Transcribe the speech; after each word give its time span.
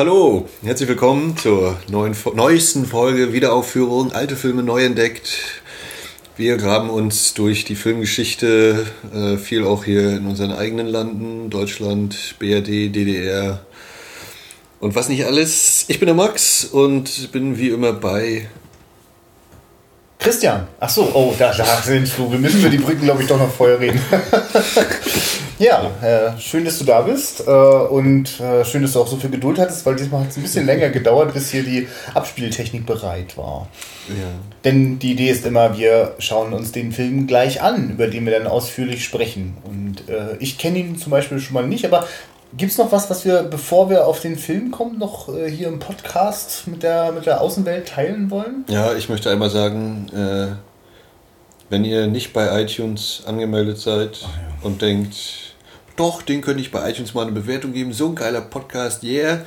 Hallo, 0.00 0.48
herzlich 0.62 0.88
willkommen 0.88 1.36
zur 1.36 1.76
neuen, 1.90 2.16
neuesten 2.34 2.86
Folge 2.86 3.34
Wiederaufführung, 3.34 4.12
alte 4.12 4.34
Filme 4.34 4.62
neu 4.62 4.82
entdeckt. 4.82 5.60
Wir 6.38 6.56
graben 6.56 6.88
uns 6.88 7.34
durch 7.34 7.66
die 7.66 7.74
Filmgeschichte, 7.74 8.86
äh, 9.14 9.36
viel 9.36 9.62
auch 9.62 9.84
hier 9.84 10.16
in 10.16 10.26
unseren 10.26 10.52
eigenen 10.52 10.86
Landen, 10.86 11.50
Deutschland, 11.50 12.36
BRD, 12.38 12.88
DDR 12.88 13.60
und 14.80 14.94
was 14.94 15.10
nicht 15.10 15.26
alles. 15.26 15.84
Ich 15.88 15.98
bin 15.98 16.06
der 16.06 16.14
Max 16.14 16.64
und 16.64 17.30
bin 17.30 17.58
wie 17.58 17.68
immer 17.68 17.92
bei 17.92 18.48
Christian. 20.20 20.68
Ach 20.78 20.90
so, 20.90 21.10
oh, 21.14 21.34
da, 21.38 21.50
da 21.50 21.64
sind 21.82 22.12
du. 22.18 22.30
Wir 22.30 22.38
müssen 22.38 22.60
über 22.60 22.68
die 22.68 22.76
Brücken, 22.76 23.00
glaube 23.00 23.22
ich, 23.22 23.28
doch 23.28 23.38
noch 23.38 23.50
vorher 23.50 23.80
reden. 23.80 23.98
ja, 25.58 25.90
äh, 26.02 26.38
schön, 26.38 26.66
dass 26.66 26.78
du 26.78 26.84
da 26.84 27.00
bist 27.00 27.46
äh, 27.46 27.50
und 27.50 28.38
äh, 28.38 28.62
schön, 28.66 28.82
dass 28.82 28.92
du 28.92 29.00
auch 29.00 29.06
so 29.06 29.16
viel 29.16 29.30
Geduld 29.30 29.58
hattest, 29.58 29.86
weil 29.86 29.96
diesmal 29.96 30.20
hat 30.20 30.30
es 30.30 30.36
ein 30.36 30.42
bisschen 30.42 30.66
länger 30.66 30.90
gedauert, 30.90 31.32
bis 31.32 31.50
hier 31.50 31.62
die 31.62 31.88
Abspieltechnik 32.12 32.84
bereit 32.84 33.38
war. 33.38 33.68
Ja. 34.08 34.28
Denn 34.64 34.98
die 34.98 35.12
Idee 35.12 35.30
ist 35.30 35.46
immer, 35.46 35.78
wir 35.78 36.16
schauen 36.18 36.52
uns 36.52 36.70
den 36.70 36.92
Film 36.92 37.26
gleich 37.26 37.62
an, 37.62 37.88
über 37.88 38.06
den 38.06 38.26
wir 38.26 38.32
dann 38.38 38.46
ausführlich 38.46 39.02
sprechen. 39.02 39.56
Und 39.64 40.06
äh, 40.10 40.36
ich 40.38 40.58
kenne 40.58 40.80
ihn 40.80 40.98
zum 40.98 41.12
Beispiel 41.12 41.40
schon 41.40 41.54
mal 41.54 41.66
nicht, 41.66 41.86
aber 41.86 42.06
Gibt 42.56 42.72
es 42.72 42.78
noch 42.78 42.90
was, 42.90 43.08
was 43.08 43.24
wir, 43.24 43.44
bevor 43.44 43.90
wir 43.90 44.06
auf 44.06 44.20
den 44.20 44.36
Film 44.36 44.72
kommen, 44.72 44.98
noch 44.98 45.28
äh, 45.28 45.48
hier 45.48 45.68
im 45.68 45.78
Podcast 45.78 46.66
mit 46.66 46.82
der, 46.82 47.12
mit 47.12 47.26
der 47.26 47.40
Außenwelt 47.40 47.88
teilen 47.88 48.30
wollen? 48.30 48.64
Ja, 48.68 48.94
ich 48.94 49.08
möchte 49.08 49.30
einmal 49.30 49.50
sagen, 49.50 50.08
äh, 50.12 50.56
wenn 51.68 51.84
ihr 51.84 52.08
nicht 52.08 52.32
bei 52.32 52.60
iTunes 52.62 53.22
angemeldet 53.24 53.78
seid 53.78 54.22
ja. 54.22 54.28
und 54.62 54.82
denkt, 54.82 55.54
doch, 55.94 56.22
den 56.22 56.40
könnte 56.40 56.60
ich 56.60 56.72
bei 56.72 56.90
iTunes 56.90 57.14
mal 57.14 57.22
eine 57.22 57.32
Bewertung 57.32 57.72
geben, 57.72 57.92
so 57.92 58.08
ein 58.08 58.16
geiler 58.16 58.40
Podcast, 58.40 59.04
yeah. 59.04 59.42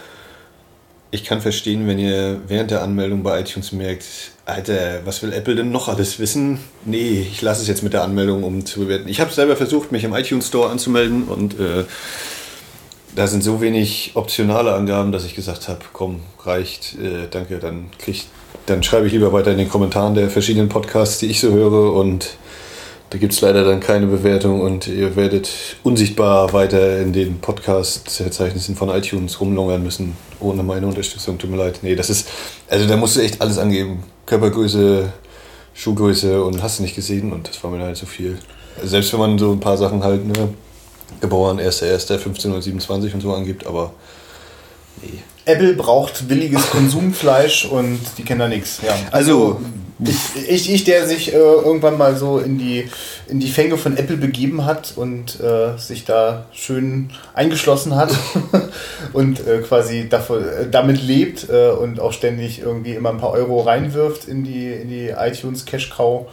Ich 1.12 1.26
kann 1.26 1.42
verstehen, 1.42 1.86
wenn 1.88 2.00
ihr 2.00 2.42
während 2.48 2.72
der 2.72 2.82
Anmeldung 2.82 3.22
bei 3.22 3.42
iTunes 3.42 3.72
merkt, 3.72 4.06
Alter, 4.46 5.06
was 5.06 5.22
will 5.22 5.34
Apple 5.34 5.56
denn 5.56 5.72
noch 5.72 5.88
alles 5.88 6.20
wissen? 6.20 6.60
Nee, 6.86 7.28
ich 7.30 7.42
lasse 7.42 7.62
es 7.62 7.68
jetzt 7.68 7.84
mit 7.84 7.94
der 7.94 8.04
Anmeldung, 8.04 8.44
um 8.44 8.66
zu 8.66 8.80
bewerten. 8.80 9.08
Ich 9.10 9.20
habe 9.20 9.32
selber 9.32 9.56
versucht, 9.56 9.92
mich 9.92 10.06
im 10.06 10.16
iTunes 10.16 10.48
Store 10.48 10.70
anzumelden 10.70 11.26
und 11.26 11.60
äh, 11.60 11.84
da 13.16 13.28
sind 13.28 13.44
so 13.44 13.62
wenig 13.62 14.12
optionale 14.16 14.74
Angaben, 14.74 15.12
dass 15.12 15.26
ich 15.26 15.36
gesagt 15.36 15.68
habe, 15.68 15.80
komm, 15.94 16.22
reicht, 16.44 16.96
äh, 16.96 17.28
danke, 17.30 17.60
dann 17.60 17.86
krieg, 18.00 18.26
dann 18.66 18.84
schreibe 18.84 19.08
ich 19.08 19.14
lieber 19.14 19.34
weiter 19.34 19.52
in 19.52 19.58
den 19.58 19.70
Kommentaren 19.70 20.16
der 20.16 20.30
verschiedenen 20.30 20.70
Podcasts, 20.70 21.20
die 21.20 21.28
ich 21.28 21.40
so 21.40 21.52
höre 21.52 21.94
und 21.94 22.38
da 23.14 23.20
gibt 23.20 23.34
es 23.34 23.42
leider 23.42 23.64
dann 23.64 23.80
keine 23.80 24.08
Bewertung 24.08 24.62
und 24.62 24.88
ihr 24.88 25.16
werdet 25.16 25.48
unsichtbar 25.84 26.52
weiter 26.52 27.00
in 27.00 27.14
den 27.14 27.40
Podcast-Verzeichnissen 27.42 28.76
von 28.76 28.90
iTunes 28.90 29.40
rumlungern 29.40 29.84
müssen, 29.84 30.18
ohne 30.40 30.64
meine 30.64 30.88
Unterstützung. 30.88 31.38
Tut 31.38 31.52
mir 31.52 31.58
leid. 31.58 31.82
Nee, 31.84 31.96
das 31.96 32.10
ist, 32.10 32.28
also 32.68 32.88
da 32.88 32.98
musst 32.98 33.16
du 33.16 33.20
echt 33.22 33.40
alles 33.40 33.60
angeben. 33.60 34.02
Körpergröße, 34.26 35.14
Schuhgröße 35.76 36.44
und 36.44 36.64
hast 36.64 36.80
du 36.80 36.84
nicht 36.84 36.96
gesehen 36.96 37.32
und 37.32 37.48
das 37.48 37.64
war 37.64 37.70
mir 37.70 37.84
halt 37.84 37.98
so 37.98 38.08
viel. 38.08 38.40
Selbst 38.84 39.14
wenn 39.14 39.20
man 39.20 39.38
so 39.38 39.52
ein 39.52 39.60
paar 39.60 39.78
Sachen 39.78 40.04
halt, 40.04 40.26
ne, 40.26 40.50
geboren 41.22 41.60
1.1.1527 41.60 43.14
und 43.14 43.22
so 43.22 43.34
angibt, 43.34 43.66
aber 43.66 43.94
nee. 45.02 45.20
Apple 45.46 45.74
braucht 45.74 46.28
billiges 46.28 46.70
Konsumfleisch 46.70 47.66
und 47.66 48.00
die 48.18 48.24
kennen 48.24 48.40
da 48.40 48.48
nichts. 48.48 48.80
Ja. 48.82 48.96
Also, 49.12 49.60
ich, 50.00 50.50
ich, 50.50 50.74
ich, 50.74 50.84
der 50.86 51.08
sich 51.08 51.34
äh, 51.34 51.38
irgendwann 51.38 51.98
mal 51.98 52.16
so 52.16 52.40
in 52.40 52.58
die, 52.58 52.90
in 53.28 53.40
die 53.40 53.50
Fänge 53.50 53.78
von 53.78 53.98
Apple 53.98 54.18
begeben 54.18 54.66
hat 54.66 54.94
und 54.96 55.40
äh, 55.40 55.78
sich 55.78 56.06
da 56.06 56.46
schön 56.52 57.10
eingeschlossen 57.34 57.96
hat 57.96 58.12
und 59.14 59.46
äh, 59.46 59.60
quasi 59.60 60.08
davon, 60.10 60.44
äh, 60.44 60.70
damit 60.70 61.02
lebt 61.02 61.50
äh, 61.50 61.70
und 61.70 62.00
auch 62.00 62.14
ständig 62.14 62.60
irgendwie 62.60 62.94
immer 62.94 63.10
ein 63.10 63.18
paar 63.18 63.32
Euro 63.32 63.62
reinwirft 63.62 64.28
in 64.28 64.44
die, 64.44 64.68
in 64.68 64.90
die 64.90 65.10
iTunes 65.10 65.66
Cash 65.66 65.90
Cow 65.90 66.28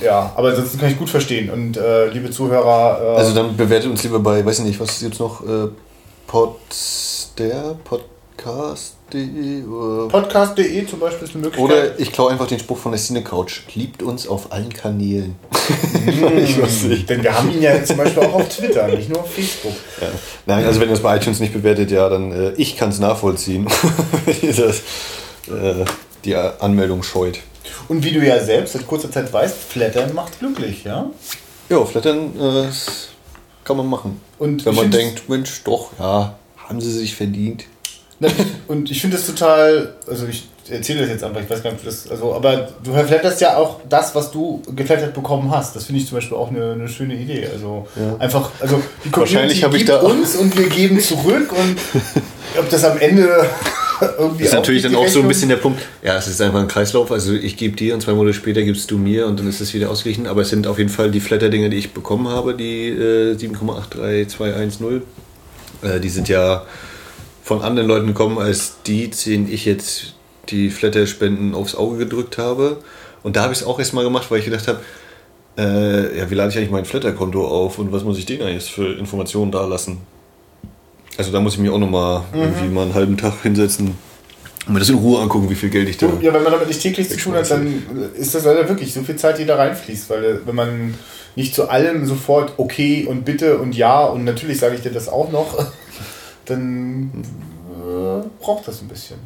ja, 0.00 0.32
aber 0.34 0.48
ansonsten 0.48 0.78
kann 0.78 0.90
ich 0.90 0.98
gut 0.98 1.10
verstehen. 1.10 1.50
Und 1.50 1.76
äh, 1.76 2.08
liebe 2.08 2.30
Zuhörer. 2.30 3.00
Äh, 3.00 3.18
also 3.18 3.34
dann 3.34 3.56
bewertet 3.56 3.90
uns 3.90 4.02
lieber 4.02 4.18
bei, 4.18 4.44
weiß 4.44 4.60
ich 4.60 4.64
nicht, 4.64 4.80
was 4.80 4.90
ist 4.92 5.02
jetzt 5.02 5.20
noch? 5.20 5.42
Äh, 5.42 5.68
Podster, 6.26 7.76
Podcast.de? 7.84 9.62
Podcast.de 10.08 10.86
zum 10.86 10.98
Beispiel 10.98 11.28
ist 11.28 11.34
eine 11.34 11.44
Möglichkeit. 11.44 11.70
Oder 11.70 12.00
ich 12.00 12.10
klaue 12.10 12.30
einfach 12.30 12.46
den 12.46 12.58
Spruch 12.58 12.78
von 12.78 12.92
der 12.92 13.00
Cine 13.00 13.22
Couch. 13.22 13.60
Liebt 13.74 14.02
uns 14.02 14.26
auf 14.26 14.50
allen 14.50 14.72
Kanälen. 14.72 15.36
ich 16.06 16.60
weiß 16.60 16.84
nicht. 16.84 17.10
Denn 17.10 17.22
wir 17.22 17.36
haben 17.36 17.50
ihn 17.52 17.60
ja 17.60 17.84
zum 17.84 17.98
Beispiel 17.98 18.22
auch 18.22 18.32
auf 18.32 18.48
Twitter, 18.48 18.88
nicht 18.88 19.10
nur 19.10 19.20
auf 19.20 19.30
Facebook. 19.30 19.74
Ja. 20.00 20.08
Nein, 20.46 20.64
also 20.64 20.80
wenn 20.80 20.88
ihr 20.88 20.94
es 20.94 21.02
bei 21.02 21.16
iTunes 21.16 21.38
nicht 21.40 21.52
bewertet, 21.52 21.90
ja, 21.90 22.08
dann 22.08 22.32
äh, 22.32 22.52
ich 22.56 22.76
kann 22.76 22.88
es 22.88 22.98
nachvollziehen. 22.98 23.66
das, 24.26 24.78
äh, 25.48 25.84
die 26.24 26.34
Anmeldung 26.34 27.02
scheut. 27.02 27.40
Und 27.88 28.04
wie 28.04 28.12
du 28.12 28.20
ja 28.24 28.42
selbst 28.42 28.72
seit 28.72 28.86
kurzer 28.86 29.10
Zeit 29.10 29.32
weißt, 29.32 29.56
Flattern 29.56 30.14
macht 30.14 30.38
glücklich, 30.38 30.84
ja? 30.84 31.10
Ja, 31.68 31.84
Flattern 31.84 32.32
äh, 32.38 32.66
kann 33.64 33.76
man 33.76 33.88
machen. 33.88 34.20
Und 34.38 34.64
Wenn 34.64 34.74
man 34.74 34.90
denkt, 34.90 35.28
Mensch, 35.28 35.62
doch, 35.64 35.90
ja, 35.98 36.36
haben 36.56 36.80
sie 36.80 36.92
sich 36.92 37.14
verdient. 37.14 37.64
Und 38.68 38.90
ich 38.90 39.00
finde 39.00 39.16
das 39.16 39.26
total, 39.26 39.96
also 40.06 40.26
ich 40.26 40.44
erzähle 40.68 41.00
das 41.00 41.08
jetzt 41.08 41.24
einfach, 41.24 41.40
ich 41.40 41.50
weiß 41.50 41.62
gar 41.62 41.72
nicht, 41.72 41.86
das, 41.86 42.10
also, 42.10 42.34
aber 42.34 42.68
du 42.82 42.92
flatterst 42.92 43.40
ja 43.40 43.56
auch 43.56 43.80
das, 43.88 44.14
was 44.14 44.30
du 44.30 44.62
geflattert 44.74 45.14
bekommen 45.14 45.50
hast. 45.50 45.74
Das 45.74 45.84
finde 45.84 46.00
ich 46.00 46.08
zum 46.08 46.18
Beispiel 46.18 46.36
auch 46.36 46.50
eine, 46.50 46.72
eine 46.72 46.88
schöne 46.88 47.14
Idee. 47.14 47.48
Also 47.52 47.86
ja. 47.96 48.16
einfach, 48.18 48.50
also 48.60 48.80
die 49.04 49.10
Community 49.10 49.62
Wahrscheinlich 49.62 49.86
gibt 49.86 50.02
uns 50.02 50.36
und 50.36 50.56
wir 50.56 50.68
geben 50.68 51.00
zurück 51.00 51.52
und 51.52 51.76
ob 52.58 52.68
das 52.70 52.84
am 52.84 52.98
Ende 52.98 53.46
irgendwie. 54.18 54.44
Das 54.44 54.52
ist 54.52 54.54
natürlich 54.54 54.82
dann 54.82 54.94
auch 54.94 55.08
so 55.08 55.20
ein 55.20 55.28
bisschen 55.28 55.48
der 55.48 55.56
Punkt. 55.56 55.80
Ja, 56.02 56.16
es 56.16 56.26
ist 56.26 56.40
einfach 56.40 56.60
ein 56.60 56.68
Kreislauf. 56.68 57.10
Also 57.12 57.32
ich 57.32 57.56
gebe 57.56 57.76
dir 57.76 57.94
und 57.94 58.00
zwei 58.00 58.12
Monate 58.12 58.34
später 58.34 58.62
gibst 58.62 58.90
du 58.90 58.98
mir 58.98 59.26
und 59.26 59.38
dann 59.38 59.48
ist 59.48 59.60
es 59.60 59.74
wieder 59.74 59.90
ausgeglichen. 59.90 60.26
Aber 60.26 60.42
es 60.42 60.50
sind 60.50 60.66
auf 60.66 60.78
jeden 60.78 60.90
Fall 60.90 61.10
die 61.10 61.20
Flatter-Dinger, 61.20 61.68
die 61.68 61.76
ich 61.76 61.92
bekommen 61.92 62.28
habe, 62.28 62.54
die 62.54 62.88
äh, 62.88 63.34
7,83210. 63.34 65.02
Äh, 65.82 66.00
die 66.00 66.08
sind 66.08 66.28
ja 66.28 66.64
von 67.42 67.62
anderen 67.62 67.88
Leuten 67.88 68.06
gekommen, 68.06 68.38
als 68.38 68.76
die, 68.86 69.10
denen 69.10 69.52
ich 69.52 69.64
jetzt 69.64 70.14
die 70.48 70.70
Flatter-Spenden 70.70 71.54
aufs 71.54 71.74
Auge 71.74 71.98
gedrückt 71.98 72.38
habe. 72.38 72.78
Und 73.22 73.36
da 73.36 73.42
habe 73.42 73.52
ich 73.52 73.60
es 73.60 73.66
auch 73.66 73.78
erstmal 73.78 74.04
gemacht, 74.04 74.30
weil 74.30 74.38
ich 74.38 74.44
gedacht 74.44 74.68
habe, 74.68 74.80
äh, 75.58 76.18
ja, 76.18 76.30
wie 76.30 76.34
lade 76.34 76.50
ich 76.50 76.56
eigentlich 76.56 76.70
mein 76.70 76.84
Flatter-Konto 76.84 77.46
auf 77.46 77.78
und 77.78 77.92
was 77.92 78.04
muss 78.04 78.18
ich 78.18 78.26
denen 78.26 78.42
eigentlich 78.42 78.70
für 78.70 78.94
Informationen 78.94 79.52
da 79.52 79.64
lassen? 79.66 79.98
Also 81.18 81.30
da 81.30 81.40
muss 81.40 81.54
ich 81.54 81.60
mich 81.60 81.70
auch 81.70 81.78
nochmal 81.78 82.22
mhm. 82.32 82.40
irgendwie 82.40 82.68
mal 82.68 82.82
einen 82.82 82.94
halben 82.94 83.16
Tag 83.16 83.42
hinsetzen 83.42 83.96
und 84.66 84.74
mir 84.74 84.78
das 84.78 84.88
in 84.88 84.96
Ruhe 84.96 85.20
angucken, 85.20 85.50
wie 85.50 85.54
viel 85.54 85.70
Geld 85.70 85.88
ich 85.88 85.98
da. 85.98 86.06
Ja, 86.20 86.32
wenn 86.32 86.42
man 86.42 86.52
damit 86.52 86.68
nicht 86.68 86.80
täglich 86.80 87.08
zu 87.08 87.16
tun 87.16 87.34
hat, 87.34 87.50
dann 87.50 87.82
ist 88.16 88.34
das 88.34 88.44
leider 88.44 88.68
wirklich 88.68 88.94
so 88.94 89.02
viel 89.02 89.16
Zeit, 89.16 89.38
die 89.38 89.44
da 89.44 89.56
reinfließt. 89.56 90.08
Weil 90.08 90.24
äh, 90.24 90.46
wenn 90.46 90.54
man 90.54 90.94
nicht 91.34 91.54
zu 91.54 91.68
allem 91.68 92.06
sofort 92.06 92.52
okay 92.58 93.06
und 93.08 93.24
bitte 93.24 93.58
und 93.58 93.74
ja 93.74 94.04
und 94.04 94.24
natürlich 94.24 94.58
sage 94.58 94.76
ich 94.76 94.82
dir 94.82 94.92
das 94.92 95.08
auch 95.08 95.32
noch, 95.32 95.58
dann 96.44 97.10
äh, 97.70 98.26
braucht 98.40 98.68
das 98.68 98.80
ein 98.82 98.88
bisschen. 98.88 99.18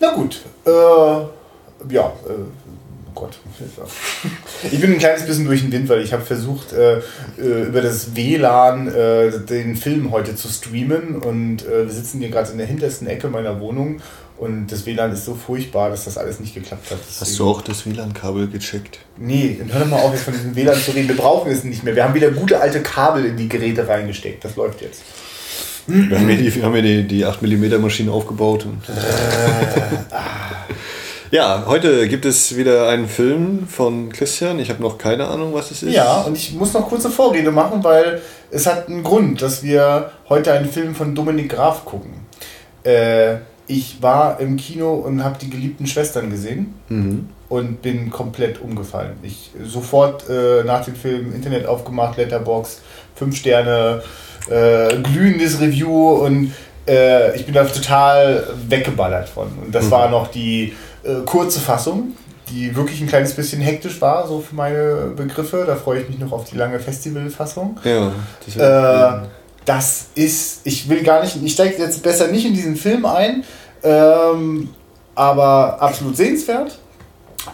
Na 0.00 0.14
gut, 0.14 0.42
äh, 0.64 0.70
ja, 0.70 2.12
äh, 2.28 2.32
Gott, 3.16 3.38
ich 4.70 4.78
bin 4.78 4.92
ein 4.92 4.98
kleines 4.98 5.24
bisschen 5.24 5.46
durch 5.46 5.62
den 5.62 5.72
Wind, 5.72 5.88
weil 5.88 6.02
ich 6.02 6.12
habe 6.12 6.22
versucht, 6.22 6.74
äh, 6.74 6.98
äh 7.38 7.62
über 7.66 7.80
das 7.80 8.14
WLAN 8.14 8.88
äh, 8.88 9.40
den 9.40 9.74
Film 9.74 10.10
heute 10.10 10.36
zu 10.36 10.48
streamen 10.48 11.16
und 11.16 11.66
äh, 11.66 11.86
wir 11.86 11.92
sitzen 11.92 12.20
hier 12.20 12.28
gerade 12.28 12.52
in 12.52 12.58
der 12.58 12.66
hintersten 12.66 13.08
Ecke 13.08 13.28
meiner 13.28 13.58
Wohnung 13.58 14.02
und 14.36 14.66
das 14.66 14.84
WLAN 14.84 15.12
ist 15.12 15.24
so 15.24 15.34
furchtbar, 15.34 15.88
dass 15.88 16.04
das 16.04 16.18
alles 16.18 16.40
nicht 16.40 16.54
geklappt 16.54 16.90
hat. 16.90 16.98
Deswegen 16.98 17.20
Hast 17.20 17.38
du 17.38 17.48
auch 17.48 17.62
das 17.62 17.86
WLAN-Kabel 17.86 18.48
gecheckt? 18.48 18.98
Nee, 19.16 19.56
dann 19.58 19.72
hör 19.72 19.80
doch 19.80 19.88
mal 19.88 20.00
auf, 20.00 20.12
jetzt 20.12 20.24
von 20.24 20.34
diesem 20.34 20.54
WLAN 20.54 20.78
zu 20.78 20.90
reden. 20.90 21.08
Wir 21.08 21.16
brauchen 21.16 21.50
es 21.50 21.64
nicht 21.64 21.84
mehr. 21.84 21.96
Wir 21.96 22.04
haben 22.04 22.14
wieder 22.14 22.30
gute 22.30 22.60
alte 22.60 22.82
Kabel 22.82 23.24
in 23.24 23.38
die 23.38 23.48
Geräte 23.48 23.88
reingesteckt. 23.88 24.44
Das 24.44 24.56
läuft 24.56 24.82
jetzt. 24.82 25.00
Wir 25.86 26.18
haben 26.18 26.28
hier 26.28 26.36
die, 26.36 26.54
wir 26.54 26.64
haben 26.64 26.74
hier 26.74 26.82
die, 26.82 27.04
die 27.04 27.24
8 27.24 27.40
mm 27.40 27.80
Maschine 27.80 28.12
aufgebaut. 28.12 28.66
Und. 28.66 28.82
Ja, 31.36 31.64
heute 31.66 32.08
gibt 32.08 32.24
es 32.24 32.56
wieder 32.56 32.88
einen 32.88 33.06
Film 33.08 33.68
von 33.68 34.08
Christian. 34.08 34.58
Ich 34.58 34.70
habe 34.70 34.82
noch 34.82 34.96
keine 34.96 35.28
Ahnung, 35.28 35.52
was 35.52 35.70
es 35.70 35.82
ist. 35.82 35.92
Ja, 35.92 36.22
und 36.22 36.34
ich 36.34 36.54
muss 36.54 36.72
noch 36.72 36.88
kurze 36.88 37.10
Vorrede 37.10 37.50
machen, 37.50 37.84
weil 37.84 38.22
es 38.50 38.64
hat 38.64 38.88
einen 38.88 39.02
Grund, 39.02 39.42
dass 39.42 39.62
wir 39.62 40.12
heute 40.30 40.54
einen 40.54 40.66
Film 40.66 40.94
von 40.94 41.14
Dominik 41.14 41.50
Graf 41.50 41.84
gucken. 41.84 42.24
Äh, 42.84 43.34
ich 43.66 44.00
war 44.00 44.40
im 44.40 44.56
Kino 44.56 44.94
und 44.94 45.22
habe 45.22 45.36
die 45.38 45.50
geliebten 45.50 45.86
Schwestern 45.86 46.30
gesehen 46.30 46.72
mhm. 46.88 47.28
und 47.50 47.82
bin 47.82 48.08
komplett 48.08 48.62
umgefallen. 48.62 49.18
Ich 49.22 49.50
sofort 49.62 50.30
äh, 50.30 50.64
nach 50.64 50.86
dem 50.86 50.96
Film 50.96 51.34
Internet 51.34 51.66
aufgemacht, 51.66 52.16
Letterbox, 52.16 52.80
5 53.16 53.36
Sterne, 53.36 54.02
äh, 54.48 54.96
glühendes 55.02 55.60
Review 55.60 56.12
und 56.12 56.52
äh, 56.88 57.36
ich 57.36 57.44
bin 57.44 57.52
da 57.52 57.64
total 57.64 58.46
weggeballert 58.68 59.28
von. 59.28 59.48
Und 59.66 59.74
das 59.74 59.86
mhm. 59.86 59.90
war 59.90 60.10
noch 60.10 60.28
die 60.28 60.72
äh, 61.06 61.24
kurze 61.24 61.60
Fassung, 61.60 62.14
die 62.50 62.74
wirklich 62.76 63.00
ein 63.00 63.06
kleines 63.06 63.34
bisschen 63.34 63.60
hektisch 63.60 64.00
war, 64.00 64.26
so 64.26 64.40
für 64.40 64.54
meine 64.54 65.12
Begriffe. 65.16 65.64
Da 65.66 65.76
freue 65.76 66.02
ich 66.02 66.08
mich 66.08 66.18
noch 66.18 66.32
auf 66.32 66.48
die 66.48 66.56
lange 66.56 66.78
Festivalfassung. 66.78 67.78
Ja, 67.84 68.12
äh, 68.56 69.26
das 69.64 70.06
ist, 70.14 70.60
ich 70.64 70.88
will 70.88 71.02
gar 71.02 71.22
nicht, 71.22 71.36
ich 71.42 71.52
steige 71.52 71.82
jetzt 71.82 72.02
besser 72.02 72.28
nicht 72.28 72.46
in 72.46 72.54
diesen 72.54 72.76
Film 72.76 73.04
ein, 73.04 73.44
ähm, 73.82 74.68
aber 75.14 75.82
absolut 75.82 76.16
sehenswert. 76.16 76.78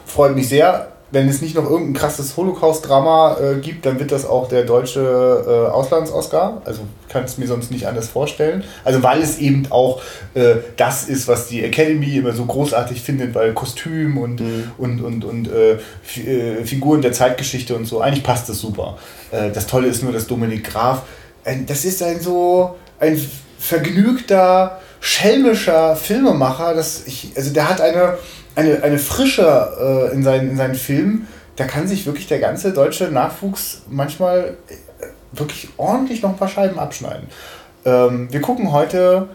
Freut 0.06 0.34
mich 0.34 0.48
sehr. 0.48 0.92
Wenn 1.12 1.29
es 1.29 1.41
nicht 1.43 1.55
noch 1.55 1.69
irgendein 1.70 1.93
krasses 1.94 2.37
Holocaust-Drama 2.37 3.37
äh, 3.38 3.61
gibt, 3.61 3.87
dann 3.87 4.00
wird 4.00 4.11
das 4.11 4.26
auch 4.26 4.49
der 4.49 4.64
deutsche 4.64 5.00
äh, 5.00 5.70
Auslands-Oscar. 5.70 6.62
Also 6.64 6.81
kann 7.09 7.25
es 7.25 7.38
mir 7.38 7.47
sonst 7.47 7.70
nicht 7.70 7.87
anders 7.87 8.09
vorstellen. 8.09 8.64
Also 8.82 9.03
weil 9.03 9.20
es 9.20 9.38
eben 9.38 9.67
auch 9.70 10.00
äh, 10.35 10.55
das 10.76 11.05
ist, 11.05 11.29
was 11.29 11.49
die 11.49 11.62
Academy 11.62 12.17
immer 12.17 12.32
so 12.32 12.47
großartig 12.47 13.03
findet, 13.03 13.35
weil 13.35 13.53
Kostüm 13.53 14.17
und, 14.17 14.41
mhm. 14.41 14.70
und, 14.79 15.00
und, 15.03 15.25
und 15.25 15.49
äh, 15.53 15.75
äh, 15.75 16.64
Figuren 16.64 17.03
der 17.03 17.12
Zeitgeschichte 17.12 17.76
und 17.76 17.85
so, 17.85 18.00
eigentlich 18.00 18.25
passt 18.25 18.49
das 18.49 18.58
super. 18.58 18.97
Äh, 19.31 19.50
das 19.50 19.67
Tolle 19.67 19.88
ist 19.88 20.03
nur, 20.03 20.12
dass 20.12 20.26
Dominik 20.26 20.65
Graf, 20.65 21.03
das 21.67 21.85
ist 21.85 22.03
ein 22.03 22.20
so 22.20 22.76
ein 22.99 23.20
vergnügter, 23.58 24.81
schelmischer 25.00 25.97
Filmemacher. 25.97 26.75
Das 26.75 27.03
ich, 27.06 27.32
also 27.37 27.53
der 27.53 27.69
hat 27.69 27.81
eine 27.81 28.19
eine, 28.54 28.82
eine 28.82 28.99
Frische 28.99 30.10
äh, 30.10 30.14
in, 30.14 30.22
seinen, 30.22 30.50
in 30.50 30.56
seinen 30.56 30.75
Filmen, 30.75 31.28
da 31.56 31.64
kann 31.64 31.87
sich 31.87 32.06
wirklich 32.06 32.26
der 32.26 32.38
ganze 32.38 32.72
deutsche 32.72 33.04
Nachwuchs 33.08 33.82
manchmal 33.88 34.56
äh, 34.69 35.06
wirklich 35.32 35.69
ordentlich 35.76 36.22
noch 36.22 36.31
ein 36.31 36.37
paar 36.37 36.49
Scheiben 36.49 36.78
abschneiden. 36.78 37.28
Ähm, 37.84 38.28
wir 38.31 38.40
gucken 38.40 38.72
heute, 38.72 39.28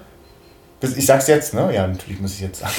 ich 0.81 1.05
sag's 1.05 1.27
jetzt, 1.27 1.53
ne? 1.53 1.71
Ja, 1.73 1.87
natürlich 1.87 2.19
muss 2.19 2.33
ich 2.33 2.41
jetzt 2.41 2.59
sagen. 2.59 2.73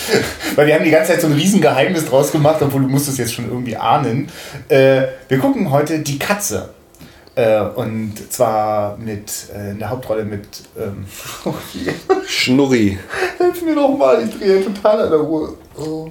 Weil 0.54 0.66
wir 0.66 0.74
haben 0.74 0.84
die 0.84 0.90
ganze 0.90 1.12
Zeit 1.12 1.20
so 1.20 1.26
ein 1.26 1.32
Riesengeheimnis 1.34 2.06
draus 2.06 2.32
gemacht, 2.32 2.58
obwohl 2.60 2.82
du 2.82 2.88
musst 2.88 3.08
es 3.08 3.18
jetzt 3.18 3.34
schon 3.34 3.46
irgendwie 3.46 3.76
ahnen. 3.76 4.30
Äh, 4.68 5.02
wir 5.28 5.38
gucken 5.38 5.70
heute 5.70 5.98
Die 6.00 6.18
Katze. 6.18 6.70
Äh, 7.38 7.60
und 7.76 8.14
zwar 8.32 8.96
mit 8.98 9.30
äh, 9.54 9.70
in 9.70 9.78
der 9.78 9.90
Hauptrolle 9.90 10.24
mit 10.24 10.44
ähm, 10.76 11.04
Schnurri. 12.26 12.98
Hilf 13.38 13.62
mir 13.62 13.76
doch 13.76 13.96
mal, 13.96 14.24
ich 14.24 14.36
drehe 14.36 14.64
total 14.64 15.02
an 15.02 15.10
der 15.10 15.20
Ruhe. 15.20 15.54
Oh. 15.76 16.08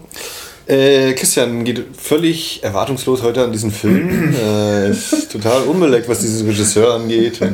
Äh, 0.67 1.11
Christian 1.15 1.65
geht 1.65 1.83
völlig 1.97 2.63
erwartungslos 2.63 3.23
heute 3.23 3.43
an 3.43 3.51
diesen 3.51 3.71
Film. 3.71 4.33
äh, 4.41 4.91
ist 4.91 5.29
total 5.29 5.63
unbeleckt, 5.63 6.07
was 6.07 6.19
diesen 6.19 6.47
Regisseur 6.47 6.93
angeht. 6.93 7.39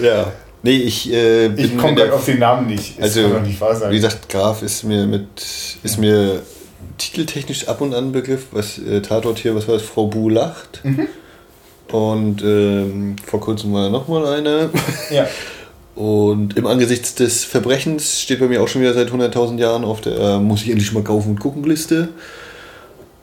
Ja. 0.00 0.30
Nee, 0.62 0.76
ich 0.76 1.12
äh, 1.12 1.46
Ich 1.56 1.76
komme 1.76 2.12
auf 2.12 2.24
den 2.24 2.38
Namen 2.38 2.68
nicht. 2.68 2.96
Das 2.98 3.16
also, 3.16 3.40
nicht 3.40 3.60
Wie 3.60 3.96
gesagt, 3.96 4.28
Graf 4.28 4.62
ist 4.62 4.84
mir 4.84 5.08
mit 5.08 5.26
ist 5.82 5.98
mir 5.98 6.42
titeltechnisch 6.98 7.68
ab 7.68 7.80
und 7.80 7.94
an 7.94 8.12
Begriff, 8.12 8.46
was 8.52 8.78
äh, 8.78 9.00
Tatort 9.02 9.38
hier, 9.38 9.54
was 9.54 9.68
war 9.68 9.74
das, 9.74 9.82
Frau 9.82 10.06
Bu 10.06 10.28
lacht. 10.28 10.80
Mhm. 10.84 11.08
Und 11.90 12.42
ähm, 12.42 13.16
vor 13.24 13.40
kurzem 13.40 13.72
war 13.72 13.88
nochmal 13.88 14.26
eine. 14.26 14.70
Ja. 15.10 15.26
Und 15.94 16.56
im 16.56 16.64
Angesichts 16.68 17.16
des 17.16 17.42
Verbrechens 17.42 18.20
steht 18.20 18.38
bei 18.38 18.46
mir 18.46 18.62
auch 18.62 18.68
schon 18.68 18.82
wieder 18.82 18.94
seit 18.94 19.10
100.000 19.10 19.58
Jahren 19.58 19.84
auf 19.84 20.00
der 20.00 20.16
äh, 20.16 20.38
Muss 20.38 20.62
ich 20.62 20.70
endlich 20.70 20.92
mal 20.92 21.02
kaufen 21.02 21.30
und 21.30 21.40
gucken 21.40 21.64
Liste. 21.64 22.10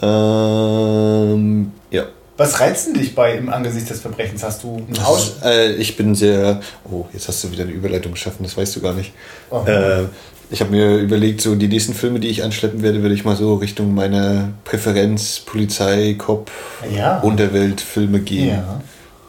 Ähm, 0.01 1.71
ja. 1.89 2.03
Was 2.35 2.59
reizt 2.59 2.87
denn 2.87 2.95
dich 2.95 3.15
bei 3.15 3.37
im 3.37 3.47
Angesicht 3.47 3.89
des 3.89 4.01
Verbrechens? 4.01 4.43
Hast 4.43 4.63
du 4.63 4.75
einen 4.75 5.05
Haus? 5.05 5.37
Äh, 5.41 5.75
ich 5.75 5.95
bin 5.95 6.15
sehr. 6.15 6.59
Oh, 6.91 7.05
jetzt 7.13 7.29
hast 7.29 7.45
du 7.45 7.51
wieder 7.51 7.63
eine 7.63 7.71
Überleitung 7.71 8.11
geschaffen, 8.11 8.43
das 8.43 8.57
weißt 8.57 8.75
du 8.75 8.81
gar 8.81 8.93
nicht. 8.93 9.13
Oh. 9.49 9.63
Äh, 9.65 10.07
ich 10.51 10.61
habe 10.61 10.71
mir 10.71 10.97
überlegt, 10.97 11.41
so 11.41 11.55
die 11.55 11.67
nächsten 11.67 11.93
Filme, 11.93 12.19
die 12.19 12.27
ich 12.27 12.43
anschleppen 12.43 12.81
werde, 12.81 13.01
werde 13.01 13.15
ich 13.15 13.25
mal 13.25 13.35
so 13.35 13.55
Richtung 13.55 13.93
meiner 13.93 14.53
Präferenz 14.63 15.39
Polizei, 15.39 16.15
Cop, 16.17 16.51
ja. 16.95 17.19
Unterwelt-Filme 17.19 18.19
gehen. 18.19 18.49
Ja. 18.49 18.81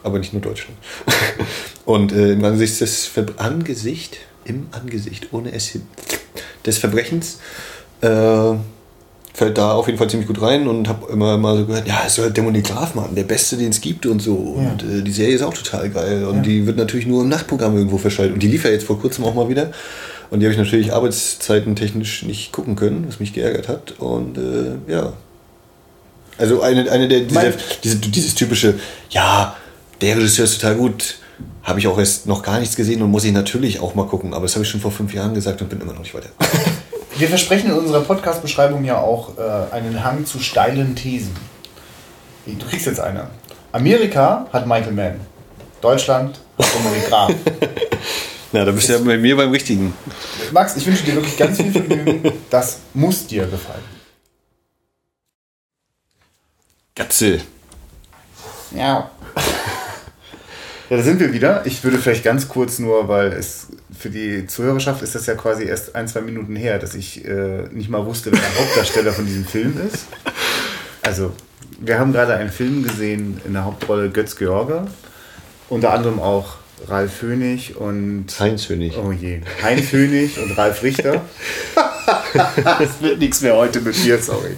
Aber 0.03 0.19
nicht 0.19 0.33
nur 0.33 0.41
Deutschland. 0.41 0.77
Und 1.85 2.11
äh, 2.11 2.33
im 2.33 2.43
Angesicht 2.43 2.81
des 2.81 3.05
Ver 3.05 3.25
Angesicht, 3.37 4.17
im 4.45 4.67
Angesicht, 4.71 5.29
ohne 5.31 5.51
S 5.53 5.79
des 6.65 6.77
Verbrechens, 6.77 7.39
äh, 8.01 8.53
fällt 9.37 9.57
da 9.57 9.73
auf 9.73 9.85
jeden 9.85 9.99
Fall 9.99 10.09
ziemlich 10.09 10.27
gut 10.27 10.41
rein 10.41 10.67
und 10.67 10.87
habe 10.87 11.11
immer 11.11 11.37
mal 11.37 11.57
so 11.57 11.65
gehört, 11.65 11.87
ja, 11.87 12.01
es 12.07 12.15
soll 12.15 12.31
Dämonik 12.31 12.65
Graf 12.65 12.95
machen, 12.95 13.13
der 13.13 13.23
Beste, 13.23 13.55
den 13.55 13.69
es 13.69 13.81
gibt 13.81 14.07
und 14.07 14.19
so. 14.19 14.57
Ja. 14.59 14.71
Und 14.71 14.83
äh, 14.83 15.03
die 15.03 15.11
Serie 15.11 15.35
ist 15.35 15.43
auch 15.43 15.53
total 15.53 15.89
geil 15.89 16.25
und 16.25 16.37
ja. 16.37 16.41
die 16.41 16.65
wird 16.65 16.77
natürlich 16.77 17.05
nur 17.05 17.21
im 17.21 17.29
Nachtprogramm 17.29 17.77
irgendwo 17.77 17.99
verschaltet. 17.99 18.33
Und 18.33 18.41
die 18.41 18.47
lief 18.47 18.65
ja 18.65 18.71
jetzt 18.71 18.85
vor 18.85 18.99
kurzem 18.99 19.25
auch 19.25 19.35
mal 19.35 19.47
wieder. 19.47 19.71
Und 20.29 20.39
die 20.39 20.45
habe 20.45 20.53
ich 20.53 20.59
natürlich 20.59 20.93
arbeitszeiten 20.93 21.75
technisch 21.75 22.23
nicht 22.23 22.51
gucken 22.51 22.75
können, 22.75 23.05
was 23.07 23.19
mich 23.19 23.33
geärgert 23.33 23.67
hat. 23.67 23.93
Und 23.99 24.37
äh, 24.37 24.91
ja. 24.91 25.13
Also 26.37 26.61
eine, 26.61 26.91
eine 26.91 27.07
der, 27.07 27.21
dieser, 27.21 27.53
diese, 27.83 27.95
dieses 27.97 28.35
typische, 28.35 28.75
ja, 29.09 29.55
der 30.01 30.17
Regisseur 30.17 30.45
ist 30.45 30.59
total 30.59 30.75
gut, 30.75 31.15
habe 31.63 31.79
ich 31.79 31.87
auch 31.87 31.97
erst 31.97 32.27
noch 32.27 32.43
gar 32.43 32.59
nichts 32.59 32.75
gesehen 32.75 33.01
und 33.01 33.09
muss 33.09 33.23
ich 33.23 33.31
natürlich 33.31 33.79
auch 33.79 33.95
mal 33.95 34.05
gucken. 34.05 34.33
Aber 34.33 34.43
das 34.43 34.55
habe 34.55 34.63
ich 34.63 34.69
schon 34.69 34.81
vor 34.81 34.91
fünf 34.91 35.13
Jahren 35.13 35.33
gesagt 35.33 35.61
und 35.61 35.69
bin 35.69 35.81
immer 35.81 35.93
noch 35.93 36.01
nicht 36.01 36.13
weiter. 36.13 36.29
Wir 37.17 37.27
versprechen 37.27 37.71
in 37.71 37.77
unserer 37.77 38.01
Podcast-Beschreibung 38.01 38.85
ja 38.85 38.99
auch 38.99 39.37
äh, 39.37 39.73
einen 39.73 40.03
Hang 40.03 40.25
zu 40.25 40.39
steilen 40.39 40.95
Thesen. 40.95 41.35
Du 42.45 42.65
kriegst 42.65 42.85
jetzt 42.85 42.99
eine. 42.99 43.27
Amerika 43.71 44.47
hat 44.53 44.67
Michael 44.67 44.93
Mann. 44.93 45.19
Deutschland 45.81 46.39
hat 46.57 46.67
Dominik 46.75 47.09
Graf. 47.09 47.31
Na, 48.51 48.63
da 48.63 48.71
bist 48.71 48.87
du 48.87 48.93
ja 48.93 48.99
bei 48.99 49.17
mir 49.17 49.35
beim 49.35 49.51
Richtigen. 49.51 49.93
Max, 50.51 50.77
ich 50.77 50.85
wünsche 50.85 51.03
dir 51.03 51.15
wirklich 51.15 51.37
ganz 51.37 51.57
viel 51.57 51.71
Vergnügen. 51.71 52.31
Das 52.49 52.79
muss 52.93 53.27
dir 53.27 53.45
gefallen. 53.45 53.83
Gatzel. 56.95 57.41
Ja. 58.71 59.11
Ja, 60.89 60.95
da 60.95 61.03
sind 61.03 61.19
wir 61.19 61.33
wieder. 61.33 61.65
Ich 61.65 61.83
würde 61.83 61.97
vielleicht 61.97 62.23
ganz 62.23 62.47
kurz 62.47 62.79
nur, 62.79 63.09
weil 63.09 63.33
es 63.33 63.67
für 63.97 64.09
die 64.09 64.47
Zuhörerschaft 64.47 65.01
ist 65.01 65.15
das 65.15 65.25
ja 65.25 65.35
quasi 65.35 65.65
erst 65.65 65.95
ein, 65.95 66.07
zwei 66.07 66.21
Minuten 66.21 66.55
her, 66.55 66.79
dass 66.79 66.95
ich 66.95 67.25
äh, 67.25 67.67
nicht 67.71 67.89
mal 67.89 68.05
wusste, 68.05 68.31
wer 68.31 68.39
der 68.39 68.59
Hauptdarsteller 68.59 69.11
von 69.11 69.25
diesem 69.25 69.45
Film 69.45 69.77
ist. 69.85 70.05
Also, 71.01 71.33
wir 71.79 71.99
haben 71.99 72.13
gerade 72.13 72.35
einen 72.35 72.49
Film 72.49 72.83
gesehen 72.83 73.41
in 73.45 73.53
der 73.53 73.65
Hauptrolle 73.65 74.09
Götz 74.09 74.37
George. 74.37 74.87
Unter 75.69 75.91
anderem 75.91 76.21
auch 76.21 76.55
Ralf 76.85 77.13
Fönig 77.13 77.75
und. 77.75 78.27
Heinz 78.39 78.65
Fönig. 78.65 78.97
Oh 78.97 79.11
je. 79.11 79.41
Heinz 79.63 79.89
Fönig 79.89 80.37
und 80.37 80.57
Ralf 80.57 80.83
Richter. 80.83 81.21
Es 82.79 83.01
wird 83.01 83.19
nichts 83.19 83.41
mehr 83.41 83.55
heute 83.55 83.81
mit 83.81 83.97
mir, 84.05 84.17
sorry. 84.19 84.55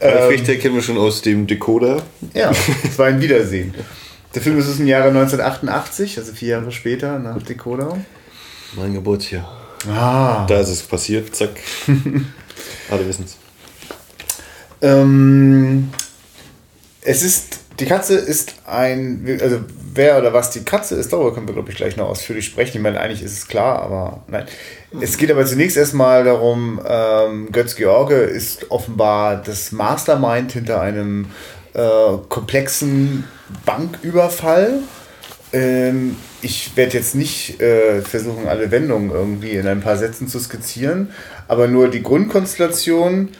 Ralf 0.00 0.22
ähm, 0.22 0.28
Richter 0.28 0.54
kennen 0.56 0.74
wir 0.74 0.82
schon 0.82 0.96
aus 0.96 1.20
dem 1.22 1.46
Decoder. 1.46 2.02
Ja, 2.32 2.52
es 2.84 2.98
war 2.98 3.06
ein 3.06 3.20
Wiedersehen. 3.20 3.74
Der 4.34 4.42
Film 4.42 4.58
ist 4.58 4.78
im 4.78 4.86
Jahre 4.86 5.08
1988, 5.08 6.18
also 6.18 6.32
vier 6.32 6.48
Jahre 6.50 6.72
später 6.72 7.18
nach 7.18 7.42
Decoder. 7.42 7.98
Mein 8.76 8.94
Geburtsjahr. 8.94 9.60
Ah. 9.88 10.46
Da 10.48 10.60
ist 10.60 10.68
es 10.68 10.82
passiert, 10.82 11.34
zack. 11.34 11.50
Alle 12.90 13.06
wissen 13.06 13.24
es. 13.24 13.36
Ähm, 14.80 15.90
es 17.02 17.22
ist, 17.22 17.60
die 17.78 17.86
Katze 17.86 18.16
ist 18.16 18.54
ein, 18.66 19.38
also 19.40 19.60
wer 19.94 20.18
oder 20.18 20.32
was 20.32 20.50
die 20.50 20.64
Katze 20.64 20.96
ist, 20.96 21.12
darüber 21.12 21.34
können 21.34 21.46
wir, 21.46 21.54
glaube 21.54 21.70
ich, 21.70 21.76
gleich 21.76 21.96
noch 21.96 22.08
ausführlich 22.08 22.44
sprechen. 22.44 22.76
Ich 22.76 22.82
meine, 22.82 23.00
eigentlich 23.00 23.22
ist 23.22 23.32
es 23.32 23.48
klar, 23.48 23.82
aber 23.82 24.22
nein. 24.28 24.46
Es 25.00 25.16
geht 25.16 25.30
aber 25.30 25.44
zunächst 25.46 25.76
erstmal 25.76 26.24
darum, 26.24 26.80
ähm, 26.86 27.50
Götz 27.50 27.74
George 27.76 28.14
ist 28.14 28.70
offenbar 28.70 29.36
das 29.36 29.72
Mastermind 29.72 30.52
hinter 30.52 30.80
einem 30.80 31.26
äh, 31.74 32.16
komplexen 32.28 33.24
Banküberfall. 33.64 34.80
Ähm, 35.52 36.16
ich 36.42 36.76
werde 36.76 36.98
jetzt 36.98 37.14
nicht 37.14 37.60
äh, 37.60 38.02
versuchen, 38.02 38.48
alle 38.48 38.70
Wendungen 38.70 39.10
irgendwie 39.10 39.52
in 39.52 39.66
ein 39.66 39.80
paar 39.80 39.96
Sätzen 39.96 40.28
zu 40.28 40.38
skizzieren, 40.38 41.10
aber 41.48 41.68
nur 41.68 41.88
die 41.88 42.02
Grundkonstellation. 42.02 43.30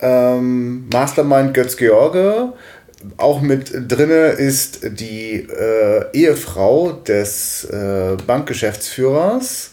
Ähm, 0.00 0.88
Mastermind 0.92 1.54
Götz 1.54 1.76
George. 1.76 2.52
Auch 3.16 3.40
mit 3.40 3.72
drinne 3.88 4.28
ist 4.28 4.80
die 4.98 5.46
äh, 5.48 6.04
Ehefrau 6.12 6.92
des 6.92 7.64
äh, 7.64 8.16
Bankgeschäftsführers, 8.26 9.72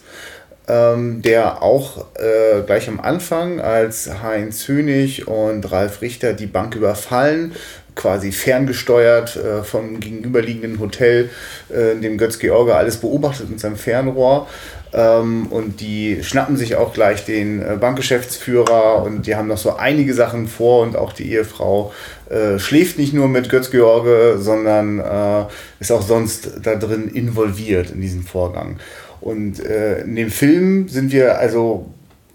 ähm, 0.68 1.22
der 1.22 1.62
auch 1.62 2.06
äh, 2.16 2.62
gleich 2.66 2.88
am 2.88 3.00
Anfang, 3.00 3.60
als 3.60 4.10
Heinz 4.24 4.68
Hönig 4.68 5.28
und 5.28 5.72
Ralf 5.72 6.02
Richter 6.02 6.34
die 6.34 6.48
Bank 6.48 6.76
überfallen, 6.76 7.54
quasi 7.96 8.32
ferngesteuert 8.32 9.36
äh, 9.36 9.64
vom 9.64 10.00
gegenüberliegenden 10.00 10.80
Hotel, 10.80 11.30
äh, 11.70 11.92
in 11.92 12.02
dem 12.02 12.18
Götz 12.18 12.40
George 12.40 12.76
alles 12.76 12.98
beobachtet 12.98 13.50
mit 13.50 13.60
seinem 13.60 13.76
Fernrohr. 13.76 14.48
Ähm, 14.92 15.48
und 15.48 15.82
die 15.82 16.24
schnappen 16.24 16.58
sich 16.58 16.76
auch 16.76 16.94
gleich 16.94 17.26
den 17.26 17.62
äh, 17.62 17.78
Bankgeschäftsführer 17.80 19.04
und 19.04 19.28
die 19.28 19.36
haben 19.36 19.48
noch 19.48 19.58
so 19.58 19.76
einige 19.76 20.14
Sachen 20.14 20.48
vor 20.48 20.82
und 20.82 20.96
auch 20.96 21.14
die 21.14 21.32
Ehefrau 21.32 21.94
äh, 22.30 22.60
schläft 22.60 22.98
nicht 22.98 23.14
nur 23.14 23.28
mit 23.28 23.50
Götz 23.50 23.72
George, 23.72 24.38
sondern 24.40 25.00
äh, 25.00 25.46
ist 25.80 25.92
auch 25.92 26.02
sonst 26.02 26.52
da 26.64 26.76
drin 26.76 27.08
involviert 27.08 27.92
in 27.92 28.02
diesem 28.02 28.24
Vorgang. 28.24 28.78
Und 29.22 29.64
äh, 29.66 30.02
in 30.02 30.16
dem 30.16 30.30
Film 30.30 30.88
sind 30.88 31.12
wir 31.12 31.40
also 31.40 31.88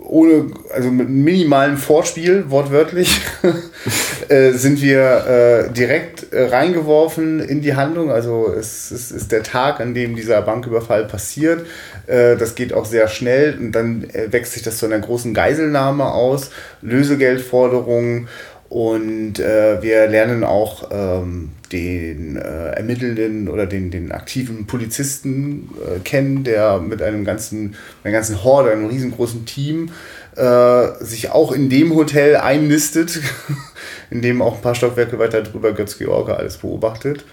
ohne, 0.06 0.50
also 0.72 0.90
mit 0.90 1.08
minimalem 1.08 1.78
Vorspiel, 1.78 2.50
wortwörtlich, 2.50 3.20
äh, 4.28 4.52
sind 4.52 4.82
wir 4.82 5.68
äh, 5.70 5.72
direkt 5.72 6.32
äh, 6.32 6.44
reingeworfen 6.44 7.40
in 7.40 7.62
die 7.62 7.74
Handlung. 7.74 8.10
Also 8.10 8.52
es, 8.52 8.90
es, 8.90 9.10
ist 9.10 9.32
der 9.32 9.42
Tag, 9.42 9.80
an 9.80 9.94
dem 9.94 10.14
dieser 10.14 10.42
Banküberfall 10.42 11.06
passiert. 11.06 11.66
Äh, 12.06 12.36
das 12.36 12.54
geht 12.54 12.72
auch 12.74 12.84
sehr 12.84 13.08
schnell 13.08 13.56
und 13.58 13.72
dann 13.72 14.04
äh, 14.12 14.30
wächst 14.30 14.52
sich 14.52 14.62
das 14.62 14.78
zu 14.78 14.86
einer 14.86 14.98
großen 14.98 15.32
Geiselnahme 15.32 16.12
aus, 16.12 16.50
Lösegeldforderungen 16.82 18.28
und 18.74 19.38
äh, 19.38 19.80
wir 19.84 20.08
lernen 20.08 20.42
auch 20.42 20.90
ähm, 20.90 21.50
den 21.70 22.34
äh, 22.34 22.70
ermittelnden 22.70 23.48
oder 23.48 23.66
den, 23.66 23.92
den 23.92 24.10
aktiven 24.10 24.66
Polizisten 24.66 25.70
äh, 25.80 26.00
kennen, 26.00 26.42
der 26.42 26.80
mit 26.80 27.00
einem 27.00 27.24
ganzen, 27.24 27.76
einer 28.02 28.10
ganzen 28.10 28.42
Horde, 28.42 28.72
einem 28.72 28.86
riesengroßen 28.86 29.46
Team 29.46 29.90
äh, 30.34 30.88
sich 30.98 31.30
auch 31.30 31.52
in 31.52 31.70
dem 31.70 31.94
Hotel 31.94 32.34
einnistet, 32.34 33.20
in 34.10 34.22
dem 34.22 34.42
auch 34.42 34.56
ein 34.56 34.62
paar 34.62 34.74
Stockwerke 34.74 35.20
weiter 35.20 35.42
drüber 35.44 35.72
Götz 35.72 35.96
George 35.96 36.36
alles 36.36 36.56
beobachtet. 36.56 37.24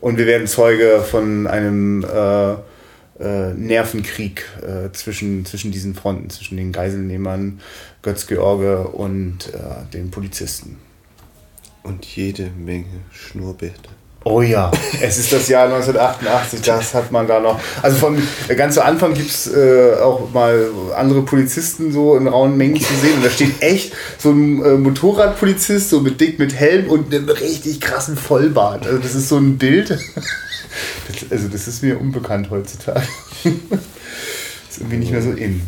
Und 0.00 0.18
wir 0.18 0.26
werden 0.26 0.48
Zeuge 0.48 1.04
von 1.08 1.46
einem 1.46 2.02
äh, 2.02 2.54
äh, 3.20 3.54
Nervenkrieg 3.54 4.44
zwischen, 4.92 5.44
zwischen 5.44 5.70
diesen 5.70 5.94
Fronten, 5.94 6.30
zwischen 6.30 6.56
den 6.56 6.72
Geiselnehmern 6.72 7.60
Götz 8.02 8.26
George 8.26 8.88
und 8.88 9.52
äh, 9.52 9.92
den 9.92 10.10
Polizisten. 10.10 10.78
Und 11.82 12.04
jede 12.04 12.50
Menge 12.50 13.00
Schnurrbärte. 13.10 13.90
Oh 14.22 14.42
ja, 14.42 14.70
es 15.00 15.16
ist 15.16 15.32
das 15.32 15.48
Jahr 15.48 15.64
1988, 15.64 16.60
das 16.60 16.92
hat 16.92 17.10
man 17.10 17.26
da 17.26 17.40
noch. 17.40 17.58
Also 17.80 17.96
von 17.96 18.22
ganz 18.54 18.74
zu 18.74 18.84
Anfang 18.84 19.14
gibt 19.14 19.30
es 19.30 19.46
äh, 19.46 19.94
auch 19.94 20.30
mal 20.34 20.68
andere 20.94 21.22
Polizisten 21.22 21.90
so 21.90 22.16
in 22.16 22.28
rauen 22.28 22.54
Mengen 22.58 22.78
zu 22.78 22.94
sehen. 22.96 23.14
Und 23.14 23.24
da 23.24 23.30
steht 23.30 23.62
echt 23.62 23.94
so 24.18 24.30
ein 24.30 24.62
äh, 24.62 24.74
Motorradpolizist, 24.74 25.88
so 25.88 26.00
mit 26.00 26.20
dick 26.20 26.38
mit 26.38 26.54
Helm 26.54 26.90
und 26.90 27.14
einem 27.14 27.30
richtig 27.30 27.80
krassen 27.80 28.14
Vollbart. 28.14 28.86
Also 28.86 28.98
das 28.98 29.14
ist 29.14 29.30
so 29.30 29.38
ein 29.38 29.56
Bild. 29.56 29.88
Das, 29.88 31.30
also 31.30 31.48
das 31.48 31.66
ist 31.66 31.82
mir 31.82 31.98
unbekannt 31.98 32.50
heutzutage. 32.50 33.02
Das 33.42 33.52
ist 34.70 34.78
irgendwie 34.80 34.98
nicht 34.98 35.12
mehr 35.12 35.22
so 35.22 35.30
in. 35.30 35.62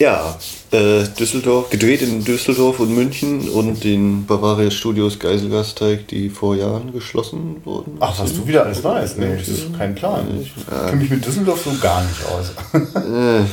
Ja, 0.00 0.34
äh, 0.70 1.04
Düsseldorf, 1.18 1.68
gedreht 1.68 2.00
in 2.00 2.24
Düsseldorf 2.24 2.80
und 2.80 2.94
München 2.94 3.50
und 3.50 3.84
den 3.84 4.24
Bavaria 4.24 4.70
Studios 4.70 5.18
Geiselgasteig, 5.18 6.08
die 6.08 6.30
vor 6.30 6.56
Jahren 6.56 6.90
geschlossen 6.90 7.60
wurden. 7.66 7.98
Ach, 8.00 8.18
was 8.18 8.32
du 8.32 8.46
wieder 8.46 8.64
alles 8.64 8.82
weißt, 8.82 9.18
ne? 9.18 9.36
Das 9.36 9.46
ist 9.46 9.76
kein 9.76 9.94
Plan. 9.94 10.26
Ich 10.40 10.54
kenne 10.66 10.96
mich 10.96 11.10
mit 11.10 11.26
Düsseldorf 11.26 11.62
so 11.62 11.72
gar 11.82 12.02
nicht 12.02 12.24
aus. 12.24 12.52
äh, 12.94 13.44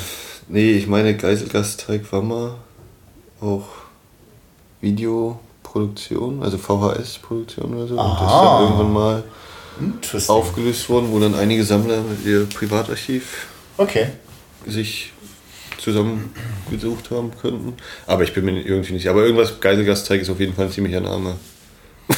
nee, 0.47 0.71
ich 0.71 0.87
meine, 0.87 1.17
Geiselgasteig 1.17 2.09
war 2.13 2.21
mal 2.21 2.55
auch 3.41 3.67
Videoproduktion, 4.79 6.41
also 6.43 6.57
VHS-Produktion 6.57 7.73
oder 7.73 7.87
so. 7.87 7.99
Aha. 7.99 8.07
Und 8.07 8.21
das 8.21 8.31
ist 8.31 8.41
dann 8.41 8.61
irgendwann 8.63 8.93
mal 8.93 9.23
aufgelöst 10.29 10.89
worden, 10.89 11.09
wo 11.11 11.19
dann 11.19 11.35
einige 11.35 11.65
Sammler 11.65 11.97
mit 12.03 12.25
ihr 12.25 12.45
Privatarchiv 12.45 13.47
okay. 13.77 14.07
sich 14.65 15.11
zusammengesucht 15.87 17.11
haben 17.11 17.31
könnten. 17.41 17.73
Aber 18.05 18.23
ich 18.23 18.33
bin 18.33 18.45
mir 18.45 18.59
irgendwie 18.59 18.93
nicht. 18.93 19.07
Aber 19.07 19.23
irgendwas 19.23 19.59
Geiselgasteig 19.59 20.21
ist 20.21 20.29
auf 20.29 20.39
jeden 20.39 20.53
Fall 20.53 20.65
ein 20.65 20.71
ziemlicher 20.71 20.99
Name. 20.99 21.35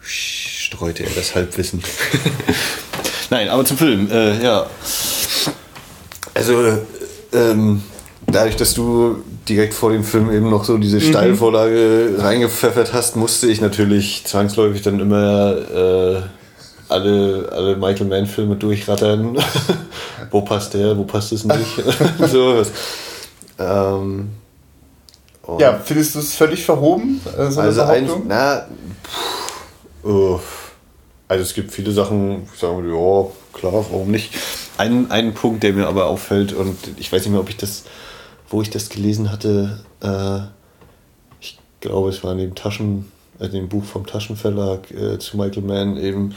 Streute 0.00 1.04
er 1.04 1.10
das 1.14 1.34
Halbwissen. 1.34 1.82
Nein, 3.30 3.48
aber 3.48 3.64
zum 3.64 3.76
Film. 3.76 4.10
Äh, 4.10 4.42
ja. 4.42 4.66
Also, 6.34 6.78
ähm, 7.34 7.82
dadurch, 8.26 8.56
dass 8.56 8.74
du 8.74 9.22
direkt 9.48 9.74
vor 9.74 9.92
dem 9.92 10.04
Film 10.04 10.32
eben 10.32 10.48
noch 10.48 10.64
so 10.64 10.78
diese 10.78 10.96
mhm. 10.96 11.02
Steilvorlage 11.02 12.14
reingepfeffert 12.18 12.94
hast, 12.94 13.16
musste 13.16 13.48
ich 13.48 13.60
natürlich 13.60 14.24
zwangsläufig 14.24 14.80
dann 14.82 14.98
immer 14.98 15.56
äh, 15.56 16.22
alle, 16.92 17.48
alle 17.50 17.76
Michael 17.76 18.06
Mann-Filme 18.06 18.56
durchrattern. 18.56 19.36
wo 20.30 20.42
passt 20.42 20.74
der, 20.74 20.96
wo 20.96 21.04
passt 21.04 21.32
es 21.32 21.44
nicht? 21.44 21.82
so 22.30 22.62
ähm, 23.58 24.30
ja, 25.58 25.78
findest 25.78 26.14
du 26.14 26.20
es 26.20 26.34
völlig 26.34 26.64
verhoben? 26.64 27.20
Äh, 27.36 27.50
so 27.50 27.60
also 27.60 27.82
eigentlich, 27.82 28.16
na, 28.26 28.66
pff, 29.04 30.04
uh, 30.04 30.38
also 31.28 31.42
es 31.42 31.54
gibt 31.54 31.72
viele 31.72 31.92
Sachen, 31.92 32.48
ich 32.52 32.60
sage, 32.60 32.88
ja, 32.88 33.26
klar, 33.52 33.84
warum 33.90 34.10
nicht? 34.10 34.34
Ein, 34.78 35.10
ein 35.10 35.34
Punkt, 35.34 35.62
der 35.62 35.72
mir 35.72 35.88
aber 35.88 36.06
auffällt, 36.06 36.52
und 36.52 36.76
ich 36.96 37.12
weiß 37.12 37.22
nicht 37.22 37.32
mehr, 37.32 37.40
ob 37.40 37.48
ich 37.48 37.56
das, 37.56 37.84
wo 38.48 38.62
ich 38.62 38.70
das 38.70 38.88
gelesen 38.88 39.32
hatte, 39.32 39.80
äh, 40.02 40.40
ich 41.40 41.58
glaube, 41.80 42.10
es 42.10 42.22
war 42.22 42.32
in 42.32 42.38
dem 42.38 42.54
Taschen, 42.54 43.10
also 43.38 43.52
dem 43.52 43.68
Buch 43.68 43.84
vom 43.84 44.06
Taschenverlag 44.06 44.90
äh, 44.90 45.18
zu 45.18 45.36
Michael 45.36 45.64
Mann 45.64 45.96
eben, 45.96 46.34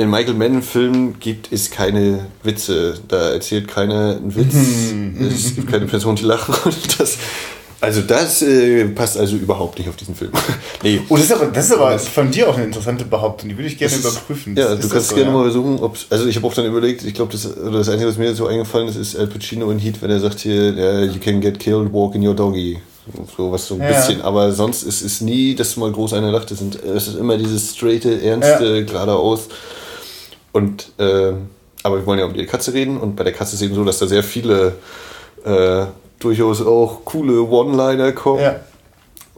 in 0.00 0.08
Michael 0.08 0.34
Mann-Filmen 0.34 1.20
gibt 1.20 1.52
es 1.52 1.70
keine 1.70 2.26
Witze. 2.42 2.94
Da 3.08 3.32
erzählt 3.32 3.68
keiner 3.68 4.16
einen 4.16 4.34
Witz. 4.34 4.54
es 5.34 5.54
gibt 5.54 5.70
keine 5.70 5.86
Person, 5.86 6.16
die 6.16 6.24
lachen. 6.24 6.54
Das, 6.98 7.18
also 7.82 8.02
das 8.02 8.42
äh, 8.42 8.84
passt 8.86 9.16
also 9.16 9.36
überhaupt 9.36 9.78
nicht 9.78 9.88
auf 9.88 9.96
diesen 9.96 10.14
Film. 10.14 10.32
nee. 10.82 11.00
Oh, 11.08 11.16
das 11.16 11.26
ist 11.26 11.32
aber, 11.32 11.46
das 11.46 11.66
ist 11.66 11.72
aber 11.72 11.98
von 11.98 12.30
dir 12.30 12.48
auch 12.48 12.56
eine 12.56 12.64
interessante 12.64 13.04
Behauptung. 13.04 13.48
Die 13.48 13.56
würde 13.56 13.68
ich 13.68 13.78
gerne 13.78 13.94
das 13.94 14.12
überprüfen. 14.12 14.56
ja, 14.56 14.74
du 14.74 14.88
kannst 14.88 15.08
so, 15.08 15.14
gerne 15.14 15.30
ja? 15.30 15.36
mal 15.36 15.44
versuchen, 15.44 15.78
ob 15.78 15.96
Also 16.10 16.26
ich 16.26 16.36
habe 16.36 16.46
auch 16.46 16.52
dann 16.52 16.66
überlegt, 16.66 17.04
ich 17.04 17.14
glaube, 17.14 17.32
das, 17.32 17.42
das 17.42 17.88
Einzige, 17.88 18.08
was 18.08 18.18
mir 18.18 18.34
so 18.34 18.46
eingefallen 18.46 18.88
ist, 18.88 18.96
ist 18.96 19.16
Al 19.16 19.28
Pacino 19.28 19.70
in 19.70 19.78
Heat, 19.78 20.02
wenn 20.02 20.10
er 20.10 20.20
sagt 20.20 20.40
hier, 20.40 20.74
yeah, 20.74 21.04
you 21.04 21.20
can 21.20 21.40
get 21.40 21.58
killed, 21.58 21.92
walk 21.92 22.14
in 22.14 22.26
your 22.26 22.34
doggy. 22.34 22.78
So 23.36 23.50
was 23.50 23.66
so 23.66 23.76
ein 23.76 23.80
ja. 23.80 23.88
bisschen. 23.88 24.20
Aber 24.20 24.52
sonst 24.52 24.82
ist 24.82 25.02
es 25.02 25.22
nie, 25.22 25.54
dass 25.54 25.76
mal 25.76 25.90
groß 25.90 26.12
einer 26.12 26.30
lacht. 26.30 26.50
Es 26.50 26.60
ist 26.60 27.16
immer 27.16 27.38
dieses 27.38 27.74
straighte, 27.74 28.22
ernste, 28.22 28.78
ja. 28.78 28.82
geradeaus. 28.82 29.48
Und 30.52 30.92
äh, 30.98 31.32
aber 31.82 31.98
wir 31.98 32.06
wollen 32.06 32.18
ja 32.18 32.26
um 32.26 32.34
die 32.34 32.46
Katze 32.46 32.74
reden 32.74 32.98
und 32.98 33.16
bei 33.16 33.24
der 33.24 33.32
Katze 33.32 33.54
ist 33.54 33.62
es 33.62 33.66
eben 33.66 33.74
so, 33.74 33.84
dass 33.84 33.98
da 33.98 34.06
sehr 34.06 34.22
viele 34.22 34.74
äh, 35.44 35.86
durchaus 36.18 36.60
auch 36.60 37.04
coole 37.04 37.42
One-Liner 37.42 38.12
kommen. 38.12 38.42
Ja. 38.42 38.60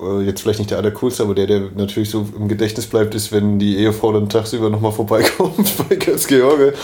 Äh, 0.01 0.23
jetzt 0.23 0.43
vielleicht 0.43 0.59
nicht 0.59 0.71
der 0.71 0.79
allercoolste, 0.79 1.23
aber 1.23 1.35
der, 1.35 1.47
der 1.47 1.61
natürlich 1.75 2.11
so 2.11 2.27
im 2.37 2.49
Gedächtnis 2.49 2.87
bleibt, 2.87 3.15
ist, 3.15 3.31
wenn 3.31 3.59
die 3.59 3.79
Ehefrau 3.79 4.13
dann 4.13 4.29
tagsüber 4.29 4.71
nochmal 4.71 4.93
vorbeikommt 4.93 5.73
bei 5.89 5.97
Götz 5.97 6.27
George 6.27 6.75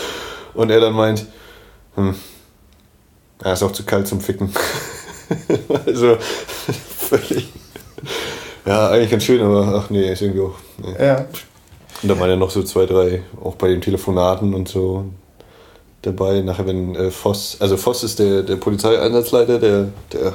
und 0.53 0.69
er 0.69 0.79
dann 0.79 0.93
meint, 0.93 1.25
hm, 1.95 2.15
er 3.43 3.53
ist 3.53 3.63
auch 3.63 3.71
zu 3.71 3.83
kalt 3.83 4.07
zum 4.07 4.21
Ficken. 4.21 4.51
also 5.85 6.17
völlig. 6.97 7.49
Ja, 8.65 8.89
eigentlich 8.89 9.11
ganz 9.11 9.23
schön, 9.23 9.41
aber 9.41 9.81
ach 9.83 9.89
nee, 9.89 10.11
ist 10.11 10.21
irgendwie 10.21 10.41
auch. 10.41 10.55
Nee. 10.77 11.05
Ja. 11.05 11.25
Und 12.01 12.09
da 12.09 12.19
waren 12.19 12.29
ja 12.29 12.35
noch 12.35 12.49
so 12.49 12.63
zwei, 12.63 12.85
drei, 12.85 13.23
auch 13.43 13.55
bei 13.55 13.67
den 13.67 13.81
Telefonaten 13.81 14.53
und 14.53 14.69
so 14.69 15.05
dabei. 16.01 16.41
Nachher, 16.41 16.67
wenn 16.67 16.95
äh, 16.95 17.11
Voss, 17.11 17.57
also 17.59 17.77
Voss 17.77 18.03
ist 18.03 18.19
der, 18.19 18.43
der 18.43 18.55
Polizeieinsatzleiter, 18.55 19.59
der, 19.59 19.89
der 20.13 20.33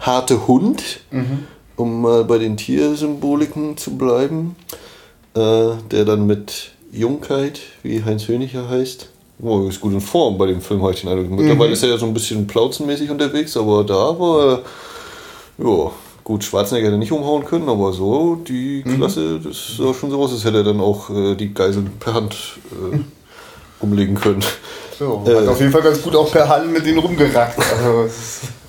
harte 0.00 0.46
Hund, 0.46 1.00
mhm. 1.10 1.46
um 1.76 2.02
mal 2.02 2.24
bei 2.24 2.38
den 2.38 2.56
Tiersymboliken 2.56 3.76
zu 3.76 3.96
bleiben, 3.96 4.56
äh, 5.34 5.70
der 5.90 6.04
dann 6.04 6.26
mit 6.26 6.72
Jungkeit, 6.92 7.60
wie 7.82 8.04
Heinz 8.04 8.28
Höniger 8.28 8.68
heißt, 8.68 9.08
oh, 9.42 9.66
ist 9.68 9.80
gut 9.80 9.92
in 9.92 10.00
Form 10.00 10.38
bei 10.38 10.46
dem 10.46 10.60
Film 10.60 10.82
heute. 10.82 11.06
Mittlerweile 11.06 11.68
mhm. 11.68 11.72
ist 11.72 11.82
er 11.82 11.90
ja 11.90 11.98
so 11.98 12.06
ein 12.06 12.14
bisschen 12.14 12.46
plauzenmäßig 12.46 13.10
unterwegs, 13.10 13.56
aber 13.56 13.84
da 13.84 14.18
war 14.18 14.44
er, 14.44 14.62
ja, 15.58 15.90
Gut, 16.30 16.44
Schwarzenegger 16.44 16.86
hätte 16.86 16.96
nicht 16.96 17.10
umhauen 17.10 17.44
können, 17.44 17.68
aber 17.68 17.92
so, 17.92 18.36
die 18.36 18.84
mhm. 18.86 18.98
Klasse, 18.98 19.40
das 19.40 19.76
sah 19.76 19.92
schon 19.92 20.12
so 20.12 20.22
aus, 20.22 20.30
als 20.30 20.44
hätte 20.44 20.58
er 20.58 20.62
dann 20.62 20.80
auch 20.80 21.10
äh, 21.10 21.34
die 21.34 21.52
Geiseln 21.52 21.90
per 21.98 22.14
Hand 22.14 22.36
äh, 22.70 23.00
umlegen 23.80 24.14
können. 24.14 24.40
So, 24.96 25.24
äh, 25.26 25.34
hat 25.34 25.48
auf 25.48 25.58
jeden 25.58 25.72
Fall 25.72 25.82
ganz 25.82 26.00
gut 26.00 26.14
auch 26.14 26.30
per 26.30 26.48
Hand 26.48 26.72
mit 26.72 26.86
denen 26.86 27.00
rumgerackt. 27.00 27.58
Also, 27.58 28.08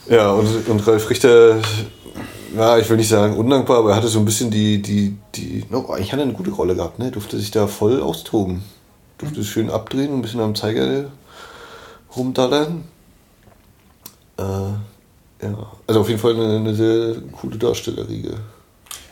ja, 0.10 0.32
und, 0.32 0.68
und 0.70 0.88
Ralf 0.88 1.08
Richter, 1.08 1.58
ja, 2.58 2.80
ich 2.80 2.90
will 2.90 2.98
nicht 2.98 3.10
sagen 3.10 3.38
undankbar, 3.38 3.78
aber 3.78 3.92
er 3.92 3.98
hatte 3.98 4.08
so 4.08 4.18
ein 4.18 4.26
bisschen 4.26 4.50
die, 4.50 4.82
die, 4.82 5.16
die, 5.36 5.64
no, 5.70 5.88
eigentlich 5.92 6.12
hat 6.12 6.20
er 6.20 6.24
eine 6.24 6.34
gute 6.34 6.50
Rolle 6.50 6.76
gehabt, 6.76 6.98
ne? 6.98 7.12
Durfte 7.12 7.38
sich 7.38 7.52
da 7.52 7.68
voll 7.68 8.02
austoben. 8.02 8.64
Durfte 9.20 9.42
mhm. 9.42 9.46
schön 9.46 9.70
abdrehen 9.70 10.10
und 10.10 10.18
ein 10.18 10.22
bisschen 10.24 10.42
am 10.42 10.56
Zeiger 10.56 11.12
rumdallern. 12.18 12.86
Äh, 14.38 14.42
ja, 15.42 15.72
also 15.88 16.02
auf 16.02 16.10
jeden 16.10 16.20
Fall 16.20 16.36
eine, 16.36 16.58
eine 16.58 16.74
sehr 16.74 17.16
coole 17.32 17.58
Darstellerriege. 17.58 18.36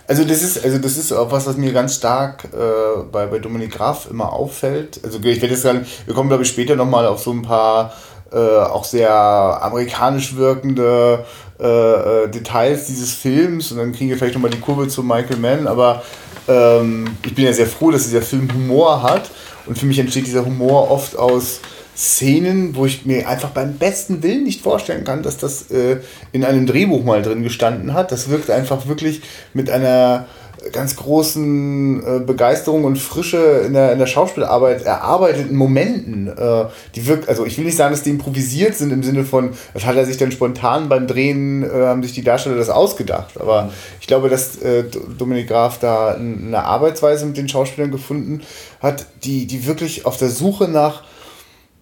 Also 0.08 0.24
das 0.24 0.42
ist, 0.42 0.64
also 0.64 0.80
das 0.80 0.98
ist 0.98 1.12
auch 1.12 1.32
was, 1.32 1.46
was 1.46 1.56
mir 1.58 1.72
ganz 1.72 1.96
stark 1.96 2.46
äh, 2.46 3.04
bei, 3.12 3.28
bei 3.28 3.38
Dominik 3.38 3.72
Graf 3.72 4.10
immer 4.10 4.34
auffällt. 4.34 5.00
Also 5.04 5.20
ich 5.20 5.24
werde 5.42 5.54
jetzt 5.54 5.62
sagen, 5.62 5.86
wir 6.06 6.16
kommen 6.16 6.30
glaube 6.30 6.44
ich 6.44 6.50
später 6.50 6.76
nochmal 6.76 7.06
auf 7.06 7.22
so 7.22 7.32
ein 7.32 7.44
paar 7.44 7.94
äh, 8.32 8.38
auch 8.38 8.86
sehr 8.86 9.12
amerikanisch 9.12 10.36
wirkende 10.36 11.26
äh, 11.60 11.66
äh, 11.66 12.28
Details 12.30 12.86
dieses 12.86 13.14
Films 13.14 13.72
und 13.72 13.78
dann 13.78 13.92
kriegen 13.92 14.10
wir 14.10 14.18
vielleicht 14.18 14.36
nochmal 14.36 14.52
die 14.52 14.60
Kurve 14.60 14.88
zu 14.88 15.04
Michael 15.04 15.38
Mann, 15.38 15.68
aber 15.68 16.04
ähm, 16.48 17.18
ich 17.26 17.36
bin 17.36 17.46
ja 17.46 17.54
sehr 17.54 17.68
froh, 17.68 17.92
dass 17.92 18.04
dieser 18.04 18.22
Film 18.22 18.48
Humor 18.54 19.04
hat 19.04 19.30
und 19.66 19.78
für 19.78 19.86
mich 19.86 20.00
entsteht 20.00 20.26
dieser 20.26 20.46
Humor 20.46 20.90
oft 20.90 21.18
aus 21.18 21.60
Szenen, 22.00 22.78
wo 22.78 22.86
ich 22.86 23.06
mir 23.06 23.28
einfach 23.28 23.50
beim 23.50 23.74
besten 23.74 24.24
Willen 24.24 24.46
nicht 24.46 24.62
vorstellen 24.62 25.04
kann, 25.04 25.22
dass 25.22 25.38
das 25.38 25.70
äh, 25.70 25.98
in 26.32 26.46
einem 26.46 26.66
Drehbuch 26.66 27.04
mal 27.04 27.22
drin 27.22 27.44
gestanden 27.44 27.94
hat. 27.94 28.14
Das 28.14 28.30
wirkt 28.30 28.50
einfach 28.50 28.88
wirklich 28.88 29.22
mit 29.54 29.70
einer 29.70 30.26
ganz 30.72 30.96
großen 30.96 32.04
äh, 32.04 32.20
Begeisterung 32.20 32.86
und 32.86 32.98
Frische 32.98 33.64
in 33.66 33.74
der, 33.74 33.92
in 33.92 34.00
der 34.00 34.06
Schauspielarbeit 34.08 34.84
erarbeiteten 34.84 35.58
Momenten, 35.58 36.28
äh, 36.28 36.66
die 36.96 37.06
wirkt, 37.06 37.28
also 37.28 37.46
ich 37.46 37.58
will 37.58 37.66
nicht 37.66 37.78
sagen, 37.78 37.94
dass 37.94 38.04
die 38.04 38.10
improvisiert 38.12 38.76
sind 38.76 38.92
im 38.92 39.04
Sinne 39.04 39.26
von, 39.26 39.52
das 39.74 39.86
hat 39.86 39.96
er 39.96 40.06
sich 40.06 40.18
dann 40.18 40.32
spontan 40.32 40.88
beim 40.90 41.06
Drehen, 41.08 41.64
äh, 41.64 41.86
haben 41.86 42.04
sich 42.04 42.14
die 42.14 42.24
Darsteller 42.24 42.56
das 42.56 42.70
ausgedacht. 42.70 43.40
Aber 43.40 43.72
ich 44.00 44.08
glaube, 44.08 44.30
dass 44.30 44.62
äh, 44.62 44.86
Dominik 45.18 45.48
Graf 45.48 45.80
da 45.80 46.14
eine 46.14 46.64
Arbeitsweise 46.64 47.26
mit 47.26 47.38
den 47.38 47.50
Schauspielern 47.50 47.92
gefunden 47.92 48.42
hat, 48.82 49.06
die, 49.24 49.48
die 49.48 49.66
wirklich 49.66 50.06
auf 50.06 50.18
der 50.18 50.30
Suche 50.30 50.68
nach 50.68 51.04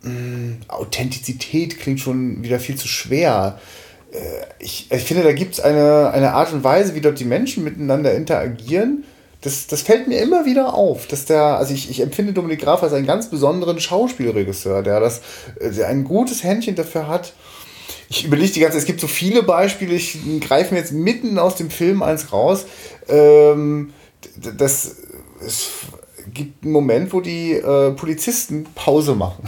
mh, 0.01 0.09
hm, 0.09 0.57
Authentizität 0.67 1.79
klingt 1.79 1.99
schon 1.99 2.43
wieder 2.43 2.59
viel 2.59 2.75
zu 2.75 2.87
schwer 2.87 3.59
äh, 4.11 4.17
ich, 4.59 4.91
ich 4.91 5.03
finde, 5.03 5.23
da 5.23 5.33
gibt 5.33 5.55
es 5.55 5.59
eine, 5.59 6.11
eine 6.11 6.33
Art 6.33 6.53
und 6.53 6.63
Weise, 6.63 6.95
wie 6.95 7.01
dort 7.01 7.19
die 7.19 7.25
Menschen 7.25 7.63
miteinander 7.63 8.13
interagieren. 8.13 9.03
Das, 9.41 9.67
das 9.67 9.83
fällt 9.83 10.07
mir 10.07 10.19
immer 10.19 10.45
wieder 10.45 10.73
auf, 10.73 11.07
dass 11.07 11.25
der, 11.25 11.41
also 11.41 11.73
ich, 11.73 11.89
ich 11.89 11.99
empfinde 11.99 12.33
Dominik 12.33 12.61
Graf 12.61 12.81
als 12.81 12.93
einen 12.93 13.05
ganz 13.05 13.29
besonderen 13.29 13.79
Schauspielregisseur, 13.79 14.81
der 14.81 14.99
das, 14.99 15.21
äh, 15.59 15.71
der 15.71 15.87
ein 15.87 16.03
gutes 16.03 16.43
Händchen 16.43 16.75
dafür 16.75 17.07
hat. 17.07 17.33
Ich 18.09 18.25
überlege 18.25 18.51
die 18.51 18.59
ganze 18.61 18.77
Zeit, 18.77 18.83
es 18.83 18.87
gibt 18.87 19.01
so 19.01 19.07
viele 19.07 19.43
Beispiele, 19.43 19.93
ich 19.93 20.17
greife 20.39 20.73
mir 20.73 20.79
jetzt 20.79 20.93
mitten 20.93 21.37
aus 21.37 21.55
dem 21.55 21.69
Film 21.69 22.01
eins 22.01 22.31
raus. 22.31 22.65
Ähm, 23.09 23.93
das 24.57 24.95
ist 25.45 25.67
gibt 26.33 26.63
einen 26.63 26.73
Moment, 26.73 27.13
wo 27.13 27.21
die 27.21 27.53
äh, 27.53 27.91
Polizisten 27.91 28.65
Pause 28.75 29.15
machen. 29.15 29.43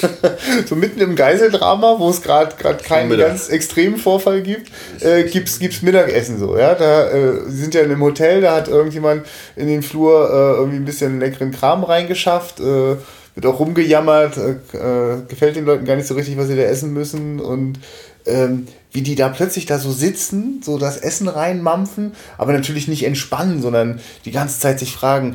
so 0.66 0.76
mitten 0.76 1.00
im 1.00 1.16
Geiseldrama, 1.16 1.98
wo 1.98 2.10
es 2.10 2.22
gerade 2.22 2.54
keinen 2.56 3.08
Mittag. 3.08 3.28
ganz 3.28 3.48
extremen 3.48 3.96
Vorfall 3.96 4.42
gibt, 4.42 4.70
äh, 5.00 5.24
gibt 5.24 5.48
es 5.48 5.82
Mittagessen 5.82 6.38
so. 6.38 6.56
Ja? 6.56 6.74
Da 6.74 7.10
äh, 7.10 7.48
sind 7.48 7.74
ja 7.74 7.82
in 7.82 7.90
einem 7.90 8.02
Hotel, 8.02 8.40
da 8.40 8.54
hat 8.54 8.68
irgendjemand 8.68 9.26
in 9.56 9.66
den 9.66 9.82
Flur 9.82 10.28
äh, 10.30 10.58
irgendwie 10.58 10.76
ein 10.78 10.84
bisschen 10.84 11.20
leckeren 11.20 11.50
Kram 11.50 11.84
reingeschafft. 11.84 12.60
Äh, 12.60 12.96
wird 13.34 13.46
auch 13.46 13.58
rumgejammert, 13.58 14.36
äh, 14.36 14.50
äh, 14.76 15.22
gefällt 15.28 15.56
den 15.56 15.64
Leuten 15.64 15.84
gar 15.84 15.96
nicht 15.96 16.06
so 16.06 16.14
richtig, 16.14 16.36
was 16.36 16.46
sie 16.46 16.56
da 16.56 16.62
essen 16.62 16.92
müssen 16.92 17.40
und 17.40 17.80
ähm, 18.26 18.66
wie 18.92 19.02
die 19.02 19.16
da 19.16 19.28
plötzlich 19.28 19.66
da 19.66 19.78
so 19.78 19.90
sitzen, 19.90 20.62
so 20.64 20.78
das 20.78 20.96
Essen 20.96 21.28
reinmampfen, 21.28 22.12
aber 22.38 22.52
natürlich 22.52 22.86
nicht 22.86 23.04
entspannen, 23.04 23.60
sondern 23.60 24.00
die 24.24 24.30
ganze 24.30 24.60
Zeit 24.60 24.78
sich 24.78 24.94
fragen, 24.94 25.34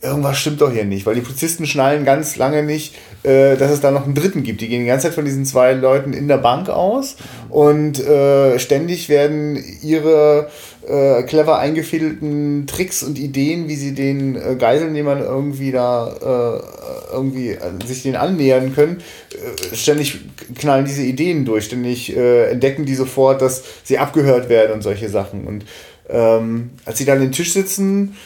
irgendwas 0.00 0.38
stimmt 0.38 0.60
doch 0.60 0.70
hier 0.70 0.84
nicht, 0.84 1.06
weil 1.06 1.16
die 1.16 1.20
Polizisten 1.20 1.66
schnallen 1.66 2.04
ganz 2.04 2.36
lange 2.36 2.62
nicht, 2.62 2.94
äh, 3.24 3.56
dass 3.56 3.70
es 3.70 3.80
da 3.80 3.90
noch 3.90 4.04
einen 4.04 4.14
dritten 4.14 4.42
gibt. 4.42 4.60
Die 4.60 4.68
gehen 4.68 4.82
die 4.82 4.86
ganze 4.86 5.08
Zeit 5.08 5.14
von 5.14 5.24
diesen 5.24 5.44
zwei 5.44 5.72
Leuten 5.72 6.12
in 6.12 6.28
der 6.28 6.38
Bank 6.38 6.68
aus 6.68 7.16
und 7.48 7.98
äh, 7.98 8.58
ständig 8.58 9.08
werden 9.08 9.62
ihre 9.82 10.50
äh, 10.86 11.24
clever 11.24 11.58
eingefädelten 11.58 12.66
Tricks 12.66 13.02
und 13.02 13.18
Ideen, 13.18 13.68
wie 13.68 13.74
sie 13.74 13.92
den 13.92 14.36
äh, 14.36 14.54
Geiselnehmern 14.56 15.20
irgendwie 15.20 15.72
da 15.72 16.60
äh, 16.60 17.12
irgendwie 17.12 17.50
äh, 17.50 17.58
sich 17.84 18.04
denen 18.04 18.16
annähern 18.16 18.74
können, 18.74 19.02
äh, 19.32 19.74
ständig 19.74 20.20
knallen 20.56 20.84
diese 20.84 21.02
Ideen 21.02 21.44
durch, 21.44 21.64
ständig 21.64 22.16
äh, 22.16 22.50
entdecken 22.50 22.84
die 22.84 22.94
sofort, 22.94 23.42
dass 23.42 23.64
sie 23.82 23.98
abgehört 23.98 24.48
werden 24.48 24.72
und 24.72 24.82
solche 24.82 25.08
Sachen. 25.08 25.46
Und 25.46 25.64
ähm, 26.08 26.70
als 26.84 26.98
sie 26.98 27.04
dann 27.04 27.18
an 27.18 27.24
den 27.24 27.32
Tisch 27.32 27.52
sitzen, 27.52 28.16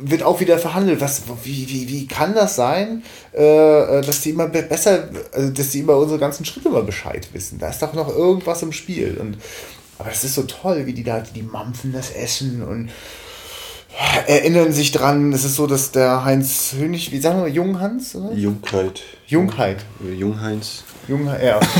wird 0.00 0.22
auch 0.22 0.40
wieder 0.40 0.58
verhandelt. 0.58 1.00
Was, 1.00 1.22
wie, 1.44 1.68
wie, 1.68 1.88
wie 1.88 2.06
kann 2.06 2.34
das 2.34 2.56
sein, 2.56 3.02
äh, 3.34 3.98
äh, 3.98 4.02
dass 4.02 4.20
die 4.20 4.30
immer 4.30 4.46
besser, 4.46 5.08
also 5.32 5.50
dass 5.50 5.70
die 5.70 5.80
über 5.80 5.98
unsere 5.98 6.18
ganzen 6.18 6.44
Schritte 6.44 6.68
immer 6.68 6.82
Bescheid 6.82 7.28
wissen? 7.32 7.58
Da 7.58 7.68
ist 7.68 7.82
doch 7.82 7.94
noch 7.94 8.08
irgendwas 8.08 8.62
im 8.62 8.72
Spiel. 8.72 9.16
Und, 9.20 9.38
aber 9.98 10.10
das 10.10 10.24
ist 10.24 10.34
so 10.34 10.42
toll, 10.42 10.86
wie 10.86 10.92
die 10.92 11.04
da, 11.04 11.20
die 11.20 11.42
mampfen 11.42 11.92
das 11.92 12.10
Essen 12.10 12.62
und 12.62 12.90
erinnern 14.26 14.72
sich 14.72 14.92
dran. 14.92 15.32
Es 15.32 15.44
ist 15.44 15.56
so, 15.56 15.66
dass 15.66 15.90
der 15.90 16.24
Heinz 16.24 16.74
Hönig, 16.76 17.12
wie 17.12 17.20
sagen 17.20 17.42
wir, 17.42 17.48
Junghans? 17.48 18.14
Oder? 18.14 18.34
Jungheit. 18.34 19.02
Jungheit. 19.26 19.84
Jungheinz. 20.18 20.84
Jung, 21.08 21.26
ja. 21.42 21.60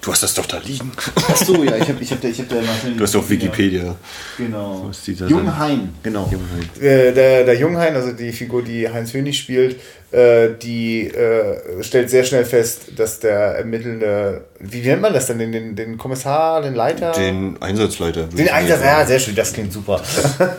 Du 0.00 0.12
hast 0.12 0.22
das 0.22 0.34
doch 0.34 0.44
da 0.44 0.58
liegen. 0.58 0.92
Ach 1.16 1.36
so, 1.36 1.64
ja, 1.64 1.76
ich 1.76 1.88
habe 1.88 2.02
ich 2.02 2.10
hab 2.12 2.20
da, 2.20 2.28
ich 2.28 2.38
hab 2.38 2.48
da 2.50 2.56
Du 2.94 3.02
hast 3.02 3.14
doch 3.14 3.26
Wikipedia. 3.26 3.96
Genau. 4.36 4.90
Junghain, 5.26 5.94
genau. 6.02 6.30
Junghain. 6.30 6.68
Äh, 6.78 7.12
der, 7.12 7.44
der 7.44 7.54
Junghain, 7.54 7.94
also 7.94 8.12
die 8.12 8.30
Figur, 8.32 8.62
die 8.62 8.86
Heinz 8.86 9.14
Hönig 9.14 9.38
spielt, 9.38 9.80
äh, 10.12 10.50
die 10.62 11.08
äh, 11.08 11.82
stellt 11.82 12.10
sehr 12.10 12.22
schnell 12.24 12.44
fest, 12.44 12.88
dass 12.96 13.18
der 13.18 13.56
ermittelnde, 13.56 14.44
wie 14.60 14.82
nennt 14.82 15.00
man 15.00 15.14
das 15.14 15.26
denn, 15.28 15.38
den, 15.38 15.52
den, 15.52 15.74
den 15.74 15.96
Kommissar, 15.96 16.60
den 16.60 16.74
Leiter? 16.74 17.12
Den 17.12 17.56
Einsatzleiter. 17.62 18.24
Den 18.24 18.50
Einsatz, 18.50 18.80
ja, 18.84 19.06
sehr 19.06 19.20
schön, 19.20 19.34
das 19.34 19.54
klingt 19.54 19.72
super. 19.72 20.02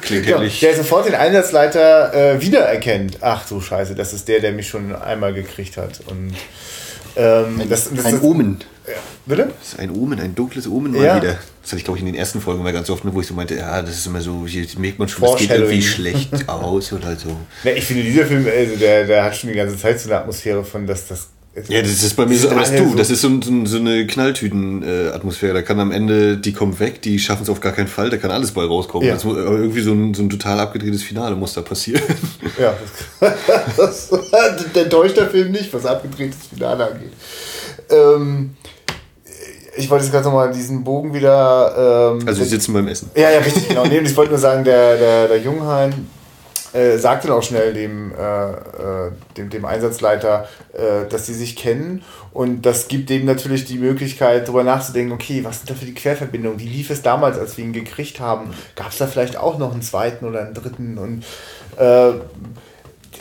Klingt 0.01 0.27
ähnlich. 0.27 0.59
Der 0.59 0.75
sofort 0.75 1.05
den 1.05 1.15
Einsatzleiter 1.15 2.13
äh, 2.13 2.41
wiedererkennt. 2.41 3.19
Ach 3.21 3.47
du 3.47 3.61
Scheiße, 3.61 3.93
das 3.93 4.11
ist 4.11 4.27
der, 4.27 4.39
der 4.39 4.53
mich 4.53 4.67
schon 4.67 4.95
einmal 4.95 5.35
gekriegt 5.35 5.77
hat. 5.77 6.01
Und 6.07 6.33
ähm, 7.15 7.61
ein, 7.61 7.69
das, 7.69 7.89
das, 7.93 8.05
ein 8.05 8.21
Omen. 8.21 8.63
Ja. 8.87 8.93
Bitte? 9.25 9.51
Das 9.59 9.69
ist 9.69 9.79
ein 9.79 9.89
Omen, 9.91 10.19
ein 10.19 10.35
dunkles 10.35 10.67
Omen 10.67 10.91
mal 10.91 11.03
ja. 11.03 11.15
wieder. 11.15 11.37
Das 11.61 11.71
hatte 11.71 11.77
ich, 11.77 11.83
glaube 11.83 11.97
ich, 11.97 12.05
in 12.05 12.11
den 12.11 12.15
ersten 12.15 12.41
Folgen 12.41 12.61
mal 12.61 12.73
ganz 12.73 12.89
oft 12.89 13.03
mit, 13.03 13.13
wo 13.13 13.21
ich 13.21 13.27
so 13.27 13.33
meinte, 13.33 13.55
ja, 13.55 13.81
das 13.81 13.97
ist 13.97 14.05
immer 14.05 14.21
so, 14.21 14.45
hier 14.45 14.65
merkt 14.77 14.99
man 14.99 15.07
schon, 15.07 15.23
das 15.23 15.37
geht 15.37 15.49
irgendwie 15.49 15.81
schlecht 15.81 16.31
aus 16.47 16.93
oder 16.93 17.15
so. 17.15 17.35
Ja, 17.63 17.71
ich 17.71 17.85
finde, 17.85 18.03
dieser 18.03 18.25
Film, 18.25 18.45
also 18.47 18.75
der, 18.75 19.07
der 19.07 19.23
hat 19.23 19.35
schon 19.35 19.49
die 19.49 19.55
ganze 19.55 19.77
Zeit 19.77 19.99
so 19.99 20.09
eine 20.09 20.19
Atmosphäre 20.19 20.63
von, 20.63 20.85
dass 20.85 21.07
das 21.07 21.29
ja, 21.69 21.81
das 21.81 22.03
ist 22.03 22.15
bei 22.15 22.25
mir 22.25 22.37
so, 22.37 22.49
aber 22.49 22.59
das 22.61 22.75
du, 22.75 22.95
das 22.95 23.09
ist 23.09 23.21
so, 23.21 23.29
so, 23.41 23.65
so 23.65 23.77
eine 23.77 24.05
Knalltüten-Atmosphäre. 24.05 25.53
Da 25.53 25.61
kann 25.61 25.79
am 25.79 25.91
Ende, 25.91 26.37
die 26.37 26.51
kommen 26.51 26.77
weg, 26.79 27.01
die 27.01 27.17
schaffen 27.17 27.43
es 27.43 27.49
auf 27.49 27.61
gar 27.61 27.71
keinen 27.71 27.87
Fall, 27.87 28.09
da 28.09 28.17
kann 28.17 28.29
alles 28.29 28.51
bei 28.51 28.63
rauskommen. 28.63 29.07
Ja. 29.07 29.13
Das, 29.13 29.23
aber 29.23 29.37
irgendwie 29.37 29.81
so 29.81 29.93
ein, 29.93 30.13
so 30.13 30.21
ein 30.21 30.29
total 30.29 30.59
abgedrehtes 30.59 31.03
Finale 31.03 31.35
muss 31.35 31.53
da 31.53 31.61
passieren. 31.61 32.03
Ja, 32.57 32.73
das, 33.75 34.09
das, 34.31 34.65
der 34.73 34.89
täuscht 34.89 35.17
der 35.17 35.27
Film 35.27 35.51
nicht, 35.51 35.73
was 35.73 35.85
abgedrehtes 35.85 36.47
Finale 36.53 36.85
angeht. 36.85 37.11
Ähm, 37.89 38.55
ich 39.75 39.89
wollte 39.89 40.05
jetzt 40.05 40.13
gerade 40.13 40.25
nochmal 40.25 40.53
diesen 40.53 40.83
Bogen 40.83 41.13
wieder. 41.13 42.13
Ähm, 42.17 42.25
also, 42.25 42.39
wir 42.39 42.47
sitzen 42.47 42.71
beim 42.73 42.87
Essen. 42.87 43.09
Ja, 43.13 43.29
ja, 43.29 43.39
richtig, 43.39 43.67
genau. 43.67 43.85
Nee, 43.85 43.99
ich 43.99 44.15
wollte 44.15 44.31
nur 44.31 44.39
sagen, 44.39 44.63
der, 44.63 44.97
der, 44.97 45.27
der 45.27 45.39
Junghain 45.39 46.07
äh, 46.75 46.97
sagt 46.97 47.23
dann 47.23 47.31
auch 47.31 47.43
schnell 47.43 47.73
dem, 47.73 48.11
äh, 48.11 48.51
äh, 48.51 49.11
dem, 49.37 49.49
dem 49.49 49.65
Einsatzleiter, 49.65 50.47
äh, 50.73 51.07
dass 51.09 51.25
sie 51.25 51.33
sich 51.33 51.55
kennen. 51.55 52.03
Und 52.33 52.63
das 52.63 52.89
gibt 52.89 53.09
dem 53.09 53.25
natürlich 53.25 53.63
die 53.63 53.77
Möglichkeit, 53.77 54.47
darüber 54.47 54.63
nachzudenken, 54.63 55.13
okay, 55.13 55.43
was 55.43 55.59
sind 55.59 55.69
da 55.69 55.73
für 55.73 55.85
die 55.85 55.93
Querverbindungen? 55.93 56.59
Wie 56.59 56.67
lief 56.67 56.89
es 56.89 57.01
damals, 57.01 57.39
als 57.39 57.57
wir 57.57 57.63
ihn 57.63 57.71
gekriegt 57.71 58.19
haben? 58.19 58.53
Gab 58.75 58.91
es 58.91 58.97
da 58.97 59.07
vielleicht 59.07 59.37
auch 59.37 59.57
noch 59.57 59.71
einen 59.71 59.81
zweiten 59.81 60.25
oder 60.25 60.41
einen 60.41 60.53
dritten? 60.53 60.97
Und 60.97 61.23
äh, 61.77 62.19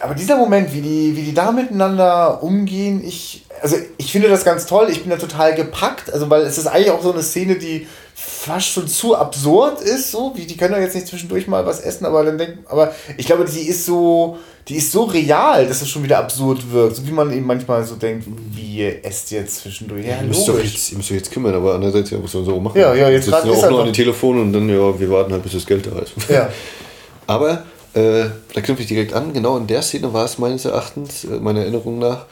aber 0.01 0.15
dieser 0.15 0.37
Moment, 0.37 0.73
wie 0.73 0.81
die, 0.81 1.17
wie 1.17 1.23
die 1.23 1.35
da 1.35 1.53
miteinander 1.53 2.43
umgehen, 2.43 3.05
ich, 3.05 3.47
also 3.63 3.77
ich 3.97 4.11
finde 4.11 4.29
das 4.29 4.45
ganz 4.45 4.67
toll. 4.67 4.89
Ich 4.91 5.03
bin 5.03 5.11
da 5.11 5.17
total 5.17 5.55
gepackt, 5.55 6.13
also 6.13 6.29
weil 6.29 6.43
es 6.43 6.59
ist 6.59 6.67
eigentlich 6.67 6.91
auch 6.91 7.03
so 7.03 7.13
eine 7.13 7.23
Szene, 7.23 7.55
die 7.55 7.87
fast 8.15 8.69
schon 8.69 8.87
zu 8.87 9.17
absurd 9.17 9.81
ist, 9.81 10.13
so 10.13 10.33
wie 10.37 10.47
die 10.47 10.57
können 10.57 10.75
doch 10.75 10.81
jetzt 10.81 10.95
nicht 10.95 11.09
zwischendurch 11.09 11.49
mal 11.49 11.67
was 11.67 11.81
essen, 11.81 12.07
aber 12.07 12.25
dann 12.25 12.39
denkt, 12.39 12.59
aber 12.71 12.95
ich 13.17 13.27
glaube, 13.27 13.45
die 13.45 13.63
ist 13.63 13.85
so, 13.85 14.39
die 14.69 14.77
ist 14.77 14.93
so 14.93 15.05
real, 15.05 15.67
dass 15.67 15.83
es 15.83 15.89
schon 15.89 16.05
wieder 16.05 16.19
absurd 16.19 16.73
wirkt, 16.73 16.97
so 16.97 17.07
wie 17.07 17.11
man 17.11 17.33
eben 17.33 17.45
manchmal 17.45 17.85
so 17.85 17.97
denkt, 17.97 18.27
wie 18.53 18.79
ihr 18.79 19.05
esst 19.05 19.33
jetzt 19.33 19.63
zwischendurch. 19.63 20.07
Ja, 20.07 20.21
ihr 20.21 20.29
müsst 20.29 20.47
doch 20.47 20.59
jetzt, 20.63 20.93
ihr 20.93 20.97
müsst 20.97 21.11
euch 21.11 21.17
jetzt 21.17 21.33
kümmern, 21.33 21.55
aber 21.55 21.75
andererseits 21.75 22.11
ja, 22.11 22.23
was 22.23 22.33
wir 22.33 22.45
so 22.45 22.61
machen. 22.61 22.81
Ja, 22.81 22.95
ja, 22.95 23.11
jetzt 23.11 23.27
ist 23.27 23.35
auch 23.35 23.45
nur 23.45 23.81
an 23.81 23.87
die 23.87 23.93
Telefon 23.93 24.41
und 24.41 24.53
dann 24.53 24.69
ja, 24.69 24.99
wir 24.99 25.11
warten 25.11 25.33
halt, 25.33 25.43
bis 25.43 25.53
das 25.53 25.67
Geld 25.67 25.87
da 25.87 25.99
ist. 25.99 26.13
Ja. 26.29 26.49
aber 27.27 27.65
äh, 27.95 28.27
da 28.53 28.61
knüpfe 28.61 28.83
ich 28.83 28.89
direkt 28.89 29.13
an. 29.13 29.33
Genau 29.33 29.57
in 29.57 29.67
der 29.67 29.83
Szene 29.83 30.13
war 30.13 30.25
es 30.25 30.39
meines 30.39 30.65
Erachtens, 30.65 31.25
äh, 31.25 31.41
meiner 31.41 31.61
Erinnerung 31.61 31.99
nach, 31.99 32.27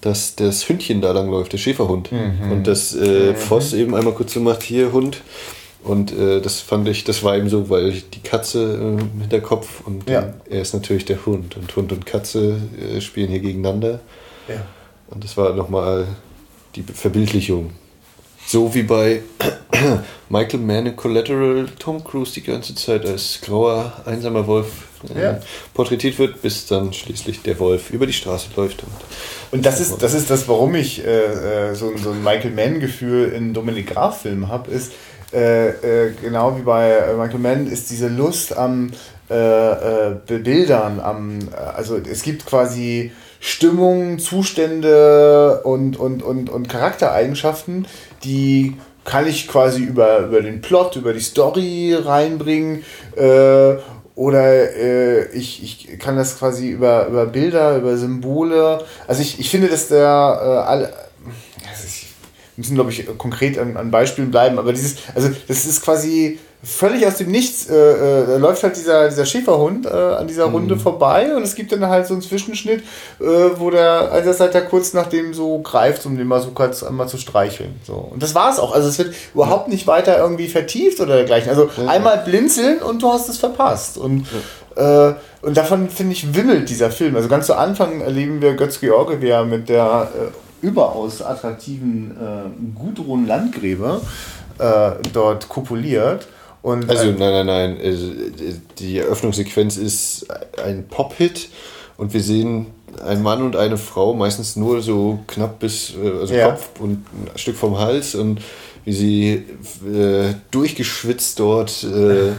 dass 0.00 0.34
das 0.34 0.68
Hündchen 0.68 1.00
da 1.00 1.12
langläuft, 1.12 1.52
der 1.52 1.58
Schäferhund. 1.58 2.10
Mhm. 2.12 2.52
Und 2.52 2.66
dass 2.66 2.94
äh, 2.94 3.32
mhm. 3.32 3.36
Voss 3.36 3.72
eben 3.72 3.94
einmal 3.94 4.14
kurz 4.14 4.34
so 4.34 4.40
macht, 4.40 4.62
hier 4.62 4.92
Hund. 4.92 5.22
Und 5.82 6.12
äh, 6.12 6.40
das 6.40 6.60
fand 6.60 6.88
ich, 6.88 7.04
das 7.04 7.22
war 7.22 7.36
eben 7.36 7.48
so, 7.48 7.70
weil 7.70 7.92
die 7.92 8.20
Katze 8.20 8.98
äh, 8.98 9.02
im 9.02 9.20
Hinterkopf 9.20 9.80
und 9.86 10.08
ja. 10.10 10.34
er 10.48 10.60
ist 10.60 10.74
natürlich 10.74 11.06
der 11.06 11.24
Hund. 11.24 11.56
Und 11.56 11.74
Hund 11.74 11.92
und 11.92 12.04
Katze 12.04 12.60
äh, 12.78 13.00
spielen 13.00 13.30
hier 13.30 13.40
gegeneinander. 13.40 14.00
Ja. 14.48 14.62
Und 15.08 15.24
das 15.24 15.36
war 15.36 15.54
nochmal 15.54 16.06
die 16.76 16.82
Verbildlichung. 16.82 17.70
So 18.52 18.74
wie 18.74 18.82
bei 18.82 19.22
Michael 20.28 20.58
Mann 20.58 20.84
in 20.84 20.96
Collateral 20.96 21.68
Tom 21.78 22.02
Cruise 22.02 22.32
die 22.34 22.42
ganze 22.42 22.74
Zeit 22.74 23.06
als 23.06 23.38
grauer, 23.40 23.92
einsamer 24.04 24.44
Wolf 24.48 24.88
äh, 25.14 25.22
ja. 25.22 25.40
porträtiert 25.72 26.18
wird, 26.18 26.42
bis 26.42 26.66
dann 26.66 26.92
schließlich 26.92 27.42
der 27.42 27.60
Wolf 27.60 27.90
über 27.90 28.06
die 28.06 28.12
Straße 28.12 28.48
läuft. 28.56 28.82
Und, 28.82 28.90
und 29.52 29.64
das, 29.64 29.78
ist, 29.78 30.02
das 30.02 30.14
ist 30.14 30.30
das, 30.30 30.48
warum 30.48 30.74
ich 30.74 31.06
äh, 31.06 31.68
äh, 31.70 31.74
so, 31.76 31.96
so 31.96 32.10
ein 32.10 32.24
Michael 32.24 32.50
Mann-Gefühl 32.50 33.28
in 33.28 33.54
Dominik 33.54 33.90
Graf-Filmen 33.92 34.48
habe, 34.48 34.68
ist, 34.72 34.94
äh, 35.32 35.68
äh, 36.08 36.12
genau 36.20 36.58
wie 36.58 36.62
bei 36.62 36.90
äh, 36.90 37.14
Michael 37.14 37.38
Mann, 37.38 37.66
ist 37.68 37.88
diese 37.88 38.08
Lust 38.08 38.56
am 38.56 38.90
Bildern, 39.28 40.98
am, 40.98 41.38
also 41.54 41.98
es 41.98 42.24
gibt 42.24 42.46
quasi 42.46 43.12
Stimmungen, 43.40 44.18
Zustände 44.18 45.62
und, 45.64 45.98
und, 45.98 46.22
und, 46.22 46.50
und 46.50 46.68
Charaktereigenschaften, 46.68 47.86
die 48.22 48.76
kann 49.04 49.26
ich 49.26 49.48
quasi 49.48 49.82
über, 49.82 50.20
über 50.20 50.42
den 50.42 50.60
Plot, 50.60 50.96
über 50.96 51.14
die 51.14 51.20
Story 51.20 51.96
reinbringen. 51.98 52.84
Äh, 53.16 53.76
oder 54.14 54.76
äh, 54.76 55.32
ich, 55.32 55.62
ich 55.62 55.98
kann 55.98 56.16
das 56.16 56.38
quasi 56.38 56.68
über, 56.68 57.06
über 57.06 57.24
Bilder, 57.24 57.78
über 57.78 57.96
Symbole. 57.96 58.84
Also 59.06 59.22
ich, 59.22 59.40
ich 59.40 59.48
finde, 59.48 59.68
dass 59.68 59.88
der 59.88 60.04
äh, 60.04 60.68
alle. 60.68 60.92
Wir 62.56 62.62
müssen, 62.62 62.74
glaube 62.74 62.90
ich, 62.90 63.06
konkret 63.16 63.58
an, 63.58 63.78
an 63.78 63.90
Beispielen 63.90 64.30
bleiben, 64.30 64.58
aber 64.58 64.74
dieses, 64.74 64.96
also 65.14 65.30
das 65.48 65.64
ist 65.64 65.80
quasi 65.80 66.38
völlig 66.62 67.06
aus 67.06 67.16
dem 67.16 67.30
Nichts 67.30 67.68
äh, 67.70 67.74
äh, 67.74 68.36
läuft 68.36 68.62
halt 68.62 68.76
dieser, 68.76 69.08
dieser 69.08 69.24
Schäferhund 69.24 69.86
äh, 69.86 69.88
an 69.88 70.28
dieser 70.28 70.48
mhm. 70.48 70.54
Runde 70.54 70.76
vorbei 70.76 71.34
und 71.34 71.42
es 71.42 71.54
gibt 71.54 71.72
dann 71.72 71.86
halt 71.86 72.06
so 72.06 72.14
einen 72.14 72.22
Zwischenschnitt, 72.22 72.82
äh, 73.18 73.24
wo 73.56 73.70
der 73.70 74.12
Einsatzleiter 74.12 74.60
kurz 74.62 74.92
nachdem 74.92 75.32
so 75.32 75.60
greift, 75.60 76.04
um 76.04 76.18
den 76.18 76.30
kurz 76.54 76.82
einmal 76.82 77.08
zu 77.08 77.16
streicheln. 77.16 77.80
So. 77.86 77.94
Und 77.94 78.22
das 78.22 78.34
war's 78.34 78.58
auch. 78.58 78.74
Also 78.74 78.88
es 78.88 78.98
wird 78.98 79.14
überhaupt 79.34 79.68
nicht 79.68 79.86
weiter 79.86 80.18
irgendwie 80.18 80.48
vertieft 80.48 81.00
oder 81.00 81.16
dergleichen. 81.16 81.48
Also 81.48 81.70
ja. 81.76 81.88
einmal 81.88 82.18
blinzeln 82.18 82.82
und 82.82 83.02
du 83.02 83.10
hast 83.10 83.28
es 83.30 83.38
verpasst. 83.38 83.96
Und, 83.96 84.26
ja. 84.76 85.08
äh, 85.08 85.14
und 85.40 85.56
davon, 85.56 85.88
finde 85.88 86.12
ich, 86.12 86.34
wimmelt 86.34 86.68
dieser 86.68 86.90
Film. 86.90 87.16
Also 87.16 87.28
ganz 87.28 87.46
zu 87.46 87.56
Anfang 87.56 88.02
erleben 88.02 88.42
wir 88.42 88.54
Götz 88.54 88.80
George, 88.80 89.22
wie 89.22 89.28
er 89.28 89.44
mit 89.44 89.70
der 89.70 90.08
äh, 90.14 90.66
überaus 90.66 91.22
attraktiven 91.22 92.16
äh, 92.20 92.78
Gudrun 92.78 93.26
Landgräbe 93.26 94.02
äh, 94.58 94.90
dort 95.14 95.48
kopuliert. 95.48 96.28
Und 96.62 96.90
also 96.90 97.06
nein, 97.06 97.46
nein, 97.46 97.46
nein. 97.46 98.62
Die 98.78 98.98
Eröffnungssequenz 98.98 99.76
ist 99.76 100.26
ein 100.62 100.86
Pop-Hit 100.88 101.48
und 101.96 102.12
wir 102.12 102.22
sehen 102.22 102.66
einen 103.04 103.22
Mann 103.22 103.42
und 103.42 103.56
eine 103.56 103.78
Frau, 103.78 104.14
meistens 104.14 104.56
nur 104.56 104.82
so 104.82 105.20
knapp 105.26 105.58
bis 105.60 105.94
äh, 105.94 106.18
also 106.20 106.34
ja. 106.34 106.50
Kopf 106.50 106.68
und 106.80 107.06
ein 107.34 107.38
Stück 107.38 107.56
vom 107.56 107.78
Hals 107.78 108.14
und 108.14 108.40
wie 108.84 108.92
sie 108.92 109.30
äh, 109.86 110.34
durchgeschwitzt 110.50 111.38
dort 111.38 111.84
äh, 111.84 112.32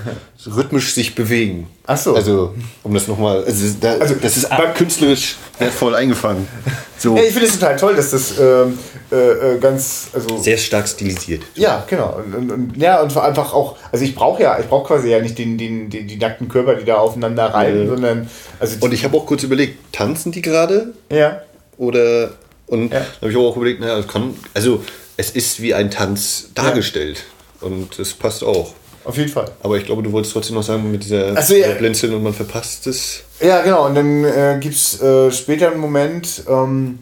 rhythmisch 0.49 0.93
sich 0.93 1.15
bewegen. 1.15 1.67
Ach 1.85 1.97
so. 1.97 2.15
Also, 2.15 2.55
um 2.83 2.93
das 2.93 3.07
nochmal, 3.07 3.43
also, 3.43 3.75
da, 3.79 3.93
also 3.97 4.15
das 4.15 4.37
ist 4.37 4.49
künstlerisch 4.75 5.35
voll 5.77 5.95
eingefangen. 5.95 6.47
So. 6.97 7.15
Ja, 7.15 7.23
ich 7.23 7.31
finde 7.31 7.47
es 7.47 7.59
total 7.59 7.75
toll, 7.77 7.95
dass 7.95 8.11
das 8.11 8.39
ähm, 8.39 8.77
äh, 9.11 9.15
äh, 9.55 9.59
ganz, 9.59 10.09
also 10.13 10.37
sehr 10.37 10.57
stark 10.57 10.87
stilisiert. 10.87 11.43
Ja, 11.55 11.83
genau. 11.87 12.19
Und, 12.25 12.51
und, 12.51 12.77
ja, 12.77 13.01
und 13.01 13.15
einfach 13.17 13.53
auch, 13.53 13.75
also 13.91 14.05
ich 14.05 14.15
brauche 14.15 14.41
ja, 14.41 14.59
ich 14.59 14.67
brauche 14.67 14.87
quasi 14.87 15.09
ja 15.09 15.19
nicht 15.19 15.37
den, 15.37 15.57
den, 15.57 15.89
den, 15.89 16.07
die 16.07 16.17
nackten 16.17 16.47
Körper, 16.47 16.75
die 16.75 16.85
da 16.85 16.97
aufeinander 16.97 17.45
reiten, 17.47 17.83
mhm. 17.83 17.89
sondern. 17.89 18.29
Also 18.59 18.77
und 18.79 18.93
ich 18.93 19.03
habe 19.03 19.17
auch 19.17 19.25
kurz 19.25 19.43
überlegt, 19.43 19.93
tanzen 19.93 20.31
die 20.31 20.41
gerade? 20.41 20.93
Ja. 21.11 21.41
Oder 21.77 22.31
und 22.67 22.93
ja. 22.93 23.01
habe 23.21 23.31
ich 23.31 23.37
auch 23.37 23.57
überlegt, 23.57 23.81
naja, 23.81 24.01
kann, 24.03 24.33
also 24.53 24.81
es 25.21 25.29
ist 25.29 25.61
wie 25.61 25.73
ein 25.73 25.91
Tanz 25.91 26.49
dargestellt. 26.55 27.23
Ja. 27.61 27.67
Und 27.67 27.99
es 27.99 28.13
passt 28.13 28.43
auch. 28.43 28.73
Auf 29.03 29.17
jeden 29.17 29.29
Fall. 29.29 29.49
Aber 29.61 29.77
ich 29.77 29.85
glaube, 29.85 30.03
du 30.03 30.11
wolltest 30.11 30.33
trotzdem 30.33 30.55
noch 30.55 30.63
sagen, 30.63 30.91
mit 30.91 31.03
dieser 31.03 31.39
so, 31.41 31.55
ja. 31.55 31.71
Blinzeln 31.73 32.13
und 32.13 32.23
man 32.23 32.33
verpasst 32.33 32.87
es. 32.87 33.21
Ja, 33.39 33.61
genau. 33.61 33.85
Und 33.85 33.95
dann 33.95 34.23
äh, 34.23 34.57
gibt 34.59 34.75
es 34.75 35.01
äh, 35.01 35.31
später 35.31 35.71
einen 35.71 35.79
Moment, 35.79 36.43
ähm, 36.47 36.99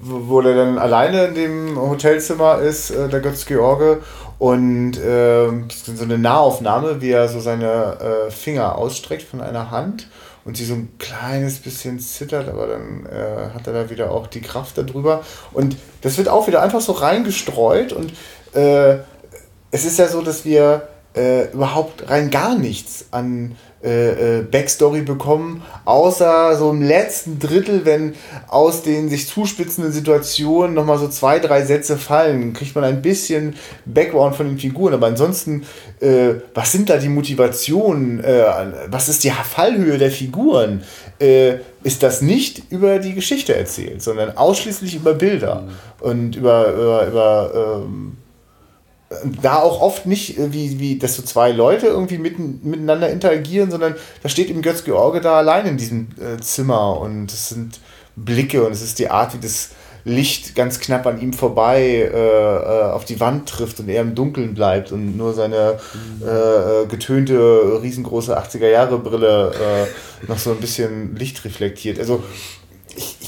wo 0.00 0.40
der 0.42 0.54
dann 0.54 0.78
alleine 0.78 1.26
in 1.26 1.34
dem 1.34 1.80
Hotelzimmer 1.80 2.60
ist, 2.60 2.90
äh, 2.90 3.08
der 3.08 3.20
Götz 3.20 3.46
George. 3.46 4.00
Und 4.38 4.98
äh, 4.98 5.48
so 5.48 6.02
eine 6.02 6.18
Nahaufnahme, 6.18 7.00
wie 7.00 7.12
er 7.12 7.28
so 7.28 7.40
seine 7.40 8.26
äh, 8.26 8.30
Finger 8.30 8.76
ausstreckt 8.76 9.22
von 9.22 9.40
einer 9.40 9.70
Hand 9.70 10.06
und 10.44 10.56
sie 10.56 10.64
so 10.64 10.74
ein 10.74 10.92
kleines 10.98 11.58
bisschen 11.58 11.98
zittert, 11.98 12.48
aber 12.48 12.66
dann 12.66 13.06
äh, 13.06 13.54
hat 13.54 13.66
er 13.66 13.72
da 13.72 13.90
wieder 13.90 14.10
auch 14.10 14.26
die 14.26 14.42
Kraft 14.42 14.76
darüber. 14.76 15.24
Und 15.52 15.76
das 16.02 16.18
wird 16.18 16.28
auch 16.28 16.46
wieder 16.46 16.62
einfach 16.62 16.80
so 16.80 16.92
reingestreut 16.92 17.92
und 17.92 18.12
äh, 18.54 18.98
es 19.70 19.84
ist 19.84 19.98
ja 19.98 20.08
so, 20.08 20.22
dass 20.22 20.44
wir 20.44 20.88
äh, 21.16 21.50
überhaupt 21.52 22.08
rein 22.08 22.30
gar 22.30 22.56
nichts 22.56 23.06
an 23.10 23.56
äh, 23.84 24.38
äh, 24.38 24.42
Backstory 24.42 25.02
bekommen, 25.02 25.62
außer 25.84 26.56
so 26.56 26.70
im 26.70 26.80
letzten 26.80 27.38
Drittel, 27.38 27.84
wenn 27.84 28.14
aus 28.48 28.82
den 28.82 29.10
sich 29.10 29.28
zuspitzenden 29.28 29.92
Situationen 29.92 30.74
nochmal 30.74 30.98
so 30.98 31.08
zwei, 31.08 31.38
drei 31.38 31.64
Sätze 31.64 31.98
fallen, 31.98 32.54
kriegt 32.54 32.74
man 32.74 32.84
ein 32.84 33.02
bisschen 33.02 33.54
Background 33.84 34.36
von 34.36 34.46
den 34.46 34.58
Figuren. 34.58 34.94
Aber 34.94 35.08
ansonsten, 35.08 35.64
äh, 36.00 36.34
was 36.54 36.72
sind 36.72 36.88
da 36.88 36.96
die 36.96 37.10
Motivationen? 37.10 38.24
Äh, 38.24 38.44
was 38.88 39.10
ist 39.10 39.22
die 39.22 39.30
Fallhöhe 39.30 39.98
der 39.98 40.10
Figuren? 40.10 40.82
Äh, 41.20 41.56
ist 41.82 42.02
das 42.02 42.22
nicht 42.22 42.62
über 42.70 42.98
die 42.98 43.12
Geschichte 43.12 43.54
erzählt, 43.54 44.02
sondern 44.02 44.36
ausschließlich 44.36 44.94
über 44.94 45.12
Bilder 45.12 45.62
mhm. 45.62 46.08
und 46.08 46.36
über, 46.36 46.72
über, 46.72 47.06
über 47.06 47.82
ähm, 47.84 48.16
da 49.42 49.60
auch 49.60 49.80
oft 49.80 50.06
nicht, 50.06 50.38
äh, 50.38 50.52
wie, 50.52 50.78
wie 50.78 50.98
dass 50.98 51.16
so 51.16 51.22
zwei 51.22 51.52
Leute 51.52 51.86
irgendwie 51.86 52.18
mitten, 52.18 52.60
miteinander 52.62 53.10
interagieren, 53.10 53.70
sondern 53.70 53.94
da 54.22 54.28
steht 54.28 54.48
eben 54.50 54.62
Götz 54.62 54.84
George 54.84 55.20
da 55.20 55.38
allein 55.38 55.66
in 55.66 55.76
diesem 55.76 56.08
äh, 56.20 56.40
Zimmer 56.40 57.00
und 57.00 57.32
es 57.32 57.48
sind 57.48 57.80
Blicke 58.16 58.64
und 58.64 58.72
es 58.72 58.82
ist 58.82 58.98
die 58.98 59.10
Art, 59.10 59.34
wie 59.34 59.40
das 59.40 59.70
Licht 60.04 60.54
ganz 60.54 60.80
knapp 60.80 61.06
an 61.06 61.20
ihm 61.20 61.32
vorbei 61.32 61.80
äh, 61.82 62.56
äh 62.56 62.92
auf 62.92 63.06
die 63.06 63.20
Wand 63.20 63.48
trifft 63.48 63.80
und 63.80 63.88
er 63.88 64.02
im 64.02 64.14
Dunkeln 64.14 64.54
bleibt 64.54 64.92
und 64.92 65.16
nur 65.16 65.32
seine 65.32 65.78
mhm. 65.94 66.28
äh, 66.28 66.86
getönte, 66.86 67.80
riesengroße 67.82 68.38
80er-Jahre-Brille 68.38 69.52
äh, 69.54 70.28
noch 70.28 70.38
so 70.38 70.50
ein 70.50 70.58
bisschen 70.58 71.16
Licht 71.16 71.44
reflektiert. 71.44 71.98
Also 71.98 72.22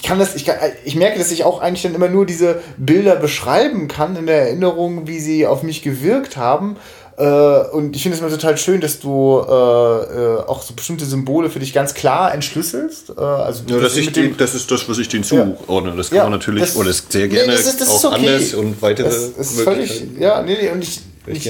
kann 0.06 0.18
das, 0.18 0.34
ich, 0.36 0.44
kann, 0.44 0.56
ich 0.84 0.94
merke, 0.94 1.18
dass 1.18 1.30
ich 1.32 1.44
auch 1.44 1.60
eigentlich 1.60 1.82
dann 1.82 1.94
immer 1.94 2.08
nur 2.08 2.24
diese 2.24 2.62
Bilder 2.76 3.16
beschreiben 3.16 3.88
kann 3.88 4.16
in 4.16 4.26
der 4.26 4.42
Erinnerung, 4.42 5.06
wie 5.06 5.18
sie 5.18 5.46
auf 5.46 5.62
mich 5.62 5.82
gewirkt 5.82 6.36
haben. 6.36 6.76
Äh, 7.18 7.24
und 7.24 7.96
ich 7.96 8.02
finde 8.02 8.16
es 8.16 8.22
immer 8.22 8.30
total 8.30 8.56
schön, 8.56 8.80
dass 8.80 9.00
du 9.00 9.40
äh, 9.40 9.50
äh, 9.50 10.38
auch 10.46 10.62
so 10.62 10.74
bestimmte 10.74 11.04
Symbole 11.06 11.50
für 11.50 11.58
dich 11.58 11.72
ganz 11.72 11.94
klar 11.94 12.32
entschlüsselst. 12.32 13.14
Äh, 13.16 13.20
also 13.20 13.64
ja, 13.66 13.80
das, 13.80 13.96
ich 13.96 14.12
den, 14.12 14.36
das 14.36 14.54
ist 14.54 14.70
das, 14.70 14.88
was 14.88 14.98
ich 14.98 15.08
denen 15.08 15.24
zuordne. 15.24 15.90
Ja. 15.90 15.96
Das 15.96 16.10
kann 16.10 16.16
ja, 16.16 16.22
man 16.24 16.32
natürlich, 16.32 16.62
das, 16.62 16.76
oder 16.76 16.88
das 16.88 17.04
sehr 17.08 17.26
gerne 17.28 17.48
nee, 17.48 17.52
das 17.56 17.66
ist, 17.66 17.80
das 17.80 17.88
auch 17.88 18.12
okay. 18.12 18.28
anders 18.28 18.54
und 18.54 18.80
weitere 18.82 19.06
das, 19.06 19.16
ist 19.16 19.60
völlig, 19.60 20.04
Ja, 20.18 20.42
nee, 20.42 20.56
nee, 20.60 20.70
und 20.70 20.82
ich. 20.82 21.00
Äh, 21.26 21.32
ich, 21.32 21.46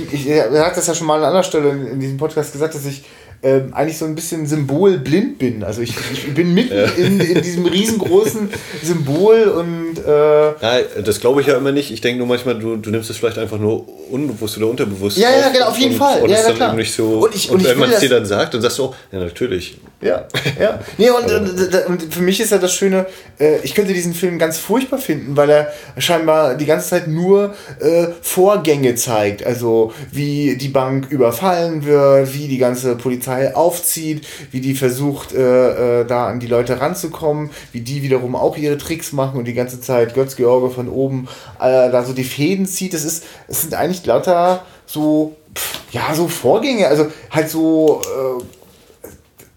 ich, 0.00 0.12
ich, 0.12 0.28
ich 0.28 0.40
habe 0.40 0.74
das 0.74 0.86
ja 0.88 0.94
schon 0.94 1.06
mal 1.06 1.18
an 1.18 1.24
anderer 1.24 1.44
Stelle 1.44 1.70
in, 1.70 1.86
in 1.86 2.00
diesem 2.00 2.16
Podcast 2.16 2.52
gesagt, 2.52 2.74
dass 2.74 2.84
ich 2.84 3.04
ähm, 3.44 3.74
eigentlich 3.74 3.98
so 3.98 4.04
ein 4.04 4.14
bisschen 4.14 4.46
symbolblind 4.46 5.38
bin. 5.38 5.64
Also 5.64 5.82
ich, 5.82 5.94
ich 6.12 6.32
bin 6.32 6.54
mitten 6.54 6.76
ja. 6.76 6.84
in, 6.84 7.18
in 7.20 7.42
diesem 7.42 7.66
riesengroßen 7.66 8.48
Symbol 8.82 9.44
und. 9.44 9.98
Äh 9.98 10.46
ja, 10.60 10.80
das 11.04 11.20
glaube 11.20 11.40
ich 11.40 11.48
ja 11.48 11.56
immer 11.56 11.72
nicht. 11.72 11.90
Ich 11.90 12.00
denke 12.00 12.18
nur 12.18 12.28
manchmal, 12.28 12.58
du, 12.58 12.76
du 12.76 12.90
nimmst 12.90 13.10
es 13.10 13.16
vielleicht 13.16 13.38
einfach 13.38 13.58
nur 13.58 13.84
unbewusst 14.12 14.58
oder 14.58 14.68
unterbewusst. 14.68 15.16
Ja, 15.16 15.30
ja, 15.30 15.48
genau, 15.48 15.66
auf 15.66 15.78
jeden 15.78 15.92
und, 15.92 15.98
Fall. 15.98 16.22
Und 16.22 16.30
ja, 16.30 16.48
ja, 16.48 16.68
eben 16.68 16.76
nicht 16.76 16.94
so. 16.94 17.24
Und, 17.24 17.34
ich, 17.34 17.50
und, 17.50 17.56
und 17.56 17.68
wenn 17.68 17.78
man 17.78 17.90
es 17.90 18.00
dir 18.00 18.10
dann 18.10 18.26
sagt, 18.26 18.54
dann 18.54 18.62
sagst 18.62 18.78
du 18.78 18.84
auch, 18.84 18.94
ja, 19.10 19.18
natürlich. 19.18 19.78
Ja, 20.00 20.26
ja. 20.60 20.80
Nee, 20.98 21.10
und, 21.10 21.24
und, 21.30 21.74
und, 21.88 22.14
für 22.14 22.22
mich 22.22 22.40
ist 22.40 22.50
ja 22.50 22.58
das 22.58 22.74
Schöne, 22.74 23.06
äh, 23.40 23.58
ich 23.62 23.74
könnte 23.74 23.92
diesen 23.92 24.14
Film 24.14 24.38
ganz 24.38 24.58
furchtbar 24.58 24.98
finden, 24.98 25.36
weil 25.36 25.50
er 25.50 25.72
scheinbar 25.98 26.56
die 26.56 26.66
ganze 26.66 26.90
Zeit 26.90 27.08
nur 27.08 27.54
äh, 27.80 28.08
Vorgänge 28.20 28.94
zeigt. 28.94 29.44
Also 29.44 29.92
wie 30.10 30.56
die 30.56 30.68
Bank 30.68 31.10
überfallen 31.10 31.84
wird, 31.84 32.34
wie 32.34 32.48
die 32.48 32.58
ganze 32.58 32.96
Polizei 32.96 33.31
aufzieht, 33.54 34.26
wie 34.50 34.60
die 34.60 34.74
versucht, 34.74 35.32
äh, 35.32 36.00
äh, 36.00 36.04
da 36.06 36.26
an 36.28 36.40
die 36.40 36.46
Leute 36.46 36.80
ranzukommen, 36.80 37.50
wie 37.72 37.80
die 37.80 38.02
wiederum 38.02 38.36
auch 38.36 38.56
ihre 38.56 38.78
Tricks 38.78 39.12
machen 39.12 39.38
und 39.38 39.44
die 39.46 39.54
ganze 39.54 39.80
Zeit 39.80 40.14
Götz-George 40.14 40.70
von 40.70 40.88
oben 40.88 41.28
äh, 41.58 41.90
da 41.90 42.04
so 42.04 42.12
die 42.12 42.24
Fäden 42.24 42.66
zieht. 42.66 42.94
Es 42.94 43.04
ist, 43.04 43.24
es 43.48 43.62
sind 43.62 43.74
eigentlich 43.74 44.04
lauter 44.06 44.64
so, 44.86 45.36
pff, 45.54 45.80
ja, 45.92 46.14
so 46.14 46.28
Vorgänge, 46.28 46.88
also 46.88 47.06
halt 47.30 47.48
so, 47.48 48.00
äh, 48.02 48.61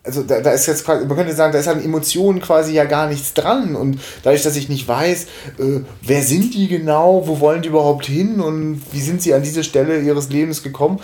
also 0.05 0.23
da, 0.23 0.41
da 0.41 0.51
ist 0.51 0.67
jetzt 0.67 0.85
quasi, 0.85 1.05
man 1.05 1.17
könnte 1.17 1.33
sagen, 1.33 1.51
da 1.51 1.59
ist 1.59 1.67
an 1.67 1.83
Emotionen 1.83 2.39
quasi 2.39 2.73
ja 2.73 2.85
gar 2.85 3.07
nichts 3.07 3.33
dran. 3.33 3.75
Und 3.75 3.99
dadurch, 4.23 4.43
dass 4.43 4.55
ich 4.55 4.69
nicht 4.69 4.87
weiß, 4.87 5.23
äh, 5.59 5.81
wer 6.01 6.21
sind 6.21 6.53
die 6.53 6.67
genau, 6.67 7.27
wo 7.27 7.39
wollen 7.39 7.61
die 7.61 7.69
überhaupt 7.69 8.05
hin 8.05 8.39
und 8.39 8.81
wie 8.91 9.01
sind 9.01 9.21
sie 9.21 9.33
an 9.33 9.43
diese 9.43 9.63
Stelle 9.63 9.99
ihres 10.01 10.29
Lebens 10.29 10.63
gekommen, 10.63 10.99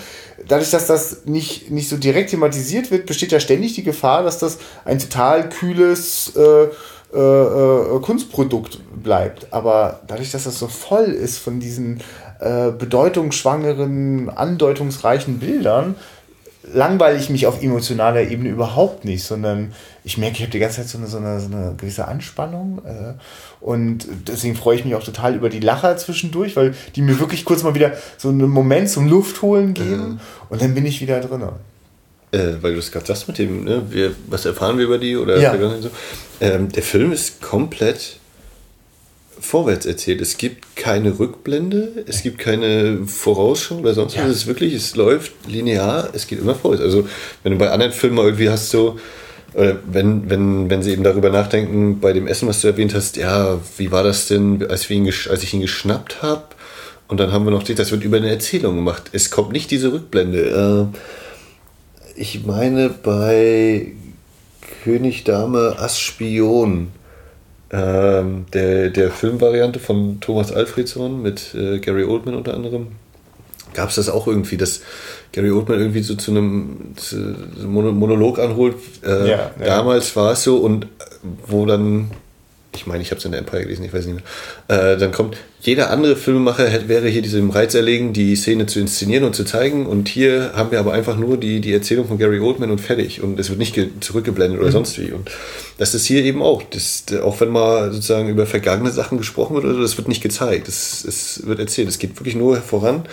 dadurch, 0.48 0.72
dass 0.72 0.88
das 0.88 1.26
nicht, 1.26 1.72
nicht 1.72 1.90
so 1.90 1.98
direkt 1.98 2.30
thematisiert 2.30 2.92
wird, 2.92 3.06
besteht 3.06 3.32
ja 3.32 3.40
ständig 3.40 3.74
die 3.74 3.84
Gefahr, 3.84 4.24
dass 4.24 4.40
das 4.40 4.60
ein 4.86 5.00
total 5.00 5.50
kühles 5.50 6.34
äh, 6.36 6.68
äh, 7.14 7.18
äh 7.18 8.00
Kunstprodukt 8.02 8.80
bleibt. 9.04 9.48
Aber 9.52 10.02
dadurch, 10.08 10.32
dass 10.32 10.44
das 10.44 10.60
so 10.60 10.68
voll 10.68 11.06
ist 11.06 11.40
von 11.40 11.60
diesen 11.60 12.02
äh, 12.40 12.72
bedeutungsschwangeren, 12.72 14.30
andeutungsreichen 14.30 15.40
Bildern, 15.40 15.96
langweile 16.74 17.18
ich 17.18 17.30
mich 17.30 17.48
auf 17.48 17.62
emotionaler 17.62 18.22
Ebene 18.22 18.50
überhaupt 18.50 19.06
nicht, 19.06 19.24
sondern 19.24 19.74
ich 20.04 20.18
merke, 20.18 20.36
ich 20.38 20.42
habe 20.42 20.52
die 20.52 20.60
ganze 20.60 20.78
Zeit 20.78 20.88
so 20.88 20.98
eine, 20.98 21.08
so 21.08 21.18
eine, 21.18 21.40
so 21.40 21.48
eine 21.48 21.76
gewisse 21.78 22.08
Anspannung 22.08 22.82
äh, 22.86 23.14
und 23.60 24.08
deswegen 24.28 24.56
freue 24.56 24.78
ich 24.78 24.86
mich 24.86 24.96
auch 24.96 25.04
total 25.04 25.36
über 25.36 25.50
die 25.50 25.60
Lacher 25.60 25.98
zwischendurch, 25.98 26.56
weil 26.56 26.74
die 26.96 27.02
mir 27.02 27.20
wirklich 27.20 27.46
kurz 27.46 27.64
mal 27.64 27.76
wieder 27.76 27.94
so 28.18 28.30
einen 28.30 28.50
Moment 28.50 28.90
zum 28.90 29.08
Luft 29.08 29.42
holen 29.42 29.74
geben 29.74 30.10
mhm. 30.14 30.20
und 30.50 30.62
dann 30.62 30.74
bin 30.74 30.86
ich 30.86 31.02
wieder 31.02 31.20
drin. 31.20 31.44
äh, 32.32 32.54
weil 32.62 32.74
du 32.74 32.80
es 32.80 32.92
gerade 32.92 33.06
sagst 33.06 33.28
mit 33.28 33.38
dem, 33.38 33.64
ne, 33.66 33.84
wir, 33.90 34.16
was 34.28 34.46
erfahren 34.46 34.78
wir 34.78 34.86
über 34.86 34.98
die 34.98 35.18
oder 35.18 35.38
Ja. 35.40 35.54
so. 35.82 35.90
Ähm, 36.40 36.72
der 36.72 36.84
Film 36.84 37.12
ist 37.12 37.42
komplett 37.42 38.18
vorwärts 39.42 39.86
erzählt. 39.86 40.22
Es 40.22 40.38
gibt 40.38 40.76
keine 40.76 41.20
Rückblende, 41.20 42.06
es 42.08 42.24
gibt 42.24 42.38
keine 42.38 43.00
Vorausschau 43.06 43.80
oder 43.80 43.94
sonst 43.94 44.18
was. 44.18 44.26
Es 44.26 44.38
ist 44.38 44.48
wirklich, 44.48 44.74
es 44.74 44.96
läuft 44.96 45.34
linear, 45.48 46.10
es 46.14 46.28
geht 46.28 46.40
immer 46.40 46.56
vorwärts. 46.56 46.84
Also 46.84 47.08
wenn 47.44 47.54
du 47.54 47.58
bei 47.58 47.72
anderen 47.72 47.92
Filmen 47.92 48.20
irgendwie 48.20 48.50
hast 48.50 48.70
so, 48.70 49.00
oder 49.54 49.80
wenn, 49.86 50.30
wenn, 50.30 50.70
wenn 50.70 50.82
sie 50.82 50.92
eben 50.92 51.04
darüber 51.04 51.30
nachdenken, 51.30 52.00
bei 52.00 52.14
dem 52.14 52.28
Essen, 52.28 52.48
was 52.48 52.62
du 52.62 52.68
erwähnt 52.68 52.94
hast, 52.94 53.18
ja, 53.18 53.60
wie 53.78 53.92
war 53.92 54.04
das 54.04 54.28
denn, 54.28 54.66
als, 54.70 54.90
wir 54.90 54.96
ihn, 54.96 55.08
als 55.08 55.44
ich 55.44 55.54
ihn 55.54 55.62
geschnappt 55.62 56.22
habe? 56.22 56.44
Und 57.08 57.20
dann 57.20 57.34
haben 57.34 57.44
wir 57.44 57.52
noch 57.52 57.64
das 57.64 57.92
wird 57.92 58.06
über 58.06 58.18
eine 58.18 58.30
Erzählung 58.30 58.76
gemacht. 58.76 59.10
Es 59.12 59.32
kommt 59.32 59.52
nicht 59.52 59.70
diese 59.70 59.92
Rückblende. 59.92 60.92
Äh, 60.94 62.16
ich 62.16 62.46
meine 62.46 62.90
bei 62.90 63.88
König, 64.84 65.26
Dame, 65.26 65.76
Ass, 65.78 66.00
Spion, 66.00 66.88
ähm, 67.72 68.46
der, 68.54 68.90
der 68.90 69.12
Filmvariante 69.12 69.80
von 69.80 70.20
Thomas 70.20 70.52
Alfredson 70.52 71.22
mit 71.22 71.54
äh, 71.56 71.80
Gary 71.80 72.04
Oldman 72.04 72.36
unter 72.36 72.54
anderem, 72.54 72.88
gab 73.74 73.90
es 73.90 73.96
das 73.96 74.10
auch 74.10 74.28
irgendwie, 74.28 74.58
dass 74.58 74.82
Gary 75.32 75.52
Oldman 75.52 75.80
irgendwie 75.80 76.04
so 76.04 76.16
zu 76.16 76.32
einem 76.32 76.94
zu 76.98 77.16
Monolog 77.66 78.40
anholt. 78.40 78.76
Äh, 79.06 79.30
Ja, 79.30 79.52
ja. 79.60 79.66
Damals 79.66 80.16
war 80.18 80.34
es 80.34 80.44
so 80.44 80.58
und 80.58 80.84
äh, 80.86 80.88
wo 81.48 81.66
dann, 81.66 82.12
ich 82.76 82.86
meine, 82.88 83.02
ich 83.02 83.12
habe 83.12 83.20
es 83.20 83.26
in 83.26 83.32
der 83.32 83.40
Empire 83.40 83.64
gelesen, 83.64 83.86
ich 83.86 83.94
weiß 83.94 84.06
nicht 84.08 84.20
mehr, 84.68 84.94
äh, 84.94 84.98
dann 84.98 85.14
kommt, 85.14 85.38
jeder 85.62 85.90
andere 85.92 86.16
Filmemacher 86.18 86.68
hätte, 86.68 86.90
wäre 86.90 87.08
hier 87.08 87.22
diesem 87.22 87.50
Reiz 87.52 87.74
erlegen, 87.76 88.12
die 88.14 88.36
Szene 88.36 88.66
zu 88.66 88.80
inszenieren 88.80 89.24
und 89.24 89.36
zu 89.36 89.46
zeigen 89.46 89.86
und 89.86 90.10
hier 90.10 90.52
haben 90.56 90.72
wir 90.72 90.80
aber 90.80 90.92
einfach 90.92 91.16
nur 91.16 91.38
die, 91.38 91.62
die 91.62 91.72
Erzählung 91.74 92.08
von 92.08 92.18
Gary 92.18 92.40
Oldman 92.40 92.72
und 92.72 92.82
fertig 92.82 93.22
und 93.24 93.40
es 93.40 93.48
wird 93.50 93.60
nicht 93.60 93.76
ge- 93.76 93.90
zurückgeblendet 94.02 94.60
oder 94.60 94.72
sonst 94.72 95.00
wie 95.00 95.12
und 95.12 95.30
das 95.78 95.94
ist 95.94 96.06
hier 96.06 96.24
eben 96.24 96.42
auch, 96.42 96.64
das, 96.64 97.06
auch 97.24 97.40
wenn 97.42 97.50
mal 97.50 97.92
sozusagen 97.92 98.30
über 98.30 98.46
vergangene 98.46 98.92
Sachen 98.92 99.18
gesprochen 99.18 99.56
wird 99.56 99.66
oder 99.66 99.76
so, 99.76 99.82
das 99.82 99.98
wird 99.98 100.08
nicht 100.08 100.22
gezeigt, 100.22 100.68
es, 100.68 101.04
es 101.06 101.46
wird 101.46 101.60
erzählt, 101.60 101.88
es 101.88 102.00
geht 102.00 102.20
wirklich 102.20 102.36
nur 102.36 102.58
voran 102.58 103.04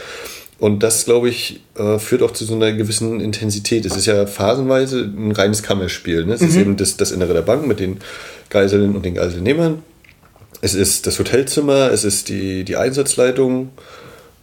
und 0.58 0.82
das, 0.82 1.04
glaube 1.04 1.28
ich, 1.28 1.60
äh, 1.76 1.98
führt 1.98 2.22
auch 2.22 2.32
zu 2.32 2.44
so 2.44 2.54
einer 2.54 2.72
gewissen 2.72 3.20
Intensität. 3.20 3.86
Es 3.86 3.96
ist 3.96 4.06
ja 4.06 4.26
phasenweise 4.26 5.00
ein 5.02 5.30
reines 5.30 5.62
Kammerspiel. 5.62 6.26
Ne? 6.26 6.34
Es 6.34 6.42
ist 6.42 6.56
eben 6.56 6.76
das, 6.76 6.96
das 6.96 7.12
Innere 7.12 7.32
der 7.32 7.42
Bank 7.42 7.66
mit 7.66 7.78
den 7.78 7.98
Geiseln 8.50 8.96
und 8.96 9.04
den 9.04 9.14
Geiselnehmern. 9.14 9.82
Es 10.60 10.74
ist 10.74 11.06
das 11.06 11.18
Hotelzimmer, 11.20 11.92
es 11.92 12.02
ist 12.02 12.28
die, 12.28 12.64
die 12.64 12.76
Einsatzleitung 12.76 13.70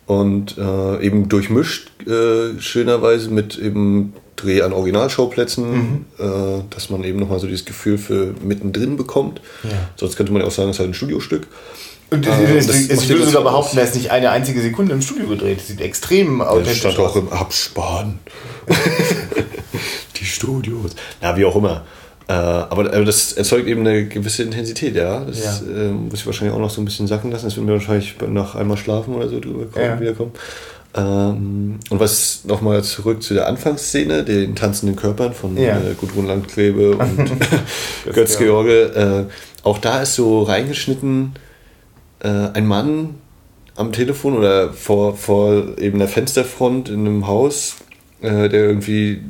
und 0.06 0.58
äh, 0.58 1.06
eben 1.06 1.28
durchmischt 1.28 1.90
äh, 2.08 2.62
schönerweise 2.62 3.30
mit 3.30 3.58
eben 3.58 4.14
Dreh 4.36 4.62
an 4.62 4.74
Originalschauplätzen, 4.74 6.06
äh, 6.20 6.24
dass 6.70 6.90
man 6.90 7.04
eben 7.04 7.20
nochmal 7.20 7.40
so 7.40 7.48
dieses 7.48 7.66
Gefühl 7.66 7.98
für 7.98 8.34
mittendrin 8.44 8.98
bekommt. 8.98 9.42
Sonst 9.96 10.16
könnte 10.18 10.32
man 10.34 10.42
ja 10.42 10.48
auch 10.48 10.52
sagen, 10.52 10.70
es 10.70 10.76
ist 10.76 10.80
halt 10.80 10.90
ein 10.90 10.94
Studiostück. 10.94 11.48
Und 12.12 12.28
Äh, 12.28 12.58
es, 12.58 12.68
das 12.68 12.76
es, 12.88 13.00
dir 13.08 13.10
würde 13.16 13.26
sogar 13.26 13.44
behaupten, 13.44 13.78
er 13.78 13.84
ist 13.86 13.96
nicht 13.96 14.12
eine 14.12 14.30
einzige 14.30 14.62
Sekunde 14.62 14.94
im 14.94 15.02
Studio 15.02 15.28
gedreht. 15.28 15.60
Das 15.60 15.68
sieht 15.68 15.82
extrem 15.82 16.40
Das 16.40 16.48
authentisch 16.50 16.80
stand 16.80 17.00
aus. 17.00 17.12
auch 17.12 17.16
im 17.16 17.30
Abspann. 17.30 18.20
die 20.20 20.26
Studios. 20.26 20.92
Na, 21.22 21.36
wie 21.38 21.46
auch 21.46 21.56
immer. 21.56 21.84
Äh, 22.28 22.34
aber 22.34 22.92
äh, 22.92 23.06
das 23.06 23.34
erzeugt 23.34 23.68
eben 23.68 23.82
eine 23.82 24.06
gewisse 24.08 24.44
Intensität, 24.44 24.96
ja. 24.96 25.20
Das 25.22 25.62
Ja. 25.62 25.68
äh, 25.68 25.90
muss 25.90 26.20
ich 26.22 26.26
wahrscheinlich 26.26 26.56
auch 26.56 26.60
noch 26.60 26.72
so 26.72 26.82
ein 26.82 26.86
bisschen 26.86 27.06
sacken 27.08 27.32
lassen. 27.32 27.46
Das 27.46 27.56
wird 27.56 27.66
mir 27.66 27.74
wahrscheinlich 27.74 28.16
nach 28.30 28.56
einmal 28.56 28.78
schlafen 28.78 29.14
oder 29.14 29.30
so 29.30 29.40
drüber 29.40 29.66
kommen, 29.66 29.86
Ja. 29.86 30.00
wiederkommen. 30.00 30.32
Ähm, 30.96 31.80
und 31.90 32.00
was 32.00 32.46
nochmal 32.46 32.84
zurück 32.84 33.22
zu 33.22 33.34
der 33.34 33.48
Anfangsszene, 33.48 34.24
den 34.24 34.56
tanzenden 34.56 34.96
Körpern 34.96 35.34
von 35.34 35.58
Ja. 35.58 35.78
äh, 35.78 35.94
Gudrun 36.00 36.28
Landklebe 36.28 36.92
und 36.98 37.32
Götz 38.14 38.38
George. 38.38 39.28
Äh, 39.28 39.32
auch 39.64 39.78
da 39.80 40.02
ist 40.04 40.16
so 40.16 40.44
reingeschnitten 40.44 41.34
äh, 42.20 42.28
ein 42.30 42.66
Mann 42.66 43.16
am 43.76 43.92
Telefon 43.92 44.38
oder 44.38 44.72
vor, 44.72 45.18
vor 45.18 45.78
eben 45.80 46.00
der 46.00 46.08
Fensterfront 46.08 46.88
in 46.88 47.02
einem 47.02 47.28
Haus, 47.28 47.76
äh, 48.26 48.50
der 48.50 48.66
irgendwie 48.66 49.22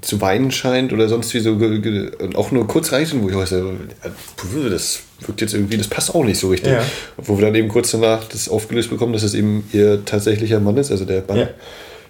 zu 0.00 0.20
weinen 0.20 0.50
scheint 0.50 0.92
oder 0.92 1.08
sonst 1.08 1.32
wie 1.34 1.40
so 1.40 1.52
und 1.52 2.34
auch 2.36 2.50
nur 2.50 2.66
kurz 2.66 2.92
reicht, 2.92 3.18
wo 3.20 3.28
ich 3.28 3.36
auch 3.36 3.46
so, 3.46 3.56
ja, 3.56 4.68
das 4.68 5.00
wirkt 5.20 5.40
jetzt 5.40 5.54
irgendwie, 5.54 5.76
das 5.76 5.88
passt 5.88 6.14
auch 6.14 6.24
nicht 6.24 6.38
so 6.38 6.48
richtig. 6.48 6.72
Ja. 6.72 6.82
Wo 7.16 7.38
wir 7.38 7.46
dann 7.46 7.54
eben 7.54 7.68
kurz 7.68 7.92
danach 7.92 8.24
das 8.24 8.48
aufgelöst 8.48 8.90
bekommen, 8.90 9.12
dass 9.12 9.22
es 9.22 9.34
eben 9.34 9.68
ihr 9.72 10.04
tatsächlicher 10.04 10.58
Mann 10.60 10.76
ist, 10.76 10.90
also 10.90 11.04
der 11.04 11.20
Bank. 11.20 11.40
Ja. 11.40 11.48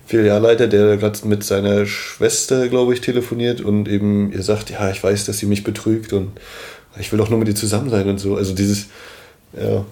Filialleiter, 0.07 0.66
der 0.66 0.96
gerade 0.96 1.20
mit 1.29 1.44
seiner 1.44 1.87
Schwester, 1.87 2.68
glaube 2.68 2.94
ich, 2.94 3.00
telefoniert 3.00 3.61
und 3.61 3.87
eben 3.88 4.33
ihr 4.33 4.42
sagt, 4.42 4.70
ja, 4.70 4.90
ich 4.90 5.03
weiß, 5.05 5.24
dass 5.26 5.38
sie 5.38 5.46
mich 5.46 5.62
betrügt 5.62 6.12
und 6.12 6.33
ich 6.98 7.12
will 7.12 7.18
doch 7.18 7.31
nur 7.31 7.38
mit 7.38 7.46
ihr 7.46 7.55
zusammen 7.55 7.90
sein 7.90 8.09
und 8.09 8.18
so. 8.18 8.35
Also 8.35 8.53
dieses, 8.55 8.87
ja, 9.57 9.85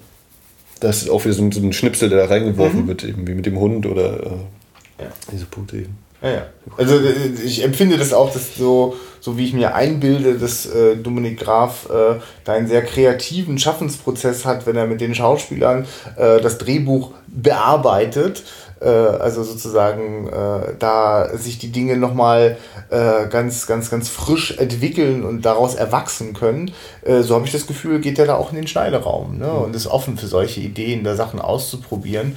das 0.81 1.03
ist 1.03 1.11
auch 1.11 1.25
wieder 1.25 1.35
so 1.35 1.43
ein, 1.43 1.53
so 1.53 1.61
ein 1.61 1.73
Schnipsel, 1.73 2.09
der 2.09 2.19
da 2.19 2.25
reingeworfen 2.27 2.89
wird, 2.89 3.05
eben 3.05 3.27
wie 3.29 3.35
mit 3.35 3.47
dem 3.47 3.59
Hund 3.61 3.87
oder 3.87 4.15
äh, 4.25 5.03
Ja. 5.05 5.13
diese 5.31 5.45
Punkte 5.45 5.77
eben. 5.77 5.97
Ja, 6.23 6.31
ja. 6.31 6.47
Also 6.77 6.97
äh, 6.97 7.29
ich 7.45 7.63
empfinde 7.63 7.97
das 7.97 8.13
auch, 8.13 8.33
dass 8.33 8.57
so, 8.57 8.97
so 9.21 9.39
wie 9.39 9.45
ich 9.45 9.53
mir 9.53 9.75
einbilde, 9.75 10.35
dass 10.35 10.67
äh, 10.67 10.97
Dominik 10.97 11.39
Graf 11.39 11.89
äh, 11.91 12.17
da 12.45 12.53
einen 12.53 12.67
sehr 12.67 12.83
kreativen 12.85 13.59
Schaffensprozess 13.59 14.45
hat, 14.45 14.67
wenn 14.67 14.77
er 14.77 14.87
mit 14.87 15.01
den 15.01 15.15
Schauspielern 15.15 15.87
äh, 16.17 16.41
das 16.41 16.59
Drehbuch 16.59 17.13
bearbeitet. 17.29 18.43
Äh, 18.81 18.89
also 18.89 19.45
sozusagen 19.45 20.29
äh, 20.29 20.75
da 20.79 21.37
sich 21.37 21.59
die 21.59 21.71
Dinge 21.71 21.97
nochmal 21.97 22.57
äh, 22.91 23.29
ganz, 23.29 23.67
ganz, 23.67 23.89
ganz 23.89 24.09
frisch 24.09 24.59
entwickeln 24.59 25.25
und 25.25 25.45
daraus 25.45 25.77
erwachsen 25.77 26.35
können. 26.35 26.73
Äh, 27.03 27.23
so 27.23 27.37
habe 27.37 27.47
ich 27.47 27.53
das 27.53 27.69
Gefühl, 27.69 28.01
geht 28.01 28.19
er 28.19 28.27
da 28.27 28.37
auch 28.37 28.51
in 28.51 28.57
den 28.57 28.67
Schneideraum 28.67 29.39
ne? 29.39 29.53
und 29.53 29.77
ist 29.77 29.87
offen 29.87 30.19
für 30.19 30.27
solche 30.27 30.61
Ideen, 30.61 31.05
da 31.05 31.15
Sachen 31.15 31.41
auszuprobieren. 31.41 32.37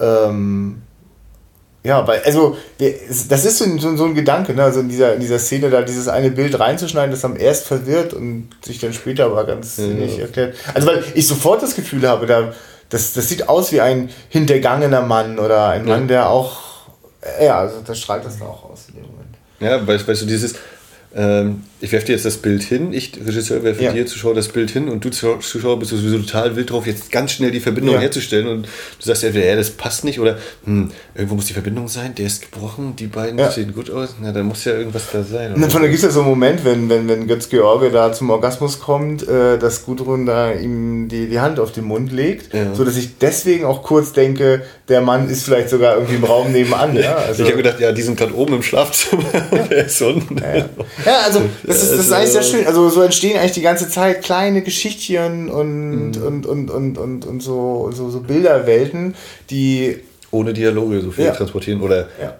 Ähm, 0.00 0.82
ja, 1.88 2.06
weil, 2.06 2.20
also, 2.22 2.58
das 3.30 3.46
ist 3.46 3.56
so 3.58 3.64
ein, 3.64 3.78
so 3.78 4.04
ein- 4.04 4.14
Gedanke, 4.14 4.52
ne? 4.52 4.62
also 4.62 4.80
in 4.80 4.90
dieser, 4.90 5.14
in 5.14 5.20
dieser 5.20 5.38
Szene 5.38 5.70
da 5.70 5.80
dieses 5.80 6.06
eine 6.06 6.30
Bild 6.30 6.60
reinzuschneiden, 6.60 7.10
das 7.10 7.24
am 7.24 7.34
erst 7.34 7.64
verwirrt 7.66 8.12
und 8.12 8.50
sich 8.62 8.78
dann 8.78 8.92
später 8.92 9.24
aber 9.24 9.46
ganz 9.46 9.76
sinnig 9.76 10.18
erklärt. 10.18 10.54
Also, 10.74 10.86
weil 10.86 11.02
ich 11.14 11.26
sofort 11.26 11.62
das 11.62 11.74
Gefühl 11.74 12.06
habe, 12.06 12.26
da, 12.26 12.52
das, 12.90 13.14
das 13.14 13.30
sieht 13.30 13.48
aus 13.48 13.72
wie 13.72 13.80
ein 13.80 14.10
hintergangener 14.28 15.00
Mann 15.00 15.38
oder 15.38 15.68
ein 15.68 15.86
Mann, 15.86 16.08
der 16.08 16.28
auch, 16.28 16.58
äh, 17.22 17.46
ja, 17.46 17.58
also 17.58 17.76
da 17.82 17.94
strahlt 17.94 18.22
das 18.26 18.38
da 18.38 18.44
auch 18.44 18.70
aus 18.70 18.84
in 18.88 18.96
dem 18.96 19.06
Moment. 19.06 19.36
Ja, 19.60 19.86
weißt, 19.86 20.06
weißt 20.06 20.22
du, 20.22 20.26
dieses, 20.26 20.56
ähm, 21.14 21.64
ich 21.80 21.92
werfe 21.92 22.06
dir 22.06 22.12
jetzt 22.12 22.24
das 22.24 22.38
Bild 22.38 22.62
hin, 22.62 22.92
ich, 22.92 23.12
Regisseur, 23.24 23.62
werfe 23.62 23.82
Ja. 23.84 23.92
dir, 23.92 24.04
Zuschauer, 24.06 24.34
das 24.34 24.48
Bild 24.48 24.70
hin 24.70 24.88
und 24.88 25.04
du, 25.04 25.10
Zuschauer, 25.10 25.78
bist 25.78 25.90
sowieso 25.92 26.18
total 26.18 26.56
wild 26.56 26.70
drauf, 26.70 26.86
jetzt 26.86 27.12
ganz 27.12 27.32
schnell 27.32 27.50
die 27.50 27.60
Verbindung 27.60 27.94
Ja. 27.94 28.00
herzustellen 28.00 28.48
und 28.48 28.62
du 28.64 28.68
sagst 29.00 29.22
entweder, 29.24 29.46
ja, 29.46 29.56
das 29.56 29.70
passt 29.70 30.04
nicht 30.04 30.18
oder 30.18 30.38
hm, 30.64 30.90
irgendwo 31.14 31.36
muss 31.36 31.46
die 31.46 31.52
Verbindung 31.52 31.86
sein, 31.88 32.14
der 32.16 32.26
ist 32.26 32.50
gebrochen, 32.50 32.96
die 32.96 33.06
beiden 33.06 33.38
Ja. 33.38 33.50
sehen 33.50 33.72
gut 33.74 33.90
aus, 33.90 34.16
na, 34.20 34.32
dann 34.32 34.46
muss 34.46 34.64
ja 34.64 34.72
irgendwas 34.72 35.04
da 35.12 35.22
sein. 35.22 35.54
Und 35.54 35.60
dann 35.60 35.70
von 35.70 35.80
da 35.82 35.86
gibt 35.88 35.98
es 35.98 36.04
ja 36.04 36.10
so 36.10 36.20
einen 36.20 36.28
Moment, 36.30 36.64
wenn, 36.64 36.88
wenn, 36.88 37.08
wenn 37.08 37.26
Götz 37.28 37.48
George 37.48 37.90
da 37.90 38.12
zum 38.12 38.30
Orgasmus 38.30 38.80
kommt, 38.80 39.26
äh, 39.28 39.58
dass 39.58 39.84
Gudrun 39.84 40.26
da 40.26 40.52
ihm 40.52 41.08
die, 41.08 41.28
die 41.28 41.38
Hand 41.40 41.60
auf 41.60 41.72
den 41.72 41.84
Mund 41.84 42.10
legt, 42.12 42.52
Ja. 42.54 42.74
so 42.74 42.84
dass 42.84 42.96
ich 42.96 43.18
deswegen 43.18 43.64
auch 43.64 43.82
kurz 43.82 44.12
denke, 44.12 44.62
der 44.88 45.00
Mann 45.02 45.28
ist 45.28 45.44
vielleicht 45.44 45.68
sogar 45.68 45.94
irgendwie 45.96 46.16
im 46.16 46.24
Raum 46.24 46.50
nebenan. 46.50 46.96
Ja, 46.96 47.16
also, 47.28 47.42
ich 47.44 47.48
habe 47.50 47.62
gedacht, 47.62 47.78
ja, 47.78 47.92
die 47.92 48.02
sind 48.02 48.16
gerade 48.18 48.34
oben 48.34 48.54
im 48.54 48.62
Schlafzimmer 48.62 49.22
der 49.70 49.86
ist 49.86 50.00
unten. 50.02 50.38
ja, 51.04 51.18
also 51.24 51.42
das 51.68 51.82
ist, 51.82 51.92
das 51.92 52.00
ist 52.00 52.12
eigentlich 52.12 52.30
sehr 52.30 52.40
Also- 52.40 52.56
schön. 52.56 52.66
Also 52.66 52.88
so 52.90 53.02
entstehen 53.02 53.38
eigentlich 53.38 53.52
die 53.52 53.62
ganze 53.62 53.88
Zeit 53.88 54.22
kleine 54.22 54.62
Geschichtchen 54.62 55.48
und, 55.50 56.10
Mhm. 56.12 56.22
und, 56.22 56.46
und, 56.46 56.70
und, 56.70 56.98
und, 56.98 57.26
und 57.26 57.42
so, 57.42 57.90
so, 57.94 58.10
so 58.10 58.20
Bilderwelten, 58.20 59.14
die 59.50 59.98
Ohne 60.30 60.52
Dialoge 60.52 61.00
so 61.00 61.10
viel 61.10 61.24
Ja. 61.26 61.32
transportieren 61.32 61.80
oder 61.80 62.08
ja, 62.20 62.36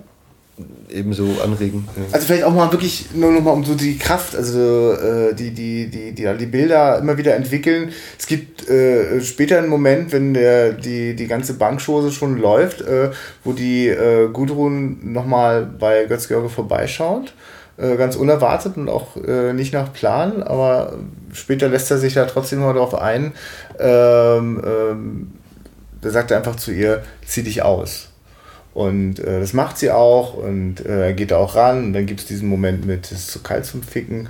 eben 0.91 1.13
so 1.13 1.25
anregen. 1.43 1.89
Also 2.13 2.27
vielleicht 2.27 2.45
auch 2.45 2.53
mal 2.53 2.71
wirklich 2.73 3.07
nur 3.15 3.31
noch 3.31 3.41
mal 3.43 3.53
um 3.53 3.65
so 3.65 3.75
die 3.75 3.97
Kraft, 3.97 4.35
also 4.37 4.93
äh, 4.93 5.33
die, 5.35 5.53
die, 5.53 5.87
die, 5.89 6.13
die, 6.13 6.27
die 6.39 6.47
Bilder 6.47 6.99
immer 6.99 7.17
wieder 7.17 7.35
entwickeln. 7.37 7.93
Es 8.19 8.27
gibt 8.27 8.69
äh, 8.69 9.21
später 9.23 9.57
einen 9.59 9.69
Moment, 9.69 10.13
wenn 10.13 10.35
der, 10.35 10.73
die, 10.73 11.15
die 11.15 11.27
ganze 11.29 11.55
Bankschose 11.55 12.11
schon 12.11 12.39
läuft, 12.39 12.81
äh, 12.83 13.11
wo 13.45 13.53
die 13.53 13.89
äh, 13.89 14.29
Gudrun 14.33 14.99
nochmal 15.13 15.65
bei 15.65 16.05
Götz-George 16.07 16.49
vorbeischaut. 16.49 17.33
Äh, 17.79 17.97
ganz 17.97 18.17
unerwartet 18.17 18.77
und 18.77 18.89
auch 18.89 19.17
äh, 19.17 19.53
nicht 19.53 19.73
nach 19.73 19.93
Plan, 19.93 20.43
aber 20.43 20.95
später 21.33 21.69
lässt 21.69 21.89
er 21.93 21.99
sich 21.99 22.15
da 22.15 22.25
trotzdem 22.25 22.59
mal 22.59 22.75
darauf 22.75 22.97
ein. 22.97 23.35
Ähm, 23.79 24.61
ähm, 24.67 25.33
da 26.01 26.11
sagt 26.11 26.33
er 26.33 26.39
einfach 26.39 26.57
zu 26.57 26.73
ihr, 26.73 27.05
zieh 27.25 27.45
dich 27.45 27.63
aus. 27.63 28.09
Und 28.75 29.21
äh, 29.21 29.39
das 29.39 29.53
macht 29.53 29.79
sie 29.79 29.93
auch 29.93 30.35
und 30.35 30.85
äh, 30.85 31.07
er 31.07 31.13
geht 31.13 31.31
da 31.31 31.37
auch 31.37 31.55
ran 31.55 31.85
und 31.85 31.93
dann 31.93 32.07
gibt 32.07 32.19
es 32.19 32.27
diesen 32.27 32.49
Moment 32.49 32.85
mit, 32.85 33.07
es 33.07 33.13
ist 33.13 33.31
zu 33.31 33.45
kalt 33.45 33.65
zum 33.65 33.85
Ficken. 33.85 34.29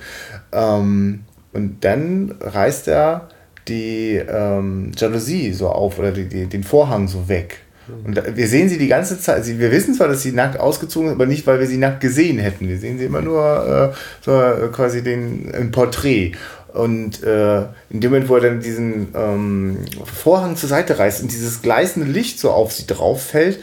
Ähm, 0.53 1.25
und 1.55 1.83
dann 1.85 2.35
reißt 2.41 2.87
er 2.89 3.29
die 3.67 4.17
ähm, 4.17 4.93
Jalousie 4.95 5.55
so 5.55 5.71
auf 5.71 5.99
oder 5.99 6.13
die, 6.13 6.29
die, 6.29 6.47
den 6.47 6.65
Vorhang 6.65 7.09
so 7.09 7.29
weg. 7.29 7.61
Und 8.05 8.37
wir 8.37 8.49
sehen 8.49 8.69
sie 8.69 8.79
die 8.79 8.89
ganze 8.89 9.21
Zeit. 9.21 9.47
Wir 9.47 9.71
wissen 9.71 9.95
zwar, 9.95 10.09
dass 10.09 10.23
sie 10.23 10.33
nackt 10.33 10.59
ausgezogen 10.59 11.09
sind, 11.09 11.17
aber 11.17 11.27
nicht, 11.27 11.47
weil 11.47 11.61
wir 11.61 11.67
sie 11.67 11.79
nackt 11.79 12.01
gesehen 12.01 12.39
hätten. 12.39 12.69
Wir 12.69 12.79
sehen 12.79 12.99
sie 12.99 13.05
immer 13.05 13.23
nur 13.23 13.93
äh, 13.95 13.97
so 14.25 14.33
äh, 14.33 14.69
quasi 14.69 15.03
den, 15.03 15.53
ein 15.55 15.71
Porträt. 15.71 16.33
Und 16.73 17.23
äh, 17.23 17.61
in 17.91 18.01
dem 18.01 18.11
Moment, 18.11 18.29
wo 18.29 18.37
er 18.37 18.43
dann 18.43 18.61
diesen 18.61 19.09
ähm, 19.15 19.79
Vorhang 20.05 20.57
zur 20.57 20.69
Seite 20.69 20.99
reißt 20.99 21.23
und 21.23 21.33
dieses 21.33 21.63
gleißende 21.63 22.11
Licht 22.11 22.39
so 22.39 22.51
auf 22.51 22.73
sie 22.73 22.87
drauf 22.87 23.23
fällt, 23.23 23.59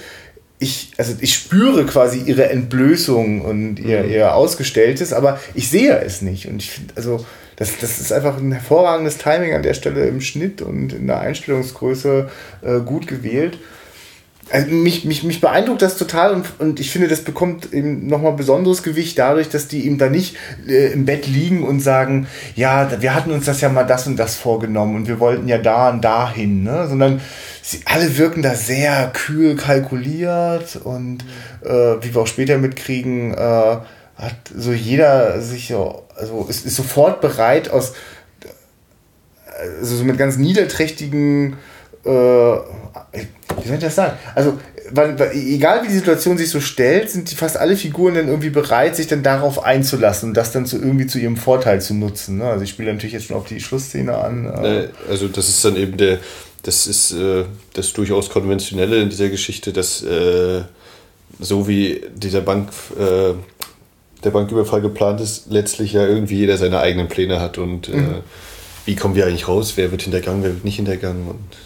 ich, 0.57 0.91
also 0.97 1.13
ich 1.19 1.35
spüre 1.35 1.85
quasi 1.85 2.19
ihre 2.19 2.49
Entblößung 2.49 3.41
und 3.41 3.79
ihr, 3.79 4.03
mhm. 4.03 4.09
ihr 4.09 4.35
Ausgestelltes, 4.35 5.13
aber 5.13 5.39
ich 5.53 5.69
sehe 5.69 5.99
es 5.99 6.21
nicht. 6.21 6.47
Und 6.47 6.61
ich 6.61 6.71
finde, 6.71 6.93
also 6.95 7.25
das, 7.57 7.77
das 7.79 7.99
ist 7.99 8.11
einfach 8.11 8.37
ein 8.37 8.51
hervorragendes 8.51 9.17
Timing 9.17 9.53
an 9.53 9.63
der 9.63 9.73
Stelle 9.73 10.07
im 10.07 10.21
Schnitt 10.21 10.61
und 10.61 10.93
in 10.93 11.07
der 11.07 11.19
Einstellungsgröße 11.19 12.29
äh, 12.63 12.79
gut 12.79 13.07
gewählt. 13.07 13.59
Also 14.51 14.67
mich, 14.69 15.05
mich, 15.05 15.23
mich 15.23 15.41
beeindruckt 15.41 15.81
das 15.81 15.97
total 15.97 16.31
und, 16.31 16.45
und 16.59 16.79
ich 16.79 16.91
finde, 16.91 17.07
das 17.07 17.21
bekommt 17.21 17.73
eben 17.73 18.05
nochmal 18.05 18.33
besonderes 18.33 18.83
Gewicht 18.83 19.17
dadurch, 19.17 19.49
dass 19.49 19.67
die 19.67 19.87
eben 19.87 19.97
da 19.97 20.07
nicht 20.07 20.35
äh, 20.67 20.93
im 20.93 21.05
Bett 21.05 21.25
liegen 21.25 21.63
und 21.63 21.79
sagen, 21.79 22.27
ja, 22.55 23.01
wir 23.01 23.15
hatten 23.15 23.31
uns 23.31 23.45
das 23.45 23.61
ja 23.61 23.69
mal 23.69 23.85
das 23.85 24.05
und 24.05 24.17
das 24.17 24.35
vorgenommen 24.35 24.95
und 24.97 25.07
wir 25.07 25.19
wollten 25.19 25.47
ja 25.47 25.57
da 25.57 25.89
und 25.89 26.05
dahin, 26.05 26.61
ne? 26.61 26.87
sondern 26.87 27.21
sie 27.63 27.79
alle 27.85 28.17
wirken 28.19 28.43
da 28.43 28.53
sehr 28.53 29.11
kühl 29.13 29.55
kalkuliert 29.55 30.75
und 30.75 31.23
äh, 31.63 31.95
wie 32.01 32.13
wir 32.13 32.21
auch 32.21 32.27
später 32.27 32.59
mitkriegen, 32.59 33.33
äh, 33.33 33.77
hat 34.15 34.35
so 34.55 34.71
jeder 34.71 35.41
sich 35.41 35.69
so, 35.69 36.03
also 36.15 36.45
ist, 36.47 36.67
ist 36.67 36.75
sofort 36.75 37.19
bereit 37.19 37.69
aus, 37.69 37.93
also 39.79 39.95
so 39.95 40.03
mit 40.03 40.17
ganz 40.17 40.37
niederträchtigen, 40.37 41.57
äh, 42.05 42.09
wie 43.61 43.67
soll 43.67 43.75
ich 43.75 43.83
das 43.83 43.95
sagen? 43.95 44.17
Also, 44.33 44.57
weil, 44.91 45.17
weil, 45.17 45.31
egal 45.31 45.83
wie 45.83 45.87
die 45.87 45.95
Situation 45.95 46.37
sich 46.37 46.49
so 46.49 46.59
stellt, 46.59 47.09
sind 47.09 47.31
die, 47.31 47.35
fast 47.35 47.57
alle 47.57 47.75
Figuren 47.75 48.15
dann 48.15 48.27
irgendwie 48.27 48.49
bereit, 48.49 48.95
sich 48.95 49.07
dann 49.07 49.23
darauf 49.23 49.63
einzulassen 49.63 50.29
und 50.29 50.37
das 50.37 50.51
dann 50.51 50.65
zu, 50.65 50.77
irgendwie 50.77 51.07
zu 51.07 51.17
ihrem 51.17 51.37
Vorteil 51.37 51.81
zu 51.81 51.93
nutzen. 51.93 52.37
Ne? 52.37 52.45
Also 52.45 52.63
ich 52.63 52.69
spiele 52.69 52.93
natürlich 52.93 53.13
jetzt 53.13 53.25
schon 53.25 53.37
auf 53.37 53.45
die 53.45 53.59
Schlussszene 53.59 54.15
an. 54.15 54.45
Äh. 54.45 54.87
Also 55.09 55.27
das 55.27 55.49
ist 55.49 55.65
dann 55.65 55.75
eben 55.75 55.97
der, 55.97 56.19
das 56.63 56.87
ist 56.87 57.13
äh, 57.13 57.45
das 57.73 57.93
durchaus 57.93 58.29
konventionelle 58.29 59.01
in 59.01 59.09
dieser 59.09 59.29
Geschichte, 59.29 59.73
dass 59.73 60.03
äh, 60.03 60.61
so 61.39 61.67
wie 61.67 62.01
dieser 62.15 62.41
Bank 62.41 62.69
äh, 62.97 63.33
der 64.23 64.31
Banküberfall 64.31 64.81
geplant 64.81 65.21
ist, 65.21 65.47
letztlich 65.49 65.93
ja 65.93 66.05
irgendwie 66.05 66.37
jeder 66.37 66.57
seine 66.57 66.79
eigenen 66.79 67.07
Pläne 67.07 67.39
hat 67.39 67.57
und 67.57 67.89
äh, 67.89 67.97
mhm. 67.97 68.15
wie 68.85 68.95
kommen 68.95 69.15
wir 69.15 69.25
eigentlich 69.25 69.47
raus, 69.47 69.73
wer 69.75 69.91
wird 69.91 70.03
hintergangen, 70.03 70.43
wer 70.43 70.53
wird 70.53 70.65
nicht 70.65 70.77
hintergangen 70.77 71.27
und. 71.27 71.57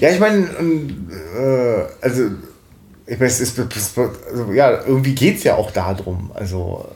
Ja, 0.00 0.10
ich 0.10 0.20
meine, 0.20 0.44
äh, 0.44 1.84
also 2.00 2.22
ich 3.06 3.18
meine, 3.18 3.30
es 3.30 3.40
ist, 3.40 3.58
also, 3.58 4.52
ja, 4.52 4.82
irgendwie 4.86 5.14
geht 5.14 5.38
es 5.38 5.44
ja 5.44 5.54
auch 5.54 5.70
darum. 5.70 6.30
Also 6.34 6.86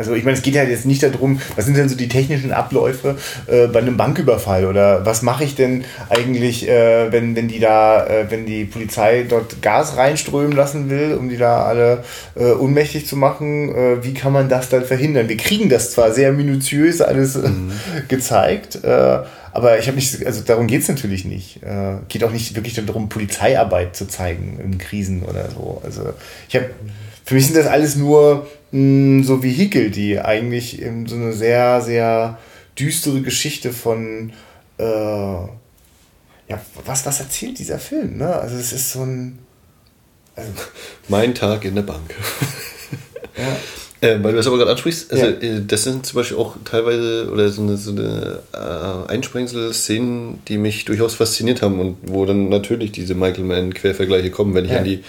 also 0.00 0.14
ich 0.14 0.24
meine, 0.24 0.34
es 0.34 0.42
geht 0.42 0.54
ja 0.54 0.64
jetzt 0.64 0.86
nicht 0.86 1.02
darum, 1.02 1.38
was 1.56 1.66
sind 1.66 1.76
denn 1.76 1.90
so 1.90 1.94
die 1.94 2.08
technischen 2.08 2.52
Abläufe 2.52 3.16
äh, 3.48 3.66
bei 3.66 3.80
einem 3.80 3.98
Banküberfall 3.98 4.64
oder 4.64 5.04
was 5.04 5.20
mache 5.20 5.44
ich 5.44 5.56
denn 5.56 5.84
eigentlich, 6.08 6.66
äh, 6.66 7.12
wenn, 7.12 7.36
wenn 7.36 7.48
die 7.48 7.60
da, 7.60 8.06
äh, 8.06 8.30
wenn 8.30 8.46
die 8.46 8.64
Polizei 8.64 9.26
dort 9.28 9.60
Gas 9.60 9.98
reinströmen 9.98 10.52
lassen 10.52 10.88
will, 10.88 11.16
um 11.18 11.28
die 11.28 11.36
da 11.36 11.64
alle 11.64 12.02
äh, 12.34 12.52
ohnmächtig 12.52 13.06
zu 13.06 13.16
machen, 13.16 13.74
äh, 13.74 14.02
wie 14.02 14.14
kann 14.14 14.32
man 14.32 14.48
das 14.48 14.70
dann 14.70 14.84
verhindern? 14.86 15.28
Wir 15.28 15.36
kriegen 15.36 15.68
das 15.68 15.90
zwar 15.90 16.12
sehr 16.12 16.32
minutiös 16.32 17.02
alles 17.02 17.36
äh, 17.36 17.48
mhm. 17.48 17.72
gezeigt, 18.08 18.78
aber 19.52 19.78
ich 19.78 19.86
habe 19.86 19.96
nicht, 19.96 20.24
also 20.24 20.42
darum 20.42 20.66
geht 20.66 20.82
es 20.82 20.88
natürlich 20.88 21.24
nicht. 21.24 21.62
Äh, 21.62 21.98
geht 22.08 22.24
auch 22.24 22.30
nicht 22.30 22.54
wirklich 22.54 22.74
darum, 22.74 23.08
Polizeiarbeit 23.08 23.96
zu 23.96 24.06
zeigen 24.06 24.60
in 24.62 24.78
Krisen 24.78 25.22
oder 25.22 25.50
so. 25.50 25.80
Also 25.84 26.12
ich 26.48 26.56
habe, 26.56 26.70
für 27.24 27.34
mich 27.34 27.46
sind 27.46 27.56
das 27.56 27.66
alles 27.66 27.96
nur 27.96 28.48
mh, 28.72 29.24
so 29.24 29.42
Vehikel, 29.42 29.90
die 29.90 30.20
eigentlich 30.20 30.80
eben 30.80 31.06
so 31.06 31.16
eine 31.16 31.32
sehr, 31.32 31.80
sehr 31.80 32.38
düstere 32.78 33.22
Geschichte 33.22 33.72
von, 33.72 34.32
äh, 34.78 34.84
ja, 34.84 35.50
was, 36.84 37.04
was 37.06 37.20
erzählt 37.20 37.58
dieser 37.58 37.78
Film? 37.78 38.18
Ne? 38.18 38.34
Also 38.34 38.56
es 38.56 38.72
ist 38.72 38.92
so 38.92 39.02
ein... 39.02 39.38
Also 40.36 40.52
mein 41.08 41.34
Tag 41.34 41.64
in 41.64 41.74
der 41.74 41.82
Bank. 41.82 42.14
ja. 43.36 43.56
Äh, 44.02 44.16
weil 44.22 44.32
du 44.32 44.38
das 44.38 44.46
aber 44.46 44.56
gerade 44.56 44.70
ansprichst, 44.70 45.12
also 45.12 45.26
ja. 45.26 45.30
Äh, 45.30 45.62
das 45.66 45.84
sind 45.84 46.06
zum 46.06 46.16
Beispiel 46.16 46.38
auch 46.38 46.56
teilweise 46.64 47.28
oder 47.30 47.50
so 47.50 47.60
eine, 47.60 47.76
so 47.76 47.90
eine 47.90 48.38
äh, 48.54 49.10
Einsprengsel-Szenen, 49.12 50.38
die 50.48 50.56
mich 50.56 50.86
durchaus 50.86 51.14
fasziniert 51.14 51.60
haben 51.60 51.78
und 51.78 51.96
wo 52.02 52.24
dann 52.24 52.48
natürlich 52.48 52.92
diese 52.92 53.14
Michael 53.14 53.44
Mann-Quervergleiche 53.44 54.30
kommen, 54.30 54.54
wenn 54.54 54.64
ich 54.64 54.70
ja. 54.70 54.78
an 54.78 54.84
die 54.84 55.00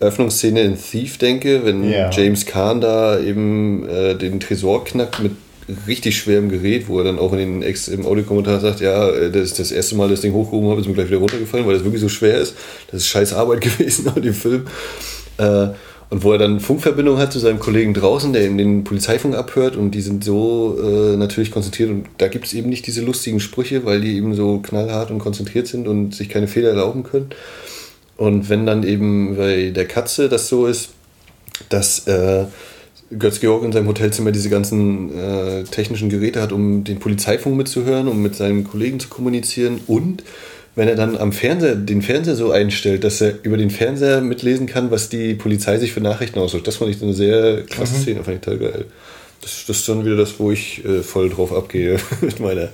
Öffnungsszene 0.00 0.62
in 0.62 0.78
Thief 0.78 1.18
denke, 1.18 1.66
wenn 1.66 1.88
ja. 1.90 2.10
James 2.10 2.46
Kahn 2.46 2.80
da 2.80 3.20
eben 3.20 3.86
äh, 3.86 4.14
den 4.14 4.40
Tresor 4.40 4.84
knackt 4.84 5.22
mit 5.22 5.32
richtig 5.86 6.16
schwerem 6.16 6.48
Gerät, 6.48 6.88
wo 6.88 6.98
er 6.98 7.04
dann 7.04 7.18
auch 7.18 7.32
in 7.32 7.38
den 7.38 7.62
Ex 7.62 7.88
im 7.88 8.06
Audiokommentar 8.06 8.60
sagt, 8.60 8.80
ja, 8.80 9.10
äh, 9.10 9.30
das 9.30 9.42
ist 9.42 9.58
das 9.58 9.70
erste 9.70 9.96
Mal, 9.96 10.08
das 10.08 10.22
Ding 10.22 10.32
hochgehoben 10.32 10.70
habe, 10.70 10.80
ist 10.80 10.86
mir 10.86 10.94
gleich 10.94 11.08
wieder 11.08 11.18
runtergefallen, 11.18 11.66
weil 11.66 11.74
das 11.74 11.84
wirklich 11.84 12.00
so 12.00 12.08
schwer 12.08 12.38
ist. 12.38 12.54
Das 12.90 13.02
ist 13.02 13.08
scheiß 13.08 13.34
Arbeit 13.34 13.60
gewesen 13.78 14.08
an 14.08 14.22
dem 14.22 14.34
Film. 14.34 14.66
Äh, 15.36 15.68
und 16.10 16.24
wo 16.24 16.32
er 16.32 16.38
dann 16.38 16.58
Funkverbindung 16.58 17.18
hat 17.18 17.32
zu 17.32 17.38
seinem 17.38 17.60
Kollegen 17.60 17.94
draußen, 17.94 18.32
der 18.32 18.42
eben 18.42 18.58
den 18.58 18.82
Polizeifunk 18.82 19.36
abhört 19.36 19.76
und 19.76 19.92
die 19.92 20.00
sind 20.00 20.24
so 20.24 20.76
äh, 20.82 21.16
natürlich 21.16 21.52
konzentriert 21.52 21.90
und 21.90 22.06
da 22.18 22.26
gibt 22.26 22.46
es 22.46 22.52
eben 22.52 22.68
nicht 22.68 22.86
diese 22.88 23.00
lustigen 23.00 23.38
Sprüche, 23.38 23.84
weil 23.84 24.00
die 24.00 24.16
eben 24.16 24.34
so 24.34 24.58
knallhart 24.58 25.12
und 25.12 25.20
konzentriert 25.20 25.68
sind 25.68 25.86
und 25.86 26.14
sich 26.14 26.28
keine 26.28 26.48
Fehler 26.48 26.70
erlauben 26.70 27.04
können. 27.04 27.30
Und 28.16 28.48
wenn 28.48 28.66
dann 28.66 28.82
eben 28.82 29.36
bei 29.36 29.70
der 29.70 29.86
Katze 29.86 30.28
das 30.28 30.48
so 30.48 30.66
ist, 30.66 30.90
dass 31.68 32.06
äh, 32.08 32.46
Götz-Georg 33.16 33.64
in 33.64 33.72
seinem 33.72 33.86
Hotelzimmer 33.86 34.32
diese 34.32 34.50
ganzen 34.50 35.16
äh, 35.16 35.64
technischen 35.64 36.10
Geräte 36.10 36.42
hat, 36.42 36.52
um 36.52 36.84
den 36.84 36.98
Polizeifunk 36.98 37.56
mitzuhören, 37.56 38.08
um 38.08 38.20
mit 38.20 38.34
seinen 38.34 38.64
Kollegen 38.64 38.98
zu 38.98 39.08
kommunizieren 39.08 39.80
und 39.86 40.24
wenn 40.76 40.88
er 40.88 40.94
dann 40.94 41.16
am 41.16 41.32
Fernseher 41.32 41.74
den 41.74 42.02
Fernseher 42.02 42.36
so 42.36 42.52
einstellt, 42.52 43.04
dass 43.04 43.20
er 43.20 43.34
über 43.42 43.56
den 43.56 43.70
Fernseher 43.70 44.20
mitlesen 44.20 44.66
kann, 44.66 44.90
was 44.90 45.08
die 45.08 45.34
Polizei 45.34 45.78
sich 45.78 45.92
für 45.92 46.00
Nachrichten 46.00 46.38
aussucht. 46.38 46.66
Das 46.66 46.76
fand 46.76 46.90
ich 46.90 47.02
eine 47.02 47.14
sehr 47.14 47.64
krasse 47.64 47.96
mhm. 47.96 48.02
Szene, 48.02 48.24
fand 48.24 48.36
ich 48.36 48.42
total 48.42 48.58
geil. 48.58 48.84
Das, 49.40 49.64
das 49.66 49.78
ist 49.78 49.88
dann 49.88 50.04
wieder 50.04 50.16
das, 50.16 50.38
wo 50.38 50.52
ich 50.52 50.84
äh, 50.84 51.02
voll 51.02 51.30
drauf 51.30 51.52
abgehe 51.52 51.96
mit 52.20 52.40
meiner 52.40 52.68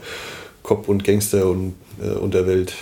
Cop- 0.63 0.89
und 0.89 1.05
Gangster- 1.05 1.47
und 1.47 1.75
äh, 2.03 2.19
Unterwelt. 2.19 2.75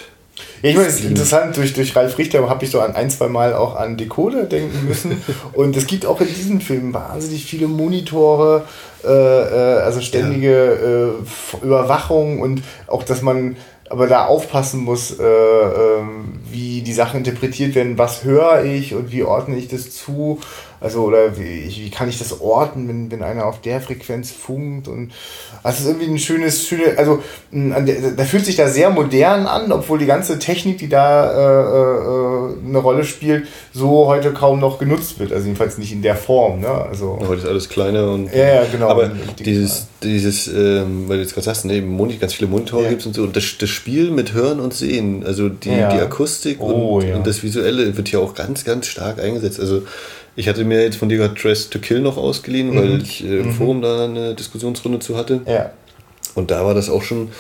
Ja, 0.63 0.71
ich 0.71 0.77
meine, 0.77 0.89
es 0.89 0.99
ist 0.99 1.05
interessant, 1.05 1.57
durch, 1.57 1.75
durch 1.75 1.95
Ralf 1.95 2.19
Richter 2.19 2.49
habe 2.49 2.65
ich 2.65 2.71
so 2.71 2.81
an 2.81 2.97
ein, 2.97 3.09
zwei 3.09 3.29
Mal 3.29 3.55
auch 3.55 3.77
an 3.77 3.97
Decoder 3.97 4.45
denken 4.45 4.89
müssen. 4.89 5.23
Und 5.53 5.77
es 5.77 5.87
gibt 5.87 6.07
auch 6.07 6.21
in 6.21 6.27
diesem 6.27 6.61
Film 6.61 6.93
wahnsinnig 6.93 7.45
viele 7.45 7.69
Monitore, 7.69 8.65
äh, 9.05 9.09
äh, 9.09 9.83
also 9.83 10.01
ständige 10.01 11.15
äh, 11.63 11.65
Überwachung 11.65 12.41
und 12.41 12.63
auch, 12.87 13.03
dass 13.03 13.23
man 13.23 13.57
aber 13.91 14.07
da 14.07 14.27
aufpassen 14.27 14.81
muss, 14.81 15.19
äh, 15.19 15.25
ähm, 15.25 16.41
wie 16.51 16.83
die 16.83 16.93
Sachen 16.93 17.19
interpretiert 17.19 17.75
werden, 17.75 17.99
was 17.99 18.25
höre 18.25 18.65
ich 18.65 18.95
und 18.95 19.13
wie 19.13 19.25
ordne 19.25 19.57
ich 19.57 19.69
das 19.69 19.91
zu. 19.91 20.41
Also, 20.81 21.03
oder 21.05 21.39
wie, 21.39 21.69
wie 21.69 21.91
kann 21.91 22.09
ich 22.09 22.19
das 22.19 22.41
orten, 22.41 22.89
wenn, 22.89 23.11
wenn 23.11 23.23
einer 23.23 23.47
auf 23.47 23.61
der 23.61 23.81
Frequenz 23.81 24.31
funkt? 24.31 24.89
Und 24.89 25.13
also 25.63 25.77
es 25.77 25.81
ist 25.81 25.87
irgendwie 25.87 26.07
ein 26.07 26.19
schönes, 26.19 26.67
schöne, 26.67 26.99
also 26.99 27.23
da 27.51 28.25
fühlt 28.25 28.45
sich 28.45 28.57
da 28.57 28.69
sehr 28.69 28.91
modern 28.91 29.47
an, 29.47 29.73
obwohl 29.73 29.99
die 29.99 30.07
ganze 30.07 30.39
Technik, 30.39 30.79
die 30.79 30.89
da 30.89 31.31
äh, 31.31 32.55
äh, 32.55 32.69
eine 32.69 32.79
Rolle 32.79 33.05
spielt, 33.05 33.47
so 33.73 34.07
heute 34.07 34.33
kaum 34.33 34.61
noch 34.61 34.79
genutzt 34.79 35.19
wird. 35.19 35.33
Also 35.33 35.47
jedenfalls 35.47 35.79
nicht 35.79 35.93
in 35.93 36.03
der 36.03 36.17
Form. 36.17 36.61
Ne? 36.61 36.69
Also, 36.69 37.19
heute 37.27 37.43
ist 37.43 37.49
alles 37.49 37.69
kleiner 37.69 38.11
und. 38.11 38.33
Ja, 38.35 38.47
ja 38.47 38.65
genau. 38.71 38.89
Aber 38.89 39.11
dieses, 39.39 39.87
dieses 40.03 40.49
ähm, 40.49 41.09
weil 41.09 41.17
du 41.17 41.23
jetzt 41.23 41.35
gerade 41.35 41.45
sagst, 41.45 41.65
ne, 41.65 41.81
Moni 41.81 42.17
ganz 42.17 42.35
viele 42.35 42.49
Monitore 42.51 42.85
ja. 42.85 42.89
gibt 42.91 43.07
und 43.07 43.15
so, 43.15 43.23
und 43.23 43.37
das, 43.37 43.45
das 43.59 43.71
Spiel 43.71 44.11
mit 44.11 44.33
Hören 44.33 44.61
und 44.61 44.75
Sehen, 44.75 45.25
also 45.25 45.49
die, 45.49 45.71
ja. 45.71 45.93
die 45.95 46.01
Akustik 46.01 46.61
oh, 46.61 46.99
und, 46.99 47.09
ja. 47.09 47.17
und 47.17 47.27
das 47.27 47.43
Visuelle 47.43 47.97
wird 47.97 48.11
ja 48.11 48.19
auch 48.19 48.35
ganz, 48.35 48.65
ganz 48.65 48.87
stark 48.87 49.21
eingesetzt. 49.21 49.61
Also 49.61 49.83
ich 50.37 50.49
hatte 50.49 50.65
mir 50.65 50.83
jetzt 50.83 50.97
von 50.97 51.09
dir 51.09 51.19
gerade 51.19 51.35
Dress 51.35 51.71
to 51.71 51.79
Kill 51.79 52.01
noch 52.01 52.17
ausgeliehen, 52.17 52.71
mhm. 52.71 52.77
weil 52.77 53.03
ich 53.03 53.25
äh, 53.25 53.39
im 53.39 53.47
mhm. 53.47 53.53
Forum 53.53 53.83
da 53.83 54.05
eine 54.05 54.35
Diskussionsrunde 54.35 54.99
zu 54.99 55.17
hatte. 55.17 55.41
Ja. 55.47 55.73
Und 56.35 56.51
da 56.51 56.65
war 56.65 56.75
das 56.75 56.91
auch 56.91 57.03
schon. 57.03 57.31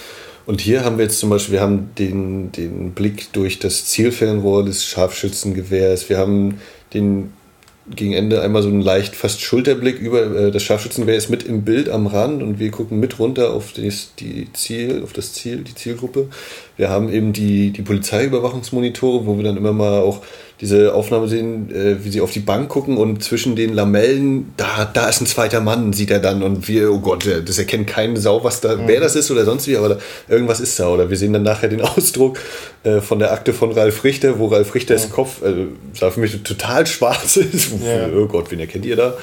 Und 0.46 0.60
hier 0.60 0.84
haben 0.84 0.98
wir 0.98 1.04
jetzt 1.04 1.18
zum 1.18 1.30
Beispiel, 1.30 1.54
wir 1.54 1.60
haben 1.62 1.90
den, 1.98 2.52
den 2.52 2.92
Blick 2.92 3.32
durch 3.32 3.58
das 3.58 3.86
Zielfernrohr 3.86 4.64
des 4.64 4.84
Scharfschützengewehrs. 4.84 6.08
Wir 6.08 6.18
haben 6.18 6.60
den 6.92 7.32
gegen 7.90 8.14
Ende 8.14 8.40
einmal 8.40 8.62
so 8.62 8.68
einen 8.68 8.80
leicht 8.80 9.14
fast 9.14 9.42
Schulterblick 9.42 9.98
über 9.98 10.24
äh, 10.24 10.50
das 10.50 10.62
Scharfschützengewehr 10.62 11.16
ist 11.16 11.28
mit 11.28 11.42
im 11.42 11.62
Bild 11.62 11.90
am 11.90 12.06
Rand 12.06 12.42
und 12.42 12.58
wir 12.58 12.70
gucken 12.70 12.98
mit 12.98 13.18
runter 13.18 13.52
auf 13.52 13.72
das, 13.72 14.14
die 14.18 14.50
Ziel, 14.54 15.02
auf 15.02 15.12
das 15.12 15.34
Ziel, 15.34 15.58
die 15.58 15.74
Zielgruppe. 15.74 16.28
Wir 16.76 16.88
haben 16.88 17.12
eben 17.12 17.34
die, 17.34 17.72
die 17.72 17.82
Polizeiüberwachungsmonitore, 17.82 19.26
wo 19.26 19.36
wir 19.36 19.44
dann 19.44 19.58
immer 19.58 19.72
mal 19.72 20.00
auch 20.00 20.22
diese 20.60 20.94
Aufnahme 20.94 21.26
sehen, 21.28 21.74
äh, 21.74 22.04
wie 22.04 22.10
sie 22.10 22.20
auf 22.20 22.30
die 22.30 22.40
Bank 22.40 22.68
gucken 22.68 22.96
und 22.96 23.22
zwischen 23.24 23.56
den 23.56 23.74
Lamellen, 23.74 24.52
da, 24.56 24.84
da 24.84 25.08
ist 25.08 25.20
ein 25.20 25.26
zweiter 25.26 25.60
Mann, 25.60 25.92
sieht 25.92 26.10
er 26.10 26.20
dann 26.20 26.42
und 26.42 26.68
wir, 26.68 26.92
oh 26.92 27.00
Gott, 27.00 27.26
das 27.26 27.58
erkennt 27.58 27.88
keine 27.88 28.18
Sau, 28.20 28.44
was 28.44 28.60
da, 28.60 28.76
mhm. 28.76 28.86
wer 28.86 29.00
das 29.00 29.16
ist 29.16 29.30
oder 29.30 29.44
sonst 29.44 29.66
wie, 29.66 29.76
aber 29.76 29.88
da, 29.90 29.98
irgendwas 30.28 30.60
ist 30.60 30.78
da. 30.78 30.88
Oder 30.88 31.10
wir 31.10 31.16
sehen 31.16 31.32
dann 31.32 31.42
nachher 31.42 31.68
den 31.68 31.80
Ausdruck 31.82 32.38
äh, 32.84 33.00
von 33.00 33.18
der 33.18 33.32
Akte 33.32 33.52
von 33.52 33.72
Ralf 33.72 34.04
Richter, 34.04 34.38
wo 34.38 34.46
Ralf 34.46 34.74
Richters 34.74 35.08
mhm. 35.08 35.12
Kopf, 35.12 35.42
also 35.42 35.66
sah 35.92 36.10
für 36.10 36.20
mich 36.20 36.40
total 36.42 36.86
schwarz 36.86 37.36
ist. 37.36 37.72
Ja. 37.84 38.08
Oh 38.14 38.26
Gott, 38.26 38.50
wen 38.50 38.60
erkennt 38.60 38.86
ihr 38.86 38.96
da? 38.96 39.14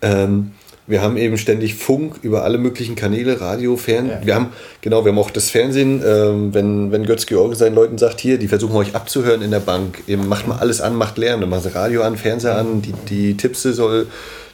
Ähm, 0.00 0.52
wir 0.86 1.02
haben 1.02 1.16
eben 1.16 1.36
ständig 1.36 1.74
Funk 1.74 2.16
über 2.22 2.44
alle 2.44 2.58
möglichen 2.58 2.94
Kanäle, 2.94 3.40
Radio, 3.40 3.76
Fernsehen. 3.76 4.20
Ja. 4.20 4.26
Wir 4.26 4.34
haben, 4.36 4.48
genau, 4.80 5.04
wir 5.04 5.12
haben 5.12 5.18
auch 5.18 5.30
das 5.30 5.50
Fernsehen, 5.50 6.02
ähm, 6.06 6.54
wenn, 6.54 6.92
wenn 6.92 7.04
Götz 7.04 7.26
George 7.26 7.56
seinen 7.56 7.74
Leuten 7.74 7.98
sagt, 7.98 8.20
hier, 8.20 8.38
die 8.38 8.48
versuchen 8.48 8.76
euch 8.76 8.94
abzuhören 8.94 9.42
in 9.42 9.50
der 9.50 9.60
Bank, 9.60 10.02
eben 10.06 10.28
macht 10.28 10.46
mal 10.46 10.58
alles 10.58 10.80
an, 10.80 10.94
macht 10.94 11.18
Lärm, 11.18 11.40
dann 11.40 11.50
machen 11.50 11.62
sie 11.64 11.74
Radio 11.74 12.02
an, 12.02 12.16
Fernseher 12.16 12.56
an, 12.56 12.82
die, 12.82 12.92
die 13.08 13.36
Tipse 13.36 13.72
soll 13.72 14.06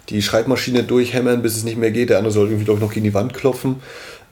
die 0.09 0.22
Schreibmaschine 0.22 0.83
durchhämmern, 0.83 1.43
bis 1.43 1.57
es 1.57 1.64
nicht 1.64 1.78
mehr 1.78 1.91
geht, 1.91 2.11
der 2.11 2.18
andere 2.18 2.33
soll 2.33 2.49
irgendwie 2.49 2.64
doch 2.64 2.80
noch 2.80 2.93
gegen 2.93 3.05
die 3.05 3.14
Wand 3.14 3.35
klopfen. 3.35 3.76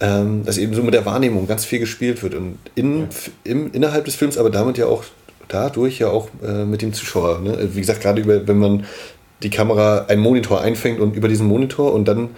Ähm, 0.02 0.44
dass 0.46 0.56
eben 0.56 0.72
so 0.74 0.82
mit 0.82 0.94
der 0.94 1.04
Wahrnehmung 1.04 1.46
ganz 1.46 1.66
viel 1.66 1.78
gespielt 1.78 2.22
wird. 2.22 2.34
Und 2.34 2.56
in, 2.74 3.00
ja. 3.00 3.06
im, 3.44 3.70
innerhalb 3.72 4.06
des 4.06 4.14
Films, 4.14 4.38
aber 4.38 4.48
damit 4.48 4.78
ja 4.78 4.86
auch 4.86 5.04
dadurch 5.48 5.98
ja 5.98 6.08
auch 6.08 6.28
äh, 6.42 6.64
mit 6.64 6.80
dem 6.80 6.94
Zuschauer. 6.94 7.40
Ne? 7.40 7.68
Wie 7.74 7.80
gesagt, 7.80 8.00
gerade 8.00 8.22
über, 8.22 8.48
wenn 8.48 8.58
man 8.58 8.86
die 9.42 9.50
Kamera 9.50 10.06
einen 10.08 10.22
Monitor 10.22 10.60
einfängt 10.60 11.00
und 11.00 11.16
über 11.16 11.28
diesen 11.28 11.46
Monitor 11.46 11.92
und 11.92 12.06
dann 12.06 12.30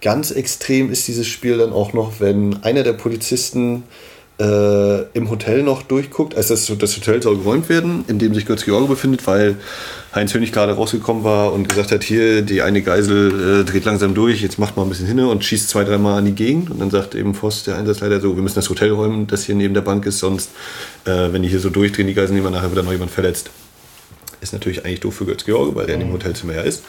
ganz 0.00 0.30
extrem 0.30 0.90
ist 0.90 1.06
dieses 1.08 1.26
Spiel 1.26 1.58
dann 1.58 1.72
auch 1.72 1.92
noch, 1.92 2.20
wenn 2.20 2.62
einer 2.62 2.82
der 2.82 2.94
Polizisten 2.94 3.84
äh, 4.40 5.02
im 5.12 5.28
Hotel 5.28 5.62
noch 5.62 5.82
durchguckt, 5.82 6.34
also 6.34 6.54
das, 6.54 6.72
das 6.78 6.96
Hotel 6.96 7.22
soll 7.22 7.36
geräumt 7.36 7.68
werden, 7.68 8.04
in 8.08 8.18
dem 8.18 8.34
sich 8.34 8.46
Götz 8.46 8.64
George 8.64 8.86
befindet, 8.86 9.26
weil 9.26 9.56
Heinz 10.14 10.32
Hönig 10.32 10.50
gerade 10.52 10.72
rausgekommen 10.72 11.24
war 11.24 11.52
und 11.52 11.68
gesagt 11.68 11.92
hat, 11.92 12.02
hier, 12.02 12.40
die 12.40 12.62
eine 12.62 12.80
Geisel 12.80 13.60
äh, 13.60 13.64
dreht 13.64 13.84
langsam 13.84 14.14
durch, 14.14 14.40
jetzt 14.40 14.58
macht 14.58 14.76
mal 14.76 14.84
ein 14.84 14.88
bisschen 14.88 15.06
hin 15.06 15.20
und 15.20 15.44
schießt 15.44 15.68
zwei, 15.68 15.84
dreimal 15.84 16.18
an 16.18 16.24
die 16.24 16.34
Gegend. 16.34 16.70
Und 16.70 16.80
dann 16.80 16.90
sagt 16.90 17.14
eben 17.14 17.34
Voss, 17.34 17.64
der 17.64 17.76
Einsatzleiter, 17.76 18.20
so, 18.20 18.34
wir 18.34 18.42
müssen 18.42 18.56
das 18.56 18.70
Hotel 18.70 18.90
räumen, 18.90 19.26
das 19.26 19.44
hier 19.44 19.54
neben 19.54 19.74
der 19.74 19.82
Bank 19.82 20.06
ist, 20.06 20.18
sonst, 20.18 20.50
äh, 21.04 21.32
wenn 21.32 21.42
die 21.42 21.48
hier 21.48 21.60
so 21.60 21.68
durchdrehen, 21.68 22.08
die 22.08 22.14
Geiseln, 22.14 22.36
nehmen, 22.36 22.50
nachher 22.50 22.70
wird 22.70 22.78
da 22.78 22.82
noch 22.82 22.92
jemand 22.92 23.10
verletzt. 23.10 23.50
Ist 24.40 24.52
natürlich 24.52 24.84
eigentlich 24.84 25.00
doof 25.00 25.14
für 25.14 25.26
Götz 25.26 25.44
George, 25.44 25.74
weil 25.74 25.88
er 25.88 25.94
in 25.94 26.00
dem 26.00 26.08
mhm. 26.08 26.14
Hotelzimmer 26.14 26.54
ja 26.54 26.62
ist. 26.62 26.82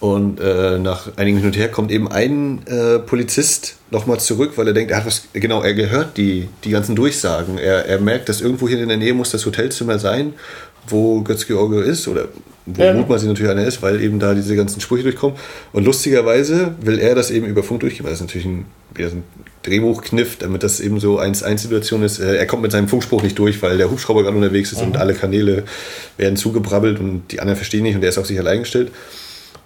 Und 0.00 0.38
äh, 0.38 0.78
nach 0.78 1.16
einigen 1.16 1.38
Hin 1.38 1.46
und 1.46 1.56
Her 1.56 1.70
kommt 1.70 1.90
eben 1.90 2.10
ein 2.10 2.66
äh, 2.66 2.98
Polizist 2.98 3.76
nochmal 3.90 4.20
zurück, 4.20 4.52
weil 4.56 4.66
er 4.66 4.74
denkt, 4.74 4.90
er 4.90 4.98
hat 4.98 5.06
was, 5.06 5.28
genau, 5.32 5.62
er 5.62 5.72
gehört 5.72 6.18
die, 6.18 6.48
die 6.64 6.70
ganzen 6.70 6.94
Durchsagen. 6.94 7.56
Er, 7.56 7.86
er 7.86 8.00
merkt, 8.00 8.28
dass 8.28 8.40
irgendwo 8.40 8.68
hier 8.68 8.80
in 8.80 8.88
der 8.88 8.98
Nähe 8.98 9.14
muss 9.14 9.30
das 9.30 9.46
Hotelzimmer 9.46 9.98
sein, 9.98 10.34
wo 10.88 11.22
Götz 11.22 11.46
George 11.46 11.80
ist 11.80 12.06
oder 12.08 12.28
wo 12.66 12.82
ja. 12.82 12.92
mutmaßlich 12.92 13.28
natürlich 13.28 13.50
einer 13.50 13.64
ist, 13.64 13.82
weil 13.82 14.00
eben 14.02 14.18
da 14.18 14.34
diese 14.34 14.56
ganzen 14.56 14.80
Sprüche 14.80 15.04
durchkommen. 15.04 15.38
Und 15.72 15.84
lustigerweise 15.84 16.74
will 16.80 16.98
er 16.98 17.14
das 17.14 17.30
eben 17.30 17.46
über 17.46 17.62
Funk 17.62 17.80
durchgehen, 17.80 18.04
weil 18.04 18.12
das 18.12 18.20
ist 18.20 18.26
natürlich 18.26 18.46
ein, 18.46 18.66
wieder 18.94 19.10
ein 19.10 19.24
Drehbuchkniff, 19.62 20.36
damit 20.36 20.62
das 20.62 20.80
eben 20.80 21.00
so 21.00 21.18
1-1-Situation 21.18 22.02
ist. 22.02 22.18
Äh, 22.18 22.36
er 22.36 22.46
kommt 22.46 22.62
mit 22.62 22.72
seinem 22.72 22.88
Funkspruch 22.88 23.22
nicht 23.22 23.38
durch, 23.38 23.62
weil 23.62 23.78
der 23.78 23.90
Hubschrauber 23.90 24.22
gerade 24.22 24.36
unterwegs 24.36 24.72
ist 24.72 24.80
mhm. 24.80 24.88
und 24.88 24.96
alle 24.96 25.14
Kanäle 25.14 25.64
werden 26.16 26.36
zugebrabbelt 26.36 27.00
und 27.00 27.32
die 27.32 27.40
anderen 27.40 27.56
verstehen 27.56 27.82
nicht 27.82 27.96
und 27.96 28.02
er 28.02 28.10
ist 28.10 28.18
auf 28.18 28.26
sich 28.26 28.38
allein 28.38 28.60
gestellt. 28.60 28.92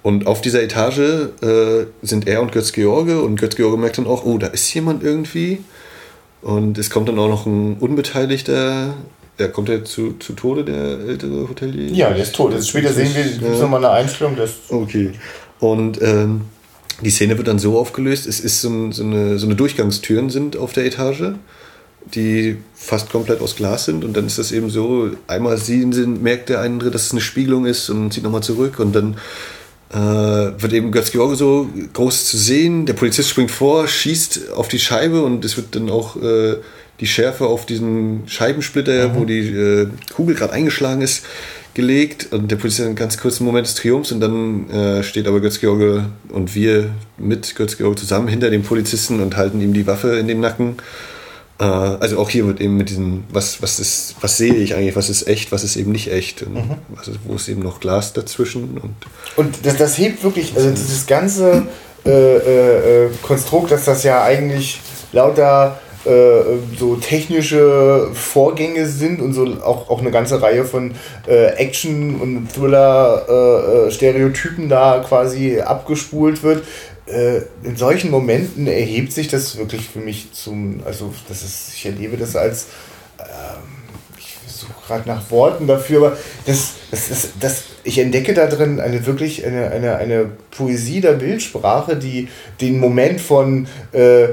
Und 0.03 0.27
auf 0.27 0.41
dieser 0.41 0.63
Etage 0.63 0.99
äh, 1.43 1.87
sind 2.03 2.29
er 2.29 2.41
und 2.41 2.53
Götz 2.53 2.73
George 2.73 3.21
und 3.21 3.39
Götz 3.39 3.57
George 3.57 3.77
merkt 3.77 3.99
dann 3.99 4.07
auch, 4.07 4.25
oh, 4.25 4.39
da 4.39 4.47
ist 4.47 4.73
jemand 4.73 5.03
irgendwie. 5.03 5.59
Und 6.41 6.79
es 6.79 6.89
kommt 6.89 7.09
dann 7.09 7.19
auch 7.19 7.29
noch 7.29 7.47
ein 7.47 7.77
Unbeteiligter. 7.79 8.95
Ja, 9.39 9.49
kommt 9.49 9.69
er 9.69 9.85
zu, 9.85 10.15
zu 10.19 10.33
Tode, 10.35 10.65
der 10.65 11.01
ältere 11.09 11.49
Hotelier? 11.49 11.91
Ja, 11.93 12.11
der 12.11 12.23
ist 12.23 12.35
tot. 12.35 12.55
Das 12.55 12.69
später 12.69 12.93
sehen 12.93 13.15
wir, 13.15 13.25
gibt 13.25 13.43
es 13.43 13.61
nochmal 13.61 13.85
eine 13.85 13.95
Einstellung. 13.95 14.37
Das 14.37 14.53
okay. 14.69 15.13
Und 15.59 16.01
ähm, 16.01 16.43
die 17.01 17.11
Szene 17.11 17.37
wird 17.37 17.49
dann 17.49 17.59
so 17.59 17.79
aufgelöst, 17.79 18.27
es 18.27 18.41
ist 18.41 18.61
so, 18.61 18.91
so, 18.91 19.03
eine, 19.03 19.39
so 19.39 19.47
eine 19.47 19.55
Durchgangstüren 19.55 20.31
sind 20.31 20.57
auf 20.57 20.73
der 20.73 20.85
Etage, 20.87 21.35
die 22.15 22.57
fast 22.75 23.11
komplett 23.11 23.41
aus 23.41 23.57
Glas 23.57 23.85
sind 23.85 24.05
und 24.05 24.17
dann 24.17 24.27
ist 24.27 24.39
das 24.39 24.53
eben 24.53 24.71
so, 24.71 25.11
einmal 25.27 25.59
sehen 25.59 25.93
sie, 25.93 26.07
merkt 26.07 26.49
der 26.49 26.61
andere, 26.61 26.91
dass 26.91 27.07
es 27.07 27.13
eine 27.13 27.21
Spiegelung 27.21 27.67
ist 27.67 27.89
und 27.91 28.13
zieht 28.13 28.25
nochmal 28.25 28.43
zurück 28.43 28.81
und 28.81 28.95
dann 28.95 29.17
äh, 29.91 30.61
wird 30.61 30.73
eben 30.73 30.91
Götz 30.91 31.13
George 31.13 31.37
so 31.37 31.69
groß 31.93 32.27
zu 32.27 32.37
sehen, 32.37 32.87
der 32.87 32.95
Polizist 32.95 33.29
springt 33.29 33.51
vor, 33.51 33.87
schießt 33.87 34.53
auf 34.53 34.69
die 34.69 34.79
Scheibe 34.79 35.23
und 35.23 35.45
es 35.45 35.57
wird 35.57 35.75
dann 35.75 35.91
auch 35.91 36.17
äh, 36.21 36.57
die 37.01 37.07
Schärfe 37.07 37.47
auf 37.47 37.65
diesen 37.65 38.25
Scheibensplitter, 38.27 39.09
mhm. 39.09 39.15
wo 39.15 39.25
die 39.25 39.49
äh, 39.49 39.89
Kugel 40.15 40.35
gerade 40.35 40.53
eingeschlagen 40.53 41.01
ist, 41.01 41.25
gelegt 41.79 42.33
und 42.33 42.51
der 42.51 42.57
Polizist 42.57 42.85
einen 42.85 42.97
ganz 42.97 43.19
kurzen 43.19 43.45
Moment 43.45 43.69
des 43.69 43.77
Triumphs 43.77 44.11
und 44.11 44.19
dann 44.19 44.69
äh, 44.69 45.05
steht 45.05 45.29
aber 45.29 45.39
Götz-George 45.39 46.07
und 46.29 46.57
wir 46.57 46.91
mit 47.19 47.55
Götz-George 47.55 48.01
zusammen 48.01 48.27
hinter 48.27 48.51
dem 48.51 48.65
Polizisten 48.65 49.21
und 49.21 49.37
halten 49.37 49.61
ihm 49.61 49.73
die 49.73 49.87
Waffe 49.87 50.19
in 50.19 50.27
den 50.27 50.41
Nacken. 50.41 50.79
Äh, 51.61 51.63
also 51.63 52.19
auch 52.19 52.31
hier 52.31 52.49
wird 52.49 52.61
eben 52.61 52.77
mit 52.77 52.91
diesem, 52.91 53.23
was, 53.31 53.63
was 53.63 53.79
ist, 53.79 54.17
was 54.21 54.37
sehe 54.37 54.55
ich 54.55 54.75
eigentlich, 54.75 54.97
was 54.97 55.09
ist 55.09 55.29
echt, 55.29 55.53
was 55.53 55.63
ist 55.63 55.77
eben 55.77 55.93
nicht 55.93 56.11
echt 56.11 56.43
und 56.43 56.55
mhm. 56.55 56.75
was 56.89 57.07
ist, 57.07 57.21
wo 57.25 57.37
ist 57.37 57.49
eben 57.49 57.63
noch 57.63 57.79
Glas 57.79 58.13
dazwischen. 58.13 58.79
Und, 58.79 58.97
und 59.37 59.65
das, 59.65 59.77
das 59.77 59.97
hebt 59.99 60.25
wirklich, 60.25 60.57
also 60.57 60.71
dieses 60.71 61.07
ganze 61.07 61.63
äh, 62.05 62.11
äh, 62.11 63.05
äh 63.05 63.11
Konstrukt, 63.23 63.71
dass 63.71 63.85
das 63.85 64.03
ja 64.03 64.25
eigentlich 64.25 64.81
lauter 65.13 65.79
äh, 66.09 66.43
so 66.79 66.97
technische 66.97 68.09
Vorgänge 68.15 68.87
sind 68.87 69.21
und 69.21 69.35
so 69.35 69.45
auch, 69.63 69.91
auch 69.91 70.01
eine 70.01 70.11
ganze 70.11 70.41
Reihe 70.41 70.65
von 70.65 70.95
äh, 71.27 71.49
Action- 71.57 72.19
und 72.21 72.51
Thriller-Stereotypen 72.53 74.65
äh, 74.67 74.69
da 74.69 75.05
quasi 75.07 75.61
abgespult 75.61 76.43
wird. 76.43 76.65
Äh, 77.07 77.43
in 77.63 77.77
solchen 77.77 78.11
Momenten 78.11 78.67
erhebt 78.67 79.13
sich 79.13 79.29
das 79.29 79.57
wirklich 79.57 79.89
für 79.89 80.01
mich 80.01 80.33
zum, 80.33 80.81
also 80.85 81.15
das 81.29 81.43
ist, 81.43 81.75
ich 81.75 81.87
erlebe 81.87 82.17
das 82.17 82.35
als 82.37 82.67
ähm, 83.19 83.78
gerade 84.89 85.09
nach 85.09 85.31
Worten 85.31 85.67
dafür, 85.67 85.99
aber 85.99 86.17
das, 86.47 86.75
das, 86.91 87.09
das, 87.09 87.29
das, 87.39 87.65
ich 87.85 87.99
entdecke 87.99 88.35
da 88.35 88.47
drin 88.47 88.81
eine 88.81 89.07
wirklich 89.07 89.47
eine, 89.47 89.71
eine, 89.71 89.97
eine 89.97 90.31
Poesie 90.51 91.01
der 91.01 91.13
Bildsprache, 91.13 91.97
die 91.97 92.29
den 92.61 92.81
Moment 92.81 93.21
von 93.21 93.69
äh, 93.93 94.25
äh, 94.25 94.31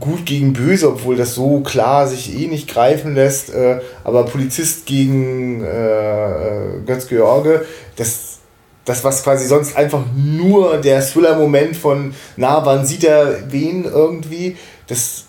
gut 0.00 0.26
gegen 0.26 0.52
böse, 0.52 0.88
obwohl 0.88 1.16
das 1.16 1.34
so 1.34 1.60
klar 1.60 2.08
sich 2.08 2.34
eh 2.38 2.46
nicht 2.46 2.68
greifen 2.68 3.14
lässt, 3.14 3.54
äh, 3.54 3.80
aber 4.02 4.24
Polizist 4.24 4.86
gegen 4.86 5.62
äh, 5.62 5.68
äh 5.68 6.80
Götz 6.86 7.06
George, 7.08 7.64
das, 7.96 8.38
das, 8.84 9.04
was 9.04 9.22
quasi 9.22 9.46
sonst 9.46 9.76
einfach 9.76 10.04
nur 10.16 10.78
der 10.78 11.00
Thriller-Moment 11.00 11.76
von, 11.76 12.14
na, 12.36 12.64
wann 12.66 12.84
sieht 12.84 13.04
er 13.04 13.50
wen 13.50 13.84
irgendwie, 13.84 14.56
das 14.86 15.23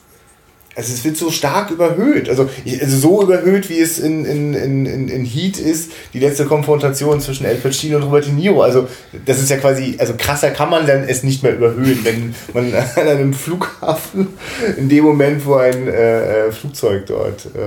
also 0.75 0.93
es 0.93 1.05
wird 1.05 1.15
so 1.15 1.31
stark 1.31 1.71
überhöht. 1.71 2.27
Also, 2.27 2.49
also 2.81 2.97
so 2.97 3.23
überhöht, 3.23 3.69
wie 3.69 3.79
es 3.79 3.97
in, 3.97 4.25
in, 4.25 4.53
in, 4.53 5.07
in 5.07 5.25
Heat 5.25 5.57
ist, 5.57 5.91
die 6.13 6.19
letzte 6.19 6.45
Konfrontation 6.45 7.21
zwischen 7.21 7.45
El 7.45 7.55
Pacino 7.55 7.97
und 7.97 8.03
Robert 8.03 8.25
De 8.25 8.33
Niro. 8.33 8.61
Also 8.61 8.87
das 9.25 9.41
ist 9.41 9.49
ja 9.49 9.57
quasi, 9.57 9.95
also 9.97 10.13
krasser 10.17 10.51
kann 10.51 10.69
man 10.69 10.85
dann 10.85 11.03
es 11.03 11.23
nicht 11.23 11.43
mehr 11.43 11.55
überhöhen, 11.55 11.99
wenn 12.03 12.35
man 12.53 12.73
an 12.95 13.07
einem 13.07 13.33
Flughafen 13.33 14.27
in 14.77 14.89
dem 14.89 15.05
Moment, 15.05 15.45
wo 15.45 15.55
ein 15.55 15.87
äh, 15.87 16.47
äh 16.47 16.51
Flugzeug 16.51 17.05
dort 17.05 17.47
äh, 17.55 17.59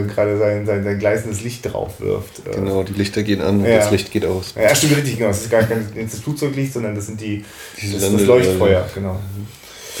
äh, 0.00 0.06
gerade 0.06 0.38
sein, 0.38 0.64
sein, 0.64 0.84
sein 0.84 0.98
gleißendes 0.98 1.42
Licht 1.42 1.70
drauf 1.70 2.00
wirft. 2.00 2.40
Äh. 2.46 2.56
Genau, 2.56 2.82
die 2.82 2.94
Lichter 2.94 3.22
gehen 3.22 3.42
an 3.42 3.60
und 3.60 3.66
ja. 3.66 3.78
das 3.78 3.90
Licht 3.90 4.10
geht 4.10 4.24
aus. 4.24 4.54
Ja, 4.56 4.74
stimmt 4.74 4.96
richtig, 4.96 5.18
genau. 5.18 5.28
Das 5.28 5.42
ist 5.42 5.50
gar 5.50 5.64
kein 5.64 5.86
das 5.94 6.20
Flugzeuglicht, 6.20 6.72
sondern 6.72 6.94
das 6.94 7.06
sind 7.06 7.20
die, 7.20 7.44
das, 7.92 8.10
das 8.10 8.22
Leuchtfeuer, 8.22 8.88
genau. 8.94 9.20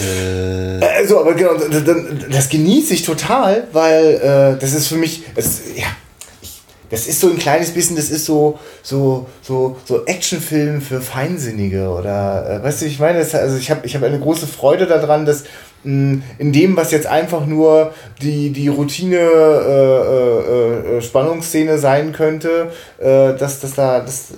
Äh 0.00 0.84
also, 0.84 1.20
aber 1.20 1.34
genau, 1.34 1.52
das 2.30 2.48
genieße 2.48 2.94
ich 2.94 3.02
total, 3.02 3.68
weil 3.72 4.54
äh, 4.56 4.60
das 4.60 4.74
ist 4.74 4.88
für 4.88 4.96
mich, 4.96 5.22
das, 5.34 5.60
ja, 5.76 5.86
das 6.90 7.06
ist 7.06 7.20
so 7.20 7.28
ein 7.28 7.38
kleines 7.38 7.70
bisschen, 7.70 7.96
das 7.96 8.10
ist 8.10 8.24
so, 8.24 8.58
so, 8.82 9.26
so, 9.42 9.76
so 9.84 10.04
Actionfilm 10.04 10.80
für 10.80 11.00
Feinsinnige 11.00 11.88
oder, 11.88 12.60
äh, 12.60 12.64
weißt 12.64 12.82
du, 12.82 12.86
ich 12.86 12.98
meine, 12.98 13.18
das, 13.18 13.34
also 13.34 13.56
ich 13.56 13.70
habe 13.70 13.86
ich 13.86 13.94
hab 13.94 14.02
eine 14.02 14.18
große 14.18 14.46
Freude 14.46 14.86
daran, 14.86 15.26
dass 15.26 15.44
mh, 15.84 16.22
in 16.38 16.52
dem, 16.52 16.76
was 16.76 16.90
jetzt 16.90 17.06
einfach 17.06 17.46
nur 17.46 17.92
die, 18.20 18.50
die 18.50 18.68
Routine 18.68 19.16
äh, 19.16 20.94
äh, 20.94 20.98
äh 20.98 21.02
Spannungsszene 21.02 21.78
sein 21.78 22.12
könnte, 22.12 22.70
äh, 22.98 23.34
dass, 23.34 23.60
dass 23.60 23.74
da, 23.74 24.00
das 24.00 24.28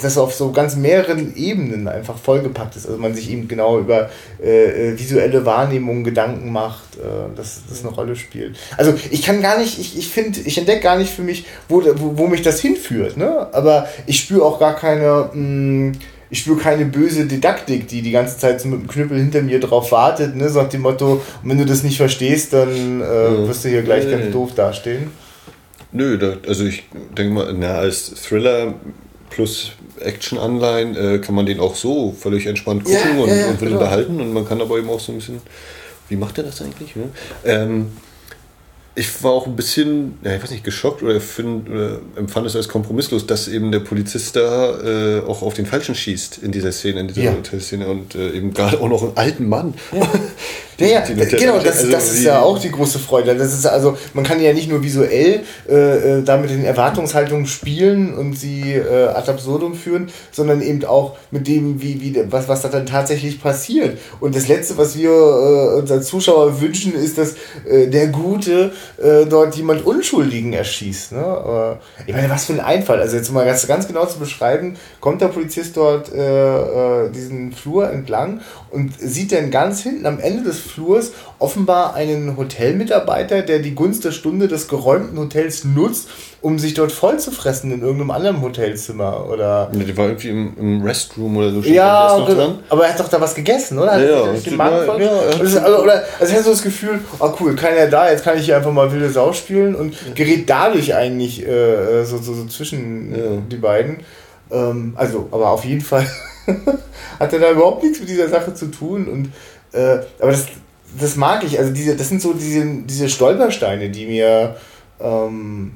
das 0.00 0.18
auf 0.18 0.34
so 0.34 0.50
ganz 0.52 0.76
mehreren 0.76 1.36
Ebenen 1.36 1.88
einfach 1.88 2.16
vollgepackt 2.16 2.76
ist. 2.76 2.86
Also 2.86 2.98
man 2.98 3.14
sich 3.14 3.30
eben 3.30 3.48
genau 3.48 3.78
über 3.78 4.10
äh, 4.42 4.90
äh, 4.90 4.98
visuelle 4.98 5.44
Wahrnehmung 5.44 6.04
Gedanken 6.04 6.50
macht, 6.52 6.96
äh, 6.96 7.36
dass 7.36 7.62
das 7.68 7.84
eine 7.84 7.94
Rolle 7.94 8.16
spielt. 8.16 8.56
Also 8.76 8.94
ich 9.10 9.22
kann 9.22 9.40
gar 9.40 9.58
nicht, 9.58 9.78
ich, 9.78 9.96
ich 9.98 10.08
finde, 10.08 10.40
ich 10.40 10.58
entdecke 10.58 10.82
gar 10.82 10.98
nicht 10.98 11.12
für 11.12 11.22
mich, 11.22 11.46
wo, 11.68 11.82
wo, 11.96 12.18
wo 12.18 12.26
mich 12.26 12.42
das 12.42 12.60
hinführt. 12.60 13.16
Ne? 13.16 13.48
Aber 13.52 13.88
ich 14.06 14.20
spüre 14.20 14.44
auch 14.44 14.58
gar 14.58 14.74
keine, 14.74 15.30
mh, 15.32 15.88
mm, 15.88 15.92
ich 16.30 16.40
spüre 16.40 16.58
keine 16.58 16.86
böse 16.86 17.26
Didaktik, 17.26 17.86
die 17.86 18.02
die 18.02 18.10
ganze 18.10 18.38
Zeit 18.38 18.60
so 18.60 18.68
mit 18.68 18.80
dem 18.80 18.88
Knüppel 18.88 19.18
hinter 19.18 19.42
mir 19.42 19.60
drauf 19.60 19.92
wartet, 19.92 20.34
ne? 20.34 20.48
so 20.48 20.62
nach 20.62 20.68
dem 20.68 20.80
Motto, 20.80 21.22
wenn 21.44 21.58
du 21.58 21.64
das 21.64 21.84
nicht 21.84 21.96
verstehst, 21.96 22.52
dann 22.52 23.00
äh, 23.00 23.46
wirst 23.46 23.64
du 23.64 23.68
hier 23.68 23.82
gleich 23.82 24.10
ganz 24.10 24.32
doof 24.32 24.52
dastehen. 24.54 25.12
Nö, 25.92 26.18
da, 26.18 26.34
also 26.48 26.64
ich 26.64 26.88
denke 27.16 27.34
mal, 27.34 27.54
na, 27.56 27.76
als 27.76 28.12
Thriller 28.14 28.74
plus 29.34 29.72
Action-Anleihen 29.98 30.96
äh, 30.96 31.18
kann 31.18 31.34
man 31.34 31.44
den 31.44 31.58
auch 31.58 31.74
so 31.74 32.12
völlig 32.12 32.46
entspannt 32.46 32.84
gucken 32.84 33.16
ja, 33.16 33.22
und, 33.22 33.28
ja, 33.28 33.46
und 33.46 33.60
wird 33.60 33.70
genau. 33.70 33.80
unterhalten 33.80 34.20
und 34.20 34.32
man 34.32 34.46
kann 34.46 34.60
aber 34.60 34.78
eben 34.78 34.88
auch 34.88 35.00
so 35.00 35.12
ein 35.12 35.18
bisschen, 35.18 35.40
wie 36.08 36.16
macht 36.16 36.38
er 36.38 36.44
das 36.44 36.62
eigentlich? 36.62 36.94
Ne? 36.94 37.10
Ähm, 37.44 37.92
ich 38.96 39.24
war 39.24 39.32
auch 39.32 39.46
ein 39.46 39.56
bisschen, 39.56 40.18
ja, 40.22 40.34
ich 40.36 40.42
weiß 40.42 40.50
nicht, 40.50 40.62
geschockt 40.62 41.02
oder, 41.02 41.20
find, 41.20 41.68
oder 41.68 41.98
empfand 42.16 42.46
es 42.46 42.54
als 42.54 42.68
kompromisslos, 42.68 43.26
dass 43.26 43.48
eben 43.48 43.72
der 43.72 43.80
Polizist 43.80 44.36
da 44.36 45.18
äh, 45.18 45.20
auch 45.20 45.42
auf 45.42 45.54
den 45.54 45.66
Falschen 45.66 45.94
schießt 45.94 46.38
in 46.38 46.52
dieser 46.52 46.70
Szene, 46.70 47.00
in 47.00 47.08
dieser 47.08 47.22
ja. 47.22 47.32
Hotelszene 47.32 47.88
und 47.88 48.14
äh, 48.14 48.30
eben 48.30 48.54
gerade 48.54 48.80
auch 48.80 48.88
noch 48.88 49.02
einen 49.02 49.16
alten 49.16 49.48
Mann. 49.48 49.74
Ja. 49.92 50.08
Ja, 50.78 50.86
ja, 50.88 51.00
genau, 51.00 51.58
das, 51.58 51.78
also 51.78 51.90
das 51.90 52.12
ist 52.12 52.24
ja 52.24 52.40
auch 52.40 52.58
die 52.58 52.70
große 52.70 52.98
Freude. 52.98 53.34
Das 53.36 53.52
ist 53.52 53.64
also, 53.64 53.96
man 54.12 54.24
kann 54.24 54.42
ja 54.42 54.52
nicht 54.52 54.68
nur 54.68 54.82
visuell 54.82 55.42
äh, 55.68 55.74
äh, 56.18 56.22
da 56.24 56.36
mit 56.36 56.50
den 56.50 56.64
Erwartungshaltungen 56.64 57.46
spielen 57.46 58.14
und 58.14 58.36
sie 58.36 58.72
äh, 58.72 59.06
ad 59.06 59.30
absurdum 59.30 59.74
führen, 59.74 60.08
sondern 60.32 60.62
eben 60.62 60.84
auch 60.84 61.16
mit 61.30 61.46
dem, 61.46 61.80
wie, 61.80 62.00
wie, 62.00 62.24
was, 62.28 62.48
was 62.48 62.62
da 62.62 62.68
dann 62.68 62.86
tatsächlich 62.86 63.40
passiert. 63.40 63.98
Und 64.18 64.34
das 64.34 64.48
Letzte, 64.48 64.76
was 64.76 64.98
wir 64.98 65.10
äh, 65.10 65.78
uns 65.78 65.90
als 65.92 66.08
Zuschauer 66.08 66.60
wünschen, 66.60 66.94
ist, 66.94 67.18
dass 67.18 67.34
äh, 67.68 67.86
der 67.86 68.08
Gute 68.08 68.72
äh, 69.02 69.26
dort 69.26 69.54
jemand 69.56 69.84
Unschuldigen 69.86 70.52
erschießt. 70.52 71.12
Ne? 71.12 71.78
Äh, 72.06 72.08
ich 72.10 72.14
meine, 72.14 72.30
was 72.30 72.46
für 72.46 72.54
ein 72.54 72.60
Einfall. 72.60 73.00
Also 73.00 73.16
jetzt 73.16 73.30
mal 73.32 73.44
ganz, 73.44 73.66
ganz 73.66 73.86
genau 73.86 74.06
zu 74.06 74.18
beschreiben, 74.18 74.76
kommt 75.00 75.20
der 75.20 75.28
Polizist 75.28 75.76
dort 75.76 76.12
äh, 76.12 77.04
äh, 77.06 77.10
diesen 77.10 77.52
Flur 77.52 77.90
entlang 77.90 78.40
und 78.74 78.92
sieht 78.98 79.32
dann 79.32 79.50
ganz 79.50 79.82
hinten 79.82 80.04
am 80.04 80.18
Ende 80.18 80.42
des 80.42 80.58
Flurs 80.58 81.12
offenbar 81.38 81.94
einen 81.94 82.36
Hotelmitarbeiter, 82.36 83.42
der 83.42 83.60
die 83.60 83.74
Gunst 83.74 84.04
der 84.04 84.10
Stunde 84.10 84.48
des 84.48 84.68
geräumten 84.68 85.18
Hotels 85.18 85.64
nutzt, 85.64 86.08
um 86.40 86.58
sich 86.58 86.74
dort 86.74 86.92
voll 86.92 87.18
zu 87.18 87.30
fressen 87.30 87.70
in 87.72 87.80
irgendeinem 87.80 88.10
anderen 88.10 88.42
Hotelzimmer 88.42 89.26
oder. 89.30 89.70
Ja, 89.72 89.84
die 89.84 89.96
war 89.96 90.06
irgendwie 90.06 90.28
im, 90.28 90.52
im 90.58 90.82
Restroom 90.82 91.36
oder 91.36 91.50
so. 91.52 91.60
Ja, 91.60 92.16
oder, 92.16 92.58
aber 92.68 92.86
er 92.86 92.92
hat 92.92 93.00
doch 93.00 93.08
da 93.08 93.20
was 93.20 93.34
gegessen, 93.34 93.78
oder? 93.78 93.98
Ja, 93.98 94.26
ja, 94.26 94.32
den 94.32 94.56
Magen 94.56 94.84
voll? 94.86 95.02
ja 95.02 95.10
also, 95.40 95.58
oder 95.82 96.02
also 96.18 96.32
hatte 96.32 96.44
so 96.44 96.50
das 96.50 96.62
Gefühl, 96.62 97.00
oh 97.20 97.32
cool, 97.40 97.54
keiner 97.54 97.86
da, 97.86 98.10
jetzt 98.10 98.24
kann 98.24 98.36
ich 98.36 98.44
hier 98.44 98.56
einfach 98.56 98.72
mal 98.72 98.90
wilde 98.92 99.10
Sau 99.10 99.32
spielen 99.32 99.74
und 99.74 99.94
gerät 100.14 100.50
dadurch 100.50 100.94
eigentlich 100.94 101.46
äh, 101.46 102.04
so, 102.04 102.18
so, 102.18 102.34
so 102.34 102.44
zwischen 102.46 103.14
ja. 103.14 103.42
die 103.50 103.56
beiden. 103.56 103.98
Ähm, 104.50 104.94
also, 104.96 105.28
aber 105.30 105.50
auf 105.50 105.64
jeden 105.64 105.80
Fall 105.80 106.06
hat 107.18 107.32
er 107.32 107.38
da 107.38 107.50
überhaupt 107.50 107.82
nichts 107.82 108.00
mit 108.00 108.08
dieser 108.08 108.28
Sache 108.28 108.54
zu 108.54 108.66
tun 108.70 109.08
und 109.08 109.32
äh, 109.72 110.00
aber 110.20 110.30
das, 110.30 110.46
das 110.98 111.16
mag 111.16 111.44
ich. 111.44 111.58
Also 111.58 111.72
diese, 111.72 111.96
das 111.96 112.08
sind 112.08 112.22
so 112.22 112.32
diese, 112.32 112.64
diese 112.84 113.08
Stolpersteine, 113.08 113.90
die 113.90 114.06
mir 114.06 114.56
ähm, 115.00 115.72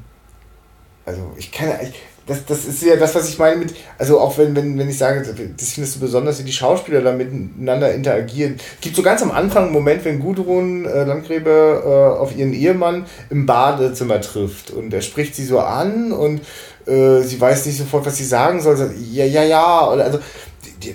also 1.08 1.32
ich 1.36 1.50
kann 1.50 1.68
ich, 1.82 1.94
das, 2.26 2.44
das 2.44 2.66
ist 2.66 2.82
ja 2.82 2.96
das, 2.96 3.14
was 3.14 3.26
ich 3.30 3.38
meine 3.38 3.56
mit, 3.56 3.74
also 3.96 4.20
auch 4.20 4.36
wenn, 4.36 4.54
wenn, 4.54 4.78
wenn 4.78 4.90
ich 4.90 4.98
sage, 4.98 5.22
das 5.56 5.70
findest 5.70 5.96
du 5.96 6.00
besonders, 6.00 6.38
wie 6.38 6.44
die 6.44 6.52
Schauspieler 6.52 7.00
da 7.00 7.12
miteinander 7.12 7.94
interagieren. 7.94 8.56
Es 8.74 8.80
gibt 8.82 8.94
so 8.94 9.02
ganz 9.02 9.22
am 9.22 9.30
Anfang 9.30 9.64
einen 9.64 9.72
Moment, 9.72 10.04
wenn 10.04 10.20
Gudrun 10.20 10.84
äh, 10.84 11.04
Landgräbe 11.04 11.82
äh, 11.82 12.20
auf 12.20 12.36
ihren 12.36 12.52
Ehemann 12.52 13.06
im 13.30 13.46
Badezimmer 13.46 14.20
trifft 14.20 14.70
und 14.70 14.92
er 14.92 15.00
spricht 15.00 15.34
sie 15.34 15.46
so 15.46 15.60
an 15.60 16.12
und 16.12 16.42
äh, 16.86 17.22
sie 17.22 17.40
weiß 17.40 17.64
nicht 17.64 17.78
sofort, 17.78 18.04
was 18.04 18.18
sie 18.18 18.24
sagen 18.24 18.60
soll. 18.60 18.76
Sagt, 18.76 18.94
ja, 19.10 19.24
ja, 19.24 19.44
ja. 19.44 19.88
Also, 19.88 20.18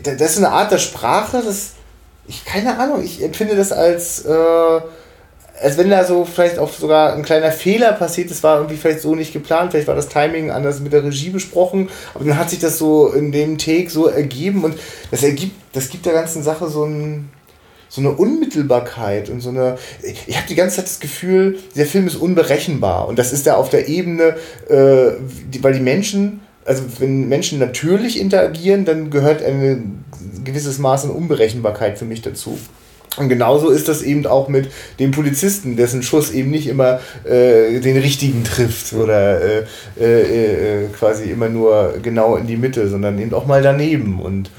das 0.04 0.32
ist 0.32 0.38
eine 0.38 0.52
Art 0.52 0.72
der 0.72 0.78
Sprache, 0.78 1.42
das 1.44 1.72
ich 2.28 2.46
keine 2.46 2.78
Ahnung, 2.80 3.04
ich 3.04 3.22
empfinde 3.22 3.56
das 3.56 3.72
als, 3.72 4.26
äh, 4.26 4.82
als 5.62 5.78
wenn 5.78 5.90
da 5.90 6.04
so 6.04 6.26
vielleicht 6.26 6.58
auch 6.58 6.72
sogar 6.72 7.14
ein 7.14 7.24
kleiner 7.24 7.52
Fehler 7.52 7.94
passiert, 7.94 8.32
das 8.32 8.44
war 8.44 8.58
irgendwie 8.58 8.78
vielleicht 8.78 9.02
so 9.02 9.16
nicht 9.16 9.34
geplant, 9.34 9.72
vielleicht 9.72 9.88
war 9.88 9.96
das 9.96 10.10
Timing 10.10 10.52
anders 10.52 10.80
mit 10.80 10.94
der 10.94 11.04
Regie 11.04 11.30
besprochen, 11.30 11.90
aber 12.14 12.26
dann 12.26 12.38
hat 12.38 12.50
sich 12.50 12.60
das 12.60 12.78
so 12.78 13.10
in 13.10 13.32
dem 13.32 13.58
Take 13.58 13.90
so 13.90 14.08
ergeben 14.08 14.64
und 14.64 14.78
das 15.12 15.24
ergibt, 15.24 15.56
das 15.74 15.90
gibt 15.90 16.06
der 16.06 16.14
ganzen 16.14 16.44
Sache 16.44 16.70
so 16.70 16.86
ein, 16.86 17.30
so 17.90 18.02
eine 18.02 18.12
Unmittelbarkeit 18.12 19.30
und 19.30 19.42
so 19.42 19.50
eine. 19.50 19.78
Ich 20.26 20.36
habe 20.36 20.48
die 20.50 20.56
ganze 20.56 20.78
Zeit 20.78 20.86
das 20.86 21.00
Gefühl, 21.00 21.60
der 21.76 21.86
Film 21.86 22.08
ist 22.08 22.16
unberechenbar 22.16 23.08
und 23.08 23.20
das 23.20 23.32
ist 23.32 23.46
ja 23.46 23.56
auf 23.56 23.70
der 23.70 23.88
Ebene, 23.88 24.36
äh, 24.68 25.12
die, 25.52 25.64
weil 25.64 25.74
die 25.74 25.80
Menschen, 25.80 26.42
also 26.66 26.84
wenn 27.00 27.28
Menschen 27.28 27.60
natürlich 27.60 28.20
interagieren, 28.20 28.86
dann 28.86 29.10
gehört 29.10 29.44
eine 29.44 29.82
gewisses 30.44 30.80
Maß 30.80 31.06
an 31.06 31.12
Unberechenbarkeit 31.12 31.98
für 31.98 32.06
mich 32.06 32.22
dazu. 32.22 32.58
Und 33.18 33.30
genauso 33.30 33.70
ist 33.70 33.88
das 33.88 34.02
eben 34.02 34.26
auch 34.26 34.48
mit 34.48 34.70
dem 35.00 35.12
Polizisten, 35.12 35.76
dessen 35.76 36.02
Schuss 36.02 36.32
eben 36.32 36.50
nicht 36.50 36.68
immer 36.68 37.00
äh, 37.26 37.80
den 37.80 37.98
richtigen 37.98 38.44
trifft 38.44 38.94
oder 38.94 39.40
äh, 39.42 39.66
äh, 40.00 40.86
äh 40.86 40.88
quasi 40.88 41.26
immer 41.26 41.50
nur 41.50 41.96
genau 42.02 42.36
in 42.38 42.48
die 42.48 42.58
Mitte, 42.58 42.88
sondern 42.88 43.20
eben 43.20 43.34
auch 43.34 43.46
mal 43.46 43.62
daneben. 43.62 44.20
Und 44.20 44.50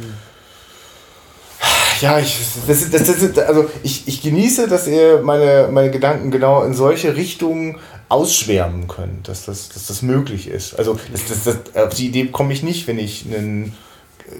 ja, 2.00 2.18
ich, 2.18 2.38
das, 2.66 2.90
das, 2.90 3.06
das, 3.06 3.38
also 3.38 3.68
ich, 3.82 4.06
ich 4.06 4.22
genieße, 4.22 4.68
dass 4.68 4.86
ihr 4.86 5.20
meine, 5.24 5.68
meine 5.72 5.90
Gedanken 5.90 6.30
genau 6.30 6.62
in 6.62 6.74
solche 6.74 7.16
Richtungen 7.16 7.78
ausschwärmen 8.08 8.88
könnt, 8.88 9.28
dass 9.28 9.46
das, 9.46 9.68
dass 9.70 9.86
das 9.86 10.02
möglich 10.02 10.48
ist. 10.48 10.78
Also 10.78 10.98
das, 11.12 11.22
das, 11.26 11.44
das, 11.44 11.82
auf 11.82 11.94
die 11.94 12.06
Idee 12.06 12.26
komme 12.26 12.52
ich 12.52 12.62
nicht, 12.62 12.86
wenn 12.86 12.98
ich 12.98 13.24
einen 13.26 13.74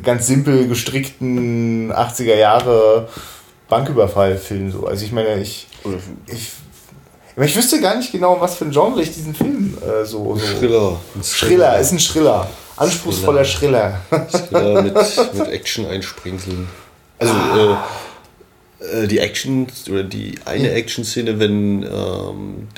ganz 0.02 0.26
simpel 0.26 0.68
gestrickten 0.68 1.92
80er 1.92 2.36
Jahre 2.36 3.08
Banküberfall-Film 3.68 4.70
so. 4.70 4.86
Also 4.86 5.04
ich 5.04 5.12
meine, 5.12 5.40
ich, 5.40 5.66
ich, 6.26 6.52
ich 7.36 7.56
wüsste 7.56 7.80
gar 7.80 7.96
nicht 7.96 8.12
genau, 8.12 8.40
was 8.40 8.56
für 8.56 8.66
ein 8.66 8.70
Genre 8.70 9.02
ich 9.02 9.12
diesen 9.12 9.34
Film 9.34 9.76
äh, 9.80 10.04
so, 10.04 10.36
so. 10.36 10.46
Schriller. 10.46 11.00
Schriller, 11.22 11.78
ist 11.78 11.92
ein 11.92 12.00
Schriller. 12.00 12.48
Anspruchsvoller 12.76 13.44
Schriller. 13.44 14.00
Schriller 14.30 14.82
mit, 14.82 14.94
mit 15.34 15.48
Action-Einspringseln. 15.48 16.68
Also 17.18 17.32
ah. 17.32 17.84
äh, 18.80 19.04
äh, 19.04 19.06
die 19.06 19.18
Action 19.18 19.66
oder 19.88 20.04
die 20.04 20.38
eine 20.44 20.70
Action-Szene, 20.72 21.38
wenn 21.38 21.82
ähm, 21.82 22.68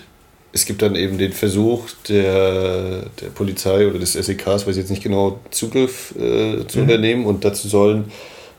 es 0.56 0.64
gibt 0.64 0.80
dann 0.80 0.96
eben 0.96 1.18
den 1.18 1.32
Versuch 1.32 1.84
der, 2.08 3.10
der 3.20 3.26
Polizei 3.34 3.86
oder 3.86 3.98
des 3.98 4.14
SEKs, 4.14 4.66
weiß 4.66 4.68
ich 4.68 4.76
jetzt 4.78 4.90
nicht 4.90 5.02
genau, 5.02 5.38
Zugriff 5.50 6.14
äh, 6.16 6.66
zu 6.66 6.78
mhm. 6.78 6.84
unternehmen 6.84 7.26
und 7.26 7.44
dazu 7.44 7.68
sollen 7.68 8.10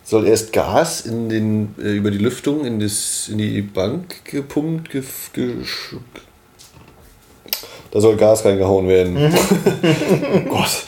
soll 0.04 0.28
erst 0.28 0.54
Gas 0.54 1.02
in 1.02 1.28
den, 1.28 1.76
äh, 1.82 1.94
über 1.94 2.12
die 2.12 2.20
Lüftung 2.20 2.66
in, 2.66 2.80
das, 2.80 3.30
in 3.30 3.40
die 3.40 3.62
Bank 3.62 4.24
gepumpt. 4.26 4.92
Ge, 4.92 5.04
ge, 5.34 5.56
da 7.92 8.00
soll 8.00 8.16
Gas 8.16 8.46
reingehauen 8.46 8.88
werden. 8.88 9.16
Mhm. 9.16 9.34
Gott, 10.50 10.84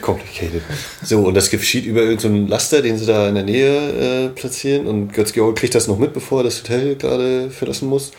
complicated. 0.00 0.62
So, 1.04 1.20
und 1.20 1.34
das 1.34 1.50
geschieht 1.50 1.84
über 1.84 2.00
irgendeinen 2.00 2.46
so 2.46 2.50
Laster, 2.50 2.82
den 2.82 2.96
sie 2.96 3.06
da 3.06 3.28
in 3.28 3.34
der 3.34 3.44
Nähe 3.44 4.26
äh, 4.26 4.28
platzieren. 4.30 4.86
Und 4.86 5.12
Götz-Georg 5.12 5.56
kriegt 5.56 5.74
das 5.74 5.88
noch 5.88 5.98
mit, 5.98 6.14
bevor 6.14 6.40
er 6.40 6.44
das 6.44 6.60
Hotel 6.60 6.96
gerade 6.96 7.50
verlassen 7.50 7.88
muss. 7.88 8.12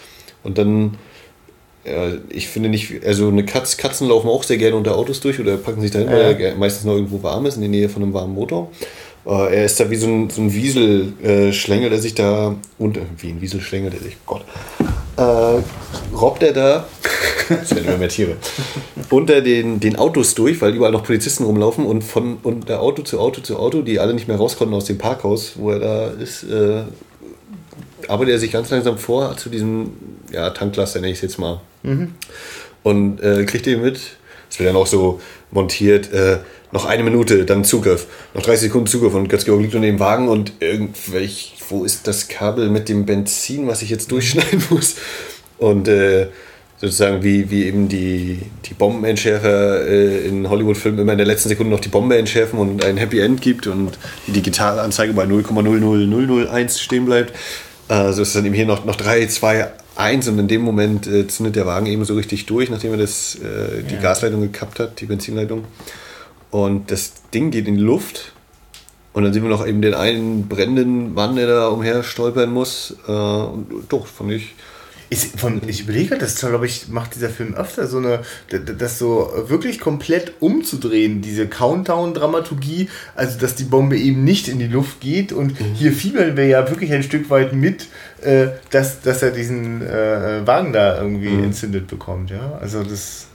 Und 0.43 0.59
dann 0.59 0.97
ja, 1.85 2.13
ich 2.29 2.47
finde 2.47 2.69
nicht, 2.69 3.05
also 3.05 3.27
eine 3.27 3.45
Katz, 3.45 3.77
Katzen 3.77 4.07
laufen 4.07 4.27
auch 4.27 4.43
sehr 4.43 4.57
gerne 4.57 4.75
unter 4.75 4.97
Autos 4.97 5.19
durch 5.19 5.39
oder 5.39 5.57
packen 5.57 5.81
sich 5.81 5.91
dahin, 5.91 6.07
ja. 6.07 6.13
weil 6.13 6.41
er 6.41 6.55
meistens 6.55 6.85
noch 6.85 6.93
irgendwo 6.93 7.21
warm 7.21 7.45
ist, 7.45 7.55
in 7.55 7.61
der 7.61 7.69
Nähe 7.69 7.89
von 7.89 8.01
einem 8.01 8.13
warmen 8.13 8.33
Motor. 8.33 8.71
Äh, 9.25 9.57
er 9.57 9.65
ist 9.65 9.79
da 9.79 9.89
wie 9.89 9.95
so 9.95 10.07
ein, 10.07 10.29
so 10.29 10.41
ein 10.41 10.53
Wieselschlängel, 10.53 11.87
äh, 11.87 11.89
der 11.89 11.99
sich 11.99 12.15
da 12.15 12.55
unter, 12.77 13.01
wie 13.17 13.29
ein 13.29 13.41
Wieselschlängel, 13.41 13.91
der 13.91 14.01
sich, 14.01 14.17
Gott, 14.25 14.43
äh, 15.17 16.15
robbt 16.15 16.43
er 16.43 16.53
da, 16.53 16.87
das 17.49 17.73
werden 17.73 17.87
immer 17.87 17.97
mehr 17.97 18.09
Tiere, 18.09 18.37
unter 19.09 19.41
den, 19.41 19.79
den 19.79 19.95
Autos 19.95 20.35
durch, 20.35 20.61
weil 20.61 20.73
überall 20.73 20.91
noch 20.91 21.03
Polizisten 21.03 21.43
rumlaufen 21.43 21.85
und 21.85 22.03
von 22.03 22.37
unter 22.43 22.81
Auto 22.81 23.01
zu 23.01 23.19
Auto 23.19 23.41
zu 23.41 23.57
Auto, 23.57 23.81
die 23.81 23.99
alle 23.99 24.13
nicht 24.13 24.27
mehr 24.27 24.37
raus 24.37 24.57
konnten 24.57 24.73
aus 24.73 24.85
dem 24.85 24.97
Parkhaus, 24.97 25.53
wo 25.55 25.71
er 25.71 25.79
da 25.79 26.07
ist, 26.07 26.43
äh, 26.43 26.83
arbeitet 28.09 28.33
er 28.33 28.39
sich 28.39 28.51
ganz 28.51 28.69
langsam 28.69 28.97
vor 28.97 29.35
zu 29.37 29.49
diesem 29.49 29.93
ja, 30.31 30.49
Tanklaster, 30.49 30.99
nenne 30.99 31.11
ich 31.11 31.19
es 31.19 31.21
jetzt 31.21 31.39
mal. 31.39 31.61
Mhm. 31.83 32.13
Und 32.83 33.21
äh, 33.21 33.45
kriegt 33.45 33.67
ihr 33.67 33.77
mit, 33.77 33.99
es 34.49 34.59
wird 34.59 34.69
dann 34.69 34.75
auch 34.75 34.87
so 34.87 35.19
montiert, 35.51 36.11
äh, 36.13 36.39
noch 36.71 36.85
eine 36.85 37.03
Minute, 37.03 37.45
dann 37.45 37.63
Zugriff, 37.63 38.07
noch 38.33 38.41
30 38.41 38.63
Sekunden 38.63 38.87
Zugriff 38.87 39.13
und 39.13 39.29
Götz-Georg 39.29 39.61
liegt 39.61 39.75
unter 39.75 39.87
dem 39.87 39.99
Wagen 39.99 40.27
und 40.27 40.53
irgendwelch, 40.59 41.55
wo 41.69 41.85
ist 41.85 42.05
das 42.07 42.27
Kabel 42.27 42.69
mit 42.69 42.89
dem 42.89 43.05
Benzin, 43.05 43.67
was 43.67 43.81
ich 43.81 43.89
jetzt 43.89 44.11
durchschneiden 44.11 44.63
muss? 44.69 44.95
Und 45.57 45.87
äh, 45.87 46.27
sozusagen 46.77 47.23
wie, 47.23 47.49
wie 47.49 47.63
eben 47.63 47.87
die, 47.87 48.39
die 48.65 48.73
Bombenentschärfer 48.73 49.87
äh, 49.87 50.27
in 50.27 50.49
Hollywood-Filmen 50.49 50.99
immer 50.99 51.13
in 51.13 51.17
der 51.17 51.27
letzten 51.27 51.49
Sekunde 51.49 51.71
noch 51.71 51.79
die 51.79 51.89
Bombe 51.89 52.17
entschärfen 52.17 52.59
und 52.59 52.83
ein 52.83 52.97
Happy 52.97 53.19
End 53.19 53.41
gibt 53.41 53.67
und 53.67 53.97
die 54.27 54.33
Digitalanzeige 54.33 55.13
bei 55.13 55.23
0,00001 55.23 56.79
stehen 56.79 57.05
bleibt. 57.05 57.33
Also 57.87 58.23
ist 58.23 58.35
dann 58.35 58.45
eben 58.45 58.55
hier 58.55 58.65
noch, 58.65 58.85
noch 58.85 58.95
3, 58.95 59.27
2, 59.27 59.71
1 59.95 60.27
und 60.27 60.39
in 60.39 60.47
dem 60.47 60.61
Moment 60.61 61.07
äh, 61.07 61.27
zündet 61.27 61.55
der 61.55 61.65
Wagen 61.65 61.85
eben 61.85 62.03
so 62.03 62.15
richtig 62.15 62.45
durch, 62.45 62.69
nachdem 62.69 62.91
er 62.91 62.97
das, 62.97 63.35
äh, 63.35 63.83
die 63.83 63.95
ja. 63.95 64.01
Gasleitung 64.01 64.41
gekappt 64.41 64.79
hat, 64.79 64.99
die 64.99 65.05
Benzinleitung. 65.05 65.65
Und 66.51 66.91
das 66.91 67.13
Ding 67.33 67.51
geht 67.51 67.67
in 67.67 67.77
die 67.77 67.83
Luft 67.83 68.33
Und 69.13 69.23
dann 69.23 69.33
sehen 69.33 69.43
wir 69.43 69.49
noch 69.49 69.65
eben 69.65 69.81
den 69.81 69.93
einen 69.93 70.47
brennenden 70.47 71.13
Mann, 71.13 71.35
der 71.35 71.47
da 71.47 71.67
umher 71.67 72.03
stolpern 72.03 72.51
muss. 72.51 72.95
Äh, 73.07 73.11
und 73.11 73.85
doch, 73.89 74.07
fand 74.07 74.31
ich 74.31 74.55
ist 75.09 75.39
von, 75.39 75.61
ich 75.67 75.81
überlege, 75.81 76.17
das 76.17 76.39
glaube 76.39 76.65
ich, 76.65 76.87
macht 76.89 77.15
dieser 77.15 77.29
Film 77.29 77.53
öfter 77.53 77.87
so 77.87 77.97
eine, 77.97 78.21
das 78.49 78.97
so 78.97 79.31
wirklich 79.47 79.79
komplett 79.79 80.33
umzudrehen, 80.39 81.21
diese 81.21 81.47
Countdown-Dramaturgie, 81.47 82.89
also 83.15 83.39
dass 83.39 83.55
die 83.55 83.65
Bombe 83.65 83.97
eben 83.97 84.23
nicht 84.23 84.47
in 84.47 84.59
die 84.59 84.67
Luft 84.67 85.01
geht 85.01 85.31
und 85.31 85.59
mhm. 85.59 85.73
hier 85.75 85.91
fiebeln 85.91 86.37
wir 86.37 86.47
ja 86.47 86.69
wirklich 86.69 86.91
ein 86.91 87.03
Stück 87.03 87.29
weit 87.29 87.53
mit, 87.53 87.87
äh, 88.21 88.47
dass, 88.71 89.01
dass 89.01 89.21
er 89.21 89.31
diesen 89.31 89.81
äh, 89.81 90.45
Wagen 90.45 90.73
da 90.73 90.99
irgendwie 91.01 91.29
mhm. 91.29 91.45
entzündet 91.45 91.87
bekommt, 91.87 92.31
ja, 92.31 92.57
also 92.59 92.83
das 92.83 93.27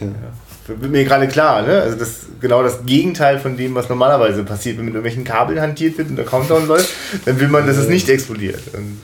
ja. 0.00 0.06
ja. 0.06 0.80
wird 0.80 0.90
mir 0.90 1.04
gerade 1.04 1.28
klar, 1.28 1.62
ne? 1.62 1.82
also 1.82 1.96
das 1.96 2.26
genau 2.40 2.62
das 2.62 2.84
Gegenteil 2.84 3.38
von 3.38 3.56
dem, 3.56 3.74
was 3.74 3.88
normalerweise 3.88 4.42
passiert, 4.42 4.78
wenn 4.78 4.86
mit 4.86 4.94
irgendwelchen 4.94 5.24
Kabeln 5.24 5.60
hantiert 5.60 5.98
wird 5.98 6.10
und 6.10 6.16
der 6.16 6.24
Countdown 6.24 6.66
läuft, 6.66 6.92
dann 7.24 7.38
will 7.40 7.48
man, 7.48 7.66
dass 7.66 7.76
es 7.76 7.88
nicht 7.88 8.08
explodiert. 8.08 8.60
Und 8.74 8.98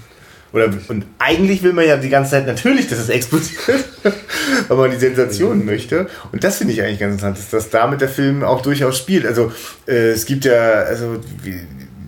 oder, 0.53 0.69
und 0.89 1.07
eigentlich 1.19 1.63
will 1.63 1.73
man 1.73 1.87
ja 1.87 1.97
die 1.97 2.11
ganze 2.11 2.33
Zeit 2.33 2.47
natürlich, 2.47 2.89
dass 2.89 2.99
es 2.99 3.09
explodiert, 3.09 3.85
weil 4.69 4.77
man 4.77 4.91
die 4.91 4.99
Sensation 4.99 5.65
möchte. 5.65 6.09
Und 6.31 6.45
das 6.45 6.59
finde 6.59 6.75
ich 6.75 6.83
eigentlich 6.83 6.99
ganz 6.99 7.15
interessant, 7.15 7.39
dass 7.39 7.51
das 7.51 7.71
damit 7.71 8.01
der 8.01 8.09
Film 8.09 8.43
auch 8.43 8.61
durchaus 8.61 8.99
spielt. 8.99 9.27
Also 9.27 9.51
äh, 9.87 10.11
es 10.11 10.27
gibt 10.27 10.45
ja, 10.45 10.83
also 10.83 11.17
wie, 11.43 11.61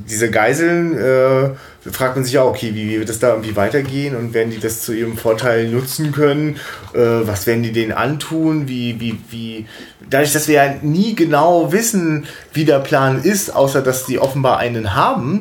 diese 0.08 0.30
Geiseln, 0.30 0.98
äh, 0.98 1.50
fragt 1.90 2.16
man 2.16 2.24
sich 2.24 2.38
auch, 2.38 2.50
okay, 2.50 2.72
wie, 2.74 2.88
wie, 2.88 2.98
wird 2.98 3.08
das 3.08 3.18
da 3.18 3.30
irgendwie 3.30 3.56
weitergehen 3.56 4.16
und 4.16 4.34
werden 4.34 4.50
die 4.50 4.60
das 4.60 4.82
zu 4.82 4.92
ihrem 4.92 5.16
Vorteil 5.16 5.68
nutzen 5.68 6.12
können? 6.12 6.56
Äh, 6.94 6.98
was 6.98 7.46
werden 7.46 7.62
die 7.62 7.72
denen 7.72 7.92
antun? 7.92 8.68
Wie, 8.68 9.00
wie, 9.00 9.18
wie, 9.30 9.66
dadurch, 10.08 10.32
dass 10.32 10.48
wir 10.48 10.54
ja 10.54 10.74
nie 10.82 11.14
genau 11.14 11.72
wissen, 11.72 12.26
wie 12.52 12.64
der 12.64 12.80
Plan 12.80 13.22
ist, 13.22 13.54
außer 13.54 13.82
dass 13.82 14.06
die 14.06 14.18
offenbar 14.18 14.58
einen 14.58 14.94
haben, 14.94 15.40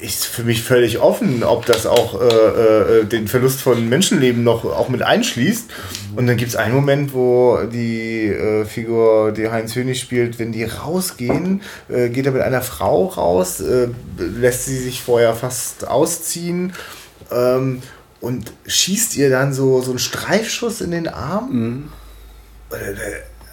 ist 0.00 0.24
für 0.24 0.42
mich 0.42 0.62
völlig 0.62 0.98
offen, 0.98 1.42
ob 1.42 1.66
das 1.66 1.86
auch 1.86 2.20
äh, 2.20 2.26
äh, 3.00 3.04
den 3.04 3.28
Verlust 3.28 3.60
von 3.60 3.88
Menschenleben 3.88 4.42
noch 4.42 4.64
auch 4.64 4.88
mit 4.88 5.02
einschließt. 5.02 5.70
Und 6.16 6.26
dann 6.26 6.36
gibt 6.36 6.50
es 6.50 6.56
einen 6.56 6.74
Moment, 6.74 7.12
wo 7.12 7.58
die 7.70 8.26
äh, 8.28 8.64
Figur, 8.64 9.32
die 9.32 9.48
Heinz 9.48 9.74
Hönig 9.74 10.00
spielt, 10.00 10.38
wenn 10.38 10.52
die 10.52 10.64
rausgehen, 10.64 11.62
äh, 11.88 12.08
geht 12.08 12.26
er 12.26 12.32
mit 12.32 12.42
einer 12.42 12.62
Frau 12.62 13.06
raus, 13.06 13.60
äh, 13.60 13.88
lässt 14.18 14.66
sie 14.66 14.78
sich 14.78 15.02
vorher 15.02 15.34
fast 15.34 15.86
ausziehen 15.86 16.72
ähm, 17.30 17.82
und 18.20 18.52
schießt 18.66 19.16
ihr 19.16 19.30
dann 19.30 19.52
so, 19.52 19.82
so 19.82 19.90
einen 19.90 19.98
Streifschuss 19.98 20.80
in 20.80 20.90
den 20.90 21.08
Arm. 21.08 21.50
Mhm 21.52 21.88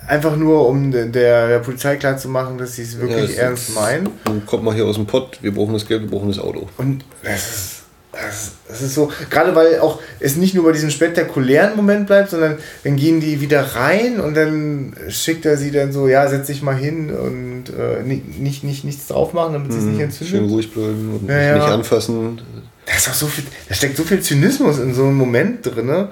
Einfach 0.07 0.35
nur, 0.35 0.67
um 0.67 0.91
der, 0.91 1.05
der 1.07 1.59
Polizei 1.59 1.95
klarzumachen, 1.95 2.57
dass 2.57 2.75
sie 2.75 2.83
es 2.83 2.99
wirklich 2.99 3.37
ja, 3.37 3.43
ernst 3.43 3.73
meinen. 3.73 4.09
Kommt 4.45 4.63
mal 4.63 4.73
hier 4.73 4.85
aus 4.85 4.95
dem 4.95 5.05
Pott, 5.05 5.39
wir 5.41 5.53
brauchen 5.53 5.73
das 5.73 5.87
Geld, 5.87 6.01
wir 6.01 6.09
brauchen 6.09 6.27
das 6.27 6.39
Auto. 6.39 6.67
Und 6.77 7.05
das 7.23 7.49
ist, 7.49 7.83
das, 8.13 8.51
das 8.67 8.81
ist 8.81 8.93
so, 8.93 9.11
gerade 9.29 9.55
weil 9.55 9.79
auch 9.79 9.99
es 10.19 10.35
nicht 10.35 10.53
nur 10.53 10.65
bei 10.65 10.71
diesem 10.71 10.91
spektakulären 10.91 11.75
Moment 11.75 12.05
bleibt, 12.05 12.29
sondern 12.29 12.57
dann 12.83 12.95
gehen 12.95 13.21
die 13.21 13.41
wieder 13.41 13.61
rein 13.75 14.19
und 14.19 14.35
dann 14.35 14.95
schickt 15.09 15.45
er 15.45 15.57
sie 15.57 15.71
dann 15.71 15.91
so, 15.91 16.07
ja, 16.07 16.27
setz 16.27 16.47
dich 16.47 16.61
mal 16.61 16.75
hin 16.75 17.09
und 17.09 17.69
äh, 17.69 18.03
nicht, 18.03 18.39
nicht, 18.39 18.63
nicht, 18.63 18.83
nichts 18.83 19.07
drauf 19.07 19.33
machen, 19.33 19.53
damit 19.53 19.71
sie 19.71 19.79
es 19.79 19.85
nicht 19.85 19.95
mhm. 19.95 20.03
entzündet. 20.03 20.35
Schön 20.35 20.49
ruhig 20.49 20.71
bleiben 20.71 21.19
und 21.19 21.29
ja, 21.29 21.41
ja. 21.41 21.55
nicht 21.55 21.67
anfassen. 21.67 22.41
Da, 22.85 22.93
ist 22.93 23.09
auch 23.09 23.13
so 23.13 23.27
viel, 23.27 23.45
da 23.67 23.73
steckt 23.73 23.97
so 23.97 24.03
viel 24.03 24.21
Zynismus 24.21 24.77
in 24.77 24.93
so 24.93 25.05
einem 25.05 25.15
Moment 25.15 25.65
drin. 25.65 26.09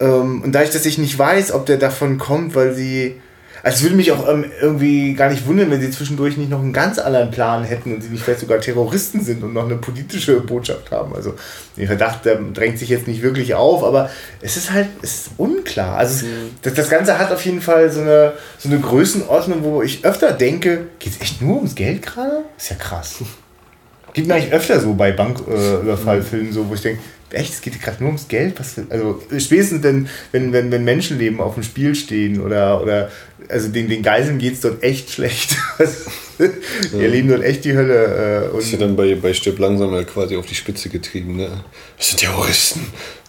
Ähm, 0.00 0.42
und 0.42 0.52
dadurch, 0.52 0.72
dass 0.72 0.84
ich 0.84 0.98
nicht 0.98 1.16
weiß, 1.16 1.52
ob 1.52 1.66
der 1.66 1.76
davon 1.76 2.18
kommt, 2.18 2.54
weil 2.54 2.74
sie 2.74 3.20
also 3.66 3.78
es 3.78 3.82
würde 3.82 3.96
mich 3.96 4.12
auch 4.12 4.28
ähm, 4.28 4.44
irgendwie 4.60 5.14
gar 5.14 5.28
nicht 5.28 5.44
wundern, 5.44 5.72
wenn 5.72 5.80
sie 5.80 5.90
zwischendurch 5.90 6.36
nicht 6.36 6.50
noch 6.50 6.60
einen 6.60 6.72
ganz 6.72 7.00
anderen 7.00 7.32
Plan 7.32 7.64
hätten 7.64 7.92
und 7.92 8.00
sie 8.00 8.10
nicht 8.10 8.22
vielleicht 8.22 8.38
sogar 8.38 8.60
Terroristen 8.60 9.24
sind 9.24 9.42
und 9.42 9.54
noch 9.54 9.64
eine 9.64 9.74
politische 9.74 10.38
Botschaft 10.38 10.92
haben. 10.92 11.16
Also 11.16 11.34
der 11.76 11.88
Verdacht 11.88 12.24
der 12.24 12.36
drängt 12.36 12.78
sich 12.78 12.90
jetzt 12.90 13.08
nicht 13.08 13.22
wirklich 13.22 13.54
auf, 13.54 13.82
aber 13.82 14.08
es 14.40 14.56
ist 14.56 14.70
halt 14.70 14.86
es 15.02 15.14
ist 15.14 15.30
unklar. 15.36 15.96
Also 15.96 16.26
mhm. 16.26 16.50
das, 16.62 16.74
das, 16.74 16.88
Ganze 16.88 17.18
hat 17.18 17.32
auf 17.32 17.44
jeden 17.44 17.60
Fall 17.60 17.90
so 17.90 18.02
eine, 18.02 18.34
so 18.56 18.68
eine 18.68 18.78
Größenordnung, 18.78 19.64
wo 19.64 19.82
ich 19.82 20.04
öfter 20.04 20.30
denke, 20.30 20.86
geht 21.00 21.14
es 21.14 21.20
echt 21.20 21.42
nur 21.42 21.56
ums 21.56 21.74
Geld 21.74 22.02
gerade? 22.02 22.44
Ist 22.56 22.70
ja 22.70 22.76
krass. 22.76 23.16
Gibt 24.12 24.28
mir 24.28 24.34
eigentlich 24.34 24.52
öfter 24.52 24.78
so 24.78 24.94
bei 24.94 25.10
Banküberfallfilmen, 25.10 26.50
äh, 26.50 26.52
so, 26.52 26.68
wo 26.68 26.74
ich 26.74 26.82
denke, 26.82 27.02
echt, 27.30 27.54
es 27.54 27.60
geht 27.60 27.80
gerade 27.80 27.98
nur 28.00 28.08
ums 28.08 28.28
Geld. 28.28 28.58
Was 28.58 28.74
also 28.90 29.22
spätestens, 29.38 29.82
wenn, 29.82 30.08
wenn, 30.32 30.52
wenn, 30.52 30.70
wenn 30.70 30.84
Menschenleben 30.84 31.40
auf 31.40 31.54
dem 31.54 31.62
Spiel 31.62 31.94
stehen 31.94 32.40
oder, 32.40 32.82
oder 32.82 33.10
also 33.48 33.68
den, 33.68 33.88
den 33.88 34.02
Geiseln 34.02 34.38
geht 34.38 34.54
es 34.54 34.60
dort 34.60 34.82
echt 34.82 35.10
schlecht. 35.10 35.56
die 36.38 37.00
erleben 37.00 37.28
dort 37.28 37.42
echt 37.42 37.64
die 37.64 37.74
Hölle. 37.74 38.44
Äh, 38.44 38.48
und 38.48 38.58
das 38.58 38.66
ist 38.66 38.72
ja 38.72 38.78
dann 38.78 38.96
bei, 38.96 39.14
bei 39.14 39.34
Stirb 39.34 39.58
langsam 39.58 39.92
ja 39.94 40.04
quasi 40.04 40.36
auf 40.36 40.46
die 40.46 40.54
Spitze 40.54 40.88
getrieben. 40.88 41.36
Ne? 41.36 41.48
Das 41.96 42.08
sind 42.08 42.20
Terroristen. 42.20 42.86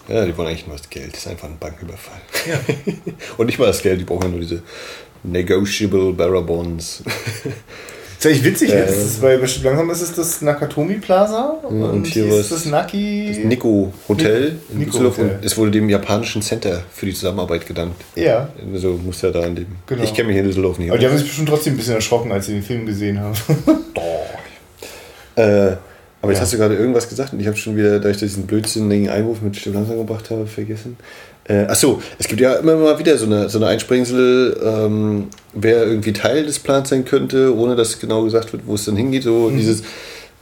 Ja, 0.08 0.24
die 0.24 0.36
wollen 0.36 0.48
eigentlich 0.48 0.66
nur 0.66 0.76
das 0.76 0.88
Geld. 0.88 1.12
Das 1.12 1.20
ist 1.20 1.28
einfach 1.28 1.48
ein 1.48 1.58
Banküberfall. 1.58 2.20
Ja. 2.48 2.60
und 3.36 3.46
nicht 3.46 3.58
mal 3.58 3.66
das 3.66 3.82
Geld, 3.82 4.00
die 4.00 4.04
brauchen 4.04 4.22
ja 4.22 4.28
nur 4.28 4.40
diese 4.40 4.62
Negotiable. 5.22 6.14
Das 6.14 7.02
ist 8.18 8.26
echt 8.26 8.44
witzig, 8.44 8.72
äh, 8.72 8.84
ist 8.84 9.20
bei 9.20 9.36
bestimmt 9.36 9.66
langsam 9.66 9.90
ist 9.90 10.02
es 10.02 10.12
das 10.12 10.42
Nakatomi 10.42 10.94
Plaza 10.94 11.58
und, 11.62 11.82
und 11.82 12.06
hier 12.06 12.26
ist 12.38 12.50
das 12.50 12.64
Naki. 12.66 13.28
Das 13.28 13.44
Nico 13.44 13.92
Hotel 14.08 14.58
in 14.70 14.78
Nico 14.78 14.90
Düsseldorf 14.90 15.18
Hotel. 15.18 15.36
und 15.36 15.44
es 15.44 15.56
wurde 15.56 15.70
dem 15.70 15.88
japanischen 15.88 16.42
Center 16.42 16.82
für 16.92 17.06
die 17.06 17.14
Zusammenarbeit 17.14 17.66
gedankt. 17.66 18.02
Ja. 18.16 18.48
Also 18.72 18.98
muss 19.04 19.22
ja 19.22 19.30
da 19.30 19.44
in 19.44 19.54
dem. 19.54 19.66
Genau. 19.86 20.02
Ich 20.02 20.14
kenne 20.14 20.28
mich 20.28 20.36
in 20.36 20.44
Düsseldorf 20.44 20.78
nicht. 20.78 20.90
Aber 20.90 20.98
die 20.98 21.06
haben 21.06 21.16
sich 21.16 21.26
bestimmt 21.26 21.48
trotzdem 21.48 21.74
ein 21.74 21.76
bisschen 21.76 21.94
erschrocken, 21.94 22.32
als 22.32 22.46
sie 22.46 22.54
den 22.54 22.62
Film 22.62 22.86
gesehen 22.86 23.20
haben. 23.20 23.34
Äh, 25.36 25.76
aber 26.20 26.32
jetzt 26.32 26.40
hast 26.40 26.52
du 26.52 26.56
gerade 26.56 26.74
irgendwas 26.74 27.08
gesagt 27.08 27.32
und 27.32 27.38
ich 27.38 27.46
habe 27.46 27.56
schon 27.56 27.76
wieder, 27.76 28.00
da 28.00 28.08
ich 28.08 28.16
diesen 28.16 28.46
blödsinnigen 28.46 29.08
Einwurf 29.08 29.40
mit 29.40 29.56
Stimme 29.56 29.76
langsam 29.76 29.98
gebracht 29.98 30.30
habe, 30.30 30.48
vergessen. 30.48 30.96
Äh, 31.48 31.64
achso, 31.64 32.02
es 32.18 32.28
gibt 32.28 32.42
ja 32.42 32.54
immer 32.56 32.76
mal 32.76 32.98
wieder 32.98 33.16
so 33.16 33.24
eine, 33.24 33.48
so 33.48 33.58
eine 33.58 33.68
Einsprengsel, 33.68 34.60
ähm, 34.62 35.28
wer 35.54 35.86
irgendwie 35.86 36.12
Teil 36.12 36.44
des 36.44 36.58
Plans 36.58 36.90
sein 36.90 37.06
könnte, 37.06 37.56
ohne 37.56 37.74
dass 37.74 37.98
genau 37.98 38.22
gesagt 38.22 38.52
wird, 38.52 38.66
wo 38.66 38.74
es 38.74 38.84
dann 38.84 38.96
hingeht. 38.96 39.22
So 39.22 39.48
mhm. 39.48 39.56
dieses, 39.56 39.82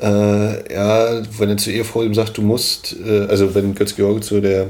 äh, 0.00 0.74
ja, 0.74 1.22
wenn 1.38 1.50
er 1.50 1.56
zur 1.58 1.72
Ehefrau 1.72 2.02
ihm 2.02 2.14
sagt, 2.14 2.36
du 2.36 2.42
musst, 2.42 2.96
äh, 3.06 3.26
also 3.28 3.54
wenn 3.54 3.76
Götz-George 3.76 4.20
zu 4.20 4.40
der, 4.40 4.66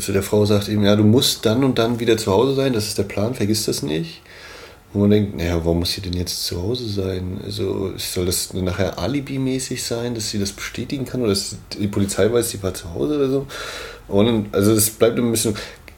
zu 0.00 0.12
der 0.12 0.22
Frau 0.22 0.46
sagt 0.46 0.68
ihm, 0.68 0.82
ja, 0.84 0.96
du 0.96 1.04
musst 1.04 1.44
dann 1.44 1.64
und 1.64 1.78
dann 1.78 2.00
wieder 2.00 2.16
zu 2.16 2.32
Hause 2.32 2.54
sein, 2.54 2.72
das 2.72 2.86
ist 2.86 2.96
der 2.96 3.02
Plan, 3.02 3.34
vergiss 3.34 3.66
das 3.66 3.82
nicht. 3.82 4.22
Wo 4.92 5.00
man 5.00 5.10
denkt, 5.10 5.36
naja, 5.36 5.56
warum 5.64 5.80
muss 5.80 5.92
sie 5.92 6.00
denn 6.00 6.14
jetzt 6.14 6.46
zu 6.46 6.62
Hause 6.62 6.88
sein? 6.88 7.40
Also 7.44 7.92
soll 7.96 8.26
das 8.26 8.54
nachher 8.54 8.98
alibimäßig 8.98 9.82
sein, 9.82 10.14
dass 10.14 10.30
sie 10.30 10.38
das 10.38 10.52
bestätigen 10.52 11.04
kann 11.04 11.20
oder 11.20 11.30
dass 11.30 11.56
die 11.78 11.88
Polizei 11.88 12.32
weiß, 12.32 12.50
sie 12.50 12.62
war 12.62 12.72
zu 12.72 12.94
Hause 12.94 13.16
oder 13.16 13.28
so? 13.28 13.46
Und 14.08 14.54
also 14.54 14.72
es 14.72 14.90
bleibt 14.90 15.18
ein 15.18 15.30
bisschen. 15.30 15.54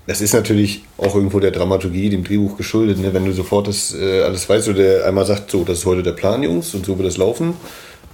Das 0.06 0.22
ist 0.22 0.32
natürlich 0.32 0.84
auch 0.96 1.14
irgendwo 1.14 1.38
der 1.38 1.50
Dramaturgie, 1.50 2.08
dem 2.08 2.24
Drehbuch 2.24 2.56
geschuldet, 2.56 2.98
ne? 2.98 3.12
wenn 3.12 3.26
du 3.26 3.32
sofort 3.32 3.68
das 3.68 3.94
äh, 3.94 4.22
alles 4.22 4.48
weißt 4.48 4.68
oder 4.68 4.78
der 4.78 5.06
einmal 5.06 5.26
sagt, 5.26 5.50
so, 5.50 5.64
das 5.64 5.80
ist 5.80 5.84
heute 5.84 6.02
der 6.02 6.12
Plan, 6.12 6.42
Jungs, 6.42 6.74
und 6.74 6.86
so 6.86 6.96
wird 6.96 7.06
das 7.06 7.18
laufen, 7.18 7.52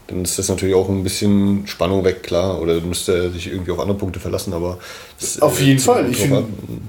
dann 0.07 0.22
ist 0.22 0.38
das 0.38 0.48
natürlich 0.48 0.74
auch 0.74 0.88
ein 0.88 1.02
bisschen 1.02 1.66
Spannung 1.66 2.05
weg, 2.05 2.22
klar. 2.22 2.61
Oder 2.61 2.80
müsste 2.80 3.14
er 3.14 3.30
sich 3.30 3.46
irgendwie 3.46 3.70
auf 3.70 3.80
andere 3.80 3.96
Punkte 3.96 4.20
verlassen, 4.20 4.52
aber. 4.52 4.78
Das, 5.18 5.40
Auf 5.40 5.61
jeden 5.61 5.78
äh, 5.78 5.82
Fall. 5.82 6.11
Ich 6.11 6.18
find, 6.18 6.44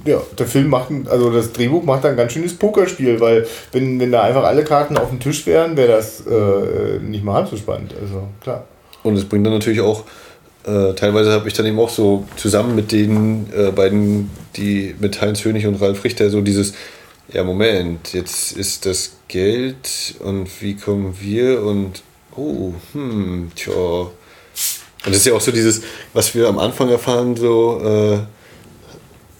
ja, 0.05 0.21
der 0.37 0.47
Film 0.47 0.69
macht, 0.69 0.89
also 1.09 1.31
das 1.31 1.53
Drehbuch 1.53 1.83
macht 1.83 2.05
ein 2.05 2.17
ganz 2.17 2.33
schönes 2.33 2.53
Pokerspiel, 2.55 3.19
weil 3.21 3.47
wenn, 3.71 3.99
wenn 3.99 4.11
da 4.11 4.23
einfach 4.23 4.43
alle 4.43 4.63
Karten 4.63 4.97
auf 4.97 5.09
dem 5.09 5.19
Tisch 5.19 5.45
wären, 5.45 5.77
wäre 5.77 5.93
das 5.93 6.21
äh, 6.27 6.99
nicht 6.99 7.23
mal 7.23 7.35
halb 7.35 7.47
so 7.47 7.55
spannend. 7.55 7.93
Also 8.01 8.27
klar. 8.41 8.65
Und 9.03 9.15
es 9.15 9.23
bringt 9.23 9.45
dann 9.45 9.53
natürlich 9.53 9.81
auch 9.81 10.03
äh, 10.65 10.93
teilweise 10.95 11.31
habe 11.31 11.47
ich 11.47 11.53
dann 11.53 11.67
eben 11.67 11.79
auch 11.79 11.89
so 11.89 12.25
zusammen 12.37 12.75
mit 12.75 12.91
den 12.91 13.47
äh, 13.55 13.71
beiden, 13.71 14.31
die 14.55 14.95
mit 14.99 15.21
Heinz 15.21 15.45
Hönig 15.45 15.67
und 15.67 15.75
Ralf 15.75 16.03
Richter, 16.03 16.31
so 16.31 16.41
dieses, 16.41 16.73
ja 17.31 17.43
Moment, 17.43 18.13
jetzt 18.13 18.51
ist 18.53 18.87
das 18.87 19.17
Geld 19.27 20.15
und 20.19 20.49
wie 20.61 20.75
kommen 20.75 21.17
wir 21.19 21.61
und 21.63 22.01
oh, 22.37 22.73
hm, 22.93 23.51
tja. 23.55 23.73
Und 23.73 24.11
das 25.05 25.17
ist 25.17 25.25
ja 25.27 25.33
auch 25.33 25.41
so 25.41 25.51
dieses, 25.51 25.81
was 26.13 26.33
wir 26.33 26.47
am 26.47 26.57
Anfang 26.57 26.89
erfahren, 26.89 27.35
so, 27.35 27.79
äh, 27.83 28.19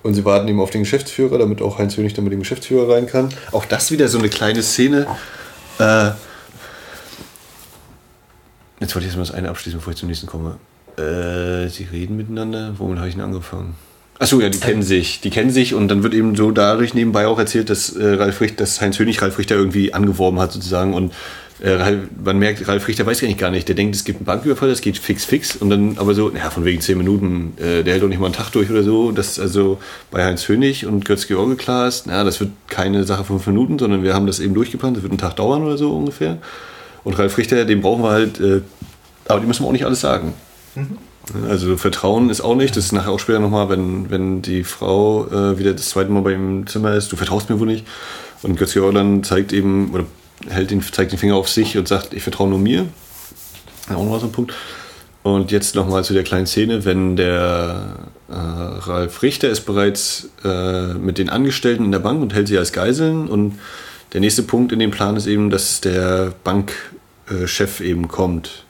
Und 0.02 0.14
sie 0.14 0.24
warten 0.24 0.48
eben 0.48 0.60
auf 0.60 0.70
den 0.70 0.82
Geschäftsführer, 0.82 1.38
damit 1.38 1.60
auch 1.60 1.78
Heinz 1.78 1.96
Hönig 1.96 2.14
dann 2.14 2.24
mit 2.24 2.32
dem 2.32 2.40
Geschäftsführer 2.40 2.94
rein 2.94 3.06
kann. 3.06 3.30
Auch 3.52 3.64
das 3.64 3.90
wieder 3.90 4.08
so 4.08 4.18
eine 4.18 4.28
kleine 4.28 4.62
Szene. 4.62 5.06
Äh, 5.78 6.10
jetzt 8.80 8.94
wollte 8.94 9.00
ich 9.00 9.06
erstmal 9.06 9.26
das 9.26 9.32
eine 9.32 9.48
abschließen, 9.48 9.80
bevor 9.80 9.92
ich 9.92 9.98
zum 9.98 10.08
nächsten 10.08 10.26
komme. 10.26 10.58
Äh, 10.96 11.68
sie 11.68 11.86
reden 11.90 12.16
miteinander. 12.16 12.74
Womit 12.78 12.98
habe 12.98 13.08
ich 13.08 13.14
denn 13.14 13.24
angefangen? 13.24 13.74
Achso, 14.20 14.40
ja, 14.40 14.48
die 14.48 14.58
kennen 14.58 14.82
sich. 14.82 15.20
Die 15.20 15.30
kennen 15.30 15.50
sich 15.50 15.74
und 15.74 15.88
dann 15.88 16.02
wird 16.02 16.14
eben 16.14 16.34
so 16.34 16.50
dadurch 16.50 16.94
nebenbei 16.94 17.26
auch 17.26 17.38
erzählt, 17.38 17.70
dass 17.70 17.90
äh, 17.90 18.14
Ralf 18.14 18.40
Richter, 18.40 18.56
dass 18.58 18.80
Heinz 18.80 18.98
Hönig 18.98 19.22
Ralf 19.22 19.38
Richter 19.38 19.54
irgendwie 19.54 19.94
angeworben 19.94 20.40
hat 20.40 20.52
sozusagen 20.52 20.94
und 20.94 21.12
äh, 21.60 21.96
man 22.22 22.38
merkt, 22.38 22.66
Ralf 22.68 22.86
Richter 22.86 23.04
weiß 23.04 23.22
eigentlich 23.22 23.38
gar 23.38 23.50
nicht. 23.50 23.66
Der 23.68 23.74
denkt, 23.74 23.96
es 23.96 24.04
gibt 24.04 24.18
einen 24.18 24.26
Banküberfall, 24.26 24.68
das 24.68 24.80
geht 24.80 24.98
fix, 24.98 25.24
fix. 25.24 25.56
Und 25.56 25.70
dann 25.70 25.98
aber 25.98 26.14
so, 26.14 26.30
ja, 26.30 26.50
von 26.50 26.64
wegen 26.64 26.80
zehn 26.80 26.96
Minuten, 26.98 27.54
äh, 27.58 27.82
der 27.82 27.94
hält 27.94 28.02
doch 28.02 28.08
nicht 28.08 28.20
mal 28.20 28.26
einen 28.26 28.34
Tag 28.34 28.50
durch 28.50 28.70
oder 28.70 28.82
so. 28.82 29.10
Das 29.10 29.28
ist 29.28 29.40
also 29.40 29.78
bei 30.10 30.24
Heinz 30.24 30.46
Hönig 30.48 30.86
und 30.86 31.04
Götz-George 31.04 31.56
klar 31.56 31.88
ist, 31.88 32.06
na, 32.06 32.22
das 32.22 32.38
wird 32.40 32.50
keine 32.68 33.04
Sache 33.04 33.24
von 33.24 33.40
fünf 33.40 33.46
Minuten, 33.48 33.78
sondern 33.78 34.02
wir 34.02 34.14
haben 34.14 34.26
das 34.26 34.38
eben 34.38 34.54
durchgeplant, 34.54 34.96
das 34.96 35.02
wird 35.02 35.12
einen 35.12 35.18
Tag 35.18 35.36
dauern 35.36 35.64
oder 35.64 35.76
so 35.76 35.96
ungefähr. 35.96 36.38
Und 37.02 37.18
Ralf 37.18 37.36
Richter, 37.38 37.64
den 37.64 37.80
brauchen 37.80 38.02
wir 38.02 38.10
halt, 38.10 38.40
äh, 38.40 38.60
aber 39.26 39.40
die 39.40 39.46
müssen 39.46 39.64
wir 39.64 39.68
auch 39.68 39.72
nicht 39.72 39.84
alles 39.84 40.00
sagen. 40.00 40.34
Mhm. 40.74 40.98
Also 41.48 41.76
Vertrauen 41.76 42.30
ist 42.30 42.40
auch 42.40 42.54
nicht, 42.54 42.76
das 42.76 42.86
ist 42.86 42.92
nachher 42.92 43.10
auch 43.10 43.18
später 43.18 43.40
nochmal, 43.40 43.68
wenn, 43.68 44.10
wenn 44.10 44.42
die 44.42 44.64
Frau 44.64 45.26
äh, 45.26 45.58
wieder 45.58 45.74
das 45.74 45.90
zweite 45.90 46.10
Mal 46.10 46.22
bei 46.22 46.32
ihm 46.32 46.66
Zimmer 46.66 46.94
ist, 46.94 47.12
du 47.12 47.16
vertraust 47.16 47.50
mir 47.50 47.60
wohl 47.60 47.66
nicht. 47.66 47.86
Und 48.42 48.56
Götz-George 48.56 48.94
dann 48.94 49.24
zeigt 49.24 49.52
eben, 49.52 49.90
oder 49.92 50.04
hält 50.48 50.70
den, 50.70 50.82
zeigt 50.82 51.12
den 51.12 51.18
Finger 51.18 51.36
auf 51.36 51.48
sich 51.48 51.76
und 51.78 51.88
sagt, 51.88 52.14
ich 52.14 52.22
vertraue 52.22 52.48
nur 52.48 52.58
mir. 52.58 52.86
Auch 53.88 54.02
nochmal 54.02 54.20
so 54.20 54.26
ein 54.26 54.32
Punkt. 54.32 54.54
Und 55.22 55.50
jetzt 55.50 55.74
nochmal 55.74 56.04
zu 56.04 56.14
der 56.14 56.22
kleinen 56.22 56.46
Szene, 56.46 56.84
wenn 56.84 57.16
der 57.16 57.96
äh, 58.28 58.34
Ralf 58.34 59.22
Richter 59.22 59.48
ist 59.48 59.62
bereits 59.62 60.30
äh, 60.44 60.94
mit 60.94 61.18
den 61.18 61.28
Angestellten 61.28 61.84
in 61.84 61.92
der 61.92 61.98
Bank 61.98 62.22
und 62.22 62.34
hält 62.34 62.48
sie 62.48 62.56
als 62.56 62.72
Geiseln. 62.72 63.28
Und 63.28 63.58
der 64.12 64.20
nächste 64.20 64.42
Punkt 64.42 64.72
in 64.72 64.78
dem 64.78 64.90
Plan 64.90 65.16
ist 65.16 65.26
eben, 65.26 65.50
dass 65.50 65.80
der 65.80 66.32
Bankchef 66.44 67.80
eben 67.80 68.08
kommt 68.08 68.64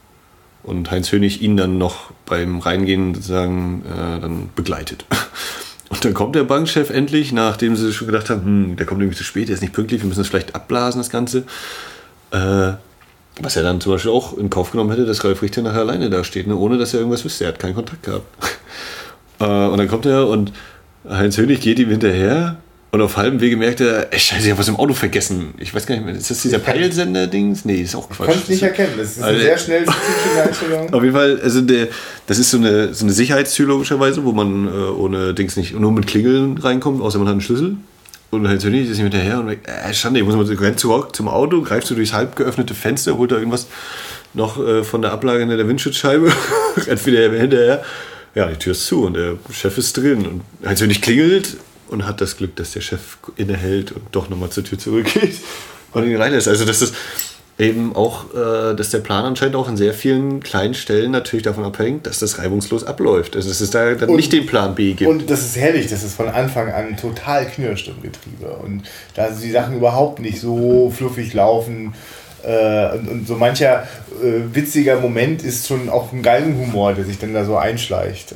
und 0.62 0.91
Heinz 0.91 1.12
Hönig 1.12 1.43
ihn 1.43 1.57
dann 1.57 1.79
noch 1.79 2.11
beim 2.27 2.59
Reingehen 2.59 3.14
sozusagen 3.14 3.83
äh, 3.87 4.21
dann 4.21 4.51
begleitet. 4.55 5.05
Und 5.89 6.05
dann 6.05 6.14
kommt 6.14 6.34
der 6.34 6.45
Bankchef 6.45 6.91
endlich, 6.91 7.32
nachdem 7.32 7.74
sie 7.74 7.93
schon 7.93 8.07
gedacht 8.07 8.28
haben, 8.30 8.45
hm, 8.45 8.76
der 8.76 8.86
kommt 8.86 9.01
irgendwie 9.01 9.16
zu 9.16 9.24
spät, 9.24 9.49
der 9.49 9.55
ist 9.55 9.62
nicht 9.62 9.72
pünktlich, 9.72 10.03
wir 10.03 10.09
müssen 10.09 10.20
das 10.20 10.28
vielleicht 10.28 10.55
abblasen, 10.55 11.01
das 11.01 11.11
Ganze. 11.11 11.45
Äh, 12.30 12.72
was 13.41 13.57
er 13.57 13.62
dann 13.62 13.80
zum 13.80 13.93
Beispiel 13.93 14.11
auch 14.11 14.36
in 14.36 14.51
Kauf 14.51 14.72
genommen 14.72 14.91
hätte, 14.91 15.07
dass 15.07 15.24
Ralf 15.24 15.43
Richter 15.43 15.62
nachher 15.62 15.80
alleine 15.80 16.11
da 16.11 16.24
steht, 16.24 16.47
ne, 16.47 16.57
ohne 16.57 16.76
dass 16.76 16.93
er 16.93 17.01
irgendwas 17.01 17.24
wüsste. 17.24 17.45
Er 17.45 17.49
hat 17.49 17.59
keinen 17.59 17.74
Kontakt 17.74 18.03
gehabt. 18.03 18.26
äh, 19.41 19.45
und 19.45 19.78
dann 19.78 19.89
kommt 19.89 20.07
er 20.07 20.28
und 20.28 20.53
Heinz 21.09 21.39
Hönig 21.39 21.61
geht 21.61 21.78
ihm 21.78 21.89
hinterher 21.89 22.57
und 22.91 23.03
auf 23.03 23.18
halbem 23.18 23.41
Wege 23.41 23.57
merkt 23.57 23.80
er, 23.80 24.12
ey, 24.12 24.18
scheiße, 24.18 24.45
ich 24.45 24.51
habe 24.51 24.61
was 24.61 24.68
im 24.68 24.76
Auto 24.76 24.95
vergessen. 24.95 25.53
Ich 25.59 25.74
weiß 25.74 25.86
gar 25.86 25.95
nicht 25.95 26.07
mehr, 26.07 26.14
ist 26.14 26.30
das 26.30 26.41
dieser 26.41 26.59
Peilsender-Dings? 26.59 27.66
Nee, 27.66 27.82
ist 27.82 27.95
auch 27.95 28.09
Quatsch. 28.09 28.30
Kannst 28.30 28.49
nicht 28.49 28.62
erkennen, 28.62 28.95
das 28.97 29.09
ist 29.09 29.18
eine 29.18 29.26
also, 29.26 29.41
sehr 29.41 29.59
schnell 29.59 29.84
Einstellung. 30.43 30.93
Auf 30.95 31.03
jeden 31.03 31.14
Fall, 31.14 31.39
also 31.43 31.61
der, 31.61 31.89
das 32.26 32.39
ist 32.39 32.51
so 32.51 32.57
eine, 32.57 32.95
so 32.95 33.05
eine 33.05 33.12
Sicherheitstür 33.12 33.66
logischerweise, 33.66 34.24
wo 34.24 34.32
man 34.32 34.66
äh, 34.66 34.70
ohne 34.70 35.34
Dings 35.34 35.57
nicht, 35.57 35.78
nur 35.78 35.93
mit 35.93 36.07
Klingeln 36.07 36.57
reinkommt, 36.57 37.03
außer 37.03 37.18
man 37.18 37.28
hat 37.28 37.32
einen 37.32 37.41
Schlüssel. 37.43 37.76
Und 38.30 38.45
so 38.61 38.68
nicht, 38.68 38.91
ist 38.91 38.99
nicht 38.99 39.01
hinterher 39.01 39.41
und 39.41 39.51
äh, 39.51 39.95
Schande, 39.95 40.20
ich 40.20 40.26
muss 40.26 40.36
mal 40.36 40.47
so, 40.47 40.53
rennt 40.55 40.80
zurück 40.80 41.16
zum 41.16 41.28
Auto, 41.28 41.62
greifst 41.62 41.91
du 41.91 41.95
durchs 41.95 42.12
halb 42.12 42.36
geöffnete 42.36 42.74
Fenster, 42.74 43.16
holt 43.16 43.32
da 43.32 43.36
irgendwas 43.36 43.66
noch 44.34 44.62
äh, 44.62 44.82
von 44.82 45.03
der 45.03 45.12
Ablage 45.12 45.43
in 45.43 45.49
der 45.49 45.68
Windschutzscheibe, 45.68 46.30
rennt 46.86 47.07
wieder 47.07 47.30
hinterher. 47.32 47.82
Ja, 48.34 48.47
die 48.47 48.57
Tür 48.57 48.72
ist 48.72 48.86
zu 48.86 49.05
und 49.05 49.14
der 49.14 49.36
Chef 49.51 49.76
ist 49.78 49.97
drin. 49.97 50.26
Und 50.26 50.43
halt 50.66 50.78
so 50.78 50.84
nicht 50.84 51.03
klingelt, 51.03 51.57
und 51.89 52.07
hat 52.07 52.20
das 52.20 52.36
Glück, 52.36 52.57
dass 52.57 52.72
der 52.72 52.80
Chef 52.80 53.18
innehält 53.36 53.93
und 53.93 54.03
doch 54.12 54.28
nochmal 54.28 54.51
zur 54.51 54.64
Tür 54.64 54.78
zurückgeht 54.78 55.36
und 55.93 56.05
ihn 56.05 56.16
reinlässt. 56.16 56.49
Also 56.49 56.64
das 56.64 56.82
ist 56.82 56.95
eben 57.59 57.95
auch, 57.97 58.32
äh, 58.34 58.74
dass 58.74 58.91
der 58.91 58.99
Plan 58.99 59.24
anscheinend 59.24 59.57
auch 59.57 59.68
an 59.68 59.76
sehr 59.76 59.93
vielen 59.93 60.41
kleinen 60.41 60.74
Stellen 60.74 61.11
natürlich 61.11 61.43
davon 61.43 61.64
abhängt, 61.64 62.07
dass 62.07 62.20
das 62.20 62.39
reibungslos 62.39 62.84
abläuft. 62.84 63.34
Also 63.34 63.49
dass 63.49 63.61
es 63.61 63.70
da 63.70 63.95
dann 63.95 64.09
und, 64.09 64.16
nicht 64.16 64.32
den 64.32 64.47
Plan 64.47 64.74
B 64.74 64.95
gibt. 64.95 65.11
Und 65.11 65.28
das 65.28 65.41
ist 65.41 65.57
herrlich, 65.57 65.89
dass 65.89 66.05
es 66.05 66.14
von 66.14 66.28
Anfang 66.28 66.70
an 66.70 66.97
total 66.97 67.47
knirscht 67.47 67.89
im 67.89 68.01
Getriebe 68.01 68.49
und 68.64 68.82
da 69.14 69.30
die 69.30 69.51
Sachen 69.51 69.76
überhaupt 69.76 70.20
nicht 70.20 70.41
so 70.41 70.93
fluffig 70.97 71.34
laufen. 71.34 71.95
Äh, 72.45 72.93
und, 72.97 73.09
und, 73.09 73.26
so 73.26 73.34
mancher 73.34 73.89
äh, 74.22 74.55
witziger 74.55 75.01
Moment 75.01 75.43
ist 75.43 75.66
schon 75.66 75.89
auch 75.89 76.12
ein 76.12 76.22
Galgenhumor, 76.22 76.93
der 76.95 77.05
sich 77.05 77.18
dann 77.18 77.34
da 77.34 77.45
so 77.45 77.57
einschleicht. 77.57 78.34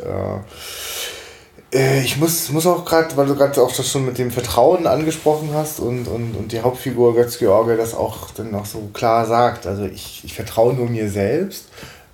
Äh, 1.73 2.03
ich 2.03 2.19
muss, 2.19 2.51
muss 2.51 2.67
auch 2.67 2.85
gerade, 2.85 3.17
weil 3.17 3.27
du 3.27 3.35
gerade 3.35 3.61
auch 3.63 3.75
das 3.75 3.89
schon 3.89 4.05
mit 4.05 4.19
dem 4.19 4.31
Vertrauen 4.31 4.87
angesprochen 4.87 5.51
hast 5.55 5.81
und, 5.81 6.07
und, 6.07 6.37
und 6.37 6.53
die 6.53 6.61
Hauptfigur 6.61 7.15
Götz-George 7.15 7.77
das 7.77 7.95
auch 7.95 8.31
dann 8.33 8.55
auch 8.55 8.67
so 8.67 8.91
klar 8.93 9.27
sagt. 9.27 9.67
Also 9.67 9.85
ich, 9.85 10.23
ich 10.25 10.35
vertraue 10.35 10.75
nur 10.75 10.89
mir 10.89 11.09
selbst. 11.09 11.69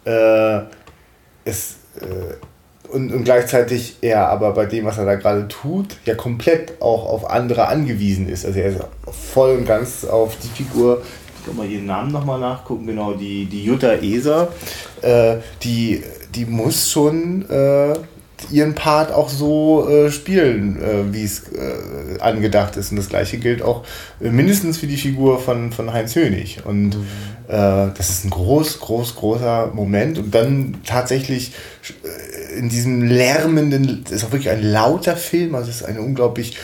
Äh, 0.04 0.60
es, 1.44 1.76
äh, 2.00 2.34
und, 2.90 3.12
und 3.12 3.24
gleichzeitig 3.24 3.96
er 4.00 4.28
aber 4.28 4.52
bei 4.52 4.64
dem, 4.64 4.86
was 4.86 4.96
er 4.96 5.04
da 5.04 5.16
gerade 5.16 5.46
tut, 5.48 5.96
ja 6.06 6.14
komplett 6.14 6.80
auch 6.80 7.06
auf 7.06 7.28
andere 7.28 7.68
angewiesen 7.68 8.28
ist. 8.28 8.46
Also 8.46 8.60
er 8.60 8.70
ist 8.70 8.80
voll 9.32 9.58
und 9.58 9.66
ganz 9.66 10.04
auf 10.04 10.36
die 10.42 10.48
Figur, 10.48 11.02
ich 11.38 11.46
kann 11.46 11.56
mal 11.56 11.66
ihren 11.68 11.84
Namen 11.86 12.12
nochmal 12.12 12.40
nachgucken, 12.40 12.86
genau, 12.86 13.12
die, 13.12 13.44
die 13.44 13.64
Jutta 13.64 13.94
Eser, 13.94 14.48
äh, 15.02 15.36
die, 15.62 16.02
die 16.34 16.46
muss 16.46 16.90
schon 16.90 17.48
äh, 17.50 17.94
ihren 18.50 18.74
Part 18.74 19.12
auch 19.12 19.28
so 19.28 19.88
äh, 19.88 20.10
spielen, 20.10 20.80
äh, 20.80 21.12
wie 21.12 21.24
es 21.24 21.44
äh, 21.52 22.20
angedacht 22.20 22.76
ist. 22.76 22.90
Und 22.90 22.96
das 22.96 23.08
gleiche 23.08 23.38
gilt 23.38 23.62
auch 23.62 23.84
äh, 24.20 24.30
mindestens 24.30 24.78
für 24.78 24.86
die 24.86 24.96
Figur 24.96 25.38
von, 25.40 25.72
von 25.72 25.92
Heinz 25.92 26.14
Hönig. 26.14 26.60
Und 26.64 26.96
mhm. 26.96 27.06
Äh, 27.48 27.92
das 27.96 28.10
ist 28.10 28.26
ein 28.26 28.30
groß, 28.30 28.78
groß, 28.80 29.16
großer 29.16 29.70
Moment. 29.72 30.18
Und 30.18 30.34
dann 30.34 30.80
tatsächlich 30.84 31.52
äh, 32.04 32.58
in 32.58 32.68
diesem 32.68 33.02
lärmenden, 33.02 34.04
das 34.04 34.12
ist 34.12 34.24
auch 34.24 34.32
wirklich 34.32 34.50
ein 34.50 34.62
lauter 34.62 35.16
Film, 35.16 35.54
also 35.54 35.70
es 35.70 35.76
ist 35.76 35.86
eine 35.86 36.00
unglaublich 36.00 36.56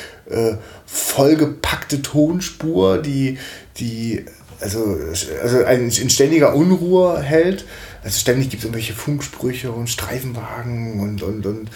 vollgepackte 0.86 2.00
Tonspur, 2.00 2.96
die, 2.96 3.36
die 3.76 4.24
also, 4.64 4.98
also 5.42 5.60
in 5.60 6.10
ständiger 6.10 6.54
Unruhe 6.54 7.20
hält. 7.20 7.64
Also 8.02 8.18
ständig 8.18 8.50
gibt 8.50 8.62
es 8.62 8.64
irgendwelche 8.64 8.94
Funksprüche 8.94 9.70
und 9.70 9.88
Streifenwagen 9.88 11.00
und, 11.00 11.22
und, 11.22 11.46
und, 11.46 11.70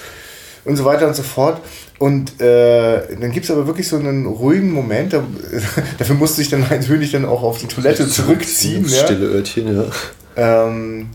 und 0.64 0.76
so 0.76 0.84
weiter 0.84 1.06
und 1.06 1.14
so 1.14 1.22
fort. 1.22 1.60
Und 1.98 2.40
äh, 2.40 3.16
dann 3.16 3.30
gibt 3.32 3.44
es 3.44 3.50
aber 3.50 3.66
wirklich 3.66 3.88
so 3.88 3.96
einen 3.96 4.26
ruhigen 4.26 4.72
Moment. 4.72 5.12
Da, 5.12 5.22
dafür 5.98 6.16
musste 6.16 6.42
ich 6.42 6.48
dann 6.48 6.60
natürlich 6.60 7.12
dann 7.12 7.24
auch 7.24 7.42
auf 7.42 7.58
die 7.58 7.66
Toilette 7.66 8.08
zurückziehen. 8.08 8.86
Ja. 8.86 9.04
Stille 9.04 9.26
Örtchen, 9.26 9.74
ja. 9.74 9.84
Ähm, 10.36 11.10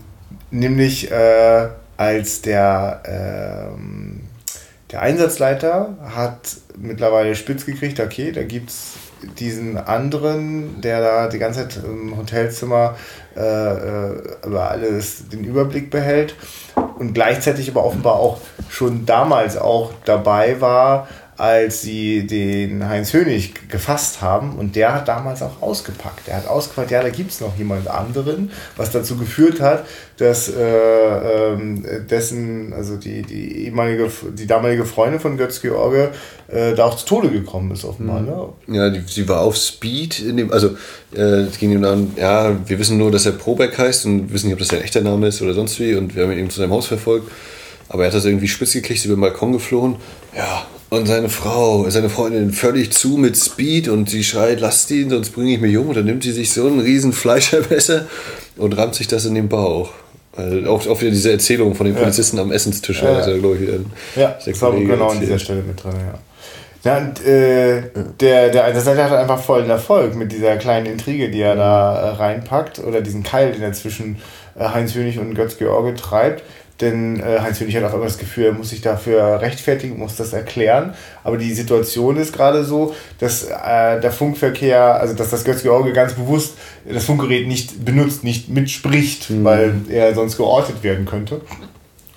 nämlich 0.50 1.10
äh, 1.10 1.68
als 1.96 2.42
der, 2.42 3.02
ähm, 3.74 4.20
der 4.90 5.02
Einsatzleiter 5.02 5.96
hat 6.14 6.56
mittlerweile 6.76 7.34
spitz 7.34 7.66
gekriegt, 7.66 8.00
okay, 8.00 8.32
da 8.32 8.42
gibt 8.42 8.70
es 8.70 8.92
diesen 9.38 9.76
anderen, 9.76 10.80
der 10.80 11.00
da 11.00 11.28
die 11.28 11.38
ganze 11.38 11.68
Zeit 11.68 11.84
im 11.84 12.16
Hotelzimmer 12.16 12.96
äh, 13.36 13.40
äh, 13.40 14.22
über 14.46 14.70
alles 14.70 15.28
den 15.28 15.44
Überblick 15.44 15.90
behält 15.90 16.34
und 16.98 17.14
gleichzeitig 17.14 17.70
aber 17.70 17.84
offenbar 17.84 18.14
auch 18.14 18.38
schon 18.68 19.06
damals 19.06 19.56
auch 19.56 19.92
dabei 20.04 20.60
war, 20.60 21.08
als 21.36 21.82
sie 21.82 22.26
den 22.26 22.88
Heinz 22.88 23.12
Hönig 23.12 23.68
gefasst 23.68 24.22
haben. 24.22 24.56
Und 24.56 24.76
der 24.76 24.94
hat 24.94 25.08
damals 25.08 25.42
auch 25.42 25.60
ausgepackt. 25.60 26.28
Er 26.28 26.38
hat 26.38 26.46
ausgepackt, 26.46 26.90
ja, 26.90 27.02
da 27.02 27.08
gibt 27.08 27.32
es 27.32 27.40
noch 27.40 27.56
jemand 27.56 27.88
anderen, 27.88 28.50
was 28.76 28.90
dazu 28.90 29.16
geführt 29.16 29.60
hat, 29.60 29.84
dass 30.16 30.48
äh, 30.48 31.54
äh, 31.54 32.04
dessen, 32.08 32.72
also 32.72 32.96
die, 32.96 33.22
die 33.22 33.64
ehemalige, 33.66 34.08
die 34.32 34.46
damalige 34.46 34.84
Freundin 34.84 35.20
von 35.20 35.36
Götz 35.36 35.60
George 35.60 36.10
äh, 36.48 36.74
da 36.74 36.84
auch 36.84 36.96
zu 36.96 37.06
Tode 37.06 37.30
gekommen 37.30 37.72
ist, 37.72 37.84
offenbar. 37.84 38.20
Mhm. 38.20 38.26
Ne? 38.26 38.78
Ja, 38.78 38.90
die, 38.90 39.02
sie 39.06 39.28
war 39.28 39.40
auf 39.40 39.56
Speed 39.56 40.20
in 40.20 40.36
dem, 40.36 40.52
also 40.52 40.76
äh, 41.14 41.42
es 41.42 41.58
ging 41.58 41.72
ihm 41.72 41.82
dann, 41.82 42.12
ja, 42.16 42.56
wir 42.66 42.78
wissen 42.78 42.96
nur, 42.96 43.10
dass 43.10 43.26
er 43.26 43.32
Probeck 43.32 43.76
heißt 43.76 44.06
und 44.06 44.32
wissen 44.32 44.46
nicht, 44.46 44.54
ob 44.54 44.60
das 44.60 44.68
sein 44.68 44.82
echter 44.82 45.00
Name 45.00 45.28
ist 45.28 45.42
oder 45.42 45.54
sonst 45.54 45.80
wie 45.80 45.94
und 45.94 46.14
wir 46.14 46.22
haben 46.22 46.32
ihn 46.32 46.38
eben 46.38 46.50
zu 46.50 46.60
seinem 46.60 46.72
Haus 46.72 46.86
verfolgt. 46.86 47.30
Aber 47.88 48.02
er 48.02 48.06
hat 48.08 48.14
das 48.14 48.24
irgendwie 48.24 48.48
spitz 48.48 48.72
gekriegt, 48.72 49.04
über 49.04 49.14
den 49.14 49.20
Balkon 49.20 49.52
geflohen. 49.52 49.96
Ja, 50.36 50.66
und 50.90 51.06
seine 51.06 51.28
Frau, 51.28 51.88
seine 51.90 52.08
Freundin 52.08 52.52
völlig 52.52 52.92
zu 52.92 53.16
mit 53.16 53.36
Speed 53.36 53.88
und 53.88 54.08
sie 54.10 54.22
schreit, 54.22 54.60
lasst 54.60 54.90
ihn, 54.90 55.10
sonst 55.10 55.30
bringe 55.30 55.52
ich 55.52 55.60
mich 55.60 55.76
um. 55.76 55.88
Und 55.88 55.96
dann 55.96 56.04
nimmt 56.04 56.22
sie 56.22 56.32
sich 56.32 56.52
so 56.52 56.66
einen 56.66 56.80
riesen 56.80 57.12
Fleischerbesser 57.12 58.06
und 58.56 58.76
rammt 58.76 58.94
sich 58.94 59.08
das 59.08 59.24
in 59.24 59.34
den 59.34 59.48
Bauch. 59.48 59.90
Also 60.36 60.68
auch, 60.68 60.86
auch 60.88 61.00
wieder 61.00 61.10
diese 61.10 61.32
Erzählung 61.32 61.74
von 61.74 61.86
den 61.86 61.94
Polizisten 61.94 62.36
ja. 62.38 62.42
am 62.42 62.50
Essenstisch, 62.50 63.02
ja, 63.02 63.08
also, 63.08 63.38
glaube 63.38 63.56
ich, 63.56 63.70
ja, 64.16 64.36
das 64.44 64.60
war 64.60 64.72
genau 64.72 65.08
an 65.10 65.20
dieser 65.20 65.38
Stelle 65.38 65.62
mit 65.62 65.82
drin, 65.82 65.92
ja. 65.92 66.18
Ja, 66.84 66.98
und 66.98 67.24
äh, 67.26 67.82
der, 68.20 68.50
der 68.50 68.64
Einsatzleiter 68.64 69.08
hat 69.08 69.18
einfach 69.18 69.40
vollen 69.40 69.70
Erfolg 69.70 70.14
mit 70.16 70.32
dieser 70.32 70.56
kleinen 70.56 70.84
Intrige, 70.84 71.30
die 71.30 71.40
er 71.40 71.56
da 71.56 71.96
äh, 71.96 72.08
reinpackt, 72.16 72.78
oder 72.78 73.00
diesen 73.00 73.22
Keil, 73.22 73.52
den 73.52 73.62
er 73.62 73.72
zwischen 73.72 74.18
äh, 74.58 74.68
Heinz 74.68 74.94
Hönig 74.94 75.18
und 75.18 75.34
Götz 75.34 75.56
George 75.56 75.94
treibt. 75.94 76.42
Denn 76.80 77.20
äh, 77.20 77.38
Heinz 77.40 77.60
Hönig 77.60 77.76
hat 77.76 77.84
auch 77.84 77.94
immer 77.94 78.04
das 78.04 78.18
Gefühl, 78.18 78.46
er 78.46 78.52
muss 78.52 78.70
sich 78.70 78.80
dafür 78.80 79.40
rechtfertigen, 79.40 79.98
muss 79.98 80.16
das 80.16 80.32
erklären. 80.32 80.94
Aber 81.22 81.38
die 81.38 81.52
Situation 81.52 82.16
ist 82.16 82.32
gerade 82.32 82.64
so, 82.64 82.94
dass 83.20 83.44
äh, 83.44 84.00
der 84.00 84.10
Funkverkehr, 84.10 85.00
also 85.00 85.14
dass 85.14 85.30
das 85.30 85.44
Götz-George 85.44 85.92
ganz 85.92 86.14
bewusst 86.14 86.54
das 86.84 87.04
Funkgerät 87.04 87.46
nicht 87.46 87.84
benutzt, 87.84 88.24
nicht 88.24 88.48
mitspricht, 88.48 89.30
mhm. 89.30 89.44
weil 89.44 89.74
er 89.88 90.14
sonst 90.14 90.36
geortet 90.36 90.82
werden 90.82 91.06
könnte. 91.06 91.40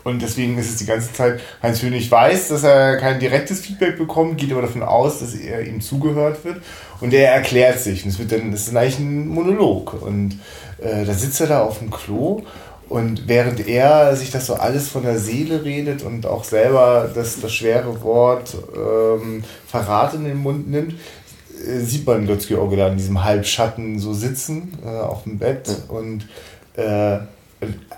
Und 0.08 0.22
deswegen 0.22 0.58
ist 0.58 0.70
es 0.70 0.78
die 0.78 0.86
ganze 0.86 1.12
Zeit, 1.12 1.41
Heinz 1.62 1.84
Hönig 1.84 2.10
weiß, 2.10 2.47
dass 2.47 2.64
er 2.64 2.95
kein 2.95 3.20
direktes 3.20 3.60
Feedback 3.60 3.97
bekommt, 3.97 4.38
geht 4.38 4.53
aber 4.53 4.62
davon 4.62 4.82
aus, 4.82 5.20
dass 5.20 5.36
er 5.36 5.68
ihm 5.68 5.82
zugehört 5.82 6.45
wird. 6.45 6.62
Und 7.01 7.14
er 7.14 7.34
erklärt 7.34 7.80
sich. 7.80 8.05
Und 8.05 8.12
es 8.12 8.18
wird 8.18 8.32
dann, 8.32 8.51
das 8.51 8.70
ist 8.70 8.76
eigentlich 8.76 8.99
ein 8.99 9.28
Monolog. 9.28 10.01
Und 10.01 10.39
äh, 10.80 11.03
da 11.03 11.14
sitzt 11.14 11.41
er 11.41 11.47
da 11.47 11.62
auf 11.62 11.80
dem 11.80 11.91
Klo 11.91 12.41
und 12.90 13.28
während 13.28 13.68
er 13.68 14.16
sich 14.16 14.32
das 14.32 14.46
so 14.46 14.54
alles 14.56 14.88
von 14.88 15.04
der 15.04 15.20
Seele 15.20 15.64
redet 15.64 16.04
und 16.04 16.26
auch 16.26 16.44
selber 16.44 17.10
das, 17.14 17.42
das 17.42 17.54
schwere 17.54 18.02
Wort 18.02 18.56
ähm, 18.76 19.44
Verrat 19.68 20.14
in 20.14 20.24
den 20.24 20.38
Mund 20.38 20.70
nimmt, 20.70 20.94
äh, 20.94 21.80
sieht 21.80 22.06
man 22.06 22.28
Götz-George 22.28 22.78
da 22.78 22.88
in 22.88 22.98
diesem 22.98 23.24
Halbschatten 23.24 24.00
so 24.00 24.14
sitzen 24.14 24.78
äh, 24.86 24.88
auf 24.88 25.24
dem 25.24 25.38
Bett 25.38 25.70
und 25.90 26.28
äh, 26.76 27.18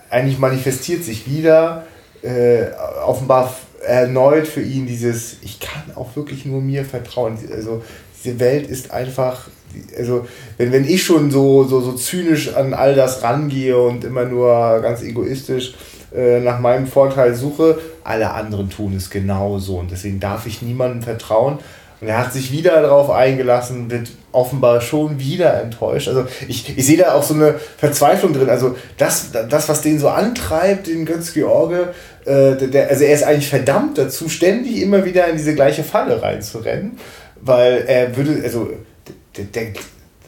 eigentlich 0.09 0.39
manifestiert 0.39 1.03
sich 1.03 1.29
wieder 1.29 1.85
äh, 2.23 2.67
offenbar 3.05 3.53
erneut 3.85 4.47
für 4.47 4.61
ihn 4.61 4.87
dieses 4.87 5.37
ich 5.41 5.59
kann 5.59 5.95
auch 5.95 6.15
wirklich 6.15 6.45
nur 6.45 6.61
mir 6.61 6.83
vertrauen. 6.83 7.37
Also 7.53 7.83
diese 8.23 8.39
Welt 8.39 8.67
ist 8.67 8.91
einfach 8.91 9.47
also 9.97 10.27
wenn, 10.57 10.71
wenn 10.71 10.87
ich 10.87 11.03
schon 11.03 11.31
so, 11.31 11.63
so, 11.63 11.81
so 11.81 11.93
zynisch 11.93 12.55
an 12.55 12.73
all 12.73 12.95
das 12.95 13.23
rangehe 13.23 13.77
und 13.77 14.03
immer 14.03 14.25
nur 14.25 14.79
ganz 14.81 15.01
egoistisch 15.03 15.73
äh, 16.15 16.39
nach 16.39 16.59
meinem 16.59 16.87
Vorteil 16.87 17.35
suche, 17.35 17.79
alle 18.03 18.31
anderen 18.31 18.69
tun 18.69 18.95
es 18.95 19.09
genauso 19.09 19.77
und 19.77 19.91
deswegen 19.91 20.19
darf 20.19 20.45
ich 20.45 20.61
niemandem 20.61 21.03
vertrauen. 21.03 21.59
Und 22.01 22.07
er 22.07 22.17
hat 22.17 22.31
sich 22.31 22.51
wieder 22.53 22.81
darauf 22.81 23.09
eingelassen, 23.09 23.91
wird 23.91 24.09
offenbar 24.31 24.79
schon 24.79 25.19
wieder 25.19 25.61
enttäuscht. 25.61 26.07
Also 26.07 26.25
ich, 26.47 26.77
ich 26.77 26.85
sehe 26.85 26.97
da 26.97 27.13
auch 27.13 27.23
so 27.23 27.33
eine 27.33 27.55
Verzweiflung 27.77 28.31
drin. 28.31 28.49
Also 28.49 28.77
das, 28.97 29.31
das 29.31 29.67
was 29.67 29.81
den 29.81 29.99
so 29.99 30.07
antreibt, 30.07 30.87
den 30.87 31.05
Götz 31.05 31.33
George, 31.33 31.93
äh, 32.25 32.55
der, 32.55 32.89
also 32.89 33.03
er 33.03 33.13
ist 33.13 33.23
eigentlich 33.23 33.49
verdammt 33.49 33.97
dazu, 33.97 34.29
ständig 34.29 34.81
immer 34.81 35.03
wieder 35.03 35.27
in 35.27 35.35
diese 35.35 35.55
gleiche 35.55 35.83
Falle 35.83 36.21
reinzurennen, 36.21 36.97
weil 37.41 37.83
er 37.85 38.15
würde, 38.15 38.41
also 38.45 38.69
der, 39.39 39.45
der, 39.45 39.73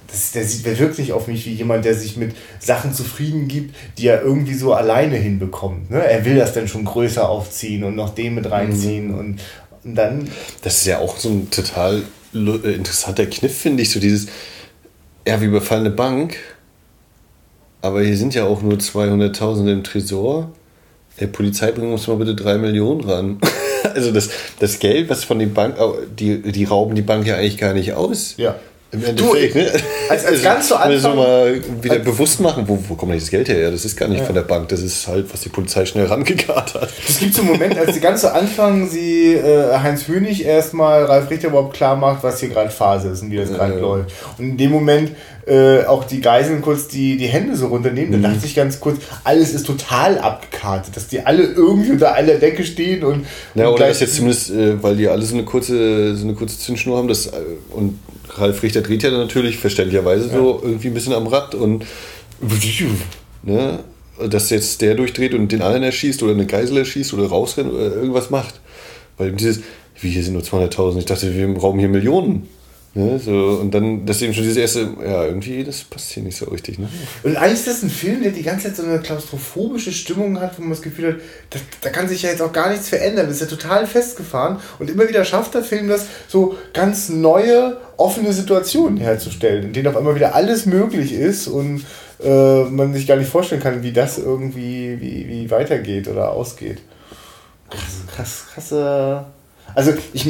das, 0.07 0.31
der 0.31 0.43
sieht 0.43 0.65
wirklich 0.79 1.13
auf 1.13 1.27
mich 1.27 1.45
wie 1.45 1.53
jemand, 1.53 1.85
der 1.85 1.95
sich 1.95 2.17
mit 2.17 2.35
Sachen 2.59 2.93
zufrieden 2.93 3.47
gibt, 3.47 3.75
die 3.97 4.07
er 4.07 4.21
irgendwie 4.21 4.53
so 4.53 4.73
alleine 4.73 5.15
hinbekommt. 5.15 5.89
Ne? 5.89 6.03
Er 6.03 6.25
will 6.25 6.35
das 6.35 6.53
dann 6.53 6.67
schon 6.67 6.85
größer 6.85 7.27
aufziehen 7.27 7.83
und 7.83 7.95
noch 7.95 8.13
den 8.13 8.35
mit 8.35 8.49
reinziehen 8.49 9.11
mhm. 9.11 9.17
und, 9.17 9.39
und 9.83 9.95
dann. 9.95 10.29
Das 10.61 10.77
ist 10.77 10.87
ja 10.87 10.99
auch 10.99 11.17
so 11.17 11.29
ein 11.29 11.49
total 11.49 12.03
äh, 12.33 12.73
interessanter 12.73 13.25
Kniff, 13.25 13.57
finde 13.57 13.83
ich. 13.83 13.91
So 13.91 13.99
dieses, 13.99 14.27
ja, 15.25 15.39
wie 15.39 15.45
überfallene 15.45 15.91
Bank, 15.91 16.37
aber 17.81 18.03
hier 18.03 18.17
sind 18.17 18.35
ja 18.35 18.45
auch 18.45 18.61
nur 18.61 18.77
200.000 18.77 19.71
im 19.71 19.83
Tresor. 19.83 20.51
Der 21.19 21.27
Polizei 21.27 21.71
bringt 21.71 21.91
uns 21.91 22.07
mal 22.07 22.17
bitte 22.17 22.35
drei 22.35 22.57
Millionen 22.57 23.01
ran. 23.01 23.37
also 23.93 24.11
das, 24.11 24.29
das 24.59 24.79
Geld, 24.79 25.09
was 25.09 25.23
von 25.23 25.39
den 25.39 25.53
Bank, 25.53 25.75
die, 26.17 26.41
die 26.41 26.65
rauben 26.65 26.95
die 26.95 27.01
Bank 27.01 27.25
ja 27.25 27.35
eigentlich 27.35 27.57
gar 27.57 27.73
nicht 27.73 27.93
aus. 27.93 28.35
Ja. 28.37 28.55
Im 28.91 29.05
Endeffekt, 29.05 29.55
ne? 29.55 29.71
Als, 30.09 30.25
als 30.25 30.25
also, 30.25 30.43
ganz 30.43 30.67
zu 30.67 30.75
Anfang. 30.75 30.99
so 30.99 31.09
mal 31.15 31.61
wieder 31.81 31.99
bewusst 31.99 32.41
machen, 32.41 32.65
wo, 32.67 32.77
wo 32.89 32.95
kommt 32.95 33.11
eigentlich 33.11 33.23
das 33.23 33.31
Geld 33.31 33.47
her? 33.47 33.71
Das 33.71 33.85
ist 33.85 33.95
gar 33.95 34.09
nicht 34.09 34.19
ja. 34.19 34.25
von 34.25 34.35
der 34.35 34.41
Bank, 34.41 34.67
das 34.67 34.81
ist 34.81 35.07
halt, 35.07 35.31
was 35.31 35.41
die 35.41 35.49
Polizei 35.49 35.85
schnell 35.85 36.07
rangekarrt 36.07 36.73
hat. 36.73 36.89
Es 37.07 37.19
gibt 37.19 37.33
so 37.33 37.41
einen 37.41 37.51
Moment, 37.51 37.77
als 37.77 37.93
die 37.93 38.01
ganz 38.01 38.21
zu 38.21 38.33
Anfang 38.33 38.89
sie 38.89 39.33
äh, 39.33 39.77
Heinz 39.77 40.07
Hönig 40.07 40.45
erstmal 40.45 41.05
Ralf 41.05 41.29
Richter 41.29 41.47
überhaupt 41.47 41.73
klar 41.73 41.95
macht, 41.95 42.23
was 42.23 42.41
hier 42.41 42.49
gerade 42.49 42.69
Phase 42.69 43.09
ist 43.09 43.21
und 43.21 43.31
wie 43.31 43.37
das 43.37 43.49
gerade 43.49 43.75
ja. 43.75 43.79
läuft. 43.79 44.11
Und 44.37 44.49
in 44.49 44.57
dem 44.57 44.71
Moment 44.71 45.11
äh, 45.47 45.85
auch 45.85 46.03
die 46.03 46.21
Geiseln 46.21 46.61
kurz 46.61 46.87
die, 46.87 47.17
die 47.17 47.27
Hände 47.27 47.55
so 47.55 47.67
runternehmen, 47.67 48.17
mhm. 48.17 48.23
da 48.23 48.29
dachte 48.29 48.45
ich 48.45 48.55
ganz 48.55 48.79
kurz, 48.79 49.01
alles 49.23 49.53
ist 49.53 49.65
total 49.65 50.19
abgekartet, 50.19 50.95
dass 50.95 51.07
die 51.07 51.21
alle 51.21 51.43
irgendwie 51.43 51.91
unter 51.91 52.13
einer 52.13 52.33
Decke 52.33 52.63
stehen 52.63 53.03
und. 53.03 53.25
Ja, 53.55 53.67
und 53.67 53.75
oder 53.75 53.87
das 53.87 54.01
jetzt 54.01 54.15
zumindest, 54.15 54.51
äh, 54.51 54.81
weil 54.83 54.97
die 54.97 55.07
alle 55.07 55.23
so 55.23 55.33
eine 55.33 55.45
kurze, 55.45 56.15
so 56.15 56.25
eine 56.25 56.33
kurze 56.33 56.59
Zündschnur 56.59 56.97
haben, 56.97 57.07
das, 57.07 57.27
äh, 57.27 57.31
und 57.71 57.99
Ralf 58.37 58.63
Richter 58.63 58.81
dreht 58.81 59.03
ja 59.03 59.11
natürlich 59.11 59.57
verständlicherweise 59.57 60.27
ja. 60.27 60.35
so 60.35 60.61
irgendwie 60.63 60.87
ein 60.87 60.93
bisschen 60.93 61.13
am 61.13 61.27
Rad 61.27 61.55
und 61.55 61.85
ne, 63.43 63.79
dass 64.29 64.49
jetzt 64.49 64.81
der 64.81 64.95
durchdreht 64.95 65.33
und 65.33 65.51
den 65.51 65.61
anderen 65.61 65.83
erschießt 65.83 66.21
oder 66.23 66.33
eine 66.33 66.45
Geisel 66.45 66.77
erschießt 66.77 67.13
oder 67.13 67.27
rausrennt 67.27 67.71
oder 67.71 67.95
irgendwas 67.95 68.29
macht. 68.29 68.59
Weil 69.17 69.31
dieses, 69.33 69.61
wie 69.99 70.09
hier 70.09 70.23
sind 70.23 70.33
nur 70.33 70.43
200.000, 70.43 70.99
ich 70.99 71.05
dachte, 71.05 71.35
wir 71.35 71.47
brauchen 71.53 71.79
hier 71.79 71.89
Millionen. 71.89 72.47
Ne, 72.93 73.17
so, 73.19 73.59
und 73.61 73.73
dann, 73.73 74.05
das 74.05 74.17
ist 74.17 74.23
eben 74.23 74.33
schon 74.33 74.43
diese 74.43 74.59
erste, 74.59 74.81
ja, 75.01 75.23
irgendwie, 75.23 75.63
das 75.63 75.81
passt 75.85 76.11
hier 76.11 76.23
nicht 76.23 76.35
so 76.37 76.47
richtig. 76.47 76.77
Ne? 76.77 76.89
Und 77.23 77.37
eigentlich 77.37 77.59
ist 77.59 77.67
das 77.67 77.83
ein 77.83 77.89
Film, 77.89 78.21
der 78.21 78.33
die 78.33 78.43
ganze 78.43 78.67
Zeit 78.67 78.75
so 78.75 78.83
eine 78.83 78.99
klaustrophobische 78.99 79.93
Stimmung 79.93 80.41
hat, 80.41 80.57
wo 80.57 80.61
man 80.61 80.71
das 80.71 80.81
Gefühl 80.81 81.13
hat, 81.13 81.21
da, 81.51 81.59
da 81.79 81.89
kann 81.89 82.09
sich 82.09 82.23
ja 82.23 82.31
jetzt 82.31 82.41
auch 82.41 82.51
gar 82.51 82.69
nichts 82.69 82.89
verändern. 82.89 83.27
Das 83.27 83.35
ist 83.35 83.49
ja 83.49 83.57
total 83.57 83.87
festgefahren. 83.87 84.57
Und 84.77 84.89
immer 84.89 85.07
wieder 85.07 85.23
schafft 85.23 85.53
der 85.53 85.63
Film 85.63 85.87
das, 85.87 86.07
so 86.27 86.57
ganz 86.73 87.07
neue, 87.07 87.77
offene 87.95 88.33
Situationen 88.33 88.97
herzustellen, 88.97 89.67
in 89.67 89.73
denen 89.73 89.87
auf 89.87 89.95
einmal 89.95 90.15
wieder 90.15 90.35
alles 90.35 90.65
möglich 90.65 91.13
ist 91.13 91.47
und 91.47 91.85
äh, 92.21 92.63
man 92.65 92.93
sich 92.93 93.07
gar 93.07 93.15
nicht 93.15 93.29
vorstellen 93.29 93.61
kann, 93.61 93.83
wie 93.83 93.93
das 93.93 94.17
irgendwie 94.17 94.99
wie, 94.99 95.29
wie 95.29 95.49
weitergeht 95.49 96.09
oder 96.09 96.31
ausgeht. 96.31 96.79
Krass, 97.69 98.01
krass, 98.13 98.45
krasse 98.53 99.25
also 99.75 99.93
ich, 100.13 100.27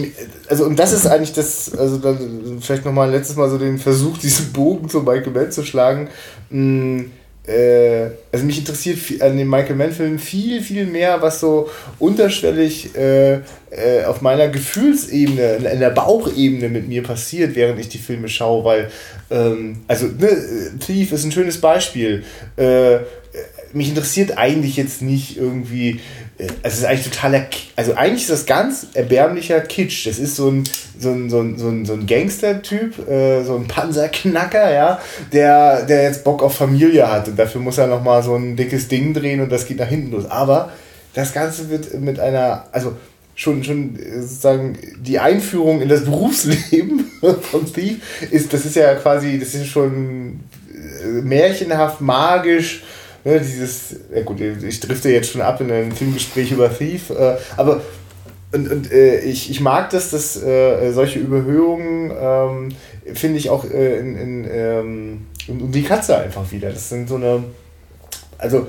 also 0.47 0.65
und 0.65 0.77
das 0.77 0.93
ist 0.93 1.07
eigentlich 1.07 1.33
das, 1.33 1.73
also 1.75 1.97
dann 1.97 2.59
vielleicht 2.61 2.85
nochmal 2.85 3.09
letztes 3.11 3.35
Mal 3.35 3.49
so 3.49 3.57
den 3.57 3.77
Versuch, 3.77 4.17
diesen 4.17 4.51
Bogen 4.53 4.89
zu 4.89 5.01
Michael 5.01 5.31
Mann 5.31 5.51
zu 5.51 5.63
schlagen. 5.63 6.09
Mh, 6.49 6.59
mm, 6.59 7.11
äh, 7.47 8.11
also 8.31 8.45
mich 8.45 8.59
interessiert 8.59 9.21
an 9.21 9.35
den 9.35 9.49
Michael 9.49 9.75
Mann-Filmen 9.75 10.19
viel, 10.19 10.61
viel 10.61 10.85
mehr, 10.85 11.21
was 11.21 11.39
so 11.39 11.69
unterschwellig 11.97 12.95
äh, 12.95 13.39
äh, 13.71 14.05
auf 14.05 14.21
meiner 14.21 14.47
Gefühlsebene, 14.49 15.55
in 15.55 15.79
der 15.79 15.89
Bauchebene 15.89 16.69
mit 16.69 16.87
mir 16.87 17.01
passiert, 17.01 17.55
während 17.55 17.79
ich 17.79 17.89
die 17.89 17.97
Filme 17.97 18.29
schaue, 18.29 18.63
weil, 18.63 18.91
ähm, 19.31 19.77
also, 19.87 20.05
ne, 20.05 20.29
Thief 20.79 21.11
ist 21.11 21.23
ein 21.23 21.31
schönes 21.31 21.59
Beispiel. 21.59 22.23
Äh, 22.57 22.99
mich 23.73 23.89
interessiert 23.89 24.37
eigentlich 24.37 24.77
jetzt 24.77 25.01
nicht 25.01 25.37
irgendwie, 25.37 25.99
es 26.63 26.79
ist 26.79 26.85
eigentlich 26.85 27.09
totaler, 27.09 27.45
also 27.75 27.93
eigentlich 27.93 28.23
ist 28.23 28.31
das 28.31 28.45
ganz 28.45 28.87
erbärmlicher 28.93 29.61
Kitsch. 29.61 30.07
Das 30.07 30.17
ist 30.17 30.35
so 30.35 30.49
ein, 30.49 30.63
so 30.99 31.11
ein, 31.11 31.29
so 31.29 31.39
ein, 31.39 31.57
so 31.57 31.67
ein, 31.67 31.85
so 31.85 31.93
ein 31.93 32.07
Gangster-Typ, 32.07 33.07
äh, 33.07 33.43
so 33.43 33.55
ein 33.55 33.67
Panzerknacker, 33.67 34.73
ja, 34.73 34.99
der, 35.31 35.83
der 35.85 36.03
jetzt 36.03 36.23
Bock 36.23 36.41
auf 36.41 36.55
Familie 36.55 37.11
hat 37.11 37.27
und 37.27 37.37
dafür 37.37 37.61
muss 37.61 37.77
er 37.77 37.87
nochmal 37.87 38.23
so 38.23 38.35
ein 38.35 38.55
dickes 38.55 38.87
Ding 38.87 39.13
drehen 39.13 39.41
und 39.41 39.51
das 39.51 39.65
geht 39.65 39.77
nach 39.77 39.87
hinten 39.87 40.11
los. 40.11 40.25
Aber 40.25 40.71
das 41.13 41.33
Ganze 41.33 41.69
wird 41.69 41.99
mit 41.99 42.19
einer, 42.19 42.65
also 42.71 42.93
schon, 43.35 43.63
schon 43.63 43.97
sozusagen 44.19 44.77
die 44.97 45.19
Einführung 45.19 45.81
in 45.81 45.89
das 45.89 46.05
Berufsleben 46.05 47.11
von 47.21 47.71
Thief 47.71 48.31
ist, 48.31 48.53
das 48.53 48.65
ist 48.65 48.75
ja 48.75 48.95
quasi, 48.95 49.37
das 49.37 49.53
ist 49.53 49.67
schon 49.67 50.39
äh, 50.73 51.21
märchenhaft, 51.21 52.01
magisch, 52.01 52.83
ne, 53.23 53.39
dieses, 53.39 53.95
ja 54.13 54.23
gut, 54.23 54.39
ich 54.41 54.79
drifte 54.79 55.09
jetzt 55.09 55.31
schon 55.31 55.41
ab 55.41 55.61
in 55.61 55.71
ein 55.71 55.91
Filmgespräch 55.91 56.51
über 56.51 56.75
Thief, 56.75 57.09
äh, 57.09 57.37
aber 57.57 57.81
und, 58.53 58.69
und 58.69 58.91
äh, 58.91 59.19
ich, 59.21 59.49
ich 59.49 59.61
mag 59.61 59.89
das, 59.91 60.11
dass 60.11 60.41
äh, 60.41 60.91
solche 60.91 61.19
Überhöhungen 61.19 62.11
ähm, 62.19 62.75
finde 63.13 63.37
ich 63.37 63.49
auch 63.49 63.63
äh, 63.63 63.99
in, 63.99 64.17
in, 64.17 64.47
ähm, 64.51 65.27
in, 65.47 65.71
die 65.71 65.83
Katze 65.83 66.17
einfach 66.17 66.51
wieder. 66.51 66.69
Das 66.69 66.89
sind 66.89 67.07
so 67.07 67.15
eine, 67.15 67.45
also 68.37 68.67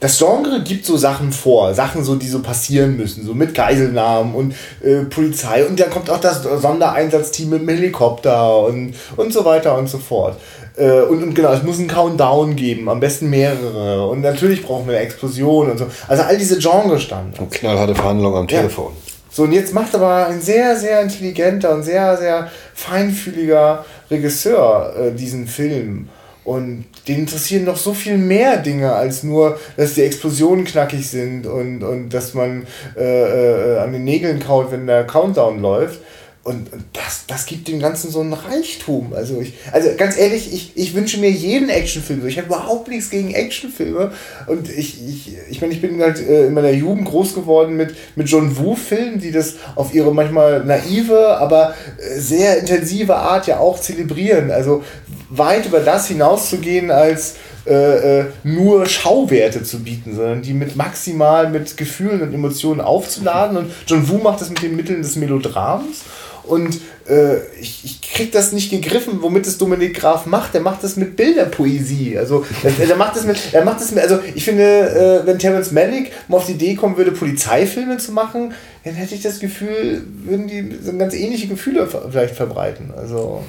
das 0.00 0.18
Genre 0.18 0.62
gibt 0.62 0.86
so 0.86 0.96
Sachen 0.96 1.30
vor, 1.30 1.74
Sachen 1.74 2.02
so, 2.02 2.16
die 2.16 2.26
so 2.26 2.40
passieren 2.40 2.96
müssen, 2.96 3.24
so 3.24 3.34
mit 3.34 3.54
Geiselnahmen 3.54 4.34
und 4.34 4.54
äh, 4.82 5.04
Polizei 5.04 5.64
und 5.66 5.78
dann 5.78 5.90
kommt 5.90 6.10
auch 6.10 6.20
das 6.20 6.42
Sondereinsatzteam 6.42 7.50
mit 7.50 7.60
dem 7.60 7.68
Helikopter 7.68 8.64
und, 8.64 8.94
und 9.16 9.32
so 9.32 9.44
weiter 9.44 9.76
und 9.76 9.88
so 9.88 9.98
fort. 9.98 10.36
Äh, 10.76 11.02
und, 11.02 11.22
und 11.22 11.34
genau, 11.34 11.52
es 11.52 11.62
muss 11.62 11.78
einen 11.78 11.88
Countdown 11.88 12.56
geben, 12.56 12.88
am 12.88 13.00
besten 13.00 13.28
mehrere. 13.28 14.08
Und 14.08 14.22
natürlich 14.22 14.64
brauchen 14.64 14.86
wir 14.86 14.94
eine 14.96 15.04
Explosion 15.04 15.70
und 15.70 15.78
so. 15.78 15.86
Also 16.08 16.22
all 16.22 16.38
diese 16.38 16.58
Genre-Standards. 16.58 17.38
Und 17.38 17.50
knallharte 17.50 17.94
Verhandlungen 17.94 18.38
am 18.38 18.48
Telefon. 18.48 18.92
Ja. 18.94 19.12
So, 19.32 19.44
und 19.44 19.52
jetzt 19.52 19.74
macht 19.74 19.94
aber 19.94 20.26
ein 20.26 20.40
sehr, 20.40 20.76
sehr 20.76 21.02
intelligenter 21.02 21.74
und 21.74 21.82
sehr, 21.82 22.16
sehr 22.16 22.50
feinfühliger 22.74 23.84
Regisseur 24.10 24.94
äh, 24.96 25.12
diesen 25.12 25.46
Film. 25.46 26.08
Und 26.50 26.84
den 27.06 27.20
interessieren 27.20 27.62
noch 27.62 27.76
so 27.76 27.94
viel 27.94 28.18
mehr 28.18 28.56
Dinge 28.56 28.92
als 28.92 29.22
nur, 29.22 29.60
dass 29.76 29.94
die 29.94 30.02
Explosionen 30.02 30.64
knackig 30.64 31.08
sind 31.08 31.46
und, 31.46 31.84
und 31.84 32.08
dass 32.08 32.34
man 32.34 32.66
äh, 32.96 33.74
äh, 33.74 33.78
an 33.78 33.92
den 33.92 34.02
Nägeln 34.02 34.40
kaut, 34.40 34.72
wenn 34.72 34.88
der 34.88 35.06
Countdown 35.06 35.60
läuft. 35.60 36.00
Und, 36.42 36.72
und 36.72 36.84
das, 36.94 37.26
das 37.26 37.44
gibt 37.44 37.68
dem 37.68 37.80
Ganzen 37.80 38.10
so 38.10 38.20
einen 38.20 38.32
Reichtum. 38.32 39.12
Also, 39.12 39.40
ich, 39.42 39.54
also 39.72 39.90
ganz 39.98 40.16
ehrlich, 40.16 40.54
ich, 40.54 40.72
ich 40.74 40.94
wünsche 40.94 41.20
mir 41.20 41.30
jeden 41.30 41.68
Actionfilm. 41.68 42.26
Ich 42.26 42.38
habe 42.38 42.46
überhaupt 42.46 42.88
nichts 42.88 43.10
gegen 43.10 43.34
Actionfilme. 43.34 44.12
Und 44.46 44.70
ich, 44.70 45.06
ich, 45.06 45.36
ich 45.50 45.60
meine, 45.60 45.74
ich 45.74 45.82
bin 45.82 46.00
halt 46.00 46.18
äh, 46.18 46.46
in 46.46 46.54
meiner 46.54 46.70
Jugend 46.70 47.06
groß 47.06 47.34
geworden 47.34 47.76
mit, 47.76 47.94
mit 48.16 48.28
John 48.28 48.56
Woo-Filmen, 48.56 49.20
die 49.20 49.32
das 49.32 49.56
auf 49.74 49.92
ihre 49.92 50.14
manchmal 50.14 50.64
naive, 50.64 51.36
aber 51.36 51.74
äh, 51.98 52.18
sehr 52.18 52.58
intensive 52.58 53.16
Art 53.16 53.46
ja 53.46 53.58
auch 53.58 53.78
zelebrieren. 53.78 54.50
Also 54.50 54.82
weit 55.28 55.66
über 55.66 55.80
das 55.80 56.08
hinauszugehen 56.08 56.90
als 56.90 57.34
äh, 57.66 58.20
äh, 58.20 58.24
nur 58.42 58.86
Schauwerte 58.86 59.62
zu 59.62 59.80
bieten, 59.80 60.16
sondern 60.16 60.40
die 60.40 60.54
mit 60.54 60.76
maximal 60.76 61.50
mit 61.50 61.76
Gefühlen 61.76 62.22
und 62.22 62.32
Emotionen 62.32 62.80
aufzuladen. 62.80 63.58
Und 63.58 63.70
John 63.86 64.08
Woo 64.08 64.18
macht 64.18 64.40
das 64.40 64.48
mit 64.48 64.62
den 64.62 64.74
Mitteln 64.74 65.02
des 65.02 65.16
Melodrams. 65.16 66.04
Und 66.50 66.80
äh, 67.08 67.38
ich, 67.60 67.84
ich 67.84 68.02
krieg 68.02 68.32
das 68.32 68.50
nicht 68.50 68.70
gegriffen, 68.70 69.22
womit 69.22 69.46
es 69.46 69.56
Dominik 69.56 69.94
Graf 69.94 70.26
macht. 70.26 70.52
Er 70.54 70.60
macht 70.60 70.82
das 70.82 70.96
mit 70.96 71.14
Bilderpoesie. 71.14 72.18
Also 72.18 72.44
er, 72.64 72.88
er 72.90 72.96
macht 72.96 73.14
das 73.14 73.24
mit, 73.24 73.38
er 73.52 73.64
macht 73.64 73.80
das 73.80 73.92
mit, 73.92 74.02
also 74.02 74.18
ich 74.34 74.44
finde, 74.44 75.22
äh, 75.22 75.26
wenn 75.26 75.38
Terence 75.38 75.70
Malick 75.70 76.10
mal 76.26 76.38
auf 76.38 76.46
die 76.46 76.52
Idee 76.52 76.74
kommen 76.74 76.96
würde, 76.96 77.12
Polizeifilme 77.12 77.98
zu 77.98 78.10
machen, 78.10 78.52
dann 78.84 78.94
hätte 78.94 79.14
ich 79.14 79.22
das 79.22 79.38
Gefühl, 79.38 80.02
würden 80.24 80.48
die 80.48 80.78
so 80.82 80.96
ganz 80.96 81.14
ähnliche 81.14 81.46
Gefühle 81.46 81.86
vielleicht 81.86 82.34
verbreiten. 82.34 82.92
Also 82.96 83.44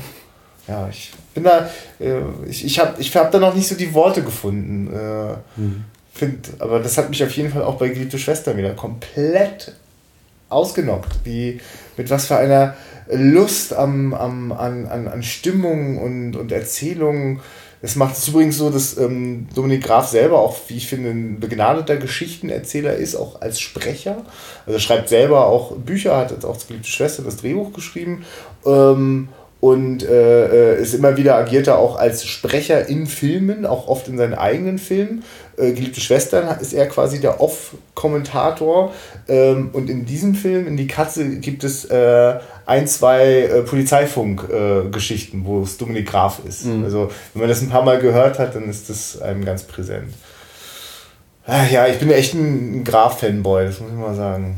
ja, 0.68 0.88
ich 0.88 1.12
bin 1.34 1.44
da, 1.44 1.70
äh, 2.00 2.20
ich, 2.48 2.64
ich 2.64 2.80
habe 2.80 3.02
ich 3.02 3.16
hab 3.16 3.32
da 3.32 3.40
noch 3.40 3.56
nicht 3.56 3.68
so 3.68 3.74
die 3.74 3.96
Worte 3.96 4.22
gefunden. 4.22 4.94
Äh, 4.94 5.60
mhm. 5.60 5.86
find, 6.14 6.50
aber 6.60 6.80
das 6.80 7.00
hat 7.00 7.10
mich 7.10 7.24
auf 7.24 7.32
jeden 7.32 7.52
Fall 7.52 7.64
auch 7.64 7.80
bei 7.80 7.90
Geliebte 7.90 8.20
Schwester 8.20 8.56
wieder 8.56 8.74
komplett 8.76 9.74
ausgenockt. 10.52 11.20
Wie, 11.24 11.60
mit 11.98 12.10
was 12.10 12.28
für 12.28 12.38
einer 12.38 12.76
Lust 13.12 13.74
am, 13.74 14.14
am, 14.14 14.52
an, 14.52 14.86
an, 14.88 15.08
an 15.08 15.24
Stimmung 15.24 15.98
und, 15.98 16.36
und 16.36 16.52
Erzählung. 16.52 17.42
Es 17.84 17.96
macht 17.96 18.16
es 18.16 18.28
übrigens 18.28 18.58
so, 18.58 18.70
dass 18.70 18.96
ähm, 18.98 19.48
Dominik 19.56 19.84
Graf 19.84 20.08
selber 20.08 20.40
auch, 20.40 20.56
wie 20.68 20.78
ich 20.78 20.88
finde, 20.88 21.10
ein 21.10 21.40
begnadeter 21.40 21.98
Geschichtenerzähler 21.98 22.94
ist, 22.94 23.16
auch 23.16 23.42
als 23.42 23.60
Sprecher. 23.60 24.24
Also 24.66 24.78
er 24.78 24.80
schreibt 24.80 25.10
selber 25.10 25.48
auch 25.48 25.76
Bücher, 25.76 26.16
hat 26.16 26.32
jetzt 26.32 26.46
auch 26.46 26.58
zur 26.58 26.68
geliebte 26.70 26.90
Schwester 26.90 27.24
das 27.24 27.38
Drehbuch 27.38 27.74
geschrieben. 27.74 28.24
Ähm, 28.66 29.30
und 29.62 30.04
äh, 30.04 30.74
äh, 30.74 30.82
ist 30.82 30.96
immer 30.96 31.18
wieder 31.18 31.36
agiert 31.36 31.68
er 31.68 31.78
auch 31.78 31.96
als 31.96 32.26
Sprecher 32.26 32.90
in 32.90 33.06
Filmen, 33.06 33.68
auch 33.68 33.88
oft 33.88 34.08
in 34.08 34.18
seinen 34.18 34.34
eigenen 34.34 34.80
Filmen. 34.80 35.24
Äh, 35.56 35.74
Geliebte 35.74 36.02
Schwestern 36.02 36.60
ist 36.60 36.74
er 36.74 36.88
quasi 36.88 37.22
der 37.22 37.40
Off-Kommentator. 37.40 38.92
Ähm, 39.28 39.70
und 39.72 39.88
in 39.92 40.06
diesem 40.06 40.34
Film, 40.34 40.66
in 40.66 40.78
Die 40.78 40.88
Katze, 40.88 41.38
gibt 41.38 41.64
es 41.64 41.86
äh, 41.86 42.40
ein, 42.66 42.88
zwei 42.88 43.42
äh, 43.44 43.62
Polizeifunk-Geschichten, 43.62 45.46
wo 45.46 45.62
es 45.62 45.78
Dominik 45.78 46.08
Graf 46.08 46.42
ist. 46.44 46.66
Mhm. 46.66 46.84
Also, 46.84 47.12
wenn 47.34 47.42
man 47.42 47.50
das 47.50 47.62
ein 47.62 47.70
paar 47.70 47.84
Mal 47.84 48.00
gehört 48.00 48.40
hat, 48.40 48.56
dann 48.56 48.68
ist 48.68 48.90
das 48.90 49.22
einem 49.22 49.46
ganz 49.46 49.62
präsent. 49.64 50.12
Ach 51.46 51.70
ja, 51.70 51.86
ich 51.86 52.00
bin 52.00 52.10
echt 52.10 52.34
ein 52.34 52.84
Graf-Fanboy, 52.84 53.66
das 53.66 53.80
muss 53.80 53.92
ich 53.92 53.98
mal 53.98 54.16
sagen. 54.16 54.58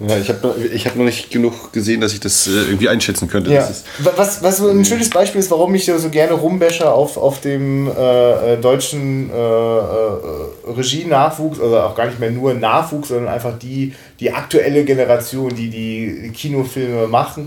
Ja, 0.00 0.16
ich 0.16 0.30
habe 0.30 0.46
noch, 0.46 0.56
hab 0.56 0.96
noch 0.96 1.04
nicht 1.04 1.30
genug 1.30 1.74
gesehen, 1.74 2.00
dass 2.00 2.14
ich 2.14 2.20
das 2.20 2.46
äh, 2.46 2.52
irgendwie 2.52 2.88
einschätzen 2.88 3.28
könnte. 3.28 3.52
Ja. 3.52 3.68
was, 4.16 4.42
was 4.42 4.60
ein 4.60 4.84
schönes 4.84 5.10
Beispiel 5.10 5.40
ist, 5.40 5.50
warum 5.50 5.74
ich 5.74 5.84
so 5.84 6.08
gerne 6.08 6.32
rumbäsche 6.32 6.90
auf, 6.90 7.18
auf 7.18 7.42
dem 7.42 7.86
äh, 7.86 8.54
äh 8.54 8.56
deutschen 8.56 9.30
äh, 9.30 9.34
äh, 9.34 10.72
Regie-Nachwuchs, 10.74 11.60
also 11.60 11.80
auch 11.80 11.94
gar 11.94 12.06
nicht 12.06 12.18
mehr 12.18 12.30
nur 12.30 12.54
Nachwuchs, 12.54 13.08
sondern 13.08 13.28
einfach 13.28 13.58
die, 13.58 13.94
die 14.20 14.32
aktuelle 14.32 14.84
Generation, 14.84 15.54
die 15.54 15.68
die 15.68 16.30
Kinofilme 16.30 17.06
macht. 17.06 17.40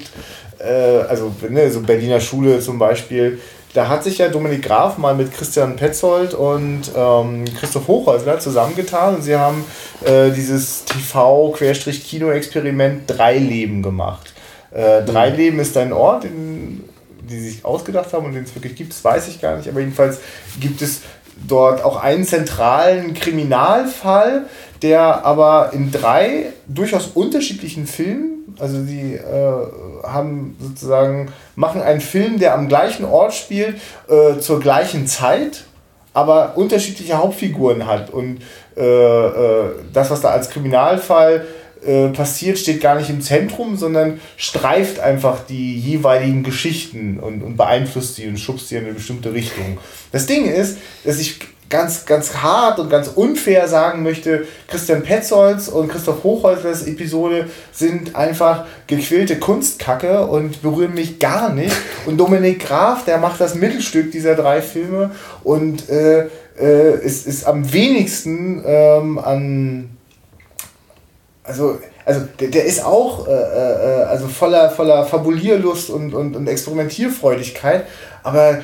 Äh, 0.60 0.72
also 1.10 1.34
ne, 1.50 1.72
so 1.72 1.82
Berliner 1.82 2.20
Schule 2.20 2.60
zum 2.60 2.78
Beispiel 2.78 3.40
da 3.74 3.88
hat 3.88 4.04
sich 4.04 4.20
ja 4.20 4.30
Dominik 4.30 4.64
Graf 4.64 4.98
mal 4.98 5.16
mit 5.16 5.34
Christian 5.34 5.76
Petzold 5.76 6.34
und 6.34 6.92
ähm, 6.96 7.44
Christoph 7.60 7.88
Hochhäusler 7.88 8.40
zusammengetan 8.40 9.16
und 9.16 9.24
sie 9.24 9.36
haben 9.36 9.66
äh, 10.06 10.32
dieses 10.32 10.86
TV-Kino-Experiment 10.86 13.02
Drei 13.08 13.38
Leben 13.38 13.82
gemacht. 13.82 14.34
Äh, 14.72 15.04
Drei 15.04 15.32
mhm. 15.32 15.36
Leben 15.36 15.60
ist 15.60 15.76
ein 15.78 15.94
Ort, 15.94 16.26
den 16.26 16.84
die 17.30 17.40
sich 17.40 17.66
ausgedacht 17.66 18.12
haben 18.14 18.26
und 18.26 18.34
den 18.34 18.44
es 18.44 18.56
wirklich 18.56 18.76
gibt, 18.76 18.92
das 18.92 19.04
weiß 19.04 19.28
ich 19.28 19.42
gar 19.42 19.58
nicht, 19.58 19.68
aber 19.68 19.80
jedenfalls 19.80 20.20
gibt 20.60 20.82
es 20.82 21.02
dort 21.48 21.84
auch 21.84 22.02
einen 22.02 22.26
zentralen 22.26 23.14
Kriminalfall, 23.14 24.46
der 24.84 25.26
aber 25.26 25.72
in 25.74 25.92
drei 25.92 26.54
durchaus 26.68 27.08
unterschiedlichen 27.14 27.88
Filmen, 27.88 28.56
also 28.60 28.84
sie 28.84 29.16
äh, 29.16 30.04
haben 30.04 30.56
sozusagen, 30.60 31.32
machen 31.56 31.82
einen 31.82 32.02
Film, 32.02 32.38
der 32.38 32.54
am 32.54 32.68
gleichen 32.68 33.06
Ort 33.06 33.34
spielt, 33.34 33.78
äh, 34.10 34.40
zur 34.40 34.60
gleichen 34.60 35.08
Zeit, 35.08 35.64
aber 36.14 36.58
unterschiedliche 36.58 37.18
Hauptfiguren 37.18 37.88
hat. 37.88 38.12
Und 38.12 38.42
äh, 38.78 38.84
äh 38.84 39.72
das, 39.92 40.12
was 40.12 40.22
da 40.22 40.30
als 40.30 40.50
Kriminalfall 40.50 41.46
äh, 41.86 42.10
passiert, 42.10 42.60
steht 42.60 42.82
gar 42.82 42.96
nicht 42.96 43.10
im 43.10 43.22
Zentrum, 43.22 43.78
sondern 43.78 44.20
streift 44.38 45.00
einfach 45.00 45.40
die 45.48 45.78
jeweiligen 45.80 46.44
Geschichten 46.44 47.20
und, 47.20 47.42
und 47.42 47.58
beeinflusst 47.58 48.16
sie 48.16 48.28
und 48.28 48.38
schubst 48.38 48.70
sie 48.70 48.76
in 48.76 48.86
eine 48.86 48.94
bestimmte 48.94 49.34
Richtung. 49.34 49.78
Das 50.12 50.26
Ding 50.26 50.46
ist, 50.46 50.78
dass 51.04 51.20
ich 51.20 51.40
ganz, 51.74 52.06
ganz 52.06 52.36
hart 52.36 52.78
und 52.78 52.92
ganz 52.92 53.08
unfair 53.08 53.68
sagen 53.68 54.04
möchte, 54.04 54.46
Christian 54.68 55.02
Petzolz 55.02 55.68
und 55.68 55.88
Christoph 55.88 56.24
Hochholzers 56.24 56.86
Episode 56.86 57.50
sind 57.72 58.16
einfach 58.16 58.66
gequälte 58.86 59.40
Kunstkacke 59.40 60.28
und 60.28 60.62
berühren 60.62 60.94
mich 60.94 61.18
gar 61.18 61.52
nicht. 61.52 61.76
Und 62.06 62.18
Dominik 62.18 62.68
Graf, 62.68 63.06
der 63.06 63.18
macht 63.18 63.42
das 63.42 63.56
Mittelstück 63.56 64.12
dieser 64.12 64.36
drei 64.36 64.62
Filme 64.62 65.10
und 65.44 65.90
äh, 65.90 66.28
äh, 66.60 67.04
ist, 67.04 67.26
ist 67.26 67.48
am 67.48 67.74
wenigsten 67.74 68.64
ähm, 68.64 69.18
an. 69.18 69.98
Also, 71.44 71.80
also 72.06 72.22
der, 72.40 72.50
der 72.50 72.66
ist 72.66 72.86
auch 72.86 73.28
äh, 73.28 73.32
äh, 73.32 74.04
also 74.04 74.28
voller, 74.28 74.70
voller 74.70 75.06
Fabulierlust 75.08 75.90
und, 75.90 76.14
und, 76.14 76.36
und 76.36 76.48
Experimentierfreudigkeit, 76.48 77.88
aber 78.22 78.62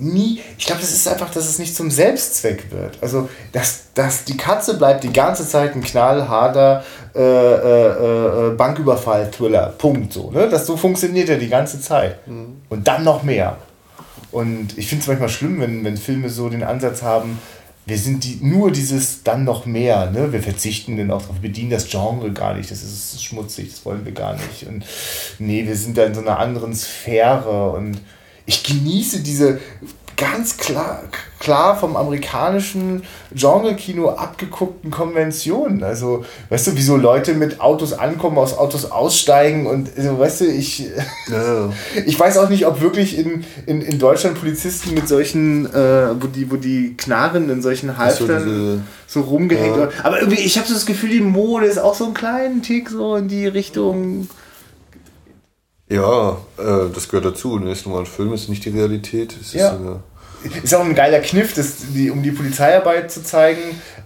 nie, 0.00 0.40
ich 0.58 0.66
glaube, 0.66 0.80
das 0.80 0.92
ist 0.92 1.06
einfach, 1.06 1.30
dass 1.30 1.48
es 1.48 1.58
nicht 1.58 1.76
zum 1.76 1.90
Selbstzweck 1.90 2.70
wird. 2.70 2.98
Also, 3.00 3.28
dass, 3.52 3.92
dass 3.94 4.24
die 4.24 4.36
Katze 4.36 4.74
bleibt 4.74 5.04
die 5.04 5.12
ganze 5.12 5.46
Zeit 5.46 5.74
ein 5.74 5.82
knallharter 5.82 6.84
äh, 7.14 7.20
äh, 7.20 8.48
äh, 8.48 8.50
Banküberfall-Thriller. 8.56 9.74
Punkt 9.78 10.12
so. 10.12 10.30
Ne? 10.30 10.48
Das 10.48 10.66
so 10.66 10.76
funktioniert 10.76 11.28
ja 11.28 11.36
die 11.36 11.48
ganze 11.48 11.80
Zeit. 11.80 12.26
Mhm. 12.26 12.62
Und 12.68 12.88
dann 12.88 13.04
noch 13.04 13.22
mehr. 13.22 13.58
Und 14.32 14.78
ich 14.78 14.88
finde 14.88 15.02
es 15.02 15.08
manchmal 15.08 15.28
schlimm, 15.28 15.60
wenn, 15.60 15.84
wenn 15.84 15.96
Filme 15.96 16.28
so 16.30 16.48
den 16.48 16.62
Ansatz 16.62 17.02
haben, 17.02 17.38
wir 17.86 17.98
sind 17.98 18.24
die, 18.24 18.38
nur 18.40 18.70
dieses 18.70 19.24
dann 19.24 19.44
noch 19.44 19.66
mehr, 19.66 20.10
ne? 20.10 20.32
Wir 20.32 20.42
verzichten 20.42 20.96
denn 20.96 21.10
auch 21.10 21.22
drauf, 21.22 21.36
wir 21.40 21.48
bedienen 21.48 21.70
das 21.70 21.88
Genre 21.88 22.30
gar 22.30 22.54
nicht, 22.54 22.70
das 22.70 22.82
ist 22.84 23.22
schmutzig, 23.22 23.70
das 23.70 23.84
wollen 23.84 24.04
wir 24.04 24.12
gar 24.12 24.34
nicht. 24.34 24.66
Und 24.68 24.84
nee, 25.38 25.66
wir 25.66 25.74
sind 25.74 25.98
da 25.98 26.04
in 26.04 26.14
so 26.14 26.20
einer 26.20 26.38
anderen 26.38 26.74
Sphäre 26.74 27.72
und 27.72 28.00
ich 28.50 28.64
genieße 28.64 29.20
diese 29.20 29.60
ganz 30.16 30.58
klar, 30.58 31.04
klar 31.38 31.78
vom 31.78 31.96
amerikanischen 31.96 33.04
Genre-Kino 33.32 34.10
abgeguckten 34.10 34.90
Konventionen. 34.90 35.82
Also, 35.82 36.26
weißt 36.50 36.66
du, 36.66 36.76
wie 36.76 36.82
so 36.82 36.96
Leute 36.96 37.32
mit 37.32 37.60
Autos 37.60 37.94
ankommen, 37.94 38.36
aus 38.36 38.58
Autos 38.58 38.90
aussteigen 38.90 39.66
und, 39.66 39.88
also, 39.96 40.18
weißt 40.18 40.42
du, 40.42 40.44
ich, 40.46 40.80
ja. 41.30 41.70
ich 42.06 42.18
weiß 42.18 42.38
auch 42.38 42.50
nicht, 42.50 42.66
ob 42.66 42.82
wirklich 42.82 43.16
in, 43.16 43.44
in, 43.66 43.80
in 43.80 43.98
Deutschland 43.98 44.38
Polizisten 44.38 44.94
mit 44.94 45.08
solchen, 45.08 45.66
äh, 45.72 46.20
wo, 46.20 46.26
die, 46.26 46.50
wo 46.50 46.56
die 46.56 46.96
Knarren 46.98 47.48
in 47.48 47.62
solchen 47.62 47.96
Halftern 47.96 48.84
so, 49.06 49.20
so, 49.20 49.26
rumgehängt 49.26 49.76
ja. 49.76 49.88
Aber 50.02 50.20
irgendwie, 50.20 50.42
ich 50.42 50.58
habe 50.58 50.68
so 50.68 50.74
das 50.74 50.84
Gefühl, 50.84 51.10
die 51.10 51.20
Mode 51.20 51.66
ist 51.66 51.78
auch 51.78 51.94
so 51.94 52.04
einen 52.04 52.14
kleinen 52.14 52.62
Tick 52.62 52.90
so 52.90 53.16
in 53.16 53.28
die 53.28 53.46
Richtung. 53.46 54.22
Ja, 54.22 54.39
äh, 55.96 56.90
das 56.94 57.08
gehört 57.08 57.24
dazu. 57.24 57.58
Ne? 57.58 57.72
Ist 57.72 57.86
nochmal 57.86 58.02
ein 58.02 58.06
Film, 58.06 58.32
ist 58.32 58.48
nicht 58.48 58.64
die 58.64 58.70
Realität. 58.70 59.34
Es 59.40 59.52
ja. 59.52 59.70
ist, 59.70 59.80
äh 59.80 59.96
ist 60.62 60.74
auch 60.74 60.84
ein 60.84 60.94
geiler 60.94 61.20
Kniff, 61.20 61.54
das, 61.54 61.76
die, 61.94 62.10
um 62.10 62.22
die 62.22 62.30
Polizeiarbeit 62.30 63.10
zu 63.10 63.22
zeigen. 63.22 63.60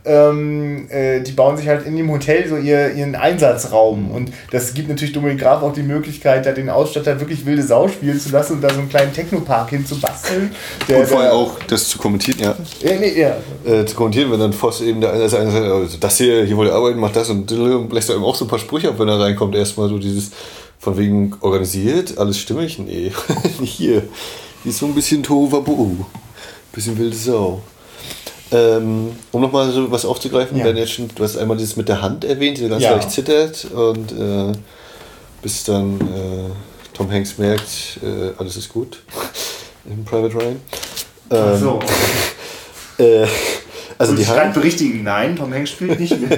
Ähm, 0.07 0.91
äh, 0.91 1.20
die 1.20 1.32
bauen 1.32 1.57
sich 1.57 1.66
halt 1.66 1.87
in 1.87 1.97
dem 1.97 2.11
Hotel 2.11 2.47
so 2.47 2.57
ihr, 2.57 2.93
ihren 2.93 3.14
Einsatzraum. 3.14 4.11
Und 4.11 4.32
das 4.51 4.74
gibt 4.74 4.89
natürlich 4.89 5.14
Dominik 5.14 5.41
Graf 5.41 5.62
auch 5.62 5.72
die 5.72 5.82
Möglichkeit, 5.82 6.45
da 6.45 6.53
den 6.53 6.68
Ausstatter 6.68 7.20
wirklich 7.20 7.47
wilde 7.47 7.62
Sau 7.62 7.89
spielen 7.89 8.20
zu 8.20 8.30
lassen 8.30 8.55
und 8.55 8.61
da 8.61 8.68
so 8.70 8.80
einen 8.80 8.91
kleinen 8.91 9.14
Technopark 9.14 9.70
hinzubasteln. 9.70 10.51
Der, 10.89 11.01
und 11.01 11.07
vor 11.07 11.20
allem 11.20 11.30
auch 11.30 11.59
das 11.68 11.89
zu 11.89 11.99
kommentieren, 11.99 12.39
ja. 12.39 12.55
ja, 12.80 12.99
nee, 12.99 13.18
ja. 13.18 13.37
Äh, 13.64 13.87
zu 13.87 13.95
kommentieren, 13.95 14.30
wenn 14.30 14.41
dann 14.41 14.53
Voss 14.53 14.82
eben 14.82 15.01
der 15.01 15.12
eine 15.12 15.28
sagt, 15.28 15.47
also 15.47 15.97
das 15.99 16.18
hier, 16.18 16.45
hier 16.45 16.57
wollt 16.57 16.70
ihr 16.70 16.74
arbeiten, 16.74 17.01
macht 17.01 17.16
das 17.16 17.30
und 17.30 17.51
lässt 17.91 18.11
er 18.11 18.16
eben 18.16 18.24
auch 18.24 18.35
so 18.35 18.45
ein 18.45 18.49
paar 18.49 18.59
Sprüche 18.59 18.91
ab, 18.91 18.99
wenn 18.99 19.09
er 19.09 19.20
reinkommt. 19.20 19.55
Erstmal 19.55 19.89
so 19.89 19.99
dieses 19.99 20.32
von 20.85 20.99
wegen 20.99 21.35
organisiert, 21.41 22.18
alles 22.18 22.39
stimmig? 22.39 22.78
Nee, 22.78 23.11
hier. 23.62 24.03
Die 24.62 24.68
ist 24.68 24.78
so 24.78 24.87
ein 24.87 24.95
bisschen 24.95 25.22
Tohuwabohu. 25.22 26.05
Bisschen 26.72 26.99
wilde 26.99 27.16
Sau. 27.16 27.62
Ähm, 28.53 29.12
um 29.32 29.41
nochmal 29.41 29.72
so 29.72 29.91
was 29.91 30.05
aufzugreifen, 30.05 30.59
ja. 30.59 30.66
jetzt 30.68 30.93
schon, 30.93 31.09
du 31.14 31.24
hast 31.24 31.39
einmal 31.39 31.57
dieses 31.57 31.76
mit 31.76 31.89
der 31.89 32.03
Hand 32.03 32.24
erwähnt, 32.24 32.59
die 32.59 32.68
ganz 32.68 32.82
ja. 32.82 32.93
leicht 32.93 33.11
zittert 33.11 33.64
und 33.72 34.12
äh, 34.12 34.53
bis 35.41 35.64
dann 35.64 36.01
äh, 36.01 36.51
Tom 36.93 37.11
Hanks 37.11 37.39
merkt, 37.39 37.99
äh, 38.03 38.32
alles 38.37 38.57
ist 38.59 38.68
gut 38.68 39.03
im 39.87 40.05
Private 40.05 40.35
Ryan. 40.35 40.61
Ähm, 41.30 41.59
so. 41.59 41.80
äh, 43.03 43.26
also 43.97 44.12
Und 44.12 44.18
die 44.18 44.26
Hand. 44.26 44.53
berichtigen, 44.53 45.03
nein, 45.03 45.35
Tom 45.35 45.53
Hanks 45.53 45.70
spielt 45.70 45.99
nicht 45.99 46.20
mit. 46.20 46.30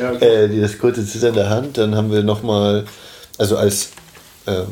ja, 0.00 0.12
okay. 0.12 0.44
äh, 0.46 0.60
das 0.60 0.78
kurze 0.78 1.06
Zittern 1.06 1.34
der 1.34 1.50
Hand, 1.50 1.76
dann 1.76 1.94
haben 1.94 2.10
wir 2.10 2.22
nochmal 2.22 2.86
also 3.38 3.56
als, 3.56 3.90
ähm, 4.46 4.66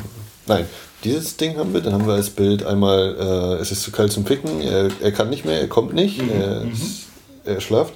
nein, 0.47 0.67
dieses 1.05 1.37
Ding 1.37 1.57
haben 1.57 1.75
wir. 1.75 1.81
Dann 1.81 1.95
haben 1.95 2.07
wir 2.07 2.15
als 2.15 2.31
Bild 2.31 2.65
einmal, 2.65 3.17
äh, 3.19 3.63
es 3.63 3.73
ist 3.73 3.83
zu 3.83 3.91
kalt 3.91 4.13
zum 4.13 4.25
Ficken, 4.27 4.61
er, 4.61 4.89
er 5.01 5.13
kann 5.13 5.31
nicht 5.31 5.45
mehr, 5.45 5.61
er 5.61 5.69
kommt 5.69 5.95
nicht, 5.95 6.23
mhm. 6.23 6.31
er, 6.31 6.65
mhm. 6.65 6.73
ist, 6.73 7.07
er 7.45 7.61
schlaft. 7.61 7.95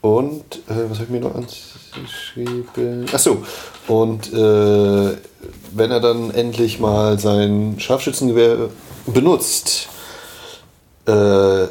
Und, 0.00 0.56
äh, 0.68 0.88
was 0.88 0.98
habe 0.98 1.04
ich 1.04 1.10
mir 1.10 1.20
noch 1.20 1.34
angeschrieben? 1.34 3.06
Achso, 3.12 3.44
und 3.86 4.32
äh, 4.32 5.16
wenn 5.74 5.90
er 5.90 6.00
dann 6.00 6.30
endlich 6.32 6.80
mal 6.80 7.18
sein 7.18 7.76
Scharfschützengewehr 7.78 8.68
benutzt, 9.06 9.88
äh, 11.06 11.66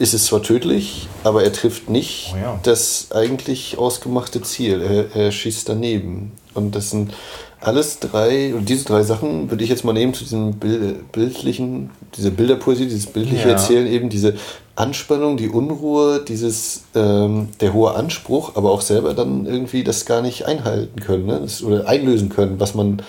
ist 0.00 0.14
es 0.14 0.24
zwar 0.24 0.42
tödlich, 0.42 1.08
aber 1.24 1.44
er 1.44 1.52
trifft 1.52 1.90
nicht 1.90 2.32
oh 2.32 2.38
ja. 2.38 2.60
das 2.62 3.08
eigentlich 3.10 3.76
ausgemachte 3.76 4.40
Ziel. 4.40 4.80
Er, 4.80 5.14
er, 5.14 5.30
schießt 5.30 5.68
daneben. 5.68 6.32
Und 6.54 6.74
das 6.74 6.88
sind 6.88 7.12
alles 7.60 7.98
drei, 7.98 8.54
und 8.54 8.66
diese 8.70 8.86
drei 8.86 9.02
Sachen 9.02 9.50
würde 9.50 9.62
ich 9.62 9.68
jetzt 9.68 9.84
mal 9.84 9.92
nehmen 9.92 10.14
zu 10.14 10.24
diesem 10.24 10.54
Bild, 10.54 11.12
bildlichen, 11.12 11.90
diese 12.16 12.30
Bilderpoesie, 12.30 12.86
dieses 12.86 13.08
bildliche 13.08 13.48
ja. 13.48 13.50
Erzählen, 13.50 13.86
eben 13.86 14.08
diese 14.08 14.36
Anspannung, 14.74 15.36
die 15.36 15.50
Unruhe, 15.50 16.24
dieses, 16.26 16.84
ähm, 16.94 17.50
der 17.60 17.74
hohe 17.74 17.94
Anspruch, 17.94 18.56
aber 18.56 18.70
auch 18.70 18.80
selber 18.80 19.12
dann 19.12 19.44
irgendwie 19.44 19.84
das 19.84 20.06
gar 20.06 20.22
nicht 20.22 20.46
einhalten 20.46 20.98
können 21.00 21.26
ne? 21.26 21.40
das, 21.42 21.62
oder 21.62 21.86
einlösen 21.86 22.30
können, 22.30 22.58
was 22.58 22.74
man 22.74 23.02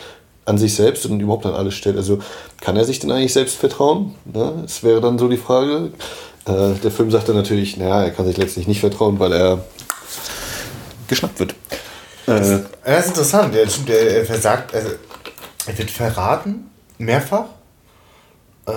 an 0.43 0.57
sich 0.57 0.75
selbst 0.75 1.05
und 1.05 1.21
überhaupt 1.21 1.45
an 1.45 1.53
alles 1.53 1.73
stellt. 1.73 1.95
Also 1.95 2.19
kann 2.59 2.75
er 2.75 2.83
sich 2.83 2.99
denn 2.99 3.11
eigentlich 3.11 3.31
selbst 3.31 3.55
vertrauen? 3.55 4.15
Ne? 4.25 4.55
Das 4.63 4.83
wäre 4.83 4.99
dann 4.99 5.17
so 5.17 5.29
die 5.29 5.37
Frage. 5.37 5.91
Äh, 6.45 6.73
der 6.83 6.91
Film 6.91 7.11
sagt 7.11 7.29
dann 7.29 7.35
natürlich, 7.35 7.77
naja, 7.77 8.03
er 8.03 8.11
kann 8.11 8.25
sich 8.25 8.37
letztlich 8.37 8.67
nicht 8.67 8.79
vertrauen, 8.79 9.19
weil 9.19 9.33
er 9.33 9.63
geschnappt 11.07 11.39
wird. 11.39 11.55
Das, 12.25 12.49
äh, 12.49 12.59
das 12.83 13.05
ist 13.05 13.09
interessant. 13.09 13.53
Der, 13.53 13.65
der, 13.87 14.17
er 14.17 14.25
versagt, 14.25 14.73
also 14.73 14.89
er 15.67 15.77
wird 15.77 15.91
verraten, 15.91 16.71
mehrfach. 16.97 17.45
Äh, 18.67 18.71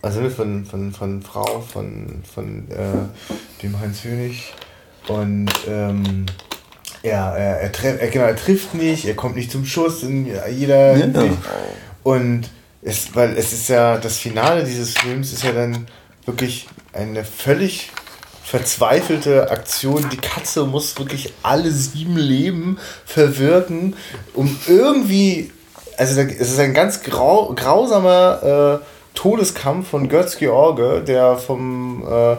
also 0.00 0.30
von, 0.30 0.64
von, 0.64 0.92
von 0.92 1.22
Frau, 1.22 1.60
von, 1.60 2.22
von 2.32 2.70
äh, 2.70 3.62
dem 3.62 3.78
Heinz 3.80 4.04
Hönig. 4.04 4.54
Und 5.08 5.50
ähm, 5.66 6.26
er, 7.02 7.34
er, 7.36 7.60
er, 7.60 7.72
treff, 7.72 8.00
er, 8.00 8.08
genau, 8.08 8.24
er 8.24 8.36
trifft 8.36 8.74
nicht, 8.74 9.06
er 9.06 9.14
kommt 9.14 9.36
nicht 9.36 9.50
zum 9.50 9.64
Schuss 9.64 10.02
in 10.02 10.26
jeder 10.50 10.96
ja. 10.96 11.06
Und 12.02 12.50
es, 12.82 13.14
weil 13.14 13.36
es 13.36 13.52
ist 13.52 13.68
ja, 13.68 13.98
das 13.98 14.18
Finale 14.18 14.64
dieses 14.64 14.94
Films 14.94 15.32
ist 15.32 15.42
ja 15.42 15.52
dann 15.52 15.86
wirklich 16.28 16.68
eine 16.92 17.24
völlig 17.24 17.90
verzweifelte 18.44 19.50
Aktion. 19.50 20.08
Die 20.10 20.18
Katze 20.18 20.64
muss 20.64 20.98
wirklich 20.98 21.32
alle 21.42 21.70
sieben 21.70 22.16
Leben 22.16 22.78
verwirken, 23.04 23.96
um 24.34 24.56
irgendwie, 24.68 25.50
also 25.96 26.20
es 26.20 26.52
ist 26.52 26.58
ein 26.60 26.74
ganz 26.74 27.02
grau, 27.02 27.52
grausamer 27.54 28.80
äh, 28.82 28.84
Todeskampf 29.14 29.88
von 29.88 30.08
Götz 30.08 30.36
George, 30.38 31.02
der 31.02 31.36
vom 31.36 32.04
äh, 32.06 32.36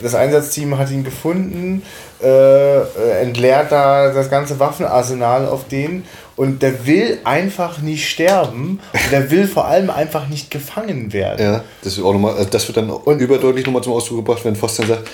das 0.00 0.14
Einsatzteam 0.14 0.78
hat 0.78 0.90
ihn 0.90 1.04
gefunden, 1.04 1.82
äh, 2.22 3.20
entleert 3.20 3.72
da 3.72 4.12
das 4.12 4.30
ganze 4.30 4.58
Waffenarsenal 4.58 5.46
auf 5.46 5.68
den 5.68 6.04
und 6.36 6.62
der 6.62 6.86
will 6.86 7.18
einfach 7.24 7.78
nicht 7.78 8.08
sterben 8.08 8.80
und 8.92 9.12
der 9.12 9.30
will 9.30 9.46
vor 9.46 9.66
allem 9.66 9.90
einfach 9.90 10.28
nicht 10.28 10.50
gefangen 10.50 11.12
werden. 11.12 11.44
Ja, 11.44 11.64
das, 11.82 11.94
ist 11.98 12.04
auch 12.04 12.12
noch 12.12 12.20
mal, 12.20 12.34
also 12.34 12.48
das 12.48 12.66
wird 12.68 12.76
dann 12.76 12.90
und, 12.90 13.20
überdeutlich 13.20 13.66
nochmal 13.66 13.82
zum 13.82 13.92
Ausdruck 13.92 14.18
gebracht, 14.18 14.44
wenn 14.44 14.56
Foster 14.56 14.86
sagt, 14.86 15.10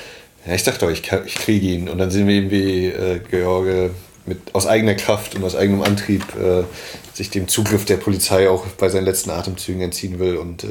ja, 0.47 0.55
ich 0.55 0.63
dachte 0.63 0.91
ich, 0.91 1.11
ich 1.27 1.35
kriege 1.35 1.67
ihn. 1.67 1.89
Und 1.89 1.99
dann 1.99 2.11
sehen 2.11 2.27
wir 2.27 2.35
eben, 2.35 2.51
wie 2.51 2.87
äh, 2.87 3.21
George 3.31 3.91
mit, 4.27 4.55
aus 4.55 4.67
eigener 4.67 4.95
Kraft 4.95 5.35
und 5.35 5.45
aus 5.45 5.57
eigenem 5.57 5.83
Antrieb 5.83 6.23
äh, 6.37 6.65
sich 7.15 7.31
dem 7.31 7.49
Zugriff 7.49 7.85
der 7.85 7.97
Polizei 7.97 8.49
auch 8.49 8.67
bei 8.79 8.89
seinen 8.89 9.05
letzten 9.05 9.31
Atemzügen 9.31 9.83
entziehen 9.83 10.19
will 10.19 10.37
und 10.37 10.65
äh, 10.65 10.69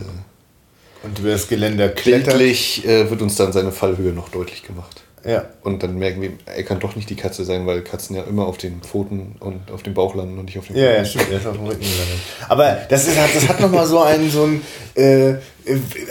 und 1.04 1.20
über 1.20 1.30
das 1.30 1.48
Geländer 1.48 1.90
klettert. 1.90 2.38
Bildlich 2.38 2.86
äh, 2.86 3.10
wird 3.10 3.22
uns 3.22 3.36
dann 3.36 3.54
seine 3.54 3.72
Fallhöhe 3.72 4.14
noch 4.14 4.30
deutlich 4.30 4.64
gemacht. 4.64 5.04
Ja. 5.26 5.46
Und 5.64 5.84
dann 5.84 5.98
merken 5.98 6.22
wir, 6.22 6.32
er 6.46 6.64
kann 6.64 6.80
doch 6.80 6.96
nicht 6.96 7.10
die 7.10 7.16
Katze 7.16 7.44
sein, 7.44 7.66
weil 7.66 7.82
Katzen 7.82 8.16
ja 8.16 8.24
immer 8.24 8.46
auf 8.46 8.58
den 8.58 8.82
Pfoten 8.82 9.36
und 9.40 9.72
auf 9.72 9.84
dem 9.84 9.94
Bauch 9.94 10.16
landen 10.16 10.38
und 10.38 10.46
nicht 10.46 10.58
auf 10.58 10.68
dem 10.68 10.76
Ja, 10.76 10.92
ja, 10.92 11.06
stimmt, 11.06 11.32
er 11.32 11.40
ist 11.40 11.48
auf 11.48 11.58
dem 11.58 11.66
Rücken 11.66 11.82
gelandet. 11.82 12.20
Aber 12.48 12.78
das, 12.88 13.08
ist, 13.08 13.18
das 13.18 13.50
hat 13.50 13.60
nochmal 13.60 13.86
so 13.88 14.00
einen, 14.00 14.30
so 14.30 14.44
ein, 14.44 14.62
äh, 14.96 15.36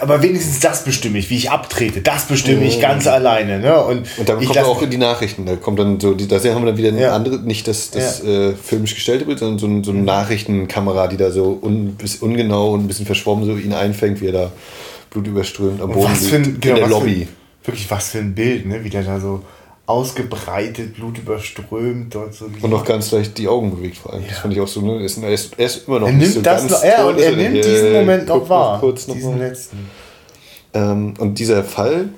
aber 0.01 0.23
wenigstens 0.23 0.61
das 0.61 0.85
bestimme 0.85 1.19
ich, 1.19 1.31
wie 1.31 1.37
ich 1.37 1.51
abtrete, 1.51 2.03
das 2.03 2.27
bestimme 2.27 2.65
ich 2.65 2.81
ganz 2.81 3.07
alleine. 3.07 3.61
Ne? 3.61 3.83
Und, 3.85 4.07
und 4.19 4.29
dann 4.29 4.45
kommt 4.45 4.59
auch 4.59 4.83
in 4.83 4.91
die 4.91 4.99
Nachrichten, 4.99 5.47
da 5.47 5.57
kommt 5.57 5.79
dann 5.79 6.01
so, 6.01 6.13
da 6.13 6.37
haben 6.37 6.63
wir 6.63 6.67
dann 6.67 6.77
wieder 6.77 6.89
eine 6.89 7.01
ja. 7.01 7.15
andere, 7.15 7.39
nicht 7.39 7.69
das, 7.69 7.91
das 7.91 8.23
ja. 8.23 8.51
äh, 8.51 8.55
filmisch 8.55 8.95
gestellte 8.95 9.25
Bild, 9.25 9.39
sondern 9.39 9.59
so, 9.59 9.83
so 9.83 9.97
eine 9.97 10.03
Nachrichtenkamera, 10.03 11.07
die 11.07 11.17
da 11.17 11.31
so 11.31 11.59
un, 11.63 11.97
ungenau 12.21 12.73
und 12.73 12.85
ein 12.85 12.89
bisschen 12.89 13.07
verschwommen 13.07 13.47
so 13.47 13.57
ihn 13.57 13.73
einfängt, 13.73 14.21
wie 14.21 14.27
er 14.27 14.33
da 14.33 14.53
blutüberströmt 15.11 15.81
am 15.81 15.93
Boden 15.93 16.13
liegt, 16.21 16.35
ein, 16.35 16.61
genau, 16.61 16.75
in 16.75 16.81
der 16.81 16.89
Lobby. 16.89 17.25
Für, 17.25 17.46
wirklich, 17.67 17.91
was 17.91 18.11
für 18.11 18.19
ein 18.19 18.35
Bild, 18.35 18.67
ne? 18.67 18.85
wie 18.85 18.91
der 18.91 19.03
da 19.03 19.21
so 19.21 19.43
ausgebreitet, 19.87 20.95
blutüberströmt 20.95 22.15
dort 22.15 22.35
so 22.35 22.47
Und 22.61 22.71
noch 22.71 22.85
ganz 22.85 23.13
leicht 23.13 23.39
die 23.39 23.47
Augen 23.47 23.77
bewegt 23.77 23.99
vor 23.99 24.13
allem. 24.13 24.23
Ja. 24.23 24.31
Das 24.31 24.39
fand 24.39 24.53
ich 24.53 24.61
auch 24.61 24.67
so, 24.67 24.81
ne? 24.81 24.99
Er 24.99 25.05
ist, 25.05 25.23
er 25.23 25.31
ist, 25.31 25.59
er 25.59 25.67
ist 25.67 25.87
immer 25.87 26.01
noch 26.01 26.09
er 26.09 26.13
nimmt 26.13 26.33
so 26.33 26.43
das 26.43 26.69
noch, 26.69 26.83
ja, 26.83 27.05
und 27.05 27.19
er 27.21 27.37
nimmt 27.37 27.65
diesen 27.65 27.93
Moment 27.93 28.27
noch 28.27 28.49
wahr. 28.49 28.81
Kurz 28.81 29.07
noch 29.07 29.15
diesen 29.15 29.39
mal. 29.39 29.47
letzten. 29.47 29.89
Ähm, 30.75 31.15
und 31.19 31.39
dieser 31.39 31.63
Fall, 31.63 32.09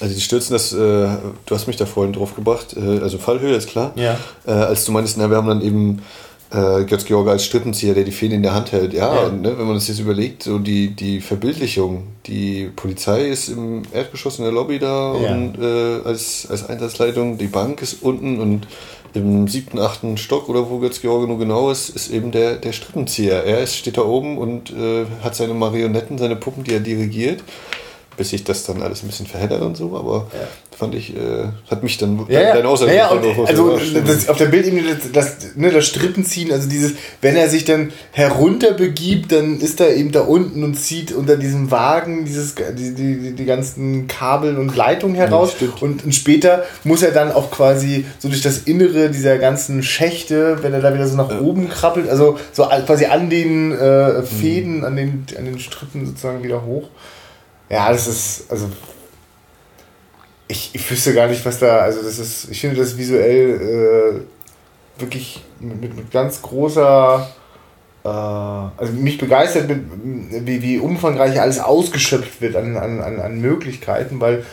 also 0.00 0.14
die 0.14 0.20
Stürzen, 0.20 0.52
das, 0.52 0.72
äh, 0.72 0.76
du 0.76 1.54
hast 1.54 1.66
mich 1.66 1.76
da 1.76 1.86
vorhin 1.86 2.12
drauf 2.12 2.34
gebracht, 2.34 2.76
äh, 2.76 3.00
also 3.00 3.16
Fallhöhe 3.16 3.54
ist 3.56 3.70
klar. 3.70 3.92
Ja. 3.94 4.18
Äh, 4.46 4.50
als 4.50 4.84
du 4.84 4.92
meinst, 4.92 5.16
na, 5.16 5.30
wir 5.30 5.36
haben 5.38 5.48
dann 5.48 5.62
eben 5.62 6.02
äh, 6.52 6.84
Götz 6.84 7.04
George 7.04 7.30
als 7.30 7.44
Strippenzieher, 7.44 7.94
der 7.94 8.04
die 8.04 8.12
Fäden 8.12 8.36
in 8.36 8.42
der 8.42 8.54
Hand 8.54 8.72
hält. 8.72 8.92
Ja, 8.92 9.14
ja. 9.14 9.28
Ne, 9.30 9.56
wenn 9.58 9.66
man 9.66 9.74
das 9.74 9.88
jetzt 9.88 10.00
überlegt, 10.00 10.42
so 10.42 10.58
die, 10.58 10.88
die 10.88 11.20
Verbildlichung, 11.20 12.04
die 12.26 12.70
Polizei 12.76 13.28
ist 13.28 13.48
im 13.48 13.82
Erdgeschoss 13.92 14.38
in 14.38 14.44
der 14.44 14.52
Lobby 14.52 14.78
da 14.78 15.14
ja. 15.16 15.34
und 15.34 15.58
äh, 15.58 16.06
als, 16.06 16.46
als 16.50 16.68
Einsatzleitung, 16.68 17.38
die 17.38 17.46
Bank 17.46 17.82
ist 17.82 18.02
unten 18.02 18.40
und 18.40 18.66
im 19.14 19.46
siebten, 19.46 19.78
achten 19.78 20.16
Stock 20.16 20.48
oder 20.48 20.70
wo 20.70 20.78
Götz 20.78 21.00
George 21.00 21.26
nur 21.26 21.38
genau 21.38 21.70
ist, 21.70 21.90
ist 21.90 22.10
eben 22.10 22.32
der, 22.32 22.56
der 22.56 22.72
Strippenzieher. 22.72 23.44
Er 23.44 23.60
ist, 23.60 23.76
steht 23.76 23.98
da 23.98 24.02
oben 24.02 24.38
und 24.38 24.70
äh, 24.70 25.04
hat 25.22 25.34
seine 25.34 25.54
Marionetten, 25.54 26.16
seine 26.16 26.36
Puppen, 26.36 26.64
die 26.64 26.72
er 26.72 26.80
dirigiert 26.80 27.42
bis 28.16 28.30
sich 28.30 28.44
das 28.44 28.64
dann 28.64 28.82
alles 28.82 29.02
ein 29.02 29.06
bisschen 29.06 29.26
verheddert 29.26 29.62
und 29.62 29.76
so, 29.76 29.96
aber 29.96 30.28
ja. 30.32 30.46
fand 30.76 30.94
ich, 30.94 31.16
äh, 31.16 31.48
hat 31.70 31.82
mich 31.82 31.98
dann 31.98 32.26
ja, 32.28 32.40
ja. 32.40 32.54
deine 32.54 32.68
Aussage 32.68 32.94
ja, 32.94 33.14
ja, 33.14 33.44
Also 33.44 33.78
das, 34.04 34.28
auf 34.28 34.36
der 34.36 34.46
Bildebene 34.46 34.82
das, 34.94 35.12
das, 35.12 35.56
ne, 35.56 35.70
das 35.70 35.86
Strippenziehen, 35.86 36.52
also 36.52 36.68
dieses, 36.68 36.92
wenn 37.20 37.36
er 37.36 37.48
sich 37.48 37.64
dann 37.64 37.92
herunterbegibt, 38.12 39.32
dann 39.32 39.60
ist 39.60 39.80
er 39.80 39.94
eben 39.96 40.12
da 40.12 40.22
unten 40.22 40.62
und 40.64 40.74
zieht 40.74 41.12
unter 41.12 41.36
diesem 41.36 41.70
Wagen 41.70 42.24
dieses, 42.24 42.54
die, 42.54 42.94
die, 42.94 43.32
die 43.32 43.44
ganzen 43.44 44.06
Kabel 44.08 44.58
und 44.58 44.76
Leitungen 44.76 45.16
heraus 45.16 45.54
und, 45.80 46.04
und 46.04 46.14
später 46.14 46.64
muss 46.84 47.02
er 47.02 47.12
dann 47.12 47.32
auch 47.32 47.50
quasi 47.50 48.04
so 48.18 48.28
durch 48.28 48.42
das 48.42 48.58
Innere 48.58 49.10
dieser 49.10 49.38
ganzen 49.38 49.82
Schächte, 49.82 50.58
wenn 50.62 50.72
er 50.72 50.80
da 50.80 50.94
wieder 50.94 51.06
so 51.06 51.16
nach 51.16 51.40
oben 51.40 51.68
krabbelt, 51.68 52.08
also 52.08 52.38
so 52.52 52.64
quasi 52.86 53.06
an 53.06 53.30
den 53.30 53.72
äh, 53.72 54.22
Fäden, 54.22 54.78
mhm. 54.78 54.84
an 54.84 54.96
den, 54.96 55.26
an 55.38 55.44
den 55.44 55.58
Strippen 55.58 56.06
sozusagen 56.06 56.42
wieder 56.42 56.64
hoch. 56.64 56.88
Ja, 57.72 57.90
das 57.90 58.06
ist, 58.06 58.44
also 58.50 58.68
ich, 60.46 60.70
ich 60.74 60.90
wüsste 60.90 61.14
gar 61.14 61.26
nicht, 61.26 61.42
was 61.46 61.58
da, 61.58 61.78
also 61.78 62.02
das 62.02 62.18
ist, 62.18 62.48
ich 62.50 62.60
finde 62.60 62.76
das 62.76 62.98
visuell 62.98 64.26
äh, 64.98 65.00
wirklich 65.00 65.42
mit, 65.58 65.96
mit 65.96 66.10
ganz 66.10 66.42
großer, 66.42 67.30
äh, 68.04 68.08
also 68.08 68.92
mich 68.92 69.16
begeistert, 69.16 69.68
mit, 69.68 70.46
wie, 70.46 70.60
wie 70.60 70.78
umfangreich 70.78 71.40
alles 71.40 71.60
ausgeschöpft 71.60 72.42
wird 72.42 72.56
an, 72.56 72.76
an, 72.76 73.00
an 73.00 73.40
Möglichkeiten, 73.40 74.20
weil 74.20 74.44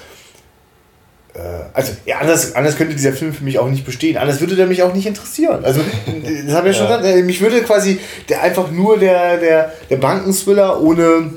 äh, 1.33 1.39
also, 1.73 1.91
ja, 2.05 2.19
anders, 2.19 2.55
anders 2.55 2.77
könnte 2.77 2.95
dieser 2.95 3.11
Film 3.11 3.33
für 3.33 3.43
mich 3.43 3.59
auch 3.59 3.69
nicht 3.69 3.85
bestehen. 3.85 4.15
Anders 4.15 4.39
würde 4.39 4.55
der 4.55 4.65
mich 4.65 4.81
auch 4.81 4.93
nicht 4.93 5.05
interessieren. 5.05 5.65
Also, 5.65 5.81
das 6.05 6.55
habe 6.55 6.69
ich 6.69 6.77
ja 6.77 6.87
schon 6.87 6.87
gesagt. 6.87 7.03
Äh, 7.03 7.21
mich 7.23 7.41
würde 7.41 7.61
quasi 7.63 7.99
der, 8.29 8.43
einfach 8.43 8.71
nur 8.71 8.97
der, 8.97 9.37
der, 9.37 9.73
der 9.89 9.97
Bankenswiller 9.97 10.81
ohne, 10.81 11.31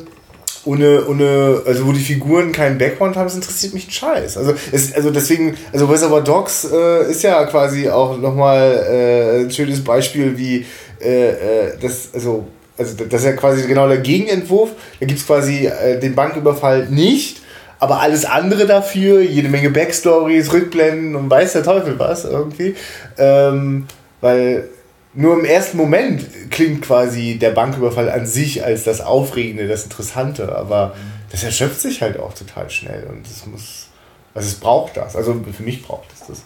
ohne, 0.65 1.07
ohne, 1.07 1.63
also 1.67 1.87
wo 1.87 1.93
die 1.93 2.01
Figuren 2.01 2.53
keinen 2.53 2.79
Background 2.79 3.17
haben, 3.17 3.27
das 3.27 3.35
interessiert 3.35 3.75
mich 3.75 3.89
ein 3.89 3.91
Scheiß. 3.91 4.37
Also, 4.37 4.55
es, 4.71 4.95
also 4.95 5.11
deswegen, 5.11 5.57
also 5.73 5.87
Reservoir 5.87 6.23
Dogs 6.23 6.69
äh, 6.73 7.11
ist 7.11 7.23
ja 7.23 7.45
quasi 7.47 7.89
auch 7.89 8.19
nochmal 8.19 8.87
äh, 8.89 9.41
ein 9.41 9.51
schönes 9.51 9.83
Beispiel, 9.83 10.39
wie 10.39 10.65
äh, 11.01 11.31
äh, 11.31 11.73
das, 11.81 12.11
also, 12.15 12.47
also 12.79 12.95
das 12.95 13.21
ist 13.21 13.27
ja 13.27 13.33
quasi 13.33 13.67
genau 13.67 13.89
der 13.89 13.99
Gegenentwurf. 13.99 14.71
Da 15.01 15.07
gibt 15.07 15.19
es 15.19 15.27
quasi 15.27 15.67
äh, 15.67 15.99
den 15.99 16.15
Banküberfall 16.15 16.87
nicht, 16.89 17.43
aber 17.81 18.01
alles 18.01 18.25
andere 18.25 18.67
dafür, 18.67 19.21
jede 19.21 19.49
Menge 19.49 19.71
Backstories, 19.71 20.53
Rückblenden 20.53 21.17
und 21.17 21.29
weiß 21.29 21.55
der 21.55 21.65
Teufel 21.65 21.99
was 21.99 22.25
irgendwie. 22.25 22.77
Ähm, 23.19 23.87
weil 24.21 24.69
nur 25.15 25.39
im 25.39 25.45
ersten 25.45 25.77
Moment 25.77 26.51
klingt 26.51 26.83
quasi 26.83 27.39
der 27.39 27.51
Banküberfall 27.51 28.11
an 28.11 28.27
sich 28.27 28.65
als 28.65 28.85
das 28.85 29.01
Aufregende, 29.01 29.69
das 29.69 29.85
Interessante, 29.85 30.55
aber 30.57 30.95
das 31.31 31.43
erschöpft 31.43 31.81
sich 31.81 32.03
halt 32.03 32.19
auch 32.19 32.33
total 32.33 32.71
schnell 32.71 33.07
und 33.09 33.27
es 33.27 33.47
muss, 33.47 33.89
also 34.35 34.49
es 34.49 34.55
braucht 34.55 34.97
das, 34.97 35.17
also 35.17 35.39
für 35.55 35.63
mich 35.63 35.83
braucht 35.83 36.09
es 36.13 36.27
das. 36.27 36.43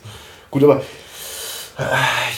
Gut, 0.50 0.64
aber 0.64 0.82
äh, 1.78 1.82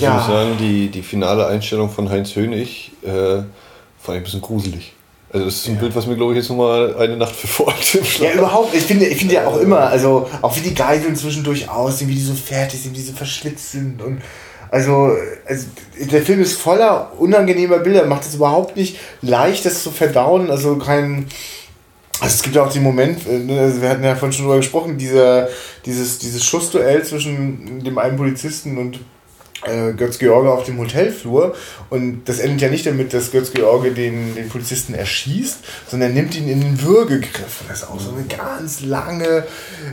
ja. 0.03 0.11
Ich 0.11 0.17
muss 0.17 0.27
sagen, 0.27 0.57
die, 0.59 0.89
die 0.89 1.03
finale 1.03 1.47
Einstellung 1.47 1.91
von 1.91 2.11
Heinz 2.11 2.35
Hönig, 2.35 2.93
äh, 3.03 3.09
vor 3.09 4.13
allem 4.13 4.19
ein 4.19 4.25
bisschen 4.25 4.41
gruselig. 4.41 4.95
Also 5.31 5.45
das 5.45 5.57
ist 5.57 5.69
ein 5.69 5.75
ja. 5.75 5.81
Bild, 5.81 5.95
was 5.95 6.07
mir, 6.07 6.17
glaube 6.17 6.33
ich, 6.33 6.39
jetzt 6.39 6.49
nochmal 6.49 6.97
eine 6.97 7.17
Nacht 7.17 7.37
verfolgt. 7.37 7.99
Ja, 8.19 8.33
überhaupt. 8.33 8.75
Ich 8.75 8.85
finde, 8.85 9.07
ich 9.07 9.19
finde 9.19 9.35
ja 9.35 9.47
auch 9.47 9.59
immer, 9.59 9.81
also 9.81 10.29
auch 10.41 10.57
wie 10.57 10.61
die 10.61 10.75
Geiseln 10.75 11.17
zwischendurch 11.17 11.69
aussehen, 11.69 12.09
wie 12.09 12.15
die 12.15 12.23
so 12.23 12.35
fertig 12.35 12.81
sind, 12.81 12.97
wie 12.97 13.01
sie 13.01 13.13
verschwitzt 13.13 13.73
sind 13.73 14.01
und 14.01 14.23
also, 14.71 15.17
also, 15.47 15.67
der 16.11 16.23
Film 16.23 16.41
ist 16.41 16.61
voller 16.61 17.13
unangenehmer 17.19 17.79
Bilder, 17.79 18.07
macht 18.07 18.25
es 18.25 18.35
überhaupt 18.35 18.77
nicht 18.77 18.99
leicht, 19.23 19.65
das 19.65 19.83
zu 19.83 19.91
verdauen. 19.91 20.51
Also 20.51 20.77
kein. 20.77 21.27
Also 22.21 22.35
es 22.35 22.43
gibt 22.43 22.59
auch 22.59 22.73
den 22.73 22.83
Moment, 22.83 23.27
äh, 23.29 23.39
ne, 23.39 23.61
also 23.61 23.81
wir 23.81 23.91
hatten 23.91 24.03
ja 24.03 24.17
vorhin 24.17 24.33
schon 24.33 24.47
drüber 24.47 24.57
gesprochen, 24.57 24.99
dieser, 24.99 25.49
dieses, 25.87 26.19
dieses 26.19 26.45
Schussduell 26.45 27.05
zwischen 27.05 27.85
dem 27.85 27.97
einen 27.97 28.17
Polizisten 28.17 28.77
und 28.77 28.99
äh, 29.65 29.93
Götz-George 29.93 30.51
auf 30.51 30.65
dem 30.65 30.79
Hotelflur. 30.79 31.55
Und 31.91 32.25
das 32.27 32.39
endet 32.39 32.61
ja 32.61 32.69
nicht 32.69 32.87
damit, 32.87 33.13
dass 33.13 33.31
Götz-George 33.31 33.93
den, 33.93 34.35
den 34.35 34.49
Polizisten 34.49 34.95
erschießt, 34.95 35.59
sondern 35.89 36.15
nimmt 36.15 36.37
ihn 36.37 36.49
in 36.49 36.61
den 36.61 36.83
Würgegriff. 36.83 37.63
Das 37.69 37.83
ist 37.83 37.89
auch 37.89 38.01
so 38.01 38.13
eine 38.13 38.25
ganz 38.25 38.83
lange 38.83 39.45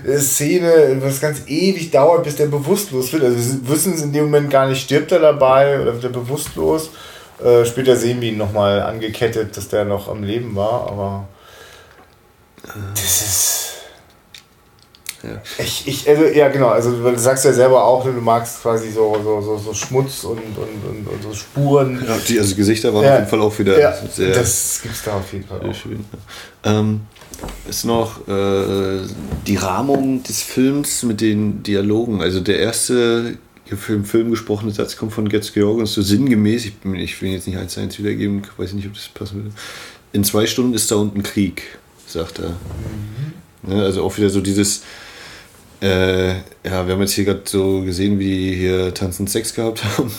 äh, 0.05 0.17
Szene, 0.17 0.97
was 1.01 1.21
ganz 1.21 1.41
ewig 1.47 1.91
dauert, 1.91 2.23
bis 2.23 2.35
der 2.35 2.47
bewusstlos 2.47 3.11
wird. 3.13 3.23
Also 3.23 3.37
wir 3.37 3.69
wissen 3.69 3.93
es 3.93 4.01
in 4.01 4.13
dem 4.13 4.25
Moment 4.25 4.49
gar 4.49 4.67
nicht, 4.67 4.81
stirbt 4.81 5.11
er 5.11 5.19
dabei 5.19 5.79
oder 5.81 5.93
wird 5.93 6.03
er 6.03 6.09
bewusstlos. 6.09 6.91
Äh, 7.43 7.65
später 7.65 7.95
sehen 7.95 8.21
wir 8.21 8.29
ihn 8.29 8.37
nochmal 8.37 8.81
angekettet, 8.81 9.57
dass 9.57 9.67
der 9.67 9.85
noch 9.85 10.07
am 10.07 10.23
Leben 10.23 10.55
war, 10.55 10.87
aber 10.87 11.27
das 12.93 13.21
ist 13.21 13.64
ja. 15.25 15.41
Ich, 15.57 15.87
ich, 15.87 16.09
also, 16.09 16.25
ja, 16.25 16.47
genau, 16.49 16.69
also 16.69 16.91
du 16.91 17.17
sagst 17.17 17.45
ja 17.45 17.53
selber 17.53 17.83
auch, 17.83 18.05
ne, 18.05 18.13
du 18.13 18.21
magst 18.21 18.61
quasi 18.61 18.91
so, 18.91 19.17
so, 19.23 19.41
so, 19.41 19.57
so 19.57 19.73
Schmutz 19.73 20.23
und, 20.23 20.37
und, 20.37 20.57
und, 20.57 21.07
und 21.07 21.23
so 21.23 21.33
Spuren. 21.33 22.03
Ja, 22.07 22.17
die 22.27 22.39
also 22.39 22.55
Gesichter 22.55 22.93
waren 22.93 23.03
ja. 23.03 23.13
auf 23.13 23.19
jeden 23.19 23.29
Fall 23.29 23.41
auch 23.41 23.59
wieder 23.59 23.79
ja, 23.79 23.93
sehr. 24.11 24.33
Das 24.33 24.79
gibt 24.81 24.95
es 24.95 25.03
da 25.03 25.17
auf 25.17 25.31
jeden 25.33 25.45
Fall. 25.45 25.61
Auch. 25.61 25.73
schön. 25.73 26.05
Ähm, 26.63 27.01
ist 27.69 27.85
noch 27.85 28.27
äh, 28.27 28.99
die 29.47 29.55
Rahmung 29.55 30.23
des 30.23 30.41
Films 30.41 31.03
mit 31.03 31.21
den 31.21 31.63
Dialogen. 31.63 32.21
Also 32.21 32.39
der 32.39 32.59
erste 32.59 33.37
im 33.69 34.05
Film 34.05 34.29
gesprochene 34.29 34.71
Satz 34.71 34.95
kommt 34.95 35.13
von 35.13 35.27
Getz 35.27 35.53
Georg 35.53 35.79
und 35.79 35.87
so 35.87 36.01
sinngemäß, 36.01 36.65
ich, 36.65 36.73
ich 36.95 37.21
will 37.21 37.31
jetzt 37.31 37.47
nicht 37.47 37.57
eins 37.57 37.73
zu 37.73 37.79
eins 37.79 37.97
wiedergeben, 37.97 38.43
weiß 38.57 38.73
nicht, 38.73 38.87
ob 38.87 38.93
das 38.93 39.07
passen 39.07 39.37
würde. 39.37 39.55
In 40.13 40.23
zwei 40.23 40.45
Stunden 40.45 40.73
ist 40.73 40.91
da 40.91 40.95
unten 40.95 41.23
Krieg, 41.23 41.63
sagt 42.07 42.39
er. 42.39 42.49
Mhm. 42.49 43.71
Ja, 43.71 43.83
also 43.83 44.03
auch 44.03 44.17
wieder 44.17 44.29
so 44.29 44.41
dieses, 44.41 44.83
äh, 45.81 46.29
ja, 46.29 46.85
wir 46.85 46.93
haben 46.93 47.01
jetzt 47.01 47.13
hier 47.13 47.25
gerade 47.25 47.41
so 47.45 47.81
gesehen, 47.81 48.19
wie 48.19 48.29
die 48.29 48.55
hier 48.55 48.93
tanzend 48.93 49.29
Sex 49.29 49.53
gehabt 49.53 49.83
haben. 49.83 50.11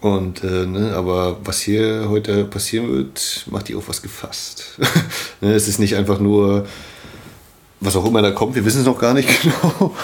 Und, 0.00 0.42
äh, 0.44 0.66
ne, 0.66 0.94
aber 0.96 1.38
was 1.44 1.60
hier 1.60 2.06
heute 2.08 2.44
passieren 2.44 2.90
wird, 2.90 3.46
macht 3.50 3.68
die 3.68 3.74
auf 3.74 3.88
was 3.88 4.00
gefasst. 4.00 4.78
ne, 5.40 5.52
es 5.52 5.68
ist 5.68 5.78
nicht 5.78 5.94
einfach 5.94 6.18
nur, 6.20 6.66
was 7.80 7.96
auch 7.96 8.06
immer 8.06 8.22
da 8.22 8.30
kommt, 8.30 8.54
wir 8.54 8.64
wissen 8.64 8.80
es 8.80 8.86
noch 8.86 8.98
gar 8.98 9.12
nicht 9.12 9.28
genau. 9.42 9.94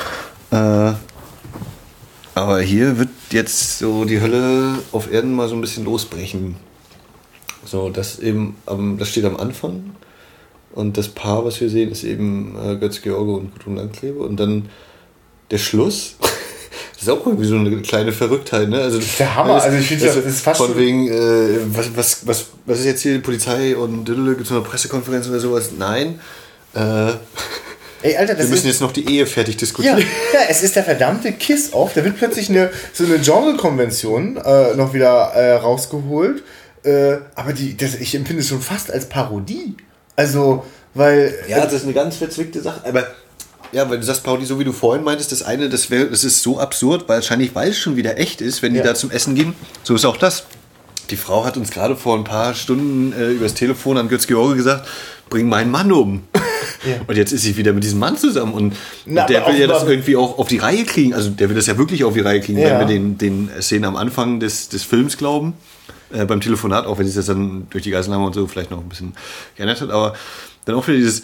Äh, 0.50 0.94
aber 2.34 2.60
hier 2.60 2.98
wird 2.98 3.08
jetzt 3.30 3.78
so 3.78 4.04
die 4.04 4.20
Hölle 4.20 4.78
auf 4.92 5.10
Erden 5.10 5.34
mal 5.34 5.48
so 5.48 5.54
ein 5.54 5.62
bisschen 5.62 5.86
losbrechen. 5.86 6.56
So, 7.64 7.88
das 7.88 8.18
eben, 8.18 8.56
das 8.98 9.08
steht 9.08 9.24
am 9.24 9.36
Anfang. 9.36 9.96
Und 10.72 10.98
das 10.98 11.08
Paar, 11.08 11.46
was 11.46 11.58
wir 11.62 11.70
sehen, 11.70 11.90
ist 11.90 12.04
eben 12.04 12.54
äh, 12.62 12.76
Götz 12.76 13.00
George 13.00 13.32
und 13.32 13.54
Gudrun 13.54 13.76
Landklebe. 13.76 14.18
Und 14.18 14.38
dann 14.38 14.68
der 15.50 15.58
Schluss. 15.58 16.16
Das 16.94 17.02
ist 17.02 17.10
auch 17.10 17.26
irgendwie 17.26 17.46
so 17.46 17.56
eine 17.56 17.82
kleine 17.82 18.12
Verrücktheit, 18.12 18.68
ne? 18.68 18.80
Also, 18.80 18.98
das 18.98 19.06
ist 19.06 19.20
der 19.20 19.34
Hammer. 19.34 19.62
Also 19.62 19.76
ich 19.76 19.86
finde, 19.86 20.06
das, 20.06 20.14
das 20.14 20.24
ist 20.24 20.40
fast 20.40 20.60
von 20.60 20.76
wegen, 20.76 21.08
äh, 21.08 21.58
was, 21.72 21.96
was, 21.96 22.26
was, 22.26 22.46
was 22.64 22.80
ist 22.80 22.84
jetzt 22.84 23.02
hier 23.02 23.14
die 23.14 23.20
Polizei 23.20 23.76
und 23.76 24.04
gibt 24.04 24.40
es 24.42 24.50
eine 24.50 24.60
Pressekonferenz 24.60 25.28
oder 25.28 25.40
sowas? 25.40 25.70
Nein. 25.76 26.20
Äh, 26.74 27.12
Ey, 28.02 28.16
Alter, 28.16 28.38
wir 28.38 28.44
müssen 28.44 28.66
jetzt 28.66 28.80
noch 28.80 28.92
die 28.92 29.08
Ehe 29.08 29.26
fertig 29.26 29.56
diskutieren. 29.56 29.98
Ja, 29.98 30.04
ja 30.40 30.46
es 30.48 30.62
ist 30.62 30.76
der 30.76 30.84
verdammte 30.84 31.32
Kiss-Off. 31.32 31.94
Da 31.94 32.04
wird 32.04 32.16
plötzlich 32.18 32.50
eine, 32.50 32.70
so 32.92 33.04
eine 33.04 33.18
Genre-Konvention 33.18 34.36
äh, 34.36 34.74
noch 34.74 34.92
wieder 34.92 35.32
äh, 35.32 35.54
rausgeholt. 35.54 36.42
Äh, 36.84 37.16
aber 37.34 37.52
die, 37.52 37.76
das, 37.76 37.94
ich 37.94 38.14
empfinde 38.14 38.42
es 38.42 38.48
schon 38.48 38.60
fast 38.60 38.92
als 38.92 39.08
Parodie. 39.08 39.76
Also, 40.14 40.64
weil. 40.94 41.34
Ja, 41.48 41.64
das 41.64 41.72
ist 41.72 41.84
eine 41.84 41.94
ganz 41.94 42.16
verzwickte 42.16 42.60
Sache. 42.60 42.82
Aber 42.84 43.06
ja, 43.72 43.88
weil 43.88 43.98
du 43.98 44.04
sagst, 44.04 44.24
Pauli, 44.24 44.44
so 44.44 44.58
wie 44.58 44.64
du 44.64 44.72
vorhin 44.72 45.04
meintest, 45.04 45.32
das 45.32 45.42
eine, 45.42 45.68
das, 45.68 45.90
wär, 45.90 46.06
das 46.06 46.24
ist 46.24 46.42
so 46.42 46.58
absurd, 46.58 47.08
weil 47.08 47.16
wahrscheinlich, 47.16 47.54
weil 47.54 47.70
es 47.70 47.78
schon 47.78 47.96
wieder 47.96 48.18
echt 48.18 48.40
ist, 48.40 48.62
wenn 48.62 48.72
die 48.72 48.78
ja. 48.78 48.84
da 48.84 48.94
zum 48.94 49.10
Essen 49.10 49.34
gehen. 49.34 49.54
So 49.82 49.94
ist 49.94 50.04
auch 50.04 50.16
das. 50.16 50.44
Die 51.10 51.16
Frau 51.16 51.44
hat 51.44 51.56
uns 51.56 51.70
gerade 51.70 51.94
vor 51.94 52.16
ein 52.16 52.24
paar 52.24 52.54
Stunden 52.54 53.12
äh, 53.12 53.30
übers 53.30 53.54
Telefon 53.54 53.96
an 53.96 54.08
Götz-George 54.08 54.56
gesagt, 54.56 54.88
bring 55.28 55.48
meinen 55.48 55.70
Mann 55.70 55.92
um. 55.92 56.24
Ja. 56.84 57.00
Und 57.06 57.16
jetzt 57.16 57.32
ist 57.32 57.42
sie 57.42 57.56
wieder 57.56 57.72
mit 57.72 57.84
diesem 57.84 57.98
Mann 57.98 58.16
zusammen 58.16 58.52
und, 58.52 58.76
Na, 59.06 59.22
und 59.22 59.30
der 59.30 59.46
will 59.46 59.58
ja 59.58 59.66
das 59.66 59.82
irgendwie 59.82 60.14
auch 60.14 60.38
auf 60.38 60.46
die 60.46 60.58
Reihe 60.58 60.84
kriegen. 60.84 61.14
Also 61.14 61.30
der 61.30 61.48
will 61.48 61.56
das 61.56 61.66
ja 61.66 61.78
wirklich 61.78 62.04
auf 62.04 62.14
die 62.14 62.20
Reihe 62.20 62.40
kriegen, 62.40 62.58
ja. 62.58 62.70
wenn 62.70 62.80
wir 62.80 62.86
den, 62.86 63.18
den 63.18 63.50
Szenen 63.60 63.86
am 63.86 63.96
Anfang 63.96 64.38
des, 64.38 64.68
des 64.68 64.84
Films 64.84 65.16
glauben. 65.16 65.54
Äh, 66.12 66.24
beim 66.26 66.40
Telefonat, 66.40 66.86
auch 66.86 66.98
wenn 66.98 67.06
sich 67.06 67.16
das 67.16 67.26
dann 67.26 67.66
durch 67.70 67.82
die 67.82 67.90
Geiselnahme 67.90 68.26
und 68.26 68.34
so 68.34 68.46
vielleicht 68.46 68.70
noch 68.70 68.78
ein 68.78 68.88
bisschen 68.88 69.14
geändert 69.56 69.80
hat. 69.80 69.90
Aber 69.90 70.14
dann 70.64 70.76
auch 70.76 70.86
wieder 70.86 70.98
dieses, 70.98 71.22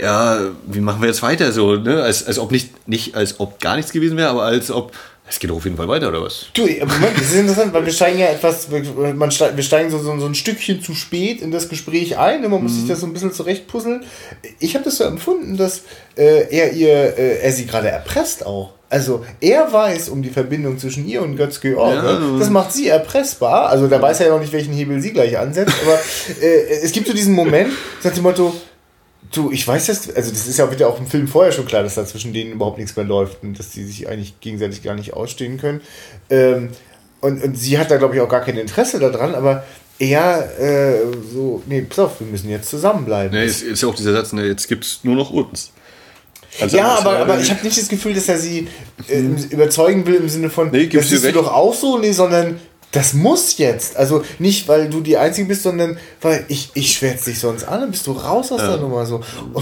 ja, 0.00 0.50
wie 0.66 0.80
machen 0.80 1.00
wir 1.00 1.08
jetzt 1.08 1.22
weiter 1.22 1.52
so, 1.52 1.76
ne? 1.76 2.02
Als, 2.02 2.26
als 2.26 2.38
ob 2.38 2.50
nicht, 2.50 2.88
nicht 2.88 3.14
als 3.14 3.40
ob 3.40 3.60
gar 3.60 3.76
nichts 3.76 3.92
gewesen 3.92 4.16
wäre, 4.16 4.30
aber 4.30 4.42
als 4.42 4.70
ob 4.70 4.92
es 5.28 5.38
geht 5.38 5.50
auf 5.50 5.64
jeden 5.64 5.76
Fall 5.76 5.88
weiter, 5.88 6.08
oder 6.08 6.22
was? 6.22 6.46
Du, 6.52 6.62
Moment, 6.62 7.16
das 7.16 7.30
ist 7.30 7.36
interessant, 7.36 7.72
weil 7.72 7.86
wir 7.86 7.92
steigen 7.92 8.18
ja 8.18 8.26
etwas, 8.26 8.68
man 9.14 9.30
steig, 9.30 9.56
wir 9.56 9.62
steigen 9.62 9.90
so, 9.90 9.98
so, 9.98 10.18
so, 10.18 10.26
ein 10.26 10.34
Stückchen 10.34 10.82
zu 10.82 10.94
spät 10.94 11.40
in 11.40 11.50
das 11.50 11.70
Gespräch 11.70 12.18
ein, 12.18 12.42
man 12.42 12.62
muss 12.62 12.72
mhm. 12.72 12.76
sich 12.76 12.88
das 12.88 13.00
so 13.00 13.06
ein 13.06 13.14
bisschen 13.14 13.32
zurechtpuzzeln. 13.32 14.04
Ich 14.58 14.74
habe 14.74 14.84
das 14.84 14.98
so 14.98 15.04
empfunden, 15.04 15.56
dass 15.56 15.82
äh, 16.16 16.48
er 16.50 16.72
ihr, 16.72 17.16
äh, 17.16 17.38
er 17.38 17.52
sie 17.52 17.66
gerade 17.66 17.88
erpresst 17.88 18.44
auch. 18.44 18.74
Also 18.90 19.24
er 19.40 19.72
weiß 19.72 20.10
um 20.10 20.20
die 20.20 20.28
Verbindung 20.28 20.78
zwischen 20.78 21.08
ihr 21.08 21.22
und 21.22 21.36
Götz 21.36 21.62
George. 21.62 21.96
Ja. 21.96 22.38
Das 22.38 22.50
macht 22.50 22.72
sie 22.74 22.88
erpressbar. 22.88 23.70
Also 23.70 23.86
da 23.86 24.02
weiß 24.02 24.20
er 24.20 24.26
ja 24.26 24.32
noch 24.34 24.40
nicht, 24.40 24.52
welchen 24.52 24.74
Hebel 24.74 25.00
sie 25.00 25.14
gleich 25.14 25.38
ansetzt. 25.38 25.74
Aber 25.82 25.98
äh, 26.42 26.82
es 26.82 26.92
gibt 26.92 27.06
so 27.06 27.14
diesen 27.14 27.32
Moment, 27.32 27.70
nach 28.04 28.12
dem 28.12 28.22
Motto, 28.22 28.54
Du, 29.30 29.50
ich 29.50 29.66
weiß 29.66 29.86
das, 29.86 30.14
also 30.14 30.30
das 30.30 30.46
ist 30.46 30.58
ja 30.58 30.70
wieder 30.70 30.88
auch 30.88 30.98
im 30.98 31.06
Film 31.06 31.28
vorher 31.28 31.52
schon 31.52 31.64
klar, 31.64 31.82
dass 31.82 31.94
da 31.94 32.04
zwischen 32.04 32.32
denen 32.32 32.52
überhaupt 32.52 32.78
nichts 32.78 32.96
mehr 32.96 33.04
läuft 33.04 33.42
und 33.42 33.58
dass 33.58 33.70
die 33.70 33.84
sich 33.84 34.08
eigentlich 34.08 34.40
gegenseitig 34.40 34.82
gar 34.82 34.94
nicht 34.94 35.14
ausstehen 35.14 35.58
können. 35.58 35.80
Ähm, 36.28 36.70
und, 37.20 37.42
und 37.42 37.56
sie 37.56 37.78
hat 37.78 37.90
da, 37.90 37.96
glaube 37.96 38.14
ich, 38.14 38.20
auch 38.20 38.28
gar 38.28 38.42
kein 38.42 38.58
Interesse 38.58 38.98
daran, 38.98 39.34
aber 39.34 39.64
er 39.98 40.58
äh, 40.58 40.98
so, 41.32 41.62
nee, 41.66 41.82
pass 41.82 41.98
auf, 42.00 42.20
wir 42.20 42.26
müssen 42.26 42.50
jetzt 42.50 42.68
zusammenbleiben. 42.68 43.38
Nee, 43.38 43.46
ist, 43.46 43.62
ist 43.62 43.82
ja 43.82 43.88
auch 43.88 43.94
dieser 43.94 44.12
Satz, 44.12 44.32
ne, 44.32 44.46
jetzt 44.46 44.68
gibt 44.68 44.84
es 44.84 45.00
nur 45.04 45.14
noch 45.14 45.30
uns. 45.30 45.70
Also 46.60 46.76
ja, 46.76 46.98
aber, 46.98 47.18
aber 47.18 47.38
ich 47.38 47.50
habe 47.50 47.62
nicht 47.62 47.78
das 47.78 47.88
Gefühl, 47.88 48.12
dass 48.12 48.28
er 48.28 48.38
sie 48.38 48.68
äh, 49.08 49.20
überzeugen 49.50 50.04
will 50.06 50.16
im 50.16 50.28
Sinne 50.28 50.50
von, 50.50 50.70
nee, 50.70 50.86
das 50.88 51.08
du 51.08 51.32
doch 51.32 51.50
auch 51.50 51.72
so, 51.72 51.98
nee, 51.98 52.12
sondern 52.12 52.60
das 52.92 53.14
muss 53.14 53.56
jetzt. 53.56 53.96
Also 53.96 54.22
nicht, 54.38 54.68
weil 54.68 54.88
du 54.88 55.00
die 55.00 55.16
Einzige 55.16 55.48
bist, 55.48 55.62
sondern 55.62 55.96
weil 56.20 56.44
ich, 56.48 56.70
ich 56.74 56.92
schwärze 56.92 57.30
dich 57.30 57.40
sonst 57.40 57.64
an, 57.64 57.80
dann 57.80 57.90
bist 57.90 58.06
du 58.06 58.12
raus 58.12 58.52
aus 58.52 58.60
ja. 58.60 58.68
der 58.68 58.76
Nummer 58.76 59.06
so. 59.06 59.20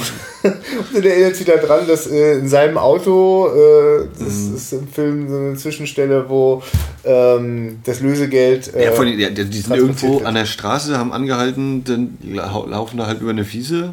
Und, 0.43 0.55
und 0.95 1.05
er 1.05 1.13
erinnert 1.13 1.37
sich 1.37 1.47
da 1.47 1.57
dran, 1.57 1.87
dass 1.87 2.07
äh, 2.07 2.39
in 2.39 2.49
seinem 2.49 2.79
Auto, 2.79 3.49
äh, 3.49 4.09
das 4.19 4.35
mhm. 4.35 4.57
ist 4.57 4.73
im 4.73 4.89
Film 4.89 5.29
so 5.29 5.37
eine 5.37 5.57
Zwischenstelle, 5.57 6.29
wo 6.29 6.63
ähm, 7.05 7.81
das 7.85 8.01
Lösegeld. 8.01 8.75
Äh, 8.75 8.87
ja, 8.87 8.93
von, 8.93 9.07
ja, 9.19 9.29
die 9.29 9.61
sind 9.61 9.77
irgendwo 9.77 10.15
wird. 10.15 10.27
an 10.27 10.35
der 10.35 10.47
Straße, 10.47 10.97
haben 10.97 11.13
angehalten, 11.13 11.85
dann 11.85 12.17
laufen 12.23 12.97
da 12.97 13.07
halt 13.07 13.21
über 13.21 13.31
eine 13.31 13.51
Wiese. 13.53 13.93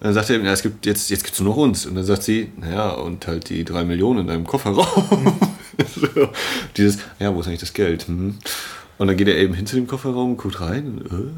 Und 0.00 0.08
dann 0.08 0.14
sagt 0.14 0.30
er, 0.30 0.40
ja, 0.40 0.52
es 0.52 0.62
gibt 0.62 0.86
jetzt, 0.86 1.10
jetzt 1.10 1.22
gibt 1.22 1.34
es 1.34 1.40
nur 1.40 1.50
noch 1.50 1.62
uns. 1.62 1.84
Und 1.84 1.96
dann 1.96 2.04
sagt 2.04 2.22
sie, 2.22 2.50
naja, 2.56 2.90
und 2.90 3.26
halt 3.26 3.50
die 3.50 3.64
drei 3.64 3.84
Millionen 3.84 4.20
in 4.20 4.26
deinem 4.26 4.44
Kofferraum. 4.44 5.38
dieses, 6.76 6.98
ja, 7.18 7.34
wo 7.34 7.40
ist 7.40 7.46
eigentlich 7.46 7.60
das 7.60 7.72
Geld? 7.72 8.06
Hm. 8.08 8.36
Und 8.98 9.06
dann 9.06 9.16
geht 9.16 9.28
er 9.28 9.36
eben 9.36 9.54
hin 9.54 9.66
zu 9.66 9.76
dem 9.76 9.86
Kofferraum, 9.86 10.36
guckt 10.36 10.60
rein 10.60 10.98
und, 10.98 11.06
äh. 11.06 11.32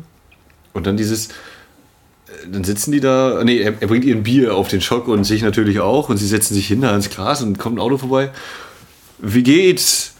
und 0.75 0.87
dann 0.87 0.97
dieses, 0.97 1.29
äh, 1.29 2.49
dann 2.51 2.65
sitzen 2.65 2.93
die 2.93 3.01
da, 3.01 3.43
nee, 3.45 3.59
er, 3.59 3.75
er, 3.81 3.89
bringt 3.89 4.05
ihr 4.05 4.15
ein 4.15 4.23
Bier 4.23 4.55
auf 4.55 4.69
den 4.69 4.81
Schock 4.81 5.09
und 5.09 5.25
sich 5.25 5.43
natürlich 5.43 5.81
auch 5.81 6.09
und 6.09 6.19
sie 6.19 6.27
setzen 6.27 6.55
sich 6.55 6.67
hin 6.67 6.85
ans 6.85 7.11
Glas 7.11 7.43
und 7.43 7.59
kommt 7.59 7.77
ein 7.79 7.81
Auto 7.81 7.99
vorbei. 7.99 8.31
Wie 9.19 9.43
geht's? 9.43 10.15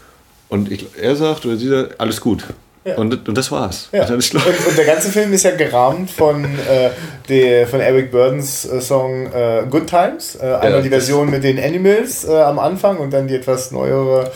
Und 0.49 0.71
ich, 0.71 0.87
er 0.99 1.15
sagt 1.15 1.45
oder 1.45 1.57
sie 1.57 1.67
sagt, 1.67 1.99
alles 1.99 2.21
gut. 2.21 2.43
Ja. 2.87 2.95
Und, 2.95 3.27
und 3.27 3.37
das 3.37 3.51
war's. 3.51 3.89
Ja. 3.91 4.03
Und, 4.05 4.11
und, 4.11 4.35
und, 4.35 4.77
der 4.77 4.85
ganze 4.85 5.09
Film 5.09 5.33
ist 5.33 5.43
ja 5.43 5.51
gerahmt 5.51 6.09
von, 6.09 6.45
äh, 6.45 6.89
der, 7.27 7.67
von 7.67 7.81
Eric 7.81 8.11
Burdens 8.11 8.63
äh, 8.63 8.79
Song 8.79 9.25
äh, 9.25 9.63
Good 9.69 9.87
Times. 9.87 10.35
Äh, 10.35 10.45
einmal 10.45 10.71
ja, 10.71 10.81
die 10.81 10.89
Version 10.89 11.29
mit 11.29 11.43
den 11.43 11.59
Animals 11.59 12.23
äh, 12.25 12.31
am 12.31 12.59
Anfang 12.59 12.97
und 12.99 13.11
dann 13.11 13.27
die 13.27 13.35
etwas 13.35 13.71
neuere 13.71 14.31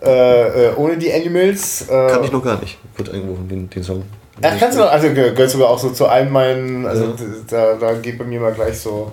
äh, 0.00 0.70
ohne 0.76 0.96
die 0.96 1.12
Animals. 1.12 1.84
Kann 1.88 2.24
ich 2.24 2.32
noch 2.32 2.42
gar 2.42 2.58
nicht. 2.60 2.78
Gut 2.96 3.12
eingerufen, 3.12 3.46
den, 3.48 3.68
den 3.68 3.82
Song. 3.82 4.04
Ach, 4.42 4.58
kannst 4.58 4.78
du 4.78 4.82
noch, 4.82 4.90
also 4.90 5.12
gehört 5.12 5.50
sogar 5.50 5.68
auch 5.68 5.78
so 5.78 5.90
zu 5.90 6.06
einem 6.06 6.32
meinen, 6.32 6.86
also 6.86 7.14
da, 7.50 7.74
da 7.74 7.92
geht 7.92 8.16
bei 8.16 8.24
mir 8.24 8.40
mal 8.40 8.52
gleich 8.52 8.78
so 8.78 9.12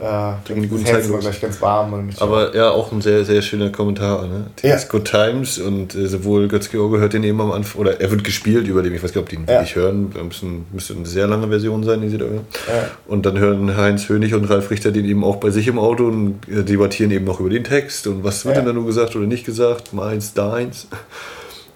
äh, 0.00 0.66
guten 0.68 0.84
das 0.84 0.92
Herz 0.92 1.10
war 1.10 1.18
gleich 1.18 1.40
ganz 1.40 1.60
warm. 1.60 2.10
Aber 2.18 2.54
ja, 2.54 2.70
auch 2.70 2.92
ein 2.92 3.00
sehr, 3.00 3.24
sehr 3.24 3.42
schöner 3.42 3.70
Kommentar. 3.70 4.26
Ne? 4.26 4.46
Ja. 4.62 4.78
Good 4.88 5.04
Times 5.06 5.58
und 5.58 5.94
äh, 5.94 6.06
sowohl 6.06 6.48
Götz-George 6.48 6.98
hört 6.98 7.12
den 7.12 7.24
eben 7.24 7.40
am 7.40 7.52
Anfang, 7.52 7.80
oder 7.80 8.00
er 8.00 8.10
wird 8.10 8.24
gespielt 8.24 8.66
über 8.68 8.82
dem, 8.82 8.94
ich 8.94 9.02
weiß 9.02 9.10
nicht, 9.10 9.22
ob 9.22 9.28
die 9.28 9.36
ihn 9.36 9.44
ja. 9.46 9.54
wirklich 9.54 9.76
hören, 9.76 10.12
müssen, 10.24 10.66
müsste 10.72 10.94
eine 10.94 11.06
sehr 11.06 11.26
lange 11.26 11.48
Version 11.48 11.82
sein, 11.82 12.00
die 12.00 12.08
sie 12.08 12.18
da 12.18 12.26
hören. 12.26 12.46
Ja. 12.68 12.90
Und 13.06 13.26
dann 13.26 13.38
hören 13.38 13.76
Heinz 13.76 14.08
Hönig 14.08 14.34
und 14.34 14.44
Ralf 14.44 14.70
Richter 14.70 14.92
den 14.92 15.04
eben 15.04 15.24
auch 15.24 15.36
bei 15.36 15.50
sich 15.50 15.66
im 15.66 15.78
Auto 15.78 16.06
und 16.06 16.40
äh, 16.48 16.62
debattieren 16.62 17.10
eben 17.10 17.24
noch 17.24 17.40
über 17.40 17.50
den 17.50 17.64
Text 17.64 18.06
und 18.06 18.24
was 18.24 18.44
wird 18.44 18.56
denn 18.56 18.66
da 18.66 18.72
nur 18.72 18.86
gesagt 18.86 19.16
oder 19.16 19.26
nicht 19.26 19.44
gesagt, 19.44 19.92
meins, 19.92 20.34
deins. 20.34 20.88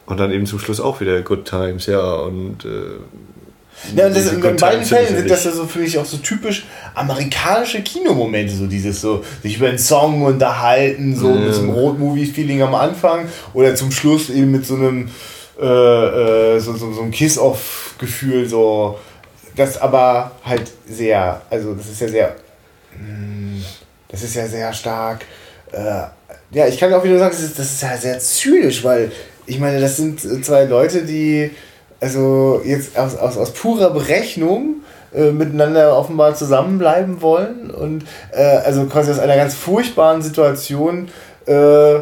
Und 0.04 0.18
dann 0.18 0.32
eben 0.32 0.46
zum 0.46 0.58
Schluss 0.58 0.80
auch 0.80 1.00
wieder 1.00 1.22
Good 1.22 1.44
Times, 1.44 1.86
ja, 1.86 2.14
und 2.14 2.64
äh, 2.64 2.98
ja, 3.96 4.06
und 4.06 4.16
das, 4.16 4.32
in 4.32 4.40
beiden 4.40 4.84
Fällen 4.84 5.16
sind 5.16 5.30
das 5.30 5.44
ja 5.44 5.50
so 5.50 5.66
für 5.66 5.80
mich 5.80 5.98
auch 5.98 6.04
so 6.04 6.18
typisch 6.18 6.66
amerikanische 6.94 7.82
Kinomomente, 7.82 8.54
so 8.54 8.66
dieses 8.66 9.00
so, 9.00 9.24
sich 9.42 9.56
über 9.56 9.68
einen 9.68 9.78
Song 9.78 10.22
unterhalten, 10.22 11.16
so 11.16 11.28
ja. 11.28 11.34
mit 11.34 11.54
so 11.54 11.62
einem 11.62 11.70
Road-Movie-Feeling 11.70 12.62
am 12.62 12.74
Anfang 12.74 13.26
oder 13.54 13.74
zum 13.74 13.90
Schluss 13.90 14.30
eben 14.30 14.52
mit 14.52 14.64
so 14.64 14.76
einem 14.76 15.08
äh, 15.60 15.66
äh, 15.66 16.60
so, 16.60 16.74
so, 16.74 16.92
so 16.92 17.02
einem 17.02 17.10
Kiss-Off-Gefühl, 17.10 18.48
so 18.48 18.98
das 19.56 19.80
aber 19.80 20.32
halt 20.44 20.70
sehr, 20.88 21.42
also 21.50 21.74
das 21.74 21.88
ist 21.88 22.00
ja 22.00 22.08
sehr, 22.08 22.36
mm, 22.96 23.60
das 24.08 24.22
ist 24.22 24.34
ja 24.34 24.46
sehr 24.46 24.72
stark, 24.72 25.24
äh, 25.72 26.04
ja, 26.52 26.66
ich 26.66 26.78
kann 26.78 26.92
auch 26.92 27.02
wieder 27.04 27.18
sagen, 27.18 27.32
das 27.32 27.42
ist, 27.42 27.58
das 27.58 27.72
ist 27.72 27.82
ja 27.82 27.96
sehr 27.96 28.18
zynisch, 28.18 28.84
weil 28.84 29.10
ich 29.46 29.58
meine, 29.58 29.80
das 29.80 29.96
sind 29.96 30.20
zwei 30.44 30.64
Leute, 30.64 31.02
die 31.02 31.50
also 32.02 32.60
jetzt 32.64 32.98
aus, 32.98 33.16
aus, 33.16 33.38
aus 33.38 33.52
purer 33.52 33.90
Berechnung 33.90 34.82
äh, 35.14 35.30
miteinander 35.30 35.96
offenbar 35.96 36.34
zusammenbleiben 36.34 37.22
wollen 37.22 37.70
und 37.70 38.04
äh, 38.32 38.42
also 38.42 38.86
quasi 38.86 39.12
aus 39.12 39.20
einer 39.20 39.36
ganz 39.36 39.54
furchtbaren 39.54 40.20
Situation, 40.20 41.08
äh, 41.46 41.94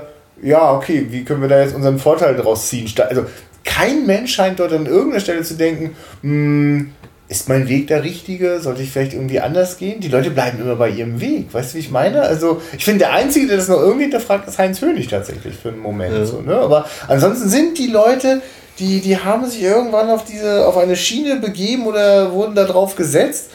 ja, 0.42 0.72
okay, 0.72 1.06
wie 1.10 1.24
können 1.24 1.42
wir 1.42 1.48
da 1.48 1.60
jetzt 1.60 1.74
unseren 1.74 1.98
Vorteil 1.98 2.34
draus 2.34 2.68
ziehen? 2.68 2.90
Also 3.10 3.26
kein 3.62 4.06
Mensch 4.06 4.34
scheint 4.34 4.58
dort 4.58 4.72
an 4.72 4.86
irgendeiner 4.86 5.20
Stelle 5.20 5.42
zu 5.42 5.54
denken, 5.54 5.94
hm, 6.22 6.92
ist 7.28 7.48
mein 7.48 7.68
Weg 7.68 7.86
der 7.86 8.02
richtige? 8.02 8.58
Sollte 8.58 8.82
ich 8.82 8.90
vielleicht 8.90 9.12
irgendwie 9.12 9.38
anders 9.38 9.76
gehen? 9.76 10.00
Die 10.00 10.08
Leute 10.08 10.30
bleiben 10.30 10.60
immer 10.60 10.74
bei 10.74 10.88
ihrem 10.88 11.20
Weg. 11.20 11.54
Weißt 11.54 11.72
du, 11.72 11.76
wie 11.76 11.80
ich 11.80 11.90
meine? 11.90 12.22
Also, 12.22 12.60
ich 12.76 12.84
finde, 12.84 13.00
der 13.00 13.12
Einzige, 13.12 13.46
der 13.46 13.56
das 13.56 13.68
noch 13.68 13.78
irgendwie 13.78 14.02
hinterfragt, 14.04 14.48
ist 14.48 14.58
Heinz 14.58 14.80
Hönig 14.80 15.06
tatsächlich 15.06 15.54
für 15.54 15.68
einen 15.68 15.78
Moment. 15.78 16.12
Ja. 16.12 16.24
So, 16.24 16.40
ne? 16.40 16.56
Aber 16.56 16.86
ansonsten 17.06 17.48
sind 17.48 17.78
die 17.78 17.86
Leute, 17.86 18.42
die, 18.80 19.00
die 19.00 19.18
haben 19.18 19.48
sich 19.48 19.62
irgendwann 19.62 20.10
auf 20.10 20.24
diese, 20.24 20.66
auf 20.66 20.76
eine 20.76 20.96
Schiene 20.96 21.36
begeben 21.36 21.86
oder 21.86 22.32
wurden 22.32 22.54
da 22.54 22.64
drauf 22.64 22.96
gesetzt 22.96 23.50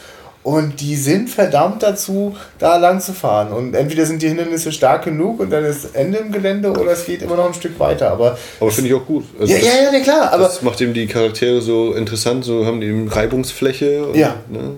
und 0.46 0.80
die 0.80 0.94
sind 0.94 1.28
verdammt 1.28 1.82
dazu, 1.82 2.36
da 2.60 2.76
lang 2.76 3.00
zu 3.00 3.12
fahren. 3.12 3.52
Und 3.52 3.74
entweder 3.74 4.06
sind 4.06 4.22
die 4.22 4.28
Hindernisse 4.28 4.70
stark 4.70 5.04
genug 5.04 5.40
und 5.40 5.50
dann 5.50 5.64
ist 5.64 5.96
Ende 5.96 6.18
im 6.18 6.30
Gelände 6.30 6.70
oder 6.70 6.92
es 6.92 7.04
geht 7.04 7.22
immer 7.22 7.34
noch 7.34 7.46
ein 7.46 7.54
Stück 7.54 7.80
weiter. 7.80 8.12
Aber, 8.12 8.38
aber 8.60 8.70
finde 8.70 8.90
ich 8.90 8.94
auch 8.94 9.04
gut. 9.04 9.24
Also 9.40 9.52
ja, 9.52 9.58
das, 9.58 9.66
ja, 9.66 9.92
ja, 9.92 10.00
klar. 10.00 10.32
Aber 10.32 10.44
das 10.44 10.62
macht 10.62 10.80
eben 10.80 10.94
die 10.94 11.08
Charaktere 11.08 11.60
so 11.60 11.94
interessant, 11.94 12.44
so 12.44 12.64
haben 12.64 12.80
die 12.80 12.86
eben 12.86 13.08
Reibungsfläche. 13.08 14.06
Und, 14.06 14.16
ja. 14.16 14.36
Ne, 14.48 14.76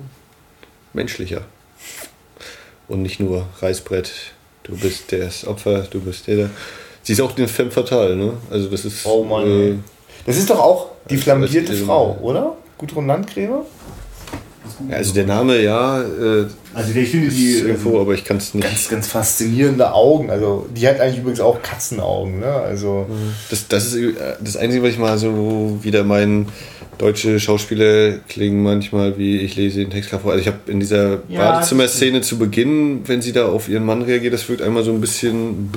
menschlicher. 0.95 1.43
Und 2.89 3.03
nicht 3.03 3.20
nur 3.20 3.45
Reißbrett, 3.61 4.11
du 4.62 4.75
bist 4.75 5.12
das 5.12 5.47
Opfer, 5.47 5.83
du 5.91 6.01
bist 6.01 6.29
der. 6.29 6.49
Sie 7.03 7.12
ist 7.12 7.20
auch 7.20 7.33
den 7.33 7.47
Femme 7.47 7.70
Fatale, 7.70 8.16
ne? 8.16 8.33
Also 8.51 8.69
das 8.69 8.87
ist. 8.87 9.05
Oh 9.05 9.23
Mann. 9.23 9.47
Äh, 9.47 9.75
das 10.29 10.37
ist 10.37 10.51
doch 10.51 10.61
auch 10.61 10.91
die 11.09 11.17
flambierte 11.17 11.73
Frau, 11.73 12.19
oder? 12.21 12.57
Gudrun 12.77 13.07
Landgräber? 13.07 13.65
Ja, 14.91 14.97
also 14.97 15.15
der 15.15 15.25
Name, 15.25 15.59
ja. 15.63 16.03
Äh, 16.03 16.47
also 16.75 16.95
ich 16.95 17.09
finde 17.09 17.31
die 17.31 17.61
irgendwo, 17.61 17.99
aber 17.99 18.13
ich 18.13 18.25
kann 18.25 18.37
es 18.37 18.53
nicht. 18.53 18.63
Ganz, 18.63 18.89
ganz 18.91 19.07
faszinierende 19.07 19.95
Augen. 19.95 20.31
Also 20.31 20.69
die 20.77 20.87
hat 20.87 21.01
eigentlich 21.01 21.21
übrigens 21.21 21.41
auch 21.41 21.63
Katzenaugen. 21.63 22.41
Ne? 22.41 22.47
Also 22.53 23.07
das, 23.49 23.69
das 23.69 23.95
ist 23.95 23.95
äh, 23.95 24.35
das 24.39 24.59
Einzige, 24.59 24.83
was 24.83 24.91
ich 24.91 24.99
mal 24.99 25.17
so 25.17 25.79
wieder 25.81 26.05
meinen 26.05 26.49
deutsche 26.99 27.41
Schauspieler 27.41 28.19
klingen 28.29 28.63
manchmal 28.63 29.17
wie 29.17 29.39
ich 29.39 29.57
lese 29.57 29.79
den 29.79 29.89
Text 29.89 30.11
vor. 30.11 30.33
Also 30.33 30.43
ich 30.43 30.47
habe 30.47 30.59
in 30.67 30.79
dieser 30.79 31.21
ja, 31.31 31.53
Badezimmer-Szene 31.53 32.21
zu 32.21 32.39
Beginn, 32.39 33.09
wenn 33.09 33.23
sie 33.23 33.33
da 33.33 33.47
auf 33.47 33.71
ihren 33.71 33.87
Mann 33.87 34.03
reagiert, 34.03 34.35
das 34.35 34.47
wirkt 34.51 34.61
einmal 34.61 34.85
so 34.85 34.93
ein 34.93 35.01
bisschen. 35.01 35.71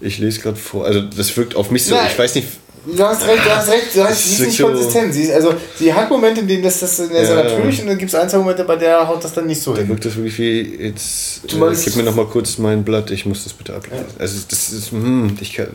Ich 0.00 0.18
lese 0.18 0.40
gerade 0.40 0.56
vor. 0.56 0.86
Also 0.86 1.02
das 1.02 1.36
wirkt 1.36 1.56
auf 1.56 1.70
mich 1.70 1.84
so. 1.84 1.94
Nein. 1.94 2.06
Ich 2.10 2.18
weiß 2.18 2.34
nicht 2.36 2.48
Du 2.86 3.02
hast 3.02 3.26
recht, 3.26 3.44
du 3.44 3.50
hast 3.50 3.70
recht, 3.70 3.94
du 3.94 4.04
hast, 4.04 4.24
sie 4.24 4.42
ist 4.42 4.46
nicht 4.48 4.60
konsistent. 4.60 5.14
Sie 5.14 5.22
ist, 5.22 5.32
also, 5.32 5.54
sie 5.78 5.92
hat 5.92 6.10
Momente, 6.10 6.40
in 6.40 6.48
denen 6.48 6.62
das, 6.62 6.80
das 6.80 6.98
ist 6.98 7.12
ja, 7.12 7.34
natürlich 7.34 7.80
und 7.80 7.88
dann 7.88 7.98
gibt 7.98 8.10
es 8.10 8.14
ein, 8.14 8.28
zwei 8.28 8.38
Momente, 8.38 8.64
bei 8.64 8.76
der 8.76 9.08
haut 9.08 9.24
das 9.24 9.32
dann 9.32 9.46
nicht 9.46 9.62
so 9.62 9.72
da 9.72 9.80
hin. 9.80 9.88
wirkt 9.88 10.04
das 10.04 10.16
wirklich 10.16 10.38
wie, 10.38 10.84
jetzt, 10.84 11.44
äh, 11.44 11.74
gib 11.84 11.96
mir 11.96 12.02
nochmal 12.02 12.26
kurz 12.26 12.58
mein 12.58 12.84
Blatt, 12.84 13.10
ich 13.10 13.24
muss 13.24 13.44
das 13.44 13.54
bitte 13.54 13.74
ablesen. 13.74 14.04
Ja. 14.06 14.20
Also, 14.20 14.38
das 14.48 14.72
ist, 14.72 14.92
hm, 14.92 15.36
ich 15.40 15.54
kann, 15.54 15.68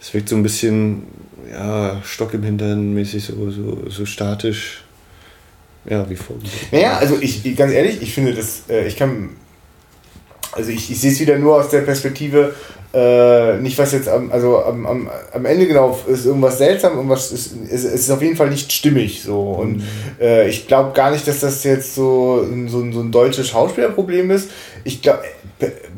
das 0.00 0.14
wirkt 0.14 0.28
so 0.28 0.36
ein 0.36 0.42
bisschen, 0.42 1.04
ja, 1.50 2.00
Stock 2.04 2.34
im 2.34 2.42
Hintern 2.42 2.94
mäßig, 2.94 3.24
so, 3.24 3.50
so, 3.50 3.90
so 3.90 4.06
statisch. 4.06 4.84
Ja, 5.88 6.08
wie 6.10 6.16
vorgesehen. 6.16 6.52
Naja, 6.70 6.98
also 6.98 7.16
ich, 7.20 7.56
ganz 7.56 7.72
ehrlich, 7.72 8.02
ich 8.02 8.12
finde 8.12 8.34
das, 8.34 8.62
äh, 8.68 8.86
ich 8.86 8.96
kann, 8.96 9.30
also 10.52 10.70
ich, 10.70 10.90
ich 10.90 11.00
sehe 11.00 11.12
es 11.12 11.20
wieder 11.20 11.38
nur 11.38 11.56
aus 11.56 11.70
der 11.70 11.80
Perspektive, 11.80 12.54
äh, 12.94 13.58
nicht 13.58 13.76
was 13.76 13.92
jetzt 13.92 14.08
am, 14.08 14.32
also 14.32 14.64
am, 14.64 14.86
am, 14.86 15.10
am 15.32 15.44
Ende 15.44 15.66
genau 15.66 15.98
ist 16.06 16.24
irgendwas 16.24 16.56
seltsam, 16.56 16.94
irgendwas 16.96 17.32
ist, 17.32 17.52
ist, 17.70 17.84
ist 17.84 18.10
auf 18.10 18.22
jeden 18.22 18.36
Fall 18.36 18.48
nicht 18.48 18.72
stimmig 18.72 19.22
so. 19.22 19.40
Und 19.40 19.78
mhm. 19.78 19.82
äh, 20.20 20.48
ich 20.48 20.66
glaube 20.66 20.92
gar 20.94 21.10
nicht, 21.10 21.28
dass 21.28 21.40
das 21.40 21.64
jetzt 21.64 21.94
so, 21.94 22.46
so, 22.66 22.90
so 22.90 23.00
ein 23.00 23.12
deutsches 23.12 23.48
Schauspielerproblem 23.48 24.30
ist. 24.30 24.50
Ich 24.84 25.02
glaube, 25.02 25.20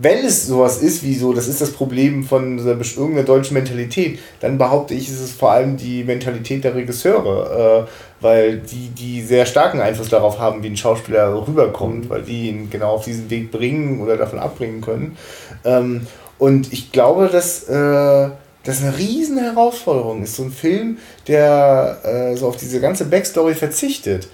wenn 0.01 0.25
es 0.25 0.49
sowas 0.49 0.83
ist 0.83 1.05
wie 1.05 1.15
so, 1.15 1.33
das 1.33 1.47
ist 1.47 1.61
das 1.61 1.71
Problem 1.71 2.25
von 2.25 2.59
irgendeiner 2.59 3.23
deutschen 3.23 3.55
Mentalität, 3.55 4.19
dann 4.41 4.59
behaupte 4.59 4.95
ich, 4.95 5.09
ist 5.09 5.21
es 5.21 5.31
vor 5.31 5.53
allem 5.53 5.77
die 5.77 6.03
Mentalität 6.03 6.65
der 6.65 6.75
Regisseure, 6.75 7.87
äh, 7.87 8.23
weil 8.23 8.59
die, 8.59 8.89
die 8.89 9.23
sehr 9.23 9.47
starken 9.47 9.81
Einfluss 9.81 10.09
darauf 10.09 10.41
haben, 10.41 10.65
wie 10.65 10.69
ein 10.69 10.77
Schauspieler 10.77 11.47
rüberkommt, 11.47 12.07
mhm. 12.07 12.11
weil 12.11 12.23
die 12.23 12.49
ihn 12.49 12.69
genau 12.69 12.95
auf 12.95 13.05
diesen 13.05 13.31
Weg 13.31 13.53
bringen 13.53 14.01
oder 14.01 14.17
davon 14.17 14.41
abbringen 14.41 14.81
können. 14.81 15.17
Ähm, 15.65 16.09
und 16.41 16.73
ich 16.73 16.91
glaube, 16.91 17.29
dass 17.29 17.65
äh, 17.69 18.31
das 18.65 18.83
eine 18.83 18.97
riesen 18.97 19.39
Herausforderung 19.39 20.23
ist. 20.23 20.37
So 20.37 20.45
ein 20.45 20.51
Film, 20.51 20.97
der 21.29 21.99
äh, 22.03 22.37
so 22.37 22.49
auf 22.49 22.57
diese 22.57 22.81
ganze 22.81 23.05
Backstory 23.05 23.55
verzichtet. 23.55 24.27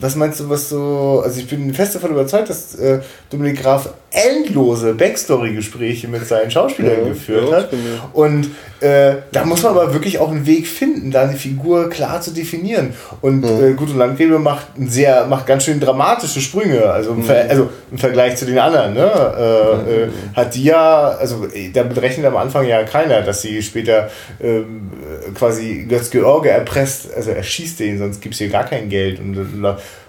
Was 0.00 0.16
meinst 0.16 0.40
du, 0.40 0.50
was 0.50 0.68
so. 0.68 1.22
Also, 1.24 1.40
ich 1.40 1.48
bin 1.48 1.72
fest 1.72 1.94
davon 1.94 2.10
überzeugt, 2.10 2.50
dass 2.50 2.74
äh, 2.74 3.00
Dominik 3.30 3.62
Graf 3.62 3.94
endlose 4.16 4.94
Backstory-Gespräche 4.94 6.08
mit 6.08 6.26
seinen 6.26 6.50
Schauspielern 6.50 7.02
ja, 7.02 7.08
geführt 7.08 7.50
ja, 7.50 7.56
hat. 7.56 7.70
Und 8.12 8.50
äh, 8.80 9.16
da 9.30 9.44
muss 9.44 9.62
man 9.62 9.72
aber 9.72 9.92
wirklich 9.92 10.18
auch 10.18 10.30
einen 10.30 10.46
Weg 10.46 10.66
finden, 10.66 11.10
da 11.10 11.22
eine 11.22 11.36
Figur 11.36 11.90
klar 11.90 12.20
zu 12.20 12.30
definieren. 12.30 12.94
Und 13.20 13.40
mhm. 13.40 13.64
äh, 13.64 13.72
Gute 13.74 13.92
Landgräbe 13.92 14.38
macht 14.38 14.66
sehr, 14.78 15.26
macht 15.26 15.46
ganz 15.46 15.64
schön 15.64 15.80
dramatische 15.80 16.40
Sprünge, 16.40 16.84
also 16.84 17.10
im, 17.10 17.22
Ver 17.22 17.44
mhm. 17.44 17.50
also 17.50 17.70
im 17.90 17.98
Vergleich 17.98 18.36
zu 18.36 18.46
den 18.46 18.58
anderen. 18.58 18.94
Ne? 18.94 19.02
Äh, 19.06 20.04
äh, 20.04 20.08
hat 20.34 20.54
die 20.54 20.64
ja, 20.64 21.08
also 21.08 21.46
damit 21.74 22.00
rechnet 22.00 22.26
am 22.26 22.36
Anfang 22.36 22.66
ja 22.66 22.82
keiner, 22.84 23.20
dass 23.22 23.42
sie 23.42 23.62
später 23.62 24.10
ähm, 24.42 24.90
quasi 25.34 25.86
Götz 25.88 26.10
George 26.10 26.48
erpresst, 26.48 27.14
also 27.14 27.30
erschießt 27.30 27.80
den, 27.80 27.98
sonst 27.98 28.20
gibt 28.20 28.34
es 28.34 28.38
hier 28.38 28.48
gar 28.48 28.64
kein 28.64 28.88
Geld 28.88 29.20
und, 29.20 29.36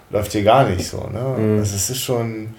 läuft 0.09 0.31
hier 0.31 0.43
gar 0.43 0.67
nicht 0.67 0.88
so. 0.88 1.09
Ne? 1.11 1.35
Mhm. 1.38 1.59
Also 1.59 1.75
es 1.75 1.89
ist 1.89 2.01
schon 2.01 2.49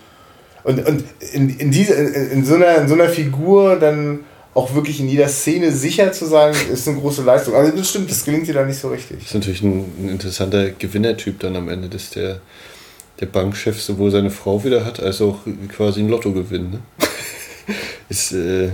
und, 0.68 0.86
und 0.86 1.04
in, 1.32 1.48
in, 1.58 1.70
diese, 1.70 1.94
in, 1.94 2.30
in, 2.30 2.44
so 2.44 2.56
einer, 2.56 2.76
in 2.76 2.88
so 2.88 2.94
einer 2.94 3.08
Figur 3.08 3.76
dann 3.76 4.20
auch 4.52 4.74
wirklich 4.74 5.00
in 5.00 5.08
jeder 5.08 5.28
Szene 5.28 5.72
sicher 5.72 6.12
zu 6.12 6.26
sein, 6.26 6.54
ist 6.70 6.86
eine 6.86 6.98
große 6.98 7.22
Leistung. 7.22 7.54
Also 7.54 7.74
das 7.74 7.88
stimmt, 7.88 8.10
das 8.10 8.22
gelingt 8.22 8.48
dir 8.48 8.52
da 8.52 8.66
nicht 8.66 8.78
so 8.78 8.88
richtig. 8.88 9.18
Das 9.18 9.28
ist 9.28 9.34
natürlich 9.34 9.62
ein, 9.62 9.86
ein 9.98 10.08
interessanter 10.10 10.70
Gewinnertyp 10.70 11.40
dann 11.40 11.56
am 11.56 11.70
Ende, 11.70 11.88
dass 11.88 12.10
der, 12.10 12.42
der 13.18 13.26
Bankchef 13.26 13.80
sowohl 13.80 14.10
seine 14.10 14.30
Frau 14.30 14.62
wieder 14.62 14.84
hat, 14.84 15.00
als 15.00 15.22
auch 15.22 15.38
quasi 15.74 16.00
ein 16.00 16.10
Lottogewinn. 16.10 16.70
Ne? 16.70 16.80
ist, 18.10 18.32
äh, 18.32 18.72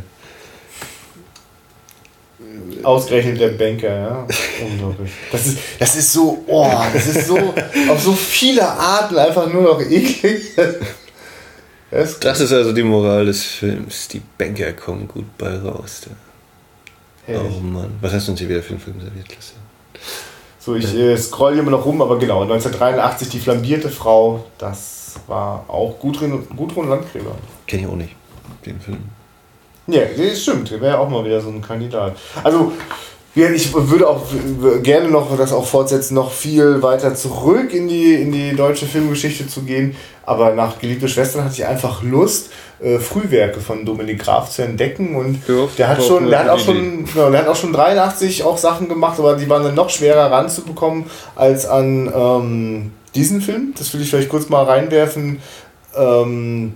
Ausgerechnet 2.83 3.41
der 3.41 3.51
Banker, 3.51 3.89
ja. 3.89 4.27
Unglaublich. 4.65 5.13
Das 5.31 5.47
ist, 5.47 5.59
das 5.79 5.97
ist 5.97 6.13
so, 6.13 6.45
oh, 6.49 6.73
das 6.93 7.07
ist 7.07 7.29
so 7.29 7.55
auf 7.89 8.03
so 8.03 8.13
viele 8.13 8.67
Arten 8.67 9.17
einfach 9.17 9.51
nur 9.53 9.63
noch 9.63 9.81
eklig. 9.81 10.43
Das, 11.95 12.19
das 12.19 12.41
ist 12.41 12.53
also 12.53 12.73
die 12.73 12.83
Moral 12.83 13.27
des 13.27 13.45
Films. 13.45 14.09
Die 14.09 14.21
Banker 14.37 14.73
kommen 14.73 15.07
gut 15.07 15.39
bei 15.39 15.57
raus. 15.57 16.03
Oh 17.29 17.61
Mann. 17.61 17.93
Was 18.01 18.13
hast 18.13 18.27
du 18.27 18.33
uns 18.33 18.41
hier 18.41 18.49
wieder 18.49 18.63
für 18.63 18.71
einen 18.71 18.81
Film 18.81 19.01
serviert, 19.01 19.29
Christian? 19.29 19.61
So, 20.59 20.75
ich 20.75 20.93
äh, 20.93 21.17
scroll 21.17 21.57
immer 21.57 21.71
noch 21.71 21.87
rum, 21.87 22.03
aber 22.03 22.19
genau, 22.19 22.43
1983 22.43 23.29
die 23.29 23.39
flambierte 23.39 23.91
Frau, 23.91 24.45
das 24.59 25.21
war 25.29 25.65
auch 25.69 25.97
Gudrun, 26.01 26.49
Gudrun 26.57 26.89
Landgräber. 26.89 27.37
Kenne 27.69 27.83
ich 27.83 27.89
auch 27.89 27.95
nicht, 27.95 28.17
den 28.67 28.81
Film. 28.81 28.99
Ja, 29.87 30.03
das 30.05 30.43
stimmt, 30.43 30.73
wäre 30.81 30.99
auch 30.99 31.09
mal 31.09 31.25
wieder 31.25 31.41
so 31.41 31.51
ein 31.51 31.63
Kandidat. 31.63 32.17
Also, 32.43 32.73
Ich 33.37 33.75
würde 33.75 34.09
auch 34.09 34.23
gerne 34.83 35.09
noch 35.09 35.37
das 35.37 35.53
auch 35.53 35.67
fortsetzen, 35.67 36.15
noch 36.15 36.31
viel 36.31 36.83
weiter 36.83 37.17
zurück 37.17 37.75
in 37.75 37.89
die, 37.89 38.15
in 38.15 38.31
die 38.31 38.55
deutsche 38.55 38.87
Filmgeschichte 38.87 39.49
zu 39.49 39.63
gehen. 39.63 39.97
Aber 40.25 40.55
nach 40.55 40.79
Geliebte 40.79 41.09
Schwestern 41.09 41.45
hatte 41.45 41.55
ich 41.55 41.67
einfach 41.67 42.03
Lust, 42.03 42.51
äh, 42.81 42.99
Frühwerke 42.99 43.61
von 43.61 43.85
Dominik 43.85 44.21
Graf 44.21 44.51
zu 44.51 44.63
entdecken. 44.63 45.17
Und 45.17 45.41
ja, 45.49 45.67
der 45.77 45.89
hat 45.89 46.03
schon, 46.05 46.31
der 46.31 46.39
hat 46.41 46.49
auch 46.49 46.59
schon, 46.61 47.07
genau, 47.07 47.31
der 47.31 47.41
hat 47.41 47.49
auch 47.49 47.57
schon 47.57 47.73
83 47.73 48.45
auch 48.45 48.57
Sachen 48.57 48.89
gemacht, 48.89 49.19
aber 49.19 49.35
die 49.35 49.49
waren 49.49 49.65
dann 49.65 49.75
noch 49.75 49.91
schwerer 49.91 50.31
ranzubekommen 50.31 51.07
als 51.35 51.67
an 51.67 52.13
ähm, 52.15 52.93
diesen 53.17 53.41
Film. 53.41 53.75
Das 53.77 53.93
will 53.93 54.01
ich 54.01 54.11
vielleicht 54.11 54.29
kurz 54.29 54.49
mal 54.49 54.63
reinwerfen. 54.63 55.41
Ähm, 55.97 56.75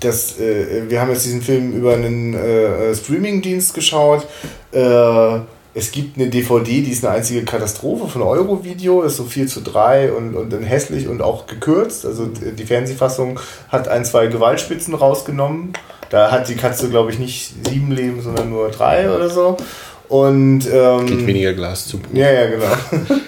das, 0.00 0.38
äh, 0.38 0.88
wir 0.88 1.00
haben 1.00 1.10
jetzt 1.10 1.24
diesen 1.24 1.42
Film 1.42 1.72
über 1.72 1.94
einen 1.94 2.34
äh, 2.34 2.94
Streaming-Dienst 2.94 3.74
geschaut. 3.74 4.26
Äh, 4.72 5.40
es 5.72 5.92
gibt 5.92 6.18
eine 6.18 6.28
DVD, 6.28 6.82
die 6.82 6.90
ist 6.90 7.04
eine 7.04 7.14
einzige 7.14 7.44
Katastrophe 7.44 8.08
von 8.08 8.22
Eurovideo, 8.22 9.02
ist 9.02 9.16
so 9.16 9.24
4 9.24 9.46
zu 9.46 9.60
3 9.60 10.12
und, 10.12 10.34
und 10.34 10.52
dann 10.52 10.62
hässlich 10.62 11.06
und 11.06 11.22
auch 11.22 11.46
gekürzt. 11.46 12.04
Also 12.04 12.26
die 12.26 12.64
Fernsehfassung 12.64 13.38
hat 13.68 13.86
ein, 13.86 14.04
zwei 14.04 14.26
Gewaltspitzen 14.26 14.94
rausgenommen. 14.94 15.72
Da 16.10 16.32
hat 16.32 16.48
die 16.48 16.56
Katze, 16.56 16.90
glaube 16.90 17.12
ich, 17.12 17.20
nicht 17.20 17.54
sieben 17.68 17.92
Leben, 17.92 18.20
sondern 18.20 18.50
nur 18.50 18.68
drei 18.70 19.14
oder 19.14 19.30
so. 19.30 19.56
Und 20.08 20.68
ähm, 20.72 21.06
Geht 21.06 21.26
weniger 21.26 21.52
Glas 21.52 21.86
zu. 21.86 22.00
Ja, 22.12 22.32
ja, 22.32 22.50
genau. 22.50 23.20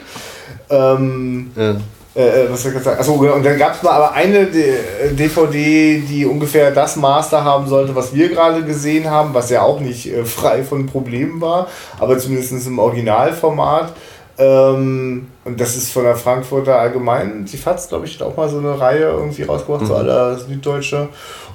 ähm, 0.98 1.52
ja. 1.54 1.76
Äh, 2.14 2.44
äh, 2.44 2.50
was 2.50 2.64
ich 2.64 2.82
sagen? 2.82 3.00
Achso, 3.00 3.16
genau. 3.16 3.34
Und 3.34 3.44
dann 3.44 3.58
gab 3.58 3.74
es 3.74 3.82
mal 3.82 3.92
aber 3.92 4.12
eine 4.12 4.46
DVD, 4.46 6.00
die 6.00 6.26
ungefähr 6.26 6.70
das 6.70 6.96
Master 6.96 7.42
haben 7.42 7.66
sollte, 7.66 7.94
was 7.94 8.14
wir 8.14 8.28
gerade 8.28 8.62
gesehen 8.64 9.10
haben, 9.10 9.32
was 9.32 9.48
ja 9.48 9.62
auch 9.62 9.80
nicht 9.80 10.12
äh, 10.12 10.24
frei 10.24 10.62
von 10.62 10.86
Problemen 10.86 11.40
war, 11.40 11.68
aber 11.98 12.18
zumindest 12.18 12.66
im 12.66 12.78
Originalformat. 12.78 13.94
Ähm, 14.38 15.28
und 15.44 15.60
das 15.60 15.76
ist 15.76 15.92
von 15.92 16.04
der 16.04 16.16
Frankfurter 16.16 16.78
Allgemeinen, 16.78 17.44
die 17.44 17.56
FATS, 17.56 17.88
glaube 17.88 18.06
ich, 18.06 18.20
auch 18.22 18.36
mal 18.36 18.48
so 18.48 18.58
eine 18.58 18.78
Reihe 18.78 19.04
irgendwie 19.04 19.42
rausgebracht, 19.42 19.82
mhm. 19.82 19.86
so 19.86 19.94
aller 19.94 20.38
Süddeutsche. 20.38 21.08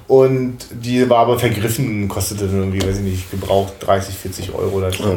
Und 0.08 0.56
die 0.70 1.08
war 1.10 1.18
aber 1.18 1.38
vergriffen 1.38 2.08
kostete 2.08 2.46
dann 2.46 2.60
irgendwie, 2.60 2.82
weiß 2.82 2.96
ich 2.96 3.02
nicht, 3.02 3.30
gebraucht 3.30 3.74
30, 3.80 4.14
40 4.14 4.54
Euro 4.54 4.78
oder 4.78 4.90
so. 4.90 5.04
Oh, 5.04 5.16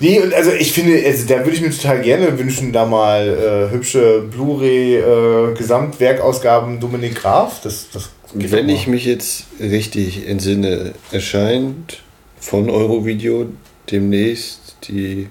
nee, 0.00 0.18
und 0.18 0.32
also 0.32 0.50
ich 0.50 0.72
finde, 0.72 1.02
also 1.04 1.26
da 1.26 1.40
würde 1.40 1.50
ich 1.50 1.60
mir 1.60 1.70
total 1.70 2.00
gerne 2.00 2.38
wünschen, 2.38 2.72
da 2.72 2.86
mal 2.86 3.28
äh, 3.28 3.74
hübsche 3.74 4.22
Blu-ray 4.22 4.96
äh, 4.96 5.54
Gesamtwerkausgaben 5.54 6.80
Dominik 6.80 7.16
Graf. 7.16 7.60
Das, 7.62 7.88
das 7.92 8.08
Wenn 8.32 8.70
ich 8.70 8.86
mich 8.86 9.04
jetzt 9.04 9.44
richtig 9.60 10.26
entsinne, 10.26 10.94
erscheint 11.12 11.98
von 12.40 12.70
Eurovideo 12.70 13.46
demnächst 13.90 14.76
die 14.88 15.28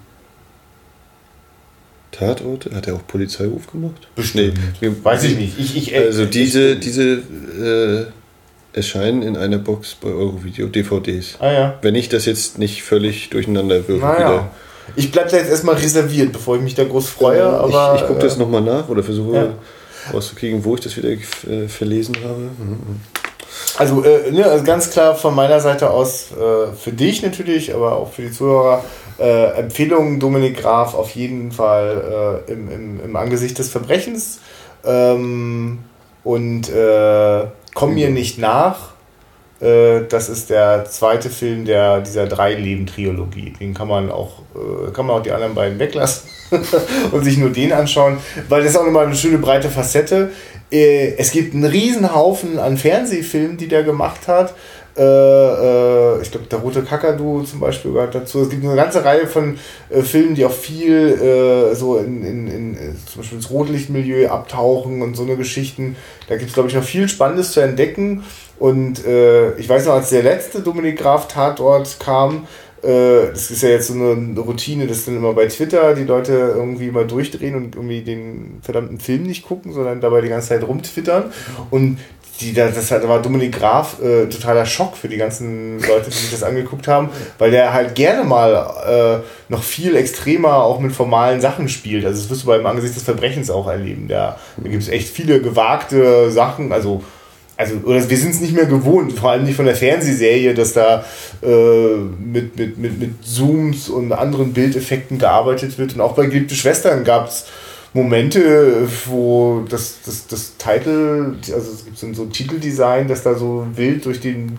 Tatorte? 2.17 2.73
Hat 2.75 2.87
er 2.87 2.95
auch 2.95 3.07
Polizeiruf 3.07 3.67
gemacht? 3.71 4.07
Bestimmt. 4.15 4.57
Nee, 4.81 4.91
Weiß 5.03 5.23
ich 5.23 5.37
nicht. 5.37 5.59
Ich, 5.59 5.75
ich, 5.75 5.95
also 5.95 6.25
diese, 6.25 6.75
diese 6.75 7.21
äh, 8.73 8.77
erscheinen 8.77 9.21
in 9.21 9.37
einer 9.37 9.57
Box 9.57 9.95
bei 9.95 10.09
Eurovideo 10.09 10.67
DVDs. 10.67 11.35
Ah 11.39 11.51
ja. 11.51 11.79
Wenn 11.81 11.95
ich 11.95 12.09
das 12.09 12.25
jetzt 12.25 12.57
nicht 12.57 12.83
völlig 12.83 13.29
durcheinander 13.29 13.87
würfe. 13.87 14.05
Naja. 14.05 14.49
Ich 14.95 15.11
bleibe 15.11 15.29
da 15.31 15.37
jetzt 15.37 15.49
erstmal 15.49 15.75
reserviert, 15.75 16.31
bevor 16.31 16.57
ich 16.57 16.61
mich 16.61 16.75
da 16.75 16.83
groß 16.83 17.09
freue. 17.09 17.39
Ja, 17.39 17.57
aber, 17.57 17.95
ich 17.95 18.01
ich 18.01 18.07
gucke 18.07 18.19
das 18.19 18.37
nochmal 18.37 18.61
nach 18.61 18.87
oder 18.87 19.03
versuche 19.03 19.35
ja. 19.35 20.13
rauszukriegen, 20.13 20.63
wo 20.63 20.75
ich 20.75 20.81
das 20.81 20.95
wieder 20.95 21.09
äh, 21.09 21.67
verlesen 21.67 22.15
habe. 22.23 22.41
Mhm. 22.41 23.01
Also, 23.77 24.03
äh, 24.03 24.31
ne, 24.31 24.45
also 24.45 24.63
ganz 24.63 24.89
klar 24.89 25.15
von 25.15 25.33
meiner 25.33 25.59
Seite 25.59 25.89
aus 25.89 26.31
äh, 26.31 26.73
für 26.75 26.91
dich 26.91 27.23
natürlich, 27.23 27.73
aber 27.73 27.97
auch 27.97 28.11
für 28.11 28.21
die 28.23 28.31
Zuhörer. 28.31 28.83
Äh, 29.19 29.59
Empfehlung 29.59 30.19
Dominik 30.19 30.57
Graf 30.57 30.93
auf 30.93 31.11
jeden 31.11 31.51
Fall 31.51 32.43
äh, 32.47 32.51
im, 32.51 32.69
im, 32.69 32.99
im 33.03 33.15
Angesicht 33.15 33.57
des 33.57 33.69
Verbrechens. 33.69 34.39
Ähm, 34.83 35.79
und 36.23 36.69
äh, 36.69 37.45
Komm 37.75 37.93
mir 37.93 38.09
nicht 38.09 38.39
nach. 38.39 38.93
Äh, 39.59 40.05
das 40.07 40.29
ist 40.29 40.49
der 40.49 40.85
zweite 40.85 41.29
Film 41.29 41.65
der, 41.65 41.99
dieser 41.99 42.25
Drei-Leben-Triologie. 42.25 43.53
Den 43.59 43.73
kann 43.73 43.89
man 43.89 44.09
auch, 44.09 44.39
äh, 44.55 44.91
kann 44.91 45.05
man 45.05 45.17
auch 45.17 45.21
die 45.21 45.33
anderen 45.33 45.55
beiden 45.55 45.77
weglassen 45.77 46.29
und 47.11 47.25
sich 47.25 47.37
nur 47.37 47.49
den 47.49 47.73
anschauen, 47.73 48.17
weil 48.47 48.61
das 48.61 48.71
ist 48.71 48.77
auch 48.77 48.85
nochmal 48.85 49.07
eine 49.07 49.15
schöne 49.15 49.39
breite 49.39 49.69
Facette. 49.69 50.31
Äh, 50.71 51.15
es 51.17 51.31
gibt 51.31 51.53
einen 51.53 52.15
Haufen 52.15 52.59
an 52.59 52.77
Fernsehfilmen, 52.77 53.57
die 53.57 53.67
der 53.67 53.83
gemacht 53.83 54.29
hat. 54.29 54.53
Äh, 54.97 55.01
äh, 55.01 56.21
ich 56.21 56.31
glaube, 56.31 56.47
der 56.49 56.59
Rote 56.59 56.81
Kakadu 56.83 57.43
zum 57.43 57.59
Beispiel 57.59 57.91
gehört 57.91 58.15
dazu. 58.15 58.41
Es 58.41 58.49
gibt 58.49 58.63
eine 58.63 58.75
ganze 58.75 59.03
Reihe 59.03 59.27
von 59.27 59.57
äh, 59.89 60.01
Filmen, 60.01 60.35
die 60.35 60.45
auch 60.45 60.53
viel 60.53 61.71
äh, 61.71 61.75
so 61.75 61.97
in, 61.97 62.23
in, 62.23 62.47
in, 62.47 62.73
äh, 62.75 62.93
zum 63.05 63.21
Beispiel 63.21 63.37
ins 63.37 63.49
Rotlichtmilieu 63.49 64.29
abtauchen 64.29 65.01
und 65.01 65.15
so 65.15 65.23
eine 65.23 65.35
Geschichten. 65.35 65.97
Da 66.29 66.37
gibt 66.37 66.49
es, 66.49 66.53
glaube 66.53 66.69
ich, 66.69 66.75
noch 66.75 66.83
viel 66.83 67.09
Spannendes 67.09 67.51
zu 67.51 67.59
entdecken. 67.59 68.23
Und 68.57 69.05
äh, 69.05 69.55
ich 69.57 69.67
weiß 69.67 69.85
noch, 69.85 69.93
als 69.93 70.11
der 70.11 70.23
letzte 70.23 70.61
Dominik 70.61 70.97
Graf 70.97 71.27
Tatort 71.27 71.99
kam, 71.99 72.47
das 72.81 73.49
ist 73.49 73.63
ja 73.63 73.69
jetzt 73.69 73.87
so 73.87 73.93
eine 73.95 74.39
Routine, 74.39 74.85
dass 74.85 75.05
dann 75.05 75.17
immer 75.17 75.33
bei 75.33 75.47
Twitter 75.47 75.95
die 75.95 76.03
Leute 76.03 76.33
irgendwie 76.55 76.91
mal 76.91 77.07
durchdrehen 77.07 77.55
und 77.55 77.75
irgendwie 77.75 78.03
den 78.03 78.59
verdammten 78.61 78.99
Film 78.99 79.23
nicht 79.23 79.43
gucken, 79.43 79.73
sondern 79.73 80.01
dabei 80.01 80.21
die 80.21 80.27
ganze 80.27 80.49
Zeit 80.49 80.67
rumtwittern. 80.67 81.33
Und 81.71 81.97
die, 82.41 82.53
das 82.53 82.91
war 82.91 83.21
Dominik 83.21 83.57
Graf 83.57 84.01
äh, 84.01 84.25
totaler 84.27 84.65
Schock 84.65 84.97
für 84.97 85.07
die 85.07 85.17
ganzen 85.17 85.79
Leute, 85.79 86.09
die 86.09 86.15
sich 86.15 86.31
das 86.31 86.43
angeguckt 86.43 86.87
haben, 86.87 87.09
weil 87.37 87.51
der 87.51 87.73
halt 87.73 87.95
gerne 87.95 88.23
mal 88.23 89.21
äh, 89.21 89.51
noch 89.51 89.63
viel 89.63 89.95
extremer 89.95 90.55
auch 90.55 90.79
mit 90.79 90.91
formalen 90.91 91.39
Sachen 91.39 91.69
spielt. 91.69 92.05
Also 92.05 92.21
das 92.21 92.29
wirst 92.29 92.43
du 92.43 92.47
beim 92.47 92.65
Angesicht 92.65 92.95
des 92.95 93.03
Verbrechens 93.03 93.49
auch 93.49 93.67
erleben. 93.67 94.07
Da, 94.07 94.37
da 94.57 94.69
gibt 94.69 94.83
es 94.83 94.89
echt 94.89 95.09
viele 95.09 95.41
gewagte 95.41 96.31
Sachen, 96.31 96.71
also 96.71 97.03
also 97.57 97.75
oder 97.85 98.09
wir 98.09 98.17
sind 98.17 98.31
es 98.31 98.41
nicht 98.41 98.53
mehr 98.53 98.65
gewohnt, 98.65 99.13
vor 99.13 99.31
allem 99.31 99.45
nicht 99.45 99.55
von 99.55 99.65
der 99.65 99.77
Fernsehserie, 99.77 100.53
dass 100.53 100.73
da 100.73 101.05
äh, 101.41 101.95
mit, 102.19 102.57
mit, 102.57 102.77
mit, 102.77 102.99
mit 102.99 103.25
Zooms 103.25 103.87
und 103.87 104.11
anderen 104.11 104.51
Bildeffekten 104.51 105.19
gearbeitet 105.19 105.77
wird. 105.77 105.95
Und 105.95 106.01
auch 106.01 106.15
bei 106.15 106.25
Geliebte 106.25 106.55
Schwestern 106.55 107.05
gab 107.05 107.29
es 107.29 107.45
Momente, 107.95 108.89
wo 109.05 109.63
das, 109.69 109.99
das, 110.05 110.27
das 110.27 110.57
Titel, 110.57 111.37
also 111.53 111.71
es 111.71 111.85
gibt 111.85 111.97
so 111.97 112.23
ein, 112.23 112.29
Titeldesign, 112.29 113.07
das 113.07 113.23
da 113.23 113.35
so 113.35 113.65
wild 113.73 114.03
durch 114.03 114.19
den 114.19 114.57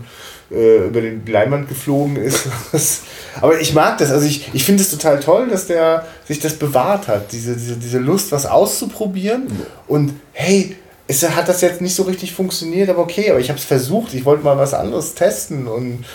äh, 0.51 0.87
über 0.87 1.03
den 1.03 1.27
Leinwand 1.27 1.69
geflogen 1.69 2.17
ist. 2.17 2.49
Aber 3.43 3.61
ich 3.61 3.75
mag 3.75 3.99
das. 3.99 4.11
Also 4.11 4.27
ich, 4.27 4.49
ich 4.55 4.65
finde 4.65 4.83
es 4.83 4.91
total 4.91 5.21
toll, 5.21 5.49
dass 5.51 5.67
der 5.67 6.07
sich 6.25 6.41
das 6.41 6.55
bewahrt 6.55 7.09
hat, 7.09 7.31
diese, 7.33 7.55
diese, 7.55 7.77
diese 7.77 7.99
Lust, 7.99 8.33
was 8.33 8.47
auszuprobieren. 8.47 9.49
Und 9.87 10.15
hey, 10.33 10.75
es 11.07 11.29
hat 11.29 11.47
das 11.47 11.61
jetzt 11.61 11.83
nicht 11.83 11.95
so 11.95 12.05
richtig 12.05 12.33
funktioniert, 12.33 12.89
aber 12.89 13.01
okay, 13.01 13.31
aber 13.31 13.41
ich 13.41 13.51
habe 13.51 13.59
es 13.59 13.67
versucht. 13.67 14.15
Ich 14.15 14.25
wollte 14.25 14.45
mal 14.45 14.57
was 14.57 14.73
anderes 14.73 15.15
testen 15.15 15.67
und, 15.67 16.07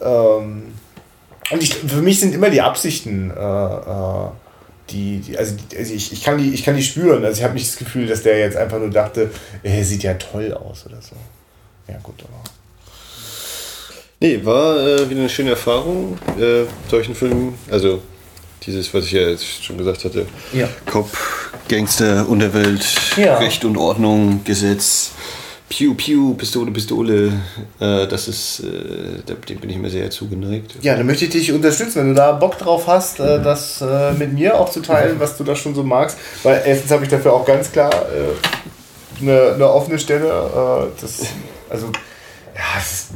ähm, 0.00 0.72
und 1.50 1.62
ich, 1.62 1.74
für 1.74 2.00
mich 2.00 2.20
sind 2.20 2.34
immer 2.34 2.48
die 2.48 2.62
Absichten 2.62 3.30
äh, 3.30 3.34
äh, 3.34 4.28
die, 4.90 5.20
die 5.20 5.38
also, 5.38 5.54
also 5.76 5.94
ich, 5.94 6.12
ich, 6.12 6.22
kann 6.22 6.38
die, 6.38 6.52
ich 6.52 6.64
kann 6.64 6.76
die 6.76 6.82
spüren. 6.82 7.24
Also 7.24 7.38
ich 7.38 7.44
habe 7.44 7.54
nicht 7.54 7.68
das 7.68 7.76
Gefühl, 7.76 8.06
dass 8.06 8.22
der 8.22 8.38
jetzt 8.38 8.56
einfach 8.56 8.78
nur 8.78 8.90
dachte, 8.90 9.30
er 9.62 9.84
sieht 9.84 10.02
ja 10.02 10.14
toll 10.14 10.52
aus 10.52 10.86
oder 10.86 11.00
so. 11.00 11.16
Ja, 11.88 11.98
gut, 12.02 12.22
aber. 12.22 12.42
Nee, 14.20 14.44
war 14.44 14.76
äh, 14.76 15.08
wieder 15.08 15.20
eine 15.20 15.28
schöne 15.30 15.50
Erfahrung, 15.50 16.18
äh, 16.38 16.64
solchen 16.90 17.14
Filmen. 17.14 17.54
Also 17.70 18.02
dieses, 18.66 18.92
was 18.92 19.06
ich 19.06 19.12
ja 19.12 19.22
jetzt 19.22 19.64
schon 19.64 19.78
gesagt 19.78 20.04
hatte. 20.04 20.26
Ja. 20.52 20.68
Cop, 20.86 21.10
Gangster, 21.68 22.28
Unterwelt, 22.28 22.84
ja. 23.16 23.38
Recht 23.38 23.64
und 23.64 23.76
Ordnung, 23.76 24.42
Gesetz. 24.44 25.12
Piu, 25.70 25.94
Piu, 25.94 26.34
Pistole, 26.34 26.72
Pistole, 26.72 27.32
äh, 27.78 28.06
das 28.08 28.26
ist, 28.26 28.58
äh, 28.60 29.22
dem 29.22 29.60
bin 29.60 29.70
ich 29.70 29.78
mir 29.78 29.88
sehr 29.88 30.10
zugeneigt. 30.10 30.74
Ja, 30.82 30.96
dann 30.96 31.06
möchte 31.06 31.26
ich 31.26 31.30
dich 31.30 31.52
unterstützen, 31.52 32.00
wenn 32.00 32.08
du 32.08 32.14
da 32.14 32.32
Bock 32.32 32.58
drauf 32.58 32.88
hast, 32.88 33.20
äh, 33.20 33.40
das 33.40 33.80
äh, 33.80 34.12
mit 34.14 34.32
mir 34.32 34.58
auch 34.58 34.68
zu 34.68 34.80
teilen, 34.80 35.20
was 35.20 35.36
du 35.36 35.44
da 35.44 35.54
schon 35.54 35.76
so 35.76 35.84
magst. 35.84 36.18
Weil 36.42 36.60
erstens 36.66 36.90
habe 36.90 37.04
ich 37.04 37.08
dafür 37.08 37.34
auch 37.34 37.46
ganz 37.46 37.70
klar 37.70 37.92
äh, 37.92 39.22
eine, 39.22 39.54
eine 39.54 39.70
offene 39.70 40.00
Stelle. 40.00 40.26
Äh, 40.26 41.00
das, 41.00 41.20
also, 41.68 41.86
ja, 41.86 42.62
es 42.76 42.92
ist, 42.92 43.10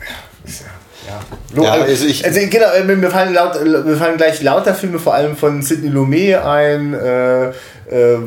ja, 0.00 0.46
ja. 0.46 0.79
Ja, 1.56 1.72
also, 1.72 2.06
ich, 2.06 2.24
also 2.24 2.40
genau, 2.48 2.66
mir 2.84 3.10
fallen, 3.10 3.34
laut, 3.34 3.64
mir 3.64 3.96
fallen 3.96 4.16
gleich 4.16 4.42
lauter 4.42 4.74
Filme, 4.74 4.98
vor 4.98 5.14
allem 5.14 5.36
von 5.36 5.62
Sidney 5.62 5.88
Lumet 5.88 6.36
ein, 6.36 6.94
äh, 6.94 7.48
äh, 7.48 7.52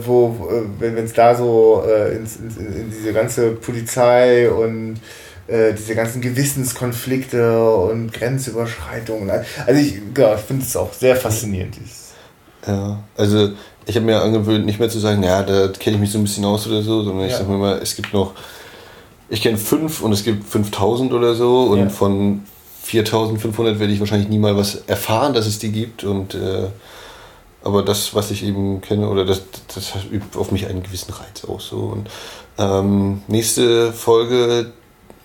wo, 0.05 0.49
äh, 0.51 0.81
wenn 0.81 0.97
es 0.97 1.13
da 1.13 1.35
so 1.35 1.83
äh, 1.87 2.15
in, 2.15 2.25
in, 2.25 2.75
in, 2.75 2.91
diese 2.91 3.13
ganze 3.13 3.51
Polizei 3.51 4.49
und 4.49 4.97
äh, 5.47 5.73
diese 5.73 5.95
ganzen 5.95 6.21
Gewissenskonflikte 6.21 7.63
und 7.63 8.11
Grenzüberschreitungen. 8.13 9.29
Also 9.29 9.79
ich, 9.79 10.01
ja, 10.17 10.35
ich 10.35 10.41
finde 10.41 10.63
es 10.63 10.75
auch 10.75 10.91
sehr 10.93 11.15
faszinierend. 11.15 11.75
Ja, 12.67 12.99
also 13.17 13.49
ich 13.85 13.95
habe 13.95 14.05
mir 14.05 14.21
angewöhnt, 14.21 14.65
nicht 14.65 14.79
mehr 14.79 14.89
zu 14.89 14.99
sagen, 14.99 15.23
ja, 15.23 15.43
da 15.43 15.67
kenne 15.67 15.95
ich 15.95 16.01
mich 16.01 16.11
so 16.11 16.17
ein 16.17 16.23
bisschen 16.23 16.45
aus 16.45 16.67
oder 16.67 16.81
so, 16.81 17.03
sondern 17.03 17.25
ich 17.25 17.31
ja. 17.31 17.39
sage 17.39 17.49
mir 17.49 17.57
mal, 17.57 17.79
es 17.81 17.95
gibt 17.95 18.13
noch, 18.13 18.33
ich 19.29 19.41
kenne 19.41 19.57
fünf 19.57 20.01
und 20.01 20.13
es 20.13 20.23
gibt 20.23 20.47
5000 20.47 21.11
oder 21.11 21.35
so 21.35 21.63
und 21.63 21.79
ja. 21.79 21.89
von 21.89 22.43
4500 22.84 23.80
werde 23.80 23.93
ich 23.93 23.99
wahrscheinlich 23.99 24.30
nie 24.30 24.39
mal 24.39 24.57
was 24.57 24.76
erfahren, 24.88 25.34
dass 25.34 25.47
es 25.47 25.57
die 25.57 25.72
gibt. 25.72 26.03
Und, 26.03 26.35
äh, 26.35 26.68
aber 27.64 27.81
das, 27.81 28.14
was 28.14 28.30
ich 28.30 28.43
eben 28.43 28.81
kenne, 28.81 29.10
oder 29.10 29.26
das, 29.26 29.41
das 29.73 29.93
übt 30.11 30.38
auf 30.38 30.51
mich 30.51 30.68
einen 30.68 30.84
gewissen 30.84 31.14
Reiz 31.14 31.45
aus. 31.45 31.68
So. 31.69 31.77
Und, 31.77 32.10
ähm, 32.57 33.22
nächste 33.27 33.93
Folge, 33.93 34.73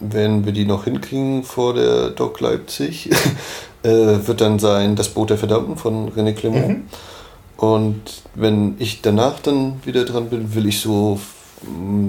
wenn 0.00 0.46
wir 0.46 0.52
die 0.52 0.64
noch 0.64 0.84
hinkriegen 0.84 1.42
vor 1.42 1.74
der 1.74 2.10
Doc 2.10 2.40
Leipzig, 2.40 3.10
äh, 3.82 3.88
wird 3.88 4.40
dann 4.40 4.60
sein 4.60 4.94
Das 4.94 5.08
Boot 5.08 5.30
der 5.30 5.38
Verdammten 5.38 5.76
von 5.76 6.10
René 6.12 6.32
Clement. 6.32 6.68
Mhm. 6.68 6.84
Und 7.56 8.02
wenn 8.36 8.76
ich 8.78 9.02
danach 9.02 9.40
dann 9.40 9.80
wieder 9.84 10.04
dran 10.04 10.30
bin, 10.30 10.54
will 10.54 10.68
ich 10.68 10.80
so, 10.80 11.18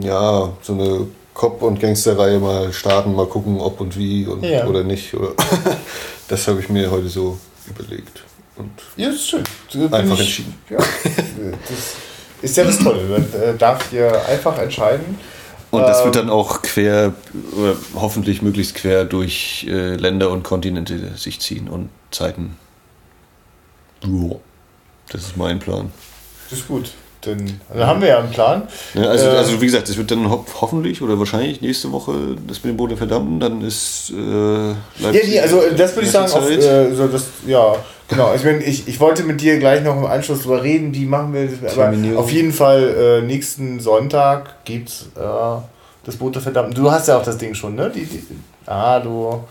ja, 0.01 0.49
so 0.61 0.73
eine 0.73 1.07
Cop- 1.39 1.61
und 1.61 1.79
Gangsterreihe 1.79 2.37
mal 2.37 2.73
starten, 2.73 3.15
mal 3.15 3.25
gucken, 3.25 3.61
ob 3.61 3.79
und 3.79 3.97
wie 3.97 4.27
und, 4.27 4.43
ja. 4.43 4.65
oder 4.65 4.83
nicht. 4.83 5.13
Oder 5.13 5.31
das 6.27 6.45
habe 6.49 6.59
ich 6.59 6.67
mir 6.67 6.91
heute 6.91 7.07
so 7.07 7.39
überlegt. 7.65 8.25
Und 8.57 8.71
ja, 8.97 9.07
das 9.07 9.15
ist 9.15 9.29
schön. 9.29 9.93
einfach 9.93 10.15
ich, 10.15 10.19
entschieden. 10.19 10.55
Ja, 10.69 10.79
das 10.79 11.95
ist 12.41 12.57
ja 12.57 12.65
das 12.65 12.77
Tolle. 12.79 13.03
Man 13.03 13.41
äh, 13.41 13.57
darf 13.57 13.89
hier 13.89 14.21
einfach 14.27 14.59
entscheiden. 14.59 15.17
Und 15.71 15.83
das 15.83 16.03
wird 16.03 16.17
ähm, 16.17 16.23
dann 16.23 16.29
auch 16.29 16.61
quer, 16.61 17.13
hoffentlich 17.95 18.41
möglichst 18.41 18.75
quer 18.75 19.05
durch 19.05 19.65
äh, 19.69 19.95
Länder 19.95 20.31
und 20.31 20.43
Kontinente 20.43 21.15
sich 21.15 21.39
ziehen 21.39 21.69
und 21.69 21.89
Zeiten. 22.11 22.57
Das 25.09 25.21
ist 25.21 25.37
mein 25.37 25.59
Plan. 25.59 25.89
Das 26.49 26.59
ist 26.59 26.67
gut. 26.67 26.91
Dann, 27.21 27.59
dann 27.73 27.85
haben 27.85 28.01
wir 28.01 28.07
ja 28.07 28.19
einen 28.19 28.31
Plan. 28.31 28.63
Ja, 28.93 29.03
also, 29.03 29.25
äh, 29.25 29.29
also 29.29 29.61
wie 29.61 29.65
gesagt, 29.65 29.89
es 29.89 29.97
wird 29.97 30.09
dann 30.09 30.29
ho 30.29 30.45
hoffentlich 30.61 31.01
oder 31.01 31.19
wahrscheinlich 31.19 31.59
nächste 31.59 31.91
Woche 31.91 32.13
das 32.47 32.63
mit 32.63 32.73
dem 32.73 32.77
Boot 32.77 32.91
der 32.91 32.97
Verdammten, 32.97 33.41
dann 33.41 33.61
ist 33.61 34.11
äh, 34.11 34.69
Leipzig 35.01 35.23
Ja, 35.23 35.29
nee, 35.29 35.39
also 35.41 35.61
das 35.75 35.95
würde 35.95 36.05
ich 36.05 36.11
sagen, 36.11 36.31
auf, 36.31 36.49
äh, 36.49 36.95
so 36.95 37.07
das, 37.07 37.25
ja, 37.45 37.75
genau. 38.07 38.33
Ich, 38.33 38.45
mein, 38.45 38.61
ich, 38.61 38.87
ich 38.87 38.99
wollte 39.01 39.23
mit 39.23 39.41
dir 39.41 39.59
gleich 39.59 39.83
noch 39.83 39.97
im 39.97 40.05
Anschluss 40.05 40.43
drüber 40.43 40.63
reden, 40.63 40.93
wie 40.95 41.05
machen 41.05 41.33
wir 41.33 41.47
das, 41.47 41.77
aber 41.77 41.93
auf 42.17 42.31
jeden 42.31 42.53
Fall 42.53 43.19
äh, 43.21 43.21
nächsten 43.21 43.81
Sonntag 43.81 44.63
gibt's 44.63 45.07
äh, 45.17 45.61
das 46.05 46.15
Boot 46.15 46.35
der 46.35 46.41
Verdammten. 46.41 46.73
Du 46.73 46.89
hast 46.89 47.09
ja 47.09 47.17
auch 47.17 47.23
das 47.23 47.37
Ding 47.37 47.53
schon, 47.53 47.75
ne? 47.75 47.91
Die, 47.93 48.05
die, 48.05 48.23
ah, 48.65 48.99
du... 48.99 49.43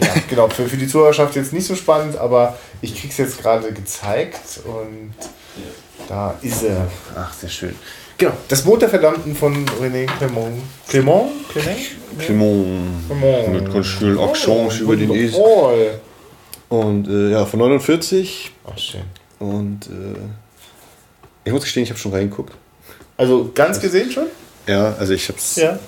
Ja, 0.00 0.08
genau, 0.28 0.48
für, 0.48 0.66
für 0.66 0.78
die 0.78 0.88
Zuhörerschaft 0.88 1.36
jetzt 1.36 1.52
nicht 1.52 1.66
so 1.66 1.76
spannend, 1.76 2.16
aber 2.16 2.56
ich 2.80 2.98
krieg's 2.98 3.18
jetzt 3.18 3.40
gerade 3.40 3.70
gezeigt 3.72 4.60
und 4.64 5.12
da 6.12 6.34
ist 6.42 6.62
er. 6.62 6.88
Ach, 7.16 7.32
sehr 7.32 7.48
schön. 7.48 7.74
Genau, 8.18 8.34
das 8.48 8.62
Boot 8.62 8.82
der 8.82 8.90
Verdammten 8.90 9.34
von 9.34 9.64
René 9.80 10.04
Clement. 10.18 10.58
Clement? 10.86 11.30
Clement? 11.48 11.78
Clement. 12.18 12.84
Clement. 13.06 13.52
Mit 13.52 14.18
Accent 14.18 14.48
oh, 14.58 14.70
über 14.82 14.96
den 14.96 15.10
Is. 15.14 15.34
Und 16.68 17.08
äh, 17.08 17.30
ja, 17.30 17.46
von 17.46 17.60
49. 17.60 18.52
Ach, 18.70 18.78
schön. 18.78 19.00
Und 19.38 19.86
äh, 19.86 20.18
ich 21.44 21.52
muss 21.52 21.62
gestehen, 21.62 21.84
ich 21.84 21.90
habe 21.90 21.98
schon 21.98 22.12
reingeguckt. 22.12 22.52
Also 23.16 23.50
ganz 23.54 23.80
gesehen 23.80 24.10
schon? 24.10 24.26
Ja, 24.66 24.94
also 24.98 25.14
ich 25.14 25.26
hab's. 25.30 25.56
Ja. 25.56 25.78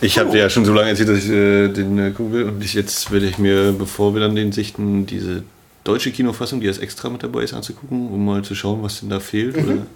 Ich 0.00 0.16
habe 0.18 0.30
dir 0.30 0.38
ja 0.38 0.50
schon 0.50 0.64
so 0.64 0.72
lange 0.72 0.90
erzählt, 0.90 1.08
dass 1.08 1.18
ich 1.18 1.30
äh, 1.30 1.68
den 1.68 1.98
äh, 1.98 2.10
gucken 2.12 2.32
will. 2.32 2.44
Und 2.44 2.62
ich, 2.62 2.74
jetzt 2.74 3.10
werde 3.10 3.26
ich 3.26 3.38
mir, 3.38 3.72
bevor 3.72 4.14
wir 4.14 4.20
dann 4.20 4.36
den 4.36 4.52
sichten, 4.52 5.06
diese 5.06 5.42
deutsche 5.86 6.10
Kinofassung, 6.10 6.60
die 6.60 6.68
als 6.68 6.78
extra 6.78 7.08
mit 7.08 7.22
dabei 7.22 7.42
ist, 7.42 7.54
anzugucken, 7.54 8.08
um 8.08 8.24
mal 8.24 8.42
zu 8.42 8.54
schauen, 8.54 8.82
was 8.82 9.00
denn 9.00 9.10
da 9.10 9.20
fehlt. 9.20 9.56
Mhm. 9.56 9.86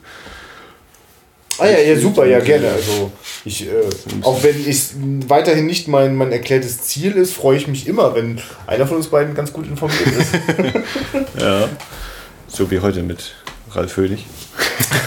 Ah 1.59 1.67
ja, 1.67 1.79
ja, 1.79 1.99
super, 1.99 2.25
ja, 2.25 2.41
gerne. 2.41 2.71
Also 2.71 3.13
ich, 3.45 3.67
äh, 3.67 3.71
auch 4.23 4.43
wenn 4.43 4.67
es 4.67 4.95
weiterhin 5.29 5.67
nicht 5.67 5.89
mein, 5.89 6.17
mein 6.17 6.33
erklärtes 6.33 6.81
Ziel 6.83 7.13
ist, 7.13 7.35
freue 7.35 7.59
ich 7.59 7.67
mich 7.67 7.87
immer, 7.87 8.15
wenn 8.15 8.41
einer 8.67 8.87
von 8.87 8.97
uns 8.97 9.09
beiden 9.09 9.35
ganz 9.35 9.53
gut 9.53 9.67
informiert 9.67 10.07
ist. 10.07 10.33
ja. 11.39 11.69
So 12.49 12.71
wie 12.71 12.81
heute 12.81 13.03
mit 13.03 13.35
Ralf 13.73 13.97
Hönig. 13.97 14.25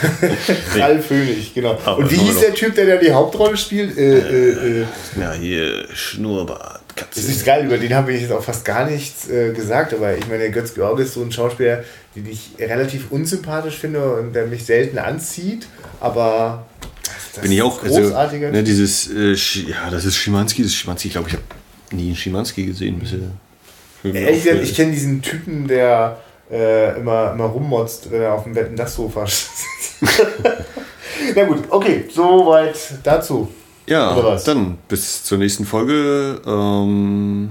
Ralf 0.76 1.10
Hönig, 1.10 1.53
genau. 1.55 1.77
Aber 1.85 1.97
Und 1.97 2.11
wie 2.11 2.18
hieß 2.18 2.39
der 2.39 2.53
Typ, 2.53 2.76
der 2.76 2.85
da 2.85 2.97
die 2.97 3.11
Hauptrolle 3.11 3.57
spielt? 3.57 3.97
Äh, 3.97 4.19
äh, 4.19 4.81
äh, 4.81 4.85
ja, 5.19 5.34
hier 5.34 5.88
Schnurrbart. 5.93 6.82
Das 6.95 7.24
ist 7.24 7.45
geil, 7.45 7.65
über 7.65 7.78
den 7.78 7.94
habe 7.94 8.14
ich 8.14 8.22
jetzt 8.22 8.32
auch 8.32 8.44
fast 8.44 8.65
gar 8.65 8.90
nichts 8.90 9.30
äh, 9.30 9.52
gesagt, 9.52 9.94
aber 9.94 10.15
ich 10.15 10.28
meine, 10.28 10.40
der 10.40 10.49
Götz 10.52 10.74
Georg 10.74 10.99
ist 10.99 11.14
so 11.14 11.24
ein 11.24 11.32
Schauspieler, 11.32 11.84
den 12.15 12.28
ich 12.28 12.52
relativ 12.60 13.11
unsympathisch 13.11 13.78
finde 13.78 14.14
und 14.15 14.34
der 14.34 14.45
mich 14.45 14.65
selten 14.65 14.98
anzieht, 14.99 15.68
aber 15.99 16.65
das 17.34 17.41
bin 17.41 17.52
ich 17.52 17.61
auch 17.64 17.82
großartiger. 17.82 18.48
Also, 18.48 18.57
ne, 18.57 18.64
dieses, 18.64 19.10
äh, 19.11 19.34
ja, 19.70 19.90
das 19.90 20.06
ist 20.06 20.18
Schimanski, 20.18 20.61
das 20.61 20.72
ist 20.72 20.78
Schimanski, 20.78 21.07
ich 21.07 21.14
glaube, 21.14 21.30
ich 21.30 21.36
habe 21.36 21.45
nie 21.91 22.07
einen 22.07 22.15
Schimanski 22.15 22.65
gesehen 22.65 22.99
bisher. 22.99 23.20
Ehrlich 24.03 24.44
gesagt, 24.44 24.64
ich 24.64 24.76
kenne 24.76 24.91
diesen 24.91 25.22
Typen, 25.22 25.68
der 25.68 26.20
äh, 26.52 26.98
immer, 26.98 27.32
immer 27.32 27.45
rummotzt, 27.45 28.11
wenn 28.11 28.22
er 28.22 28.34
auf 28.34 28.44
dem 28.44 28.53
Wetten 28.53 28.76
das 28.76 28.95
Sofa 28.95 29.26
sitzt. 29.26 29.98
Na 31.36 31.44
gut, 31.45 31.64
okay, 31.70 32.06
soweit 32.14 32.78
dazu. 33.03 33.49
Ja, 33.88 34.38
dann 34.45 34.77
bis 34.88 35.23
zur 35.23 35.38
nächsten 35.38 35.65
Folge. 35.65 36.41
Ähm, 36.45 37.49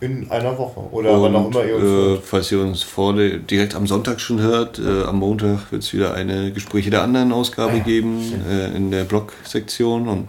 in 0.00 0.30
einer 0.30 0.58
Woche 0.58 0.80
oder 0.90 1.22
wann 1.22 1.34
auch 1.34 1.50
immer 1.50 1.64
ihr 1.64 1.76
uns 1.76 2.18
äh. 2.18 2.22
Falls 2.22 2.52
ihr 2.52 2.60
uns 2.60 2.82
vor, 2.82 3.14
direkt 3.14 3.74
am 3.74 3.86
Sonntag 3.86 4.20
schon 4.20 4.40
hört, 4.40 4.78
äh, 4.78 5.04
am 5.04 5.20
Montag 5.20 5.72
wird 5.72 5.82
es 5.82 5.94
wieder 5.94 6.14
eine 6.14 6.52
Gespräche 6.52 6.90
der 6.90 7.02
anderen 7.02 7.32
Ausgabe 7.32 7.78
ah, 7.80 7.84
geben 7.84 8.20
äh, 8.48 8.76
in 8.76 8.90
der 8.90 9.04
Blog-Sektion 9.04 10.08
und 10.08 10.28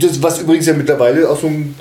das, 0.00 0.20
was 0.22 0.40
übrigens 0.40 0.66
ja 0.66 0.74
mittlerweile 0.74 1.28
auch 1.28 1.38
so 1.38 1.46
ein, 1.46 1.74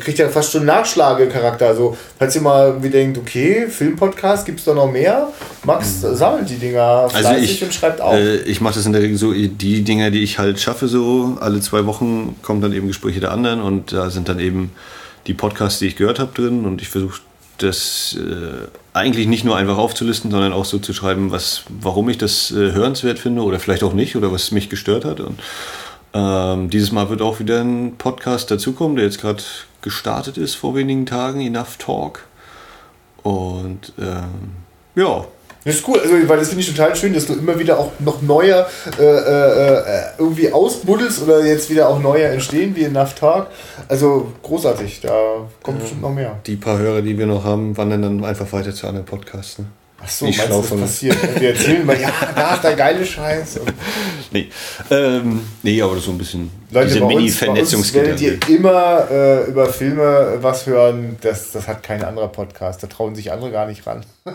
kriegt 0.00 0.18
ja 0.18 0.28
fast 0.28 0.52
schon 0.52 0.66
Nachschlagecharakter. 0.66 1.68
Also, 1.68 1.96
falls 2.18 2.34
ihr 2.34 2.42
mal 2.42 2.82
wie 2.82 2.90
denkt, 2.90 3.16
okay, 3.16 3.68
Filmpodcast, 3.68 4.44
gibt 4.44 4.58
es 4.58 4.66
da 4.66 4.74
noch 4.74 4.90
mehr? 4.90 5.28
Max 5.64 6.02
mhm. 6.02 6.14
sammelt 6.14 6.50
die 6.50 6.56
Dinger 6.56 7.08
fleißig 7.08 7.26
also 7.26 7.44
ich, 7.44 7.64
und 7.64 7.74
schreibt 7.74 8.00
auf. 8.00 8.14
Äh, 8.14 8.36
ich 8.42 8.60
mache 8.60 8.74
das 8.74 8.86
in 8.86 8.92
der 8.92 9.02
Regel 9.02 9.16
so, 9.16 9.32
die 9.32 9.82
Dinger, 9.82 10.10
die 10.10 10.22
ich 10.22 10.38
halt 10.38 10.60
schaffe, 10.60 10.88
so 10.88 11.38
alle 11.40 11.60
zwei 11.60 11.86
Wochen 11.86 12.36
kommen 12.42 12.60
dann 12.60 12.72
eben 12.72 12.86
Gespräche 12.86 13.20
der 13.20 13.32
anderen 13.32 13.62
und 13.62 13.92
da 13.92 14.10
sind 14.10 14.28
dann 14.28 14.38
eben 14.38 14.72
die 15.26 15.34
Podcasts, 15.34 15.78
die 15.78 15.86
ich 15.86 15.96
gehört 15.96 16.18
habe, 16.18 16.32
drin 16.34 16.66
und 16.66 16.82
ich 16.82 16.88
versuche 16.88 17.20
das 17.58 18.18
äh, 18.18 18.66
eigentlich 18.92 19.26
nicht 19.26 19.44
nur 19.44 19.56
einfach 19.56 19.78
aufzulisten, 19.78 20.30
sondern 20.30 20.52
auch 20.52 20.66
so 20.66 20.78
zu 20.78 20.92
schreiben, 20.92 21.30
was, 21.30 21.62
warum 21.68 22.08
ich 22.10 22.18
das 22.18 22.50
äh, 22.50 22.72
hörenswert 22.72 23.18
finde 23.18 23.42
oder 23.42 23.58
vielleicht 23.58 23.82
auch 23.82 23.94
nicht 23.94 24.16
oder 24.16 24.30
was 24.30 24.50
mich 24.50 24.68
gestört 24.68 25.06
hat. 25.06 25.20
Und 25.20 25.40
ähm, 26.16 26.70
dieses 26.70 26.92
Mal 26.92 27.10
wird 27.10 27.20
auch 27.20 27.40
wieder 27.40 27.60
ein 27.60 27.96
Podcast 27.98 28.50
dazukommen, 28.50 28.96
der 28.96 29.04
jetzt 29.04 29.20
gerade 29.20 29.42
gestartet 29.82 30.38
ist 30.38 30.54
vor 30.54 30.74
wenigen 30.74 31.04
Tagen, 31.04 31.40
Enough 31.40 31.76
Talk. 31.78 32.24
Und 33.22 33.92
ähm, 33.98 34.52
ja. 34.94 35.26
Das 35.64 35.74
ist 35.74 35.88
cool, 35.88 35.98
also, 35.98 36.14
weil 36.28 36.38
das 36.38 36.48
finde 36.48 36.62
ich 36.62 36.72
total 36.72 36.94
schön, 36.94 37.12
dass 37.12 37.26
du 37.26 37.34
immer 37.34 37.58
wieder 37.58 37.78
auch 37.78 37.90
noch 37.98 38.22
neue 38.22 38.66
äh, 38.98 39.02
äh, 39.02 39.82
irgendwie 40.16 40.52
ausbuddelst 40.52 41.22
oder 41.22 41.44
jetzt 41.44 41.68
wieder 41.68 41.88
auch 41.88 41.98
neue 41.98 42.24
entstehen, 42.24 42.74
wie 42.76 42.84
Enough 42.84 43.14
Talk. 43.14 43.48
Also 43.88 44.32
großartig, 44.42 45.00
da 45.00 45.10
kommt 45.62 45.78
ja. 45.78 45.82
bestimmt 45.82 46.02
noch 46.02 46.14
mehr. 46.14 46.38
Die 46.46 46.56
paar 46.56 46.78
Hörer, 46.78 47.02
die 47.02 47.18
wir 47.18 47.26
noch 47.26 47.44
haben, 47.44 47.76
wandern 47.76 48.02
dann 48.02 48.24
einfach 48.24 48.50
weiter 48.52 48.72
zu 48.72 48.86
anderen 48.86 49.06
Podcasts. 49.06 49.58
Ne? 49.58 49.66
Ach 50.02 50.08
so, 50.08 50.26
ich 50.26 50.36
meinst 50.36 50.70
du, 50.70 50.76
passiert? 50.76 51.40
Wir 51.40 51.50
erzählen 51.50 51.84
mal, 51.86 51.98
ja, 51.98 52.12
da 52.34 52.54
ist 52.54 52.64
der 52.64 52.76
geile 52.76 53.04
Scheiß. 53.04 53.60
nee. 54.30 54.48
Ähm, 54.90 55.40
nee, 55.62 55.80
aber 55.80 55.96
so 55.98 56.10
ein 56.10 56.18
bisschen 56.18 56.50
Leute, 56.70 56.88
diese 56.88 57.04
Mini-Vernetzungsgedanke. 57.04 58.20
Werdet 58.20 58.48
ihr 58.48 58.56
immer 58.56 59.10
äh, 59.10 59.44
über 59.44 59.66
Filme 59.72 60.38
was 60.40 60.66
hören, 60.66 61.16
das, 61.22 61.52
das 61.52 61.66
hat 61.66 61.82
kein 61.82 62.04
anderer 62.04 62.28
Podcast. 62.28 62.82
Da 62.82 62.88
trauen 62.88 63.14
sich 63.14 63.32
andere 63.32 63.50
gar 63.50 63.66
nicht 63.66 63.86
ran. 63.86 64.04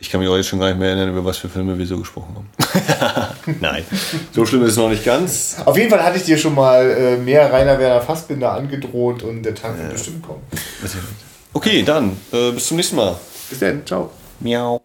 Ich 0.00 0.10
kann 0.10 0.20
mich 0.20 0.28
auch 0.28 0.36
jetzt 0.36 0.48
schon 0.48 0.58
gar 0.58 0.66
nicht 0.66 0.78
mehr 0.78 0.88
erinnern, 0.88 1.10
über 1.10 1.24
was 1.24 1.38
für 1.38 1.48
Filme 1.48 1.78
wir 1.78 1.86
so 1.86 1.96
gesprochen 1.96 2.36
haben. 2.36 3.56
Nein, 3.60 3.84
so 4.32 4.44
schlimm 4.44 4.62
ist 4.64 4.72
es 4.72 4.76
noch 4.76 4.90
nicht 4.90 5.02
ganz. 5.02 5.56
Auf 5.64 5.78
jeden 5.78 5.88
Fall 5.88 6.02
hatte 6.02 6.18
ich 6.18 6.24
dir 6.24 6.36
schon 6.36 6.54
mal 6.54 6.90
äh, 6.90 7.16
mehr 7.16 7.50
Rainer 7.50 7.78
Werner 7.78 8.02
Fassbinder 8.02 8.52
angedroht 8.52 9.22
und 9.22 9.44
der 9.44 9.54
Tag 9.54 9.78
wird 9.78 9.92
bestimmt 9.92 10.22
kommen. 10.22 10.42
Okay, 11.54 11.82
dann 11.84 12.18
äh, 12.32 12.50
bis 12.50 12.66
zum 12.66 12.76
nächsten 12.76 12.96
Mal. 12.96 13.16
Bis 13.48 13.60
dann, 13.60 13.86
ciao. 13.86 14.10
喵。 14.40 14.83